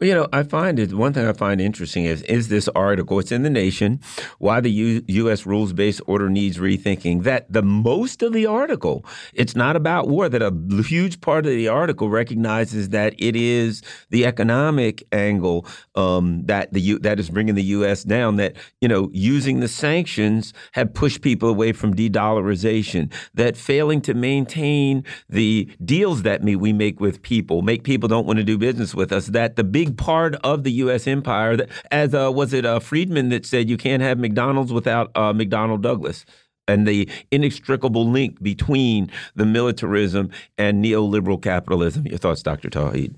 You 0.00 0.14
know, 0.14 0.28
I 0.32 0.44
find 0.44 0.78
it 0.78 0.92
one 0.92 1.12
thing 1.12 1.26
I 1.26 1.32
find 1.32 1.60
interesting 1.60 2.04
is 2.04 2.22
is 2.22 2.48
this 2.48 2.68
article. 2.68 3.18
It's 3.18 3.32
in 3.32 3.42
the 3.42 3.50
Nation. 3.50 4.00
Why 4.38 4.60
the 4.60 4.70
U, 4.70 5.04
U.S. 5.08 5.44
rules 5.44 5.72
based 5.72 6.00
order 6.06 6.28
needs 6.28 6.58
rethinking. 6.58 7.24
That 7.24 7.52
the 7.52 7.62
most 7.62 8.22
of 8.22 8.32
the 8.32 8.46
article, 8.46 9.04
it's 9.34 9.56
not 9.56 9.76
about 9.76 10.08
war. 10.08 10.28
That 10.28 10.42
a 10.42 10.52
huge 10.82 11.20
part 11.20 11.46
of 11.46 11.52
the 11.52 11.68
article 11.68 12.08
recognizes 12.08 12.90
that 12.90 13.14
it 13.18 13.34
is 13.34 13.82
the 14.10 14.24
economic 14.24 15.02
angle 15.10 15.66
um, 15.96 16.44
that 16.46 16.72
the 16.72 16.80
U, 16.80 16.98
that 17.00 17.18
is 17.18 17.28
bringing 17.28 17.56
the 17.56 17.64
U.S. 17.64 18.04
down. 18.04 18.36
That 18.36 18.56
you 18.80 18.88
know, 18.88 19.10
using 19.12 19.60
the 19.60 19.68
sanctions 19.68 20.54
have 20.72 20.94
pushed 20.94 21.22
people 21.22 21.48
away 21.48 21.72
from 21.72 21.94
de-dollarization. 21.94 23.12
That 23.34 23.56
failing 23.56 24.00
to 24.02 24.14
maintain 24.14 25.04
the 25.28 25.68
deals 25.84 26.22
that 26.22 26.42
we 26.42 26.72
make 26.72 27.00
with 27.00 27.20
people 27.22 27.62
make 27.62 27.82
people 27.84 28.08
don't 28.08 28.26
want 28.26 28.38
to 28.38 28.44
do 28.44 28.56
business 28.56 28.94
with 28.94 29.12
us. 29.12 29.26
That 29.26 29.56
the 29.56 29.64
big 29.64 29.87
big 29.88 29.98
part 29.98 30.34
of 30.36 30.64
the 30.64 30.72
U.S. 30.72 31.06
empire. 31.06 31.56
That, 31.56 31.68
as 31.90 32.14
uh, 32.14 32.30
was 32.32 32.52
it 32.52 32.64
uh, 32.64 32.80
Friedman 32.80 33.28
that 33.30 33.46
said, 33.46 33.68
"You 33.68 33.76
can't 33.76 34.02
have 34.02 34.18
McDonald's 34.18 34.72
without 34.72 35.10
uh, 35.14 35.32
McDonnell 35.32 35.80
Douglas." 35.80 36.24
And 36.66 36.86
the 36.86 37.08
inextricable 37.30 38.10
link 38.10 38.42
between 38.42 39.10
the 39.34 39.46
militarism 39.46 40.30
and 40.58 40.84
neoliberal 40.84 41.40
capitalism. 41.40 42.06
Your 42.06 42.18
thoughts, 42.18 42.42
Dr. 42.42 42.68
Tauheed? 42.68 43.14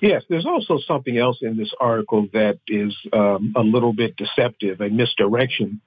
Yes, 0.00 0.22
there's 0.30 0.46
also 0.46 0.78
something 0.78 1.18
else 1.18 1.38
in 1.42 1.58
this 1.58 1.72
article 1.78 2.26
that 2.32 2.58
is 2.68 2.96
um, 3.12 3.52
a 3.54 3.60
little 3.60 3.92
bit 3.92 4.16
deceptive, 4.16 4.80
a 4.80 4.88
misdirection, 4.88 5.82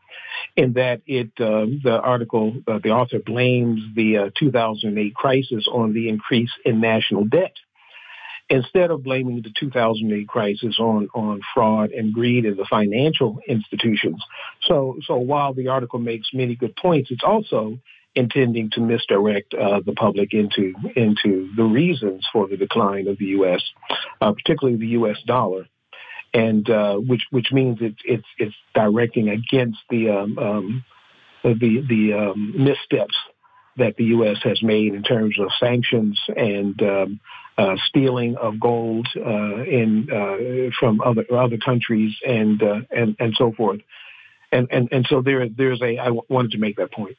in 0.55 0.73
that 0.73 1.01
it 1.07 1.31
um, 1.39 1.81
the 1.83 1.99
article 1.99 2.53
uh, 2.67 2.79
the 2.83 2.89
author 2.89 3.19
blames 3.19 3.81
the 3.95 4.17
uh, 4.17 4.29
2008 4.37 5.15
crisis 5.15 5.67
on 5.71 5.93
the 5.93 6.09
increase 6.09 6.51
in 6.63 6.79
national 6.79 7.25
debt 7.25 7.53
instead 8.49 8.89
of 8.89 9.03
blaming 9.03 9.41
the 9.41 9.53
2008 9.59 10.27
crisis 10.27 10.77
on, 10.79 11.07
on 11.13 11.41
fraud 11.53 11.91
and 11.91 12.13
greed 12.13 12.45
in 12.45 12.55
the 12.55 12.65
financial 12.69 13.39
institutions. 13.47 14.23
So, 14.63 14.97
so 15.05 15.17
while 15.17 15.53
the 15.53 15.67
article 15.67 15.99
makes 15.99 16.29
many 16.33 16.55
good 16.55 16.75
points, 16.75 17.11
it's 17.11 17.23
also 17.23 17.79
intending 18.15 18.71
to 18.71 18.81
misdirect 18.81 19.53
uh, 19.53 19.81
the 19.85 19.93
public 19.93 20.33
into 20.33 20.73
into 20.95 21.49
the 21.55 21.63
reasons 21.63 22.27
for 22.33 22.47
the 22.47 22.57
decline 22.57 23.07
of 23.07 23.17
the 23.19 23.25
U.S., 23.25 23.61
uh, 24.19 24.33
particularly 24.33 24.79
the 24.79 24.87
U.S. 24.87 25.17
dollar, 25.25 25.67
and 26.33 26.67
uh, 26.69 26.95
which 26.95 27.21
which 27.29 27.51
means 27.51 27.77
it's 27.81 28.01
it's 28.03 28.27
it's 28.37 28.55
directing 28.73 29.29
against 29.29 29.77
the 29.91 30.09
um, 30.09 30.39
um, 30.39 30.85
the 31.43 31.85
the 31.87 32.13
um, 32.13 32.53
missteps 32.57 33.15
that 33.77 33.95
the 33.95 34.05
U.S. 34.05 34.37
has 34.43 34.61
made 34.61 34.93
in 34.93 35.03
terms 35.03 35.39
of 35.39 35.47
sanctions 35.59 36.19
and 36.35 36.81
um, 36.81 37.19
uh, 37.59 37.75
stealing 37.89 38.37
of 38.37 38.57
gold 38.59 39.07
uh, 39.17 39.63
in 39.63 40.07
uh, 40.09 40.71
from 40.79 41.01
other 41.01 41.25
other 41.31 41.57
countries 41.57 42.15
and 42.25 42.63
uh, 42.63 42.81
and 42.89 43.15
and 43.19 43.33
so 43.37 43.51
forth. 43.51 43.81
And 44.51 44.67
and 44.71 44.87
and 44.91 45.05
so 45.09 45.21
there 45.21 45.47
there's 45.49 45.81
a 45.81 45.97
I 45.97 46.09
wanted 46.29 46.51
to 46.51 46.57
make 46.57 46.77
that 46.77 46.91
point. 46.93 47.17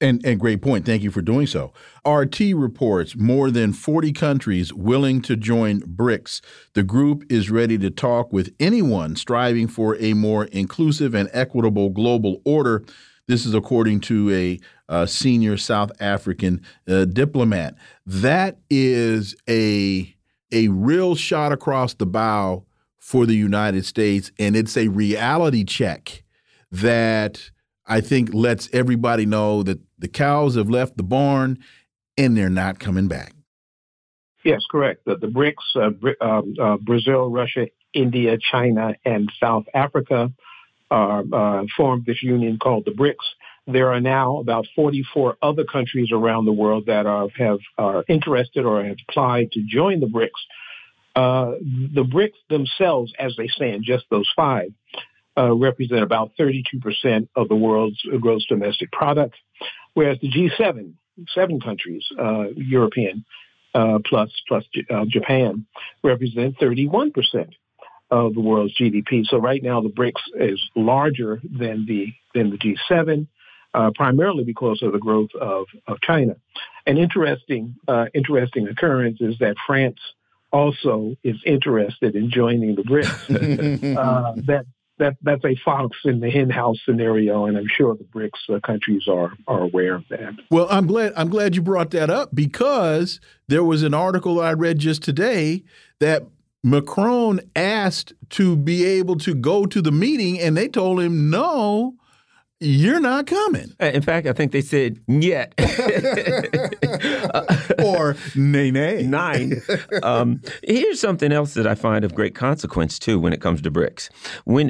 And, 0.00 0.24
and 0.26 0.40
great 0.40 0.62
point. 0.62 0.84
Thank 0.84 1.04
you 1.04 1.12
for 1.12 1.22
doing 1.22 1.46
so. 1.46 1.72
RT 2.04 2.40
reports 2.56 3.14
more 3.14 3.52
than 3.52 3.72
40 3.72 4.12
countries 4.12 4.72
willing 4.72 5.22
to 5.22 5.36
join 5.36 5.80
BRICS. 5.80 6.40
The 6.72 6.82
group 6.82 7.22
is 7.30 7.52
ready 7.52 7.78
to 7.78 7.88
talk 7.88 8.32
with 8.32 8.52
anyone 8.58 9.14
striving 9.14 9.68
for 9.68 9.96
a 10.00 10.14
more 10.14 10.46
inclusive 10.46 11.14
and 11.14 11.30
equitable 11.32 11.90
global 11.90 12.42
order. 12.44 12.84
This 13.28 13.46
is 13.46 13.54
according 13.54 14.00
to 14.00 14.30
a, 14.30 15.06
senior 15.06 15.56
South 15.56 15.90
African 16.00 16.60
uh, 16.86 17.06
diplomat. 17.06 17.76
That 18.04 18.58
is 18.68 19.34
a 19.48 20.14
a 20.52 20.68
real 20.68 21.14
shot 21.14 21.50
across 21.50 21.94
the 21.94 22.04
bow 22.04 22.66
for 22.98 23.24
the 23.24 23.34
United 23.34 23.86
States, 23.86 24.30
and 24.38 24.54
it's 24.54 24.76
a 24.76 24.88
reality 24.88 25.64
check 25.64 26.22
that 26.70 27.50
I 27.86 28.00
think 28.00 28.34
lets 28.34 28.68
everybody 28.72 29.24
know 29.24 29.62
that 29.62 29.80
the 29.98 30.08
cows 30.08 30.56
have 30.56 30.68
left 30.68 30.96
the 30.96 31.02
barn 31.02 31.58
and 32.16 32.36
they're 32.36 32.50
not 32.50 32.78
coming 32.78 33.08
back. 33.08 33.34
Yes, 34.44 34.62
correct. 34.70 35.04
The, 35.04 35.16
the 35.16 35.28
BRICS, 35.28 36.14
uh, 36.20 36.24
um, 36.24 36.54
uh, 36.60 36.76
Brazil, 36.78 37.30
Russia, 37.30 37.68
India, 37.94 38.36
China, 38.38 38.94
and 39.04 39.30
South 39.40 39.64
Africa 39.74 40.14
uh, 40.14 40.24
uh, 40.24 40.28
formed 41.76 42.06
this 42.06 42.22
union 42.22 42.58
called 42.58 42.84
the 42.84 42.92
BRICS. 42.92 43.24
There 43.66 43.92
are 43.92 44.00
now 44.00 44.38
about 44.38 44.66
44 44.74 45.36
other 45.40 45.64
countries 45.64 46.10
around 46.12 46.46
the 46.46 46.52
world 46.52 46.86
that 46.86 47.06
are 47.06 47.28
have 47.38 47.60
are 47.78 48.04
interested 48.08 48.64
or 48.64 48.84
have 48.84 48.96
applied 49.08 49.52
to 49.52 49.62
join 49.62 50.00
the 50.00 50.06
BRICS. 50.06 50.40
Uh, 51.14 51.52
the 51.94 52.04
BRICS 52.04 52.38
themselves, 52.48 53.12
as 53.18 53.34
they 53.36 53.46
stand, 53.46 53.84
just 53.84 54.04
those 54.10 54.28
five, 54.34 54.72
uh, 55.36 55.54
represent 55.54 56.02
about 56.02 56.32
32% 56.38 57.28
of 57.36 57.48
the 57.48 57.54
world's 57.54 58.00
gross 58.20 58.44
domestic 58.46 58.90
product, 58.92 59.36
whereas 59.94 60.18
the 60.20 60.30
G7, 60.30 60.94
seven 61.34 61.60
countries, 61.60 62.04
uh, 62.18 62.46
European 62.56 63.24
uh, 63.74 63.98
plus 64.04 64.30
plus 64.48 64.64
uh, 64.90 65.04
Japan, 65.06 65.66
represent 66.02 66.58
31% 66.58 67.12
of 68.12 68.34
the 68.34 68.40
world's 68.40 68.76
GDP. 68.78 69.24
So 69.26 69.38
right 69.38 69.62
now, 69.62 69.80
the 69.80 69.88
BRICS 69.88 70.20
is 70.34 70.60
larger 70.76 71.40
than 71.42 71.86
the 71.86 72.12
than 72.34 72.50
the 72.50 72.58
G7, 72.58 73.26
uh, 73.74 73.90
primarily 73.94 74.44
because 74.44 74.82
of 74.82 74.92
the 74.92 74.98
growth 74.98 75.30
of, 75.40 75.66
of 75.88 76.00
China. 76.02 76.36
An 76.86 76.98
interesting 76.98 77.74
uh, 77.88 78.06
interesting 78.14 78.68
occurrence 78.68 79.18
is 79.20 79.38
that 79.40 79.56
France 79.66 79.98
also 80.52 81.16
is 81.24 81.36
interested 81.46 82.14
in 82.14 82.30
joining 82.30 82.76
the 82.76 82.82
BRICS. 82.82 83.96
uh, 83.96 84.34
that 84.46 84.66
that 84.98 85.16
that's 85.22 85.44
a 85.46 85.56
fox 85.64 85.96
in 86.04 86.20
the 86.20 86.30
henhouse 86.30 86.76
scenario, 86.84 87.46
and 87.46 87.56
I'm 87.56 87.66
sure 87.66 87.96
the 87.96 88.04
BRICS 88.04 88.56
uh, 88.56 88.60
countries 88.60 89.08
are 89.08 89.32
are 89.48 89.62
aware 89.62 89.94
of 89.94 90.04
that. 90.10 90.34
Well, 90.50 90.66
I'm 90.70 90.86
glad 90.86 91.14
I'm 91.16 91.30
glad 91.30 91.56
you 91.56 91.62
brought 91.62 91.92
that 91.92 92.10
up 92.10 92.34
because 92.34 93.20
there 93.48 93.64
was 93.64 93.82
an 93.82 93.94
article 93.94 94.38
I 94.38 94.52
read 94.52 94.80
just 94.80 95.02
today 95.02 95.64
that 95.98 96.24
Macron 96.62 97.40
asked 97.56 98.12
to 98.30 98.56
be 98.56 98.84
able 98.84 99.16
to 99.16 99.34
go 99.34 99.66
to 99.66 99.82
the 99.82 99.92
meeting, 99.92 100.38
and 100.38 100.56
they 100.56 100.68
told 100.68 101.00
him 101.00 101.30
no. 101.30 101.96
You're 102.64 103.00
not 103.00 103.26
coming. 103.26 103.72
Uh, 103.80 103.86
in 103.86 104.02
fact, 104.02 104.28
I 104.28 104.32
think 104.32 104.52
they 104.52 104.60
said 104.60 105.00
yet 105.08 105.52
or 107.84 108.14
nay 108.36 108.70
nay 108.70 109.02
nine. 109.02 109.60
Um, 110.04 110.40
here's 110.62 111.00
something 111.00 111.32
else 111.32 111.54
that 111.54 111.66
I 111.66 111.74
find 111.74 112.04
of 112.04 112.14
great 112.14 112.36
consequence 112.36 113.00
too 113.00 113.18
when 113.18 113.32
it 113.32 113.40
comes 113.40 113.62
to 113.62 113.70
BRICS. 113.72 114.10
When 114.44 114.68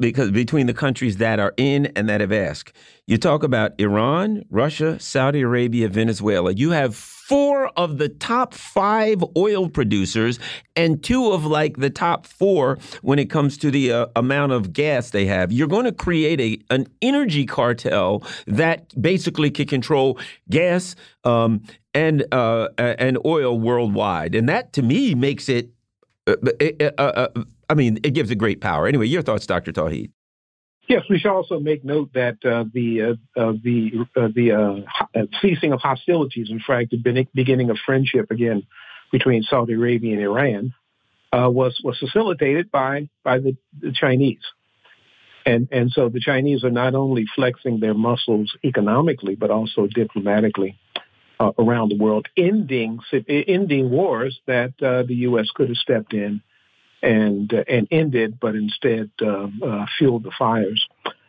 because 0.00 0.30
between 0.30 0.68
the 0.68 0.72
countries 0.72 1.18
that 1.18 1.38
are 1.38 1.52
in 1.58 1.92
and 1.94 2.08
that 2.08 2.22
have 2.22 2.32
asked, 2.32 2.72
you 3.08 3.16
talk 3.16 3.42
about 3.42 3.72
Iran, 3.80 4.44
Russia, 4.50 5.00
Saudi 5.00 5.40
Arabia, 5.40 5.88
Venezuela. 5.88 6.52
You 6.52 6.72
have 6.72 6.94
four 6.94 7.68
of 7.68 7.96
the 7.96 8.10
top 8.10 8.52
five 8.52 9.24
oil 9.34 9.70
producers 9.70 10.38
and 10.76 11.02
two 11.02 11.32
of 11.32 11.46
like 11.46 11.78
the 11.78 11.88
top 11.88 12.26
four 12.26 12.76
when 13.00 13.18
it 13.18 13.30
comes 13.30 13.56
to 13.58 13.70
the 13.70 13.90
uh, 13.90 14.06
amount 14.14 14.52
of 14.52 14.74
gas 14.74 15.08
they 15.08 15.24
have. 15.24 15.50
You're 15.50 15.68
going 15.68 15.86
to 15.86 15.92
create 15.92 16.38
a 16.38 16.58
an 16.70 16.86
energy 17.00 17.46
cartel 17.46 18.22
that 18.46 18.92
basically 19.00 19.50
can 19.50 19.66
control 19.66 20.18
gas 20.50 20.94
um, 21.24 21.62
and 21.94 22.26
uh, 22.30 22.68
and 22.76 23.16
oil 23.24 23.58
worldwide, 23.58 24.34
and 24.34 24.50
that 24.50 24.74
to 24.74 24.82
me 24.82 25.14
makes 25.14 25.48
it. 25.48 25.70
Uh, 26.26 26.36
uh, 26.98 27.02
uh, 27.02 27.28
I 27.70 27.74
mean, 27.74 28.00
it 28.02 28.10
gives 28.10 28.30
it 28.30 28.36
great 28.36 28.60
power. 28.60 28.86
Anyway, 28.86 29.06
your 29.06 29.22
thoughts, 29.22 29.46
Dr. 29.46 29.72
Tauheed? 29.72 30.10
Yes, 30.88 31.02
we 31.10 31.18
should 31.18 31.30
also 31.30 31.60
make 31.60 31.84
note 31.84 32.14
that 32.14 32.38
uh, 32.44 32.64
the 32.72 33.02
uh, 33.36 33.40
uh, 33.40 33.52
the 33.62 34.06
uh, 34.16 34.28
the 34.34 34.84
uh, 35.14 35.20
ceasing 35.42 35.72
of 35.74 35.80
hostilities, 35.80 36.48
in 36.50 36.60
fact, 36.66 36.90
the 36.90 37.26
beginning 37.34 37.68
of 37.68 37.76
friendship 37.84 38.30
again 38.30 38.66
between 39.12 39.42
Saudi 39.42 39.74
Arabia 39.74 40.14
and 40.14 40.22
Iran, 40.22 40.74
uh, 41.30 41.50
was 41.50 41.78
was 41.84 41.98
facilitated 41.98 42.70
by 42.70 43.10
by 43.22 43.38
the, 43.38 43.54
the, 43.78 43.92
Chinese, 43.92 44.40
and 45.44 45.68
and 45.72 45.90
so 45.90 46.08
the 46.08 46.20
Chinese 46.20 46.64
are 46.64 46.70
not 46.70 46.94
only 46.94 47.26
flexing 47.36 47.80
their 47.80 47.94
muscles 47.94 48.50
economically 48.64 49.34
but 49.34 49.50
also 49.50 49.86
diplomatically 49.86 50.78
around 51.58 51.90
the 51.90 51.98
world, 51.98 52.26
ending 52.34 52.98
ending 53.28 53.90
wars 53.90 54.40
that 54.46 54.72
the 54.78 55.14
U.S. 55.28 55.48
could 55.54 55.68
have 55.68 55.76
stepped 55.76 56.14
in 56.14 56.40
and 57.02 57.52
uh, 57.52 57.64
and 57.68 57.88
ended, 57.90 58.38
but 58.40 58.54
instead 58.54 59.10
uh, 59.22 59.48
uh, 59.64 59.86
fueled 59.98 60.24
the 60.24 60.32
fires. 60.38 60.86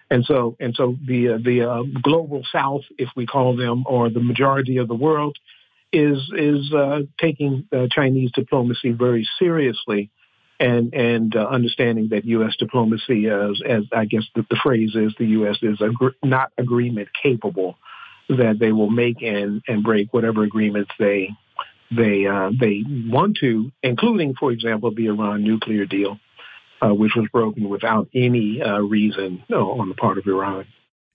And 0.09 0.25
so 0.25 0.55
and 0.59 0.75
so 0.75 0.97
the 1.05 1.29
uh, 1.29 1.37
the 1.37 1.69
uh, 1.69 1.83
global 2.01 2.43
South, 2.51 2.81
if 2.97 3.09
we 3.15 3.25
call 3.25 3.55
them, 3.55 3.83
or 3.85 4.09
the 4.09 4.21
majority 4.21 4.77
of 4.77 4.87
the 4.87 4.95
world, 4.95 5.37
is 5.93 6.17
is 6.35 6.73
uh, 6.73 7.01
taking 7.19 7.67
Chinese 7.91 8.31
diplomacy 8.33 8.91
very 8.91 9.27
seriously. 9.37 10.09
And 10.61 10.93
and 10.93 11.33
understanding 11.37 12.09
that 12.09 12.25
U.S. 12.25 12.53
diplomacy, 12.57 13.29
as 13.29 13.61
as 13.65 13.83
I 13.93 14.03
guess 14.03 14.23
the, 14.35 14.45
the 14.49 14.57
phrase 14.61 14.93
is, 14.93 15.13
the 15.17 15.27
U.S. 15.27 15.57
is 15.61 15.79
not 16.21 16.51
agreement 16.57 17.07
capable, 17.23 17.77
that 18.27 18.57
they 18.59 18.73
will 18.73 18.89
make 18.89 19.21
and 19.21 19.61
and 19.69 19.83
break 19.83 20.13
whatever 20.13 20.43
agreements 20.43 20.91
they 20.99 21.29
they 21.91 22.25
uh, 22.27 22.51
they 22.59 22.83
want 23.07 23.37
to, 23.37 23.71
including, 23.83 24.35
for 24.35 24.51
example, 24.51 24.93
the 24.93 25.07
Iran 25.07 25.43
nuclear 25.43 25.85
deal, 25.85 26.19
uh, 26.81 26.93
which 26.93 27.15
was 27.15 27.27
broken 27.31 27.69
without 27.69 28.07
any 28.13 28.61
uh, 28.61 28.79
reason 28.79 29.43
on 29.51 29.89
the 29.89 29.95
part 29.95 30.17
of 30.17 30.27
Iran. 30.27 30.65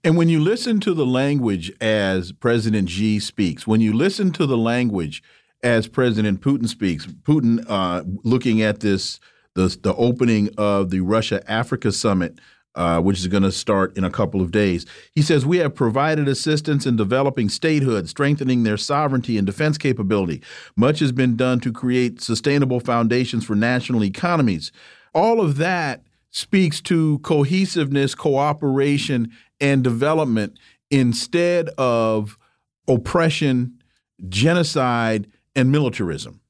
And 0.03 0.19
when 0.19 0.29
you 0.29 0.41
listen 0.41 0.81
to 0.81 0.93
the 0.93 1.07
language 1.07 1.73
as 1.81 2.33
President 2.33 2.91
Xi 2.91 3.19
speaks, 3.21 3.67
when 3.67 3.81
you 3.81 3.95
listen 3.95 4.33
to 4.33 4.45
the 4.45 4.59
language 4.59 5.23
as 5.63 5.89
President 5.89 6.43
Putin 6.43 6.69
speaks, 6.69 7.07
Putin 7.07 7.65
uh, 7.69 8.05
looking 8.23 8.61
at 8.61 8.81
this 8.81 9.19
the 9.55 9.77
the 9.83 9.95
opening 9.95 10.51
of 10.59 10.91
the 10.91 11.01
Russia 11.01 11.43
Africa 11.51 11.93
summit 11.93 12.39
uh, 12.75 13.01
which 13.01 13.19
is 13.19 13.29
going 13.29 13.43
to 13.43 13.53
start 13.53 13.97
in 13.97 14.05
a 14.05 14.11
couple 14.11 14.41
of 14.41 14.51
days. 14.51 14.85
He 15.13 15.23
says, 15.23 15.47
We 15.47 15.59
have 15.59 15.75
provided 15.75 16.29
assistance 16.29 16.87
in 16.87 16.97
developing 16.97 17.49
statehood, 17.49 18.09
strengthening 18.09 18.63
their 18.63 18.77
sovereignty 18.77 19.39
and 19.39 19.47
defense 19.47 19.79
capability. 19.79 20.43
Much 20.77 20.99
has 20.99 21.13
been 21.13 21.37
done 21.37 21.61
to 21.61 21.73
create 21.73 22.21
sustainable 22.21 22.81
foundations 22.81 23.45
for 23.45 23.55
national 23.55 24.05
economies. 24.05 24.73
All 25.15 25.41
of 25.41 25.57
that 25.59 26.03
speaks 26.31 26.81
to 26.83 27.21
cohesiveness, 27.21 28.15
cooperation, 28.15 29.31
and 29.61 29.85
development 29.85 30.59
instead 30.91 31.69
of 31.79 32.37
oppression, 32.89 33.81
genocide, 34.29 35.29
and 35.55 35.71
militarism. 35.71 36.41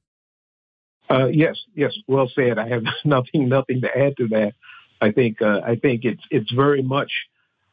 Uh, 1.09 1.27
yes, 1.27 1.55
yes, 1.75 1.93
well 2.07 2.29
said. 2.33 2.57
I 2.57 2.67
have 2.69 2.83
nothing, 3.05 3.47
nothing 3.47 3.81
to 3.81 3.97
add 3.97 4.17
to 4.17 4.27
that. 4.29 4.53
I 5.01 5.11
think, 5.11 5.41
uh, 5.41 5.61
I 5.65 5.75
think 5.75 6.05
it's 6.05 6.23
it's 6.31 6.51
very 6.51 6.81
much 6.81 7.11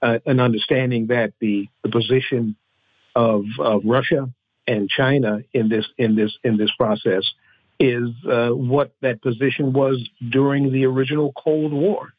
uh, 0.03 0.19
an 0.27 0.41
understanding 0.41 1.09
that 1.09 1.33
the 1.41 1.69
the 1.83 1.91
position 1.91 2.57
of, 3.15 3.45
of 3.59 3.83
Russia 3.85 4.31
and 4.67 4.89
China 4.89 5.41
in 5.53 5.69
this 5.69 5.87
in 5.99 6.17
this 6.17 6.37
in 6.45 6.57
this 6.57 6.71
process 6.77 7.25
is 7.79 8.11
uh, 8.31 8.51
what 8.51 8.93
that 9.01 9.23
position 9.23 9.73
was 9.73 10.09
during 10.31 10.73
the 10.73 10.85
original 10.85 11.33
Cold 11.33 11.73
War. 11.73 12.13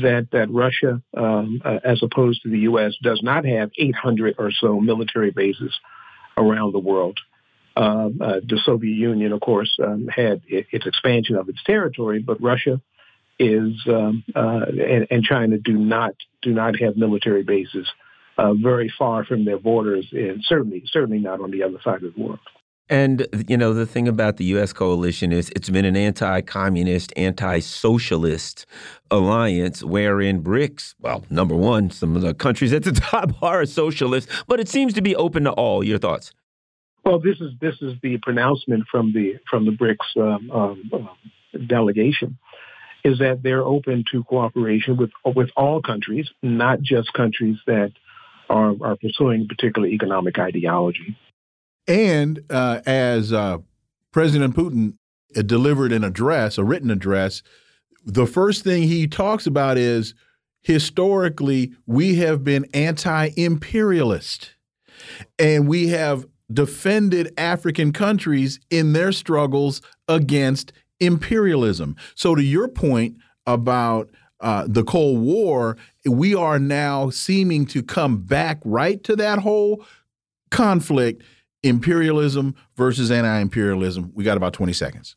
That 0.00 0.28
that 0.30 0.48
Russia, 0.50 1.02
um, 1.16 1.60
uh, 1.64 1.78
as 1.84 2.00
opposed 2.04 2.42
to 2.42 2.50
the 2.50 2.60
U.S., 2.60 2.94
does 3.02 3.20
not 3.22 3.44
have 3.44 3.70
800 3.76 4.36
or 4.38 4.52
so 4.52 4.80
military 4.80 5.32
bases 5.32 5.76
around 6.36 6.72
the 6.72 6.78
world. 6.78 7.18
Um, 7.76 8.18
uh, 8.20 8.40
the 8.46 8.60
Soviet 8.64 8.94
Union, 8.94 9.32
of 9.32 9.40
course, 9.40 9.76
um, 9.84 10.08
had 10.08 10.42
its 10.46 10.86
expansion 10.86 11.36
of 11.36 11.48
its 11.48 11.62
territory, 11.64 12.20
but 12.20 12.40
Russia 12.40 12.80
is 13.38 13.72
um, 13.86 14.24
uh, 14.34 14.66
and, 14.68 15.06
and, 15.10 15.22
China 15.22 15.58
do 15.58 15.74
not 15.74 16.14
do 16.42 16.52
not 16.52 16.78
have 16.80 16.96
military 16.96 17.42
bases 17.42 17.86
uh, 18.36 18.54
very 18.54 18.92
far 18.98 19.24
from 19.24 19.44
their 19.44 19.58
borders, 19.58 20.08
and 20.12 20.42
certainly 20.44 20.82
certainly 20.86 21.18
not 21.18 21.40
on 21.40 21.50
the 21.50 21.62
other 21.62 21.78
side 21.84 22.02
of 22.02 22.14
the 22.14 22.20
world. 22.20 22.40
And, 22.90 23.26
you 23.48 23.56
know, 23.58 23.74
the 23.74 23.84
thing 23.84 24.08
about 24.08 24.38
the 24.38 24.44
U.S. 24.46 24.72
coalition 24.72 25.30
is 25.30 25.50
it's 25.50 25.68
been 25.68 25.84
an 25.84 25.96
anti 25.96 26.40
communist, 26.40 27.12
anti 27.16 27.58
socialist 27.60 28.64
alliance 29.10 29.82
wherein 29.82 30.42
BRICS, 30.42 30.94
well, 31.00 31.24
number 31.28 31.54
one, 31.54 31.90
some 31.90 32.16
of 32.16 32.22
the 32.22 32.32
countries 32.32 32.72
at 32.72 32.84
the 32.84 32.92
top 32.92 33.42
are 33.42 33.66
socialist, 33.66 34.28
but 34.46 34.58
it 34.58 34.68
seems 34.68 34.94
to 34.94 35.02
be 35.02 35.14
open 35.14 35.44
to 35.44 35.52
all. 35.52 35.84
Your 35.84 35.98
thoughts? 35.98 36.32
Well, 37.04 37.18
this 37.18 37.40
is 37.40 37.52
this 37.60 37.74
is 37.82 37.94
the 38.02 38.18
pronouncement 38.18 38.84
from 38.90 39.12
the 39.12 39.38
from 39.50 39.66
the 39.66 39.72
BRICS 39.72 40.16
um, 40.16 40.50
um, 40.50 40.90
uh, 40.92 41.58
delegation, 41.66 42.38
is 43.04 43.18
that 43.18 43.42
they're 43.42 43.64
open 43.64 44.04
to 44.12 44.24
cooperation 44.24 44.96
with 44.96 45.10
with 45.24 45.50
all 45.56 45.80
countries, 45.80 46.28
not 46.42 46.80
just 46.82 47.12
countries 47.12 47.56
that 47.66 47.92
are, 48.50 48.74
are 48.80 48.96
pursuing 48.96 49.46
particular 49.46 49.88
economic 49.88 50.38
ideology. 50.38 51.16
And 51.86 52.40
uh, 52.50 52.80
as 52.86 53.32
uh, 53.32 53.58
President 54.12 54.54
Putin 54.54 54.94
delivered 55.46 55.92
an 55.92 56.04
address, 56.04 56.58
a 56.58 56.64
written 56.64 56.90
address, 56.90 57.42
the 58.04 58.26
first 58.26 58.64
thing 58.64 58.82
he 58.82 59.06
talks 59.06 59.46
about 59.46 59.78
is 59.78 60.14
historically, 60.62 61.72
we 61.86 62.16
have 62.16 62.44
been 62.44 62.66
anti 62.74 63.30
imperialist 63.36 64.54
and 65.38 65.68
we 65.68 65.88
have 65.88 66.26
defended 66.52 67.32
African 67.36 67.92
countries 67.92 68.58
in 68.70 68.92
their 68.92 69.12
struggles 69.12 69.82
against 70.08 70.72
imperialism. 71.00 71.96
So, 72.14 72.34
to 72.34 72.42
your 72.42 72.68
point 72.68 73.16
about 73.46 74.10
uh, 74.40 74.66
the 74.68 74.84
Cold 74.84 75.20
War, 75.20 75.76
we 76.04 76.34
are 76.34 76.58
now 76.58 77.10
seeming 77.10 77.66
to 77.66 77.82
come 77.82 78.18
back 78.18 78.60
right 78.64 79.02
to 79.04 79.16
that 79.16 79.40
whole 79.40 79.84
conflict 80.50 81.22
imperialism 81.62 82.54
versus 82.76 83.10
anti-imperialism. 83.10 84.12
We 84.14 84.24
got 84.24 84.36
about 84.36 84.52
20 84.52 84.72
seconds. 84.72 85.16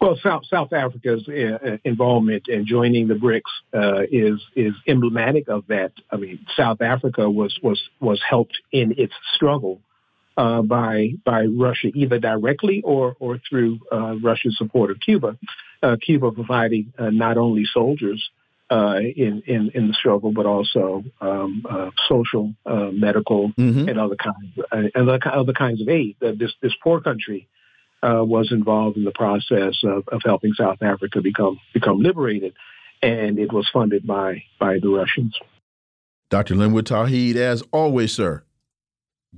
Well, 0.00 0.18
South 0.20 0.42
South 0.50 0.72
Africa's 0.72 1.28
uh, 1.28 1.76
involvement 1.84 2.48
in 2.48 2.66
joining 2.66 3.06
the 3.06 3.14
BRICS 3.14 3.40
uh, 3.72 4.02
is 4.10 4.40
is 4.56 4.74
emblematic 4.88 5.48
of 5.48 5.64
that. 5.68 5.92
I 6.10 6.16
mean, 6.16 6.44
South 6.56 6.82
Africa 6.82 7.30
was 7.30 7.56
was 7.62 7.80
was 8.00 8.20
helped 8.28 8.58
in 8.72 8.94
its 8.98 9.12
struggle 9.36 9.80
uh, 10.36 10.62
by 10.62 11.10
by 11.24 11.44
Russia, 11.44 11.88
either 11.94 12.18
directly 12.18 12.82
or 12.82 13.16
or 13.18 13.38
through 13.48 13.80
uh, 13.92 14.16
Russia's 14.22 14.56
support 14.56 14.90
of 14.90 15.00
Cuba. 15.00 15.38
Uh, 15.82 15.96
Cuba 16.00 16.30
providing 16.30 16.92
uh, 16.98 17.10
not 17.10 17.36
only 17.36 17.64
soldiers 17.64 18.30
uh, 18.70 18.98
in, 19.00 19.42
in 19.46 19.70
in 19.74 19.88
the 19.88 19.94
struggle, 19.94 20.32
but 20.32 20.46
also 20.46 21.04
um, 21.20 21.66
uh, 21.68 21.90
social, 22.08 22.54
uh, 22.64 22.90
medical, 22.90 23.52
mm-hmm. 23.52 23.88
and 23.88 23.98
other 23.98 24.16
kinds 24.16 24.58
uh, 24.58 24.88
and 24.94 25.10
other, 25.10 25.20
other 25.30 25.52
kinds 25.52 25.82
of 25.82 25.88
aid. 25.88 26.16
That 26.20 26.38
this 26.38 26.52
this 26.62 26.72
poor 26.82 27.00
country 27.00 27.48
uh, 28.02 28.24
was 28.24 28.50
involved 28.50 28.96
in 28.96 29.04
the 29.04 29.12
process 29.12 29.76
of, 29.84 30.08
of 30.08 30.22
helping 30.24 30.54
South 30.54 30.82
Africa 30.82 31.20
become 31.20 31.60
become 31.74 32.00
liberated, 32.00 32.54
and 33.02 33.38
it 33.38 33.52
was 33.52 33.68
funded 33.70 34.06
by 34.06 34.44
by 34.58 34.78
the 34.78 34.88
Russians. 34.88 35.36
Dr. 36.30 36.54
Linwood 36.54 36.86
Tauheed, 36.86 37.36
as 37.36 37.62
always, 37.72 38.10
sir, 38.10 38.42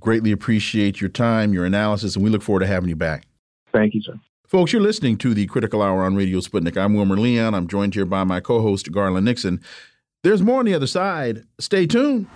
greatly 0.00 0.32
appreciate 0.32 1.00
your 1.00 1.10
time, 1.10 1.52
your 1.52 1.64
analysis, 1.64 2.14
and 2.14 2.24
we 2.24 2.30
look 2.30 2.42
forward 2.42 2.60
to 2.60 2.66
having 2.66 2.88
you 2.88 2.96
back. 2.96 3.26
Thank 3.72 3.94
you, 3.94 4.02
sir. 4.02 4.14
Folks, 4.46 4.72
you're 4.72 4.82
listening 4.82 5.18
to 5.18 5.34
the 5.34 5.46
Critical 5.46 5.82
Hour 5.82 6.04
on 6.04 6.14
Radio 6.14 6.38
Sputnik. 6.38 6.76
I'm 6.76 6.94
Wilmer 6.94 7.16
Leon. 7.16 7.54
I'm 7.54 7.66
joined 7.66 7.94
here 7.94 8.04
by 8.04 8.24
my 8.24 8.40
co 8.40 8.60
host, 8.60 8.92
Garland 8.92 9.24
Nixon. 9.24 9.60
There's 10.22 10.42
more 10.42 10.60
on 10.60 10.66
the 10.66 10.74
other 10.74 10.86
side. 10.86 11.44
Stay 11.58 11.86
tuned. 11.86 12.26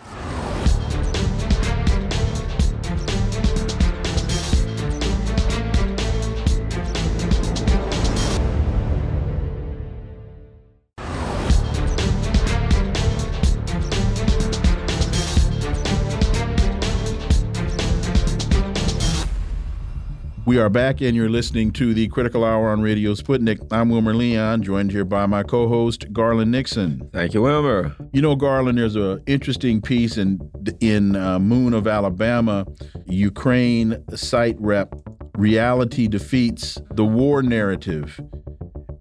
We 20.49 20.57
are 20.57 20.71
back, 20.71 21.03
and 21.03 21.15
you're 21.15 21.29
listening 21.29 21.73
to 21.73 21.93
the 21.93 22.09
Critical 22.09 22.43
Hour 22.43 22.71
on 22.71 22.81
Radio 22.81 23.13
Sputnik. 23.13 23.59
I'm 23.71 23.91
Wilmer 23.91 24.15
Leon, 24.15 24.63
joined 24.63 24.91
here 24.91 25.05
by 25.05 25.27
my 25.27 25.43
co-host 25.43 26.11
Garland 26.11 26.51
Nixon. 26.51 27.07
Thank 27.13 27.35
you, 27.35 27.43
Wilmer. 27.43 27.95
You 28.15 28.23
know, 28.23 28.35
Garland, 28.35 28.79
there's 28.79 28.97
an 28.97 29.23
interesting 29.27 29.83
piece 29.83 30.17
in 30.17 30.41
in 30.81 31.17
uh, 31.17 31.39
Moon 31.39 31.75
of 31.75 31.87
Alabama, 31.87 32.65
Ukraine 33.05 33.97
SitRep. 34.13 34.89
Reality 35.37 36.09
defeats 36.09 36.79
the 36.93 37.05
war 37.05 37.43
narrative. 37.43 38.19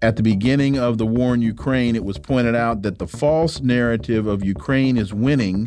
At 0.02 0.16
the 0.16 0.22
beginning 0.22 0.78
of 0.78 0.98
the 0.98 1.06
war 1.06 1.32
in 1.32 1.40
Ukraine, 1.40 1.96
it 1.96 2.04
was 2.04 2.18
pointed 2.18 2.56
out 2.56 2.82
that 2.82 2.98
the 2.98 3.06
false 3.06 3.62
narrative 3.62 4.26
of 4.26 4.44
Ukraine 4.44 4.98
is 4.98 5.14
winning 5.14 5.66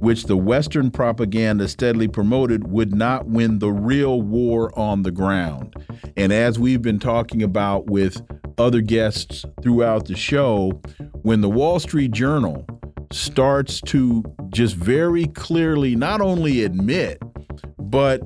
which 0.00 0.24
the 0.24 0.36
Western 0.36 0.90
propaganda 0.90 1.68
steadily 1.68 2.08
promoted, 2.08 2.70
would 2.70 2.94
not 2.94 3.26
win 3.26 3.58
the 3.58 3.72
real 3.72 4.22
war 4.22 4.76
on 4.78 5.02
the 5.02 5.10
ground. 5.10 5.74
And 6.16 6.32
as 6.32 6.58
we've 6.58 6.82
been 6.82 6.98
talking 6.98 7.42
about 7.42 7.86
with 7.86 8.20
other 8.58 8.80
guests 8.80 9.44
throughout 9.62 10.06
the 10.06 10.16
show, 10.16 10.70
when 11.22 11.40
the 11.40 11.48
Wall 11.48 11.80
Street 11.80 12.12
Journal 12.12 12.66
starts 13.12 13.80
to 13.82 14.22
just 14.50 14.76
very 14.76 15.26
clearly 15.26 15.96
not 15.96 16.20
only 16.20 16.64
admit, 16.64 17.18
but 17.78 18.20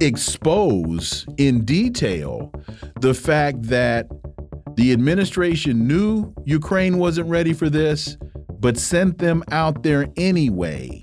expose 0.00 1.26
in 1.36 1.64
detail 1.64 2.52
the 3.00 3.12
fact 3.12 3.62
that 3.64 4.06
the 4.76 4.92
administration 4.92 5.86
knew 5.86 6.32
Ukraine 6.44 6.98
wasn't 6.98 7.28
ready 7.28 7.52
for 7.52 7.68
this, 7.68 8.16
but 8.60 8.78
sent 8.78 9.18
them 9.18 9.42
out 9.50 9.82
there 9.82 10.06
anyway 10.16 11.02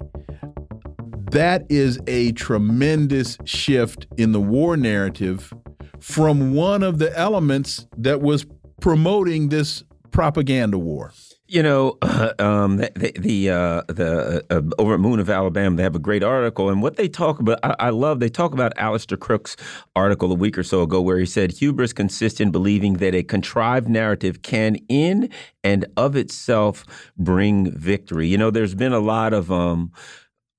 that 1.31 1.65
is 1.69 1.99
a 2.07 2.31
tremendous 2.33 3.37
shift 3.43 4.07
in 4.17 4.31
the 4.31 4.41
war 4.41 4.77
narrative 4.77 5.53
from 5.99 6.53
one 6.53 6.83
of 6.83 6.99
the 6.99 7.17
elements 7.17 7.87
that 7.97 8.21
was 8.21 8.45
promoting 8.81 9.49
this 9.49 9.83
propaganda 10.11 10.77
war. 10.77 11.11
You 11.49 11.63
know, 11.63 11.97
uh, 12.01 12.33
um, 12.39 12.77
the 12.77 13.13
the, 13.17 13.49
uh, 13.49 13.81
the 13.87 14.45
uh, 14.49 14.61
over 14.79 14.95
at 14.95 14.99
Moon 14.99 15.19
of 15.19 15.29
Alabama, 15.29 15.75
they 15.75 15.83
have 15.83 15.95
a 15.95 15.99
great 15.99 16.23
article, 16.23 16.69
and 16.69 16.81
what 16.81 16.97
they 16.97 17.07
talk 17.07 17.39
about, 17.39 17.59
I, 17.63 17.75
I, 17.79 17.89
love. 17.89 18.19
They 18.19 18.29
talk 18.29 18.53
about 18.53 18.73
Alastair 18.77 19.17
Crooke's 19.17 19.55
article 19.95 20.31
a 20.31 20.35
week 20.35 20.57
or 20.57 20.63
so 20.63 20.81
ago, 20.81 21.01
where 21.01 21.17
he 21.17 21.25
said 21.25 21.51
hubris 21.51 21.93
consists 21.93 22.41
in 22.41 22.51
believing 22.51 22.95
that 22.95 23.15
a 23.15 23.23
contrived 23.23 23.87
narrative 23.87 24.41
can, 24.41 24.75
in 24.89 25.29
and 25.63 25.85
of 25.95 26.15
itself, 26.15 26.85
bring 27.17 27.71
victory. 27.71 28.27
You 28.27 28.37
know, 28.37 28.51
there's 28.51 28.75
been 28.75 28.93
a 28.93 28.99
lot 28.99 29.33
of 29.33 29.51
um, 29.51 29.91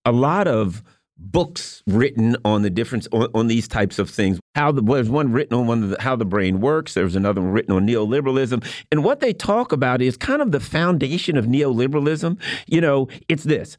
a 0.09 0.13
lot 0.13 0.49
of 0.49 0.83
books 1.19 1.83
written 1.87 2.35
on 2.47 2.63
the 2.63 2.71
difference 2.71 3.07
on, 3.13 3.29
on 3.35 3.47
these 3.47 3.69
types 3.69 3.99
of 3.99 4.09
things. 4.09 4.41
How 4.55 4.73
the, 4.73 4.81
there's 4.81 5.11
one 5.11 5.33
written 5.33 5.59
on 5.59 5.67
one 5.67 5.91
the, 5.91 6.01
how 6.01 6.17
the 6.17 6.25
brain 6.25 6.61
works. 6.61 6.95
There's 6.95 7.15
another 7.15 7.43
one 7.43 7.51
written 7.51 7.75
on 7.75 7.87
neoliberalism, 7.87 8.65
and 8.91 9.05
what 9.05 9.21
they 9.21 9.35
talk 9.35 9.71
about 9.71 10.01
is 10.01 10.17
kind 10.17 10.41
of 10.41 10.51
the 10.51 10.61
foundation 10.61 11.37
of 11.37 11.45
neoliberalism. 11.45 12.41
You 12.67 12.81
know, 12.81 13.09
it's 13.29 13.45
this: 13.45 13.77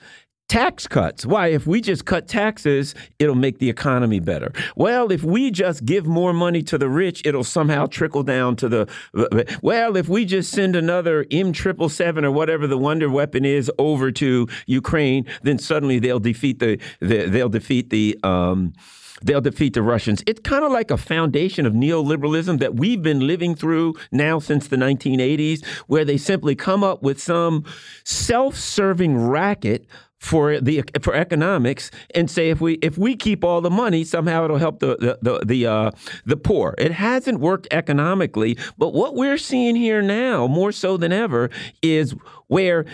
tax 0.50 0.88
cuts. 0.88 1.26
Why? 1.26 1.48
If 1.48 1.66
we 1.66 1.80
just 1.80 2.06
cut 2.06 2.28
taxes, 2.28 2.96
it'll 3.20 3.36
make 3.36 3.60
the 3.60 3.70
economy 3.70 4.20
better. 4.20 4.52
Well, 4.76 5.12
if 5.12 5.24
we 5.24 5.52
just 5.52 5.86
give 5.86 6.06
more 6.06 6.34
money 6.34 6.62
to 6.64 6.78
the 6.78 6.90
rich, 6.90 7.22
it'll 7.24 7.46
somehow 7.46 7.86
trickle 7.86 8.24
down 8.24 8.58
to 8.58 8.68
the. 8.68 9.60
Well, 9.62 9.96
if 9.96 10.10
we 10.10 10.26
just 10.26 10.52
send 10.52 10.76
another 10.76 11.26
M 11.32 11.54
triple 11.54 11.88
seven 11.88 12.26
or 12.26 12.32
whatever 12.32 12.68
the 12.68 12.78
wonder 12.78 13.10
weapon 13.10 13.46
is 13.46 13.72
over 13.78 14.12
to 14.12 14.48
Ukraine, 14.66 15.26
then 15.44 15.60
suddenly 15.60 16.00
they'll 16.00 16.20
defeat 16.20 16.60
the, 16.60 16.80
the 17.00 17.28
they'll 17.28 17.50
defeat 17.50 17.90
the. 17.92 18.18
Um, 18.24 18.74
they'll 19.22 19.42
defeat 19.42 19.74
the 19.74 19.82
Russians. 19.82 20.24
It's 20.26 20.40
kind 20.42 20.64
of 20.64 20.72
like 20.72 20.92
a 20.92 20.98
foundation 20.98 21.66
of 21.66 21.74
neoliberalism 21.74 22.60
that 22.60 22.76
we've 22.76 23.02
been 23.02 23.28
living 23.28 23.54
through 23.54 23.96
now 24.14 24.40
since 24.40 24.70
the 24.70 24.78
1980s, 24.78 25.66
where 25.88 26.06
they 26.06 26.18
simply 26.18 26.56
come 26.56 26.86
up 26.86 27.04
with 27.04 27.22
some 27.22 27.66
self 28.06 28.56
serving 28.56 29.18
racket 29.28 29.86
for 30.20 30.60
the 30.60 30.84
for 31.02 31.16
economics 31.16 31.90
and 32.14 32.30
say 32.30 32.50
if 32.50 32.60
we 32.60 32.74
if 32.76 32.98
we 32.98 33.16
keep 33.16 33.44
all 33.44 33.62
the 33.62 33.70
money 33.70 34.04
somehow 34.04 34.44
it'll 34.44 34.58
help 34.58 34.80
the 34.80 34.98
the 34.98 35.18
the 35.22 35.46
the, 35.46 35.66
uh, 35.66 35.92
the 36.26 36.38
poor. 36.38 36.76
It 36.78 36.92
hasn't 36.92 37.40
worked 37.40 37.68
economically, 37.72 38.58
but 38.78 38.94
what 38.94 39.16
we're 39.16 39.38
seeing 39.38 39.76
here 39.76 40.02
now 40.02 40.48
more 40.48 40.72
so 40.72 40.98
than 40.98 41.12
ever 41.12 41.50
is 41.82 42.14
where 42.48 42.86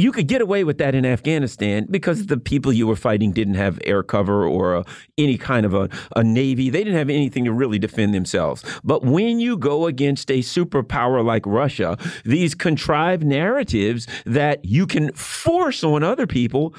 you 0.00 0.12
could 0.12 0.26
get 0.26 0.40
away 0.40 0.64
with 0.64 0.78
that 0.78 0.94
in 0.94 1.04
Afghanistan 1.04 1.86
because 1.90 2.26
the 2.26 2.38
people 2.38 2.72
you 2.72 2.86
were 2.86 2.96
fighting 2.96 3.32
didn't 3.32 3.54
have 3.54 3.78
air 3.84 4.02
cover 4.02 4.46
or 4.46 4.74
a, 4.74 4.84
any 5.18 5.36
kind 5.36 5.66
of 5.66 5.74
a, 5.74 5.88
a, 6.16 6.24
navy. 6.24 6.70
They 6.70 6.84
didn't 6.84 6.98
have 6.98 7.10
anything 7.10 7.44
to 7.44 7.52
really 7.52 7.78
defend 7.78 8.14
themselves. 8.14 8.64
But 8.84 9.04
when 9.04 9.40
you 9.40 9.56
go 9.56 9.86
against 9.86 10.30
a 10.30 10.38
superpower 10.38 11.24
like 11.24 11.44
Russia, 11.44 11.98
these 12.24 12.54
contrived 12.54 13.24
narratives 13.24 14.06
that 14.24 14.64
you 14.64 14.86
can 14.86 15.12
force 15.12 15.82
on 15.82 16.02
other 16.02 16.26
people 16.26 16.74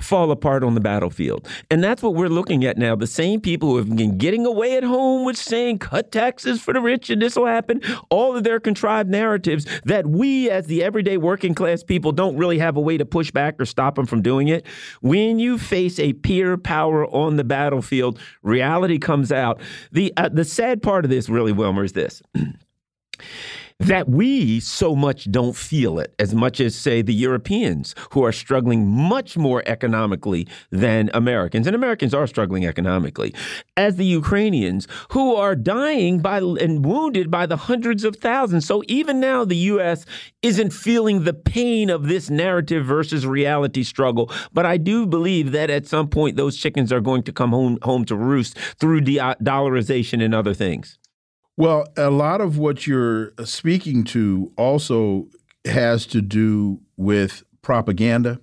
fall 0.00 0.30
apart 0.30 0.62
on 0.62 0.74
the 0.74 0.80
battlefield. 0.80 1.48
And 1.70 1.82
that's 1.82 2.02
what 2.02 2.14
we're 2.14 2.28
looking 2.28 2.64
at 2.64 2.76
now. 2.76 2.96
The 2.96 3.06
same 3.06 3.40
people 3.40 3.70
who 3.70 3.76
have 3.78 3.94
been 3.94 4.18
getting 4.18 4.44
away 4.44 4.76
at 4.76 4.82
home 4.82 5.24
with 5.24 5.36
saying 5.36 5.78
cut 5.78 6.12
taxes 6.12 6.60
for 6.60 6.72
the 6.72 6.80
rich 6.80 7.10
and 7.10 7.22
this 7.22 7.36
will 7.36 7.46
happen, 7.46 7.80
all 8.10 8.36
of 8.36 8.44
their 8.44 8.60
contrived 8.60 9.08
narratives 9.08 9.66
that 9.84 10.06
we 10.06 10.50
as 10.50 10.66
the 10.66 10.82
everyday 10.82 11.16
working 11.16 11.54
class 11.54 11.82
people 11.82 12.12
don't 12.12 12.36
really 12.36 12.58
have 12.58 12.65
a 12.74 12.80
way 12.80 12.96
to 12.96 13.04
push 13.04 13.30
back 13.30 13.60
or 13.60 13.66
stop 13.66 13.94
them 13.94 14.06
from 14.06 14.22
doing 14.22 14.48
it. 14.48 14.66
When 15.00 15.38
you 15.38 15.58
face 15.58 16.00
a 16.00 16.14
peer 16.14 16.56
power 16.56 17.06
on 17.06 17.36
the 17.36 17.44
battlefield, 17.44 18.18
reality 18.42 18.98
comes 18.98 19.30
out. 19.30 19.60
The 19.92 20.12
uh, 20.16 20.30
the 20.30 20.44
sad 20.44 20.82
part 20.82 21.04
of 21.04 21.10
this 21.10 21.28
really 21.28 21.52
Wilmer 21.52 21.84
is 21.84 21.92
this. 21.92 22.22
that 23.78 24.08
we 24.08 24.58
so 24.58 24.96
much 24.96 25.30
don't 25.30 25.54
feel 25.54 25.98
it 25.98 26.14
as 26.18 26.34
much 26.34 26.60
as, 26.60 26.74
say, 26.74 27.02
the 27.02 27.14
Europeans 27.14 27.94
who 28.12 28.24
are 28.24 28.32
struggling 28.32 28.86
much 28.86 29.36
more 29.36 29.62
economically 29.66 30.48
than 30.70 31.10
Americans. 31.12 31.66
And 31.66 31.76
Americans 31.76 32.14
are 32.14 32.26
struggling 32.26 32.66
economically, 32.66 33.34
as 33.76 33.96
the 33.96 34.06
Ukrainians 34.06 34.88
who 35.10 35.34
are 35.34 35.54
dying 35.54 36.20
by 36.20 36.38
and 36.38 36.84
wounded 36.84 37.30
by 37.30 37.46
the 37.46 37.56
hundreds 37.56 38.04
of 38.04 38.16
thousands. 38.16 38.66
So 38.66 38.82
even 38.88 39.20
now, 39.20 39.44
the 39.44 39.56
U.S. 39.56 40.06
isn't 40.42 40.72
feeling 40.72 41.24
the 41.24 41.34
pain 41.34 41.90
of 41.90 42.08
this 42.08 42.30
narrative 42.30 42.84
versus 42.84 43.26
reality 43.26 43.82
struggle. 43.82 44.30
But 44.52 44.64
I 44.64 44.78
do 44.78 45.06
believe 45.06 45.52
that 45.52 45.70
at 45.70 45.86
some 45.86 46.08
point, 46.08 46.36
those 46.36 46.56
chickens 46.56 46.92
are 46.92 47.00
going 47.00 47.22
to 47.24 47.32
come 47.32 47.50
home, 47.50 47.78
home 47.82 48.04
to 48.06 48.16
roost 48.16 48.58
through 48.58 49.02
dollarization 49.02 50.24
and 50.24 50.34
other 50.34 50.54
things. 50.54 50.98
Well, 51.56 51.86
a 51.96 52.10
lot 52.10 52.40
of 52.40 52.58
what 52.58 52.86
you're 52.86 53.32
speaking 53.44 54.04
to 54.04 54.52
also 54.56 55.28
has 55.64 56.06
to 56.06 56.20
do 56.20 56.80
with 56.96 57.42
propaganda. 57.62 58.40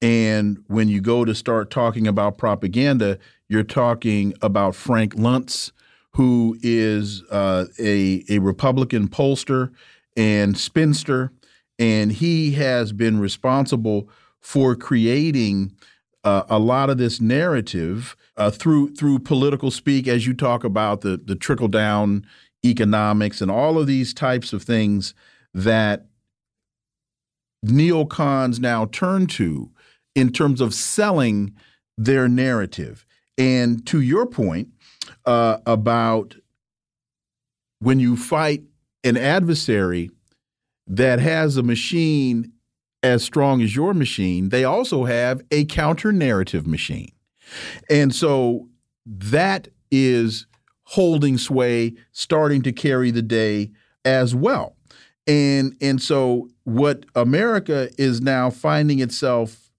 And 0.00 0.58
when 0.66 0.88
you 0.88 1.00
go 1.00 1.24
to 1.24 1.34
start 1.34 1.70
talking 1.70 2.06
about 2.06 2.38
propaganda, 2.38 3.18
you're 3.48 3.62
talking 3.62 4.34
about 4.42 4.74
Frank 4.74 5.14
Luntz, 5.14 5.70
who 6.12 6.56
is 6.62 7.22
uh, 7.30 7.66
a, 7.78 8.24
a 8.28 8.38
Republican 8.38 9.08
pollster 9.08 9.70
and 10.16 10.56
spinster. 10.56 11.32
And 11.78 12.10
he 12.10 12.52
has 12.52 12.92
been 12.92 13.20
responsible 13.20 14.08
for 14.40 14.74
creating 14.74 15.72
uh, 16.24 16.42
a 16.48 16.58
lot 16.58 16.90
of 16.90 16.98
this 16.98 17.20
narrative 17.20 18.16
uh, 18.36 18.50
through 18.50 18.94
through 18.94 19.18
political 19.20 19.70
speak, 19.70 20.08
as 20.08 20.26
you 20.26 20.34
talk 20.34 20.64
about 20.64 21.02
the 21.02 21.20
the 21.22 21.36
trickle 21.36 21.68
down 21.68 22.26
economics, 22.70 23.40
and 23.40 23.50
all 23.50 23.78
of 23.78 23.86
these 23.86 24.12
types 24.14 24.52
of 24.52 24.62
things 24.62 25.14
that 25.54 26.06
neocons 27.64 28.60
now 28.60 28.86
turn 28.86 29.26
to 29.26 29.70
in 30.14 30.32
terms 30.32 30.60
of 30.60 30.74
selling 30.74 31.54
their 31.96 32.28
narrative. 32.28 33.04
And 33.38 33.86
to 33.86 34.00
your 34.00 34.26
point 34.26 34.68
uh, 35.24 35.58
about 35.66 36.36
when 37.80 38.00
you 38.00 38.16
fight 38.16 38.62
an 39.04 39.16
adversary 39.16 40.10
that 40.86 41.18
has 41.20 41.56
a 41.56 41.62
machine 41.62 42.52
as 43.02 43.22
strong 43.22 43.62
as 43.62 43.76
your 43.76 43.94
machine, 43.94 44.48
they 44.48 44.64
also 44.64 45.04
have 45.04 45.42
a 45.50 45.64
counter 45.66 46.12
narrative 46.12 46.66
machine. 46.66 47.12
And 47.90 48.14
so 48.14 48.68
that 49.06 49.68
is 49.90 50.46
holding 50.86 51.36
sway, 51.36 51.94
starting 52.12 52.62
to 52.62 52.72
carry 52.72 53.10
the 53.10 53.22
day 53.22 53.70
as 54.04 54.34
well. 54.34 54.76
And 55.26 55.76
and 55.80 56.00
so 56.00 56.48
what 56.64 57.04
America 57.14 57.90
is 57.98 58.20
now 58.20 58.50
finding 58.50 59.00
itself 59.00 59.70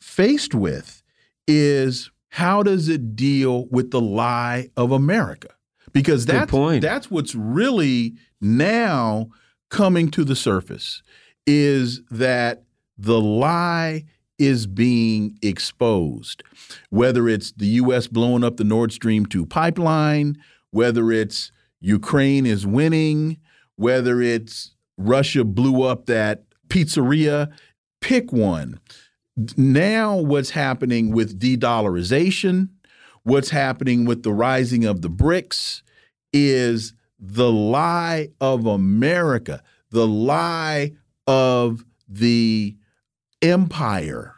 faced 0.00 0.54
with 0.54 1.02
is 1.46 2.10
how 2.30 2.62
does 2.62 2.88
it 2.88 3.14
deal 3.14 3.66
with 3.66 3.90
the 3.90 4.00
lie 4.00 4.68
of 4.76 4.90
America? 4.92 5.48
Because 5.92 6.26
that's 6.26 6.50
that's 6.80 7.10
what's 7.10 7.34
really 7.34 8.14
now 8.40 9.28
coming 9.70 10.10
to 10.10 10.24
the 10.24 10.36
surface 10.36 11.02
is 11.46 12.02
that 12.10 12.64
the 12.98 13.20
lie 13.20 14.04
is 14.38 14.66
being 14.66 15.38
exposed. 15.42 16.42
Whether 16.90 17.28
it's 17.28 17.52
the 17.52 17.66
U.S. 17.66 18.06
blowing 18.06 18.44
up 18.44 18.56
the 18.56 18.64
Nord 18.64 18.92
Stream 18.92 19.26
2 19.26 19.46
pipeline, 19.46 20.36
whether 20.70 21.10
it's 21.10 21.52
Ukraine 21.80 22.46
is 22.46 22.66
winning, 22.66 23.38
whether 23.76 24.20
it's 24.20 24.74
Russia 24.98 25.44
blew 25.44 25.82
up 25.82 26.06
that 26.06 26.44
pizzeria, 26.68 27.52
pick 28.00 28.32
one. 28.32 28.80
Now, 29.56 30.16
what's 30.16 30.50
happening 30.50 31.12
with 31.12 31.38
de 31.38 31.56
dollarization, 31.56 32.70
what's 33.22 33.50
happening 33.50 34.04
with 34.06 34.22
the 34.22 34.32
rising 34.32 34.84
of 34.84 35.02
the 35.02 35.10
BRICS 35.10 35.82
is 36.32 36.94
the 37.18 37.50
lie 37.50 38.28
of 38.40 38.66
America, 38.66 39.62
the 39.90 40.06
lie 40.06 40.92
of 41.26 41.84
the 42.08 42.76
empire 43.50 44.34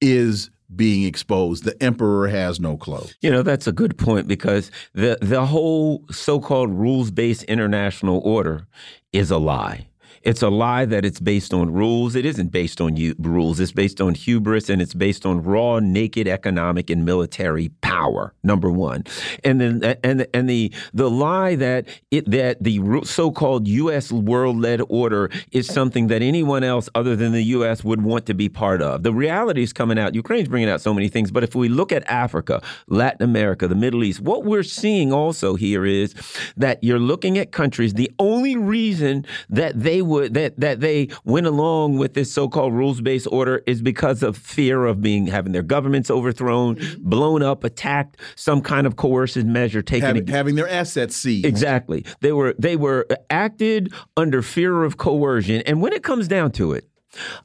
is 0.00 0.50
being 0.74 1.04
exposed. 1.04 1.64
The 1.64 1.80
emperor 1.82 2.28
has 2.28 2.58
no 2.58 2.76
clothes. 2.76 3.14
You 3.20 3.30
know, 3.30 3.42
that's 3.42 3.66
a 3.66 3.72
good 3.72 3.96
point 3.98 4.26
because 4.26 4.70
the 4.94 5.18
the 5.20 5.46
whole 5.46 6.04
so-called 6.10 6.70
rules-based 6.70 7.44
international 7.44 8.20
order 8.24 8.66
is 9.12 9.30
a 9.30 9.38
lie. 9.38 9.86
It's 10.26 10.42
a 10.42 10.48
lie 10.48 10.86
that 10.86 11.04
it's 11.04 11.20
based 11.20 11.54
on 11.54 11.72
rules. 11.72 12.16
It 12.16 12.26
isn't 12.26 12.48
based 12.48 12.80
on 12.80 12.96
rules. 13.20 13.60
It's 13.60 13.70
based 13.70 14.00
on 14.00 14.14
hubris 14.14 14.68
and 14.68 14.82
it's 14.82 14.92
based 14.92 15.24
on 15.24 15.40
raw, 15.40 15.78
naked 15.78 16.26
economic 16.26 16.90
and 16.90 17.04
military 17.04 17.68
power. 17.80 18.34
Number 18.42 18.68
one, 18.68 19.04
and 19.44 19.60
then 19.60 19.96
and 20.02 20.26
and 20.34 20.50
the 20.50 20.72
the 20.92 21.08
lie 21.08 21.54
that 21.54 21.86
it 22.10 22.28
that 22.28 22.60
the 22.60 22.80
so-called 23.04 23.68
U.S. 23.68 24.10
world-led 24.10 24.80
order 24.88 25.30
is 25.52 25.68
something 25.68 26.08
that 26.08 26.22
anyone 26.22 26.64
else 26.64 26.88
other 26.96 27.14
than 27.14 27.30
the 27.30 27.44
U.S. 27.58 27.84
would 27.84 28.02
want 28.02 28.26
to 28.26 28.34
be 28.34 28.48
part 28.48 28.82
of. 28.82 29.04
The 29.04 29.12
reality 29.12 29.62
is 29.62 29.72
coming 29.72 29.96
out. 29.96 30.16
Ukraine's 30.16 30.48
bringing 30.48 30.68
out 30.68 30.80
so 30.80 30.92
many 30.92 31.08
things, 31.08 31.30
but 31.30 31.44
if 31.44 31.54
we 31.54 31.68
look 31.68 31.92
at 31.92 32.02
Africa, 32.10 32.60
Latin 32.88 33.22
America, 33.22 33.68
the 33.68 33.76
Middle 33.76 34.02
East, 34.02 34.20
what 34.20 34.44
we're 34.44 34.64
seeing 34.64 35.12
also 35.12 35.54
here 35.54 35.86
is 35.86 36.16
that 36.56 36.82
you're 36.82 36.98
looking 36.98 37.38
at 37.38 37.52
countries. 37.52 37.94
The 37.94 38.10
only 38.18 38.56
reason 38.56 39.24
that 39.50 39.80
they 39.80 40.02
would 40.02 40.15
would 40.16 40.34
that 40.34 40.58
that 40.60 40.80
they 40.80 41.08
went 41.24 41.46
along 41.46 41.98
with 41.98 42.14
this 42.14 42.32
so-called 42.32 42.72
rules-based 42.72 43.28
order 43.30 43.62
is 43.66 43.82
because 43.82 44.22
of 44.22 44.36
fear 44.36 44.84
of 44.86 45.00
being 45.00 45.26
having 45.26 45.52
their 45.52 45.62
governments 45.62 46.10
overthrown, 46.10 46.76
mm-hmm. 46.76 47.08
blown 47.08 47.42
up, 47.42 47.64
attacked, 47.64 48.18
some 48.34 48.60
kind 48.60 48.86
of 48.86 48.96
coercive 48.96 49.46
measure 49.46 49.82
taken 49.82 50.06
having, 50.06 50.26
having 50.26 50.54
their 50.54 50.68
assets 50.68 51.16
seized. 51.16 51.46
Exactly. 51.46 52.04
They 52.20 52.32
were 52.32 52.54
they 52.58 52.76
were 52.76 53.06
acted 53.30 53.92
under 54.16 54.42
fear 54.42 54.84
of 54.84 54.96
coercion, 54.96 55.62
and 55.62 55.80
when 55.80 55.92
it 55.92 56.02
comes 56.02 56.28
down 56.28 56.52
to 56.52 56.72
it, 56.72 56.88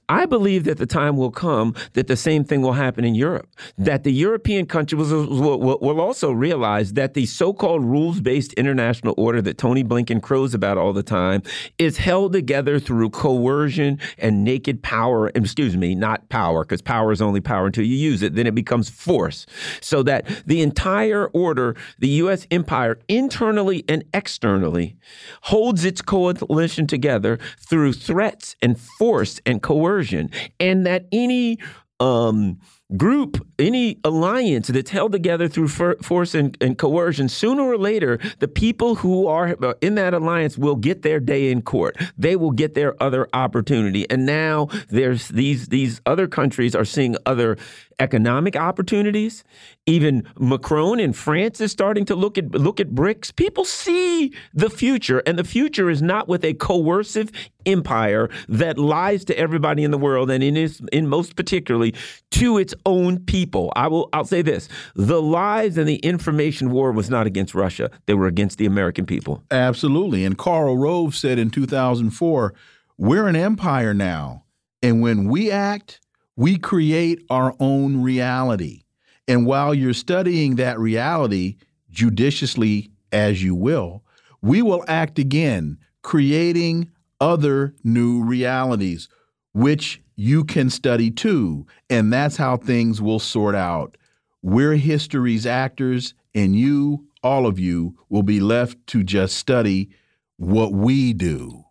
I 0.09 0.25
believe 0.25 0.65
that 0.65 0.77
the 0.77 0.85
time 0.85 1.17
will 1.17 1.31
come 1.31 1.75
that 1.93 2.07
the 2.07 2.17
same 2.17 2.43
thing 2.43 2.61
will 2.61 2.73
happen 2.73 3.05
in 3.05 3.15
Europe. 3.15 3.47
That 3.77 4.03
the 4.03 4.11
European 4.11 4.65
countries 4.65 5.11
will, 5.11 5.59
will, 5.59 5.79
will 5.79 6.01
also 6.01 6.31
realize 6.31 6.93
that 6.93 7.13
the 7.13 7.25
so 7.25 7.53
called 7.53 7.83
rules 7.83 8.19
based 8.19 8.53
international 8.53 9.13
order 9.17 9.41
that 9.41 9.57
Tony 9.57 9.83
Blinken 9.83 10.21
crows 10.21 10.53
about 10.53 10.77
all 10.77 10.93
the 10.93 11.03
time 11.03 11.43
is 11.77 11.97
held 11.97 12.33
together 12.33 12.79
through 12.79 13.09
coercion 13.11 13.99
and 14.17 14.43
naked 14.43 14.83
power. 14.83 15.29
Excuse 15.33 15.77
me, 15.77 15.95
not 15.95 16.27
power, 16.29 16.63
because 16.63 16.81
power 16.81 17.11
is 17.11 17.21
only 17.21 17.41
power 17.41 17.67
until 17.67 17.85
you 17.85 17.95
use 17.95 18.21
it. 18.21 18.35
Then 18.35 18.47
it 18.47 18.55
becomes 18.55 18.89
force. 18.89 19.45
So 19.79 20.03
that 20.03 20.27
the 20.45 20.61
entire 20.61 21.27
order, 21.27 21.75
the 21.99 22.09
U.S. 22.09 22.47
empire, 22.51 22.99
internally 23.07 23.85
and 23.88 24.03
externally, 24.13 24.97
holds 25.43 25.85
its 25.85 26.01
coalition 26.01 26.88
together 26.88 27.39
through 27.59 27.93
threats 27.93 28.55
and 28.61 28.79
force 28.79 29.39
and 29.45 29.60
coercion, 29.61 30.29
and 30.59 30.85
that 30.85 31.05
any 31.11 31.57
um, 31.99 32.57
group, 32.97 33.45
any 33.59 33.99
alliance 34.03 34.67
that's 34.67 34.89
held 34.89 35.11
together 35.11 35.47
through 35.47 35.67
force 35.67 36.33
and, 36.33 36.57
and, 36.59 36.77
coercion, 36.77 37.29
sooner 37.29 37.63
or 37.63 37.77
later, 37.77 38.19
the 38.39 38.47
people 38.47 38.95
who 38.95 39.27
are 39.27 39.55
uh, 39.61 39.73
in 39.81 39.95
that 39.95 40.13
alliance 40.13 40.57
will 40.57 40.75
get 40.75 41.03
their 41.03 41.19
day 41.19 41.51
in 41.51 41.61
court. 41.61 41.95
They 42.17 42.35
will 42.35 42.51
get 42.51 42.73
their 42.73 43.01
other 43.01 43.27
opportunity. 43.33 44.09
And 44.09 44.25
now 44.25 44.67
there's 44.89 45.29
these 45.29 45.67
these 45.67 46.01
other 46.05 46.27
countries 46.27 46.75
are 46.75 46.85
seeing 46.85 47.15
other 47.25 47.57
economic 48.02 48.56
opportunities. 48.56 49.44
Even 49.86 50.28
Macron 50.40 50.99
in 50.99 51.14
France 51.14 51.61
is 51.61 51.72
starting 51.72 52.03
to 52.06 52.15
look 52.15 52.38
at 52.38 52.52
look 52.52 52.80
at 52.80 52.90
BRICS. 52.90 53.36
People 53.36 53.64
see 53.64 54.34
the 54.53 54.69
future, 54.69 55.22
and 55.26 55.38
the 55.38 55.44
future 55.44 55.90
is 55.90 56.02
not 56.02 56.28
with 56.28 56.44
a 56.44 56.53
coercive 56.56 57.32
empire 57.65 58.30
that 58.49 58.78
lies 58.78 59.23
to 59.26 59.38
everybody 59.38 59.84
in 59.84 59.91
the 59.91 59.98
world, 59.98 60.32
and 60.32 60.44
in 60.44 60.57
its, 60.57 60.82
in 60.91 61.07
most 61.07 61.36
particularly 61.36 61.94
to 62.32 62.57
its 62.57 62.73
own 62.86 63.19
people. 63.19 63.72
I 63.76 63.88
will 63.88 64.10
I'll 64.14 64.26
say 64.26 64.41
this: 64.41 64.68
the 64.95 65.22
lies 65.22 65.78
and 65.78 65.88
the 65.88 65.98
information 65.98 66.72
war 66.72 66.91
was 66.91 67.10
not 67.10 67.28
against 67.28 67.53
Russia; 67.53 67.91
they 68.07 68.15
were 68.15 68.28
against 68.28 68.57
the 68.57 68.65
American 68.65 69.06
people. 69.06 69.44
Absolutely. 69.52 70.26
And 70.26 70.38
Karl 70.38 70.76
Rove 70.76 71.15
said 71.15 71.38
in 71.38 71.52
2004, 71.52 72.53
"We're 72.98 73.28
an 73.28 73.36
empire 73.36 73.94
now, 73.94 74.44
and 74.82 75.02
when 75.02 75.30
we 75.30 75.52
act." 75.52 75.99
We 76.41 76.57
create 76.57 77.23
our 77.30 77.53
own 77.59 78.01
reality. 78.01 78.81
And 79.27 79.45
while 79.45 79.76
you're 79.76 79.93
studying 79.93 80.55
that 80.55 80.80
reality 80.80 81.57
judiciously 81.91 82.89
as 83.11 83.43
you 83.43 83.53
will, 83.53 84.03
we 84.41 84.63
will 84.63 84.84
act 84.88 85.19
again, 85.19 85.77
creating 86.01 86.89
other 87.19 87.76
new 87.84 88.23
realities, 88.23 89.07
which 89.53 90.01
you 90.15 90.43
can 90.43 90.72
study 90.72 91.11
too. 91.11 91.68
And 91.91 92.11
that's 92.11 92.38
how 92.38 92.57
things 92.57 92.99
will 92.99 93.19
sort 93.19 93.53
out. 93.53 93.95
We're 94.41 94.77
history's 94.77 95.45
actors, 95.45 96.15
and 96.34 96.55
you, 96.55 97.05
all 97.22 97.45
of 97.45 97.59
you, 97.59 97.99
will 98.09 98.23
be 98.23 98.39
left 98.39 98.88
to 98.88 99.03
just 99.03 99.38
study 99.38 99.91
what 100.38 100.73
we 100.73 101.13
do. 101.13 101.65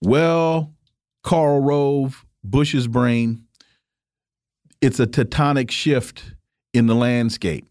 Well, 0.00 0.72
Karl 1.22 1.60
Rove, 1.60 2.24
Bush's 2.42 2.88
brain, 2.88 3.44
it's 4.80 5.00
a 5.00 5.06
tectonic 5.06 5.70
shift 5.70 6.34
in 6.72 6.86
the 6.86 6.94
landscape. 6.94 7.66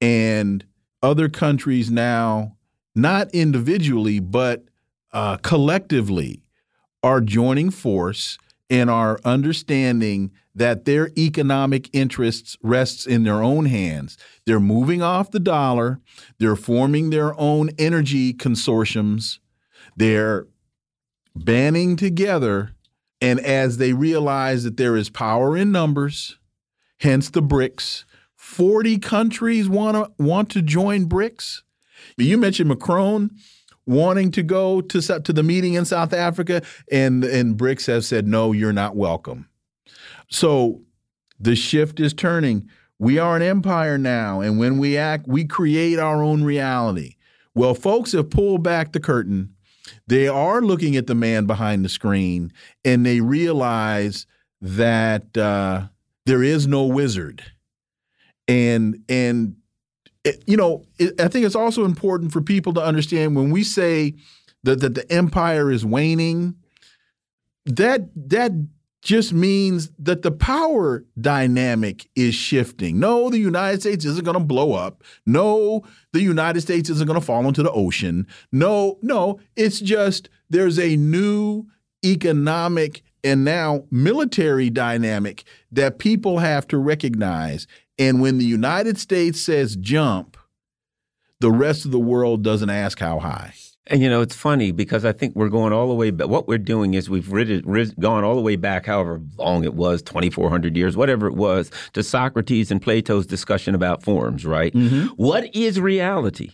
And 0.00 0.64
other 1.02 1.28
countries 1.28 1.90
now, 1.90 2.56
not 2.94 3.30
individually, 3.34 4.20
but 4.20 4.64
uh, 5.12 5.36
collectively, 5.38 6.42
are 7.02 7.20
joining 7.20 7.70
force 7.70 8.38
and 8.70 8.90
are 8.90 9.20
understanding 9.24 10.32
that 10.54 10.84
their 10.84 11.10
economic 11.18 11.90
interests 11.92 12.56
rests 12.62 13.06
in 13.06 13.24
their 13.24 13.42
own 13.42 13.66
hands. 13.66 14.16
They're 14.46 14.60
moving 14.60 15.02
off 15.02 15.30
the 15.30 15.40
dollar. 15.40 16.00
They're 16.38 16.56
forming 16.56 17.10
their 17.10 17.38
own 17.38 17.70
energy 17.78 18.32
consortiums. 18.32 19.38
They're 19.96 20.46
banding 21.34 21.96
together 21.96 22.73
and 23.24 23.40
as 23.40 23.78
they 23.78 23.94
realize 23.94 24.64
that 24.64 24.76
there 24.76 24.96
is 24.96 25.08
power 25.08 25.56
in 25.56 25.72
numbers, 25.72 26.36
hence 27.00 27.30
the 27.30 27.40
BRICS, 27.40 28.04
40 28.36 28.98
countries 28.98 29.66
want 29.66 29.96
to 29.96 30.22
want 30.22 30.50
to 30.50 30.60
join 30.60 31.08
BRICS. 31.08 31.62
You 32.18 32.36
mentioned 32.36 32.68
Macron 32.68 33.30
wanting 33.86 34.30
to 34.32 34.42
go 34.42 34.82
to 34.82 35.00
to 35.00 35.32
the 35.32 35.42
meeting 35.42 35.72
in 35.72 35.86
South 35.86 36.12
Africa, 36.12 36.60
and 36.92 37.24
and 37.24 37.56
BRICS 37.56 37.86
have 37.86 38.04
said 38.04 38.28
no, 38.28 38.52
you're 38.52 38.74
not 38.74 38.94
welcome. 38.94 39.48
So 40.30 40.82
the 41.40 41.56
shift 41.56 42.00
is 42.00 42.12
turning. 42.12 42.68
We 42.98 43.18
are 43.18 43.36
an 43.36 43.42
empire 43.42 43.96
now, 43.96 44.42
and 44.42 44.58
when 44.58 44.76
we 44.76 44.98
act, 44.98 45.26
we 45.26 45.46
create 45.46 45.98
our 45.98 46.22
own 46.22 46.44
reality. 46.44 47.16
Well, 47.54 47.74
folks 47.74 48.12
have 48.12 48.28
pulled 48.28 48.62
back 48.62 48.92
the 48.92 49.00
curtain 49.00 49.53
they 50.06 50.28
are 50.28 50.60
looking 50.60 50.96
at 50.96 51.06
the 51.06 51.14
man 51.14 51.46
behind 51.46 51.84
the 51.84 51.88
screen 51.88 52.52
and 52.84 53.04
they 53.04 53.20
realize 53.20 54.26
that 54.60 55.36
uh, 55.36 55.86
there 56.26 56.42
is 56.42 56.66
no 56.66 56.84
wizard. 56.84 57.42
And 58.46 59.02
and 59.08 59.56
it, 60.24 60.42
you 60.46 60.56
know, 60.56 60.84
it, 60.98 61.20
I 61.20 61.28
think 61.28 61.46
it's 61.46 61.54
also 61.54 61.84
important 61.84 62.32
for 62.32 62.40
people 62.40 62.74
to 62.74 62.82
understand 62.82 63.36
when 63.36 63.50
we 63.50 63.62
say 63.62 64.14
that 64.62 64.80
that 64.80 64.94
the 64.94 65.10
empire 65.10 65.70
is 65.70 65.84
waning, 65.84 66.56
that 67.66 68.08
that 68.28 68.52
just 69.04 69.34
means 69.34 69.90
that 69.98 70.22
the 70.22 70.32
power 70.32 71.04
dynamic 71.20 72.08
is 72.16 72.34
shifting. 72.34 72.98
No, 72.98 73.28
the 73.28 73.38
United 73.38 73.82
States 73.82 74.06
isn't 74.06 74.24
going 74.24 74.38
to 74.38 74.42
blow 74.42 74.72
up. 74.72 75.04
No, 75.26 75.84
the 76.12 76.22
United 76.22 76.62
States 76.62 76.88
isn't 76.88 77.06
going 77.06 77.20
to 77.20 77.24
fall 77.24 77.46
into 77.46 77.62
the 77.62 77.70
ocean. 77.70 78.26
No, 78.50 78.98
no, 79.02 79.38
it's 79.56 79.78
just 79.78 80.30
there's 80.48 80.78
a 80.78 80.96
new 80.96 81.66
economic 82.02 83.02
and 83.22 83.44
now 83.44 83.84
military 83.90 84.70
dynamic 84.70 85.44
that 85.70 85.98
people 85.98 86.38
have 86.38 86.66
to 86.68 86.78
recognize. 86.78 87.66
And 87.98 88.22
when 88.22 88.38
the 88.38 88.46
United 88.46 88.98
States 88.98 89.38
says 89.38 89.76
jump, 89.76 90.38
the 91.40 91.50
rest 91.50 91.84
of 91.84 91.90
the 91.90 92.00
world 92.00 92.42
doesn't 92.42 92.70
ask 92.70 92.98
how 93.00 93.18
high. 93.18 93.52
And 93.88 94.02
you 94.02 94.08
know, 94.08 94.22
it's 94.22 94.34
funny 94.34 94.72
because 94.72 95.04
I 95.04 95.12
think 95.12 95.36
we're 95.36 95.50
going 95.50 95.72
all 95.72 95.88
the 95.88 95.94
way 95.94 96.10
back. 96.10 96.28
What 96.28 96.48
we're 96.48 96.56
doing 96.56 96.94
is 96.94 97.10
we've 97.10 97.30
rid, 97.30 97.66
rid, 97.66 97.94
gone 97.96 98.24
all 98.24 98.34
the 98.34 98.40
way 98.40 98.56
back, 98.56 98.86
however 98.86 99.20
long 99.36 99.64
it 99.64 99.74
was 99.74 100.02
2,400 100.02 100.74
years, 100.76 100.96
whatever 100.96 101.26
it 101.26 101.34
was, 101.34 101.70
to 101.92 102.02
Socrates 102.02 102.70
and 102.70 102.80
Plato's 102.80 103.26
discussion 103.26 103.74
about 103.74 104.02
forms, 104.02 104.46
right? 104.46 104.74
Mm 104.74 104.88
-hmm. 104.88 105.08
What 105.16 105.54
is 105.54 105.78
reality? 105.78 106.50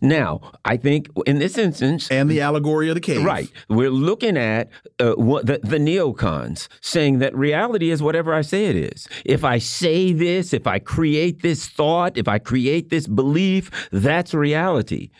Now, 0.00 0.40
I 0.64 0.76
think 0.76 1.08
in 1.26 1.38
this 1.38 1.58
instance, 1.58 2.10
and 2.10 2.30
the 2.30 2.40
allegory 2.40 2.88
of 2.88 2.94
the 2.94 3.00
cave, 3.00 3.24
right? 3.24 3.50
We're 3.68 3.90
looking 3.90 4.36
at 4.36 4.68
uh, 4.98 5.12
what 5.12 5.46
the, 5.46 5.58
the 5.62 5.78
neocons 5.78 6.68
saying 6.80 7.18
that 7.20 7.34
reality 7.34 7.90
is 7.90 8.00
whatever 8.00 8.32
I 8.40 8.42
say 8.42 8.66
it 8.66 8.76
is. 8.76 9.08
If 9.24 9.44
I 9.44 9.58
say 9.60 10.12
this, 10.12 10.52
if 10.52 10.66
I 10.66 10.78
create 10.78 11.42
this 11.42 11.68
thought, 11.68 12.16
if 12.16 12.28
I 12.28 12.38
create 12.38 12.88
this 12.88 13.06
belief, 13.06 13.70
that's 13.90 14.34
reality. 14.34 15.10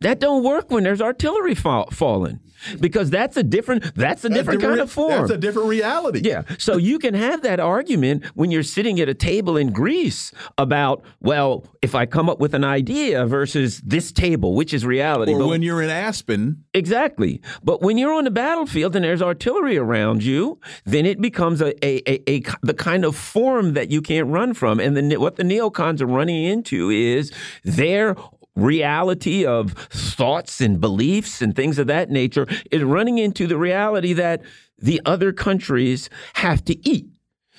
That 0.00 0.18
don't 0.18 0.42
work 0.42 0.70
when 0.70 0.84
there's 0.84 1.00
artillery 1.00 1.54
fall, 1.54 1.88
falling 1.90 2.40
because 2.80 3.10
that's 3.10 3.36
a 3.36 3.42
different 3.42 3.94
that's 3.94 4.24
a 4.24 4.28
different, 4.28 4.60
different 4.60 4.62
kind 4.62 4.80
of 4.80 4.90
form. 4.90 5.10
That's 5.10 5.30
a 5.30 5.36
different 5.36 5.68
reality. 5.68 6.20
Yeah. 6.22 6.42
So 6.58 6.76
you 6.76 6.98
can 6.98 7.14
have 7.14 7.42
that 7.42 7.60
argument 7.60 8.24
when 8.34 8.50
you're 8.50 8.62
sitting 8.62 9.00
at 9.00 9.08
a 9.08 9.14
table 9.14 9.56
in 9.56 9.72
Greece 9.72 10.32
about, 10.58 11.02
well, 11.20 11.66
if 11.82 11.94
I 11.94 12.06
come 12.06 12.28
up 12.28 12.40
with 12.40 12.54
an 12.54 12.64
idea 12.64 13.26
versus 13.26 13.80
this 13.80 14.12
table, 14.12 14.54
which 14.54 14.72
is 14.72 14.84
reality. 14.84 15.32
Or 15.32 15.40
but, 15.40 15.48
when 15.48 15.62
you're 15.62 15.82
in 15.82 15.90
Aspen. 15.90 16.64
Exactly. 16.72 17.40
But 17.62 17.82
when 17.82 17.98
you're 17.98 18.12
on 18.12 18.24
the 18.24 18.30
battlefield 18.30 18.96
and 18.96 19.04
there's 19.04 19.22
artillery 19.22 19.76
around 19.76 20.22
you, 20.22 20.58
then 20.84 21.06
it 21.06 21.20
becomes 21.20 21.60
a, 21.60 21.74
a, 21.84 22.10
a, 22.10 22.30
a 22.30 22.42
the 22.62 22.74
kind 22.74 23.04
of 23.04 23.16
form 23.16 23.74
that 23.74 23.90
you 23.90 24.00
can't 24.00 24.28
run 24.28 24.54
from. 24.54 24.80
And 24.80 24.96
then 24.96 25.10
what 25.20 25.36
the 25.36 25.42
neocons 25.42 26.00
are 26.00 26.06
running 26.06 26.44
into 26.44 26.90
is 26.90 27.32
their 27.62 28.16
reality 28.56 29.44
of 29.44 29.72
thoughts 29.72 30.60
and 30.60 30.80
beliefs 30.80 31.42
and 31.42 31.54
things 31.54 31.78
of 31.78 31.86
that 31.88 32.10
nature 32.10 32.46
is 32.70 32.82
running 32.82 33.18
into 33.18 33.46
the 33.46 33.56
reality 33.56 34.12
that 34.12 34.42
the 34.78 35.00
other 35.04 35.32
countries 35.32 36.08
have 36.34 36.64
to 36.64 36.88
eat. 36.88 37.06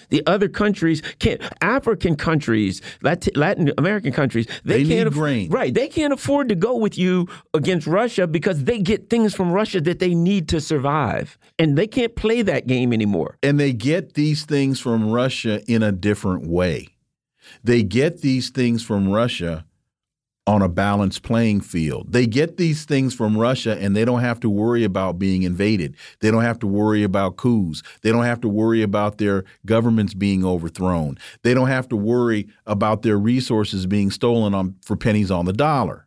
The 0.09 0.21
other 0.27 0.47
countries 0.47 1.01
can't. 1.19 1.41
African 1.61 2.15
countries, 2.15 2.81
Latin 3.01 3.71
American 3.77 4.11
countries, 4.11 4.45
they, 4.63 4.83
they 4.83 4.95
can't 4.95 5.13
grain. 5.13 5.49
Right, 5.49 5.73
they 5.73 5.87
can't 5.87 6.13
afford 6.13 6.49
to 6.49 6.55
go 6.55 6.75
with 6.75 6.97
you 6.97 7.27
against 7.53 7.87
Russia 7.87 8.27
because 8.27 8.65
they 8.65 8.79
get 8.79 9.09
things 9.09 9.33
from 9.33 9.51
Russia 9.51 9.81
that 9.81 9.99
they 9.99 10.13
need 10.13 10.47
to 10.49 10.61
survive, 10.61 11.37
and 11.57 11.77
they 11.77 11.87
can't 11.87 12.15
play 12.15 12.41
that 12.43 12.67
game 12.67 12.93
anymore. 12.93 13.37
And 13.41 13.59
they 13.59 13.73
get 13.73 14.13
these 14.13 14.45
things 14.45 14.79
from 14.79 15.11
Russia 15.11 15.61
in 15.67 15.81
a 15.81 15.91
different 15.91 16.45
way. 16.47 16.89
They 17.63 17.81
get 17.81 18.21
these 18.21 18.49
things 18.49 18.83
from 18.83 19.09
Russia 19.09 19.65
on 20.47 20.61
a 20.61 20.69
balanced 20.69 21.23
playing 21.23 21.59
field. 21.59 22.11
They 22.11 22.27
get 22.27 22.57
these 22.57 22.85
things 22.85 23.15
from 23.15 23.37
Russia 23.37 23.77
and 23.79 23.95
they 23.95 24.05
don't 24.05 24.21
have 24.21 24.39
to 24.41 24.49
worry 24.49 24.83
about 24.83 25.17
being 25.17 25.41
invaded. 25.41 25.95
They 26.19 26.29
don't 26.29 26.43
have 26.43 26.59
to 26.59 26.67
worry 26.67 27.03
about 27.03 27.37
coups. 27.37 27.81
They 28.03 28.11
don't 28.11 28.25
have 28.25 28.41
to 28.41 28.49
worry 28.49 28.83
about 28.83 29.17
their 29.17 29.43
governments 29.65 30.13
being 30.13 30.45
overthrown. 30.45 31.17
They 31.41 31.55
don't 31.55 31.67
have 31.67 31.89
to 31.89 31.95
worry 31.95 32.47
about 32.67 33.01
their 33.01 33.17
resources 33.17 33.87
being 33.87 34.11
stolen 34.11 34.53
on 34.53 34.75
for 34.83 34.95
pennies 34.95 35.31
on 35.31 35.45
the 35.45 35.53
dollar. 35.53 36.05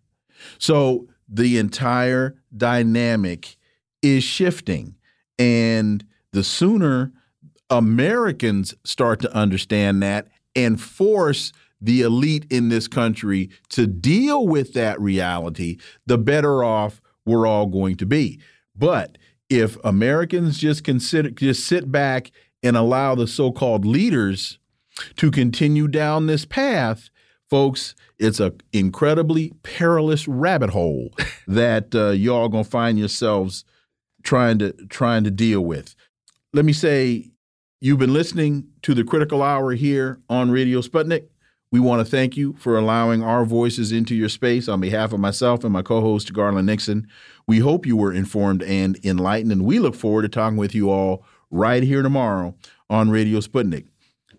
So 0.58 1.08
the 1.28 1.58
entire 1.58 2.36
dynamic 2.56 3.56
is 4.02 4.22
shifting 4.22 4.94
and 5.38 6.04
the 6.32 6.44
sooner 6.44 7.12
Americans 7.70 8.74
start 8.84 9.20
to 9.20 9.34
understand 9.34 10.02
that 10.02 10.28
and 10.54 10.80
force 10.80 11.52
the 11.80 12.02
elite 12.02 12.46
in 12.50 12.68
this 12.68 12.88
country 12.88 13.50
to 13.70 13.86
deal 13.86 14.46
with 14.46 14.72
that 14.74 15.00
reality, 15.00 15.78
the 16.06 16.18
better 16.18 16.64
off 16.64 17.00
we're 17.24 17.46
all 17.46 17.66
going 17.66 17.96
to 17.96 18.06
be. 18.06 18.40
But 18.74 19.18
if 19.48 19.76
Americans 19.84 20.58
just 20.58 20.84
consider 20.84 21.30
just 21.30 21.66
sit 21.66 21.90
back 21.90 22.30
and 22.62 22.76
allow 22.76 23.14
the 23.14 23.26
so-called 23.26 23.84
leaders 23.84 24.58
to 25.16 25.30
continue 25.30 25.88
down 25.88 26.26
this 26.26 26.44
path, 26.44 27.10
folks, 27.48 27.94
it's 28.18 28.40
an 28.40 28.60
incredibly 28.72 29.52
perilous 29.62 30.26
rabbit 30.26 30.70
hole 30.70 31.10
that 31.46 31.94
uh, 31.94 32.10
y'all 32.10 32.48
gonna 32.48 32.64
find 32.64 32.98
yourselves 32.98 33.64
trying 34.22 34.58
to 34.58 34.72
trying 34.88 35.24
to 35.24 35.30
deal 35.30 35.60
with. 35.60 35.94
Let 36.52 36.64
me 36.64 36.72
say, 36.72 37.30
you've 37.80 37.98
been 37.98 38.12
listening 38.12 38.68
to 38.82 38.94
the 38.94 39.04
Critical 39.04 39.42
Hour 39.42 39.72
here 39.72 40.20
on 40.28 40.50
Radio 40.50 40.80
Sputnik. 40.80 41.28
We 41.70 41.80
want 41.80 42.00
to 42.00 42.10
thank 42.10 42.36
you 42.36 42.54
for 42.54 42.78
allowing 42.78 43.22
our 43.22 43.44
voices 43.44 43.92
into 43.92 44.14
your 44.14 44.30
space 44.30 44.68
on 44.68 44.80
behalf 44.80 45.12
of 45.12 45.20
myself 45.20 45.64
and 45.64 45.72
my 45.72 45.82
co 45.82 46.00
host, 46.00 46.32
Garland 46.32 46.66
Nixon. 46.66 47.06
We 47.46 47.58
hope 47.58 47.84
you 47.84 47.96
were 47.96 48.12
informed 48.12 48.62
and 48.62 48.98
enlightened, 49.04 49.52
and 49.52 49.64
we 49.64 49.78
look 49.78 49.94
forward 49.94 50.22
to 50.22 50.28
talking 50.28 50.56
with 50.56 50.74
you 50.74 50.90
all 50.90 51.24
right 51.50 51.82
here 51.82 52.02
tomorrow 52.02 52.54
on 52.88 53.10
Radio 53.10 53.40
Sputnik. 53.40 53.86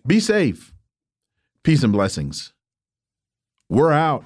Be 0.07 0.19
safe. 0.19 0.73
Peace 1.63 1.83
and 1.83 1.93
blessings. 1.93 2.53
We're 3.69 3.91
out. 3.91 4.23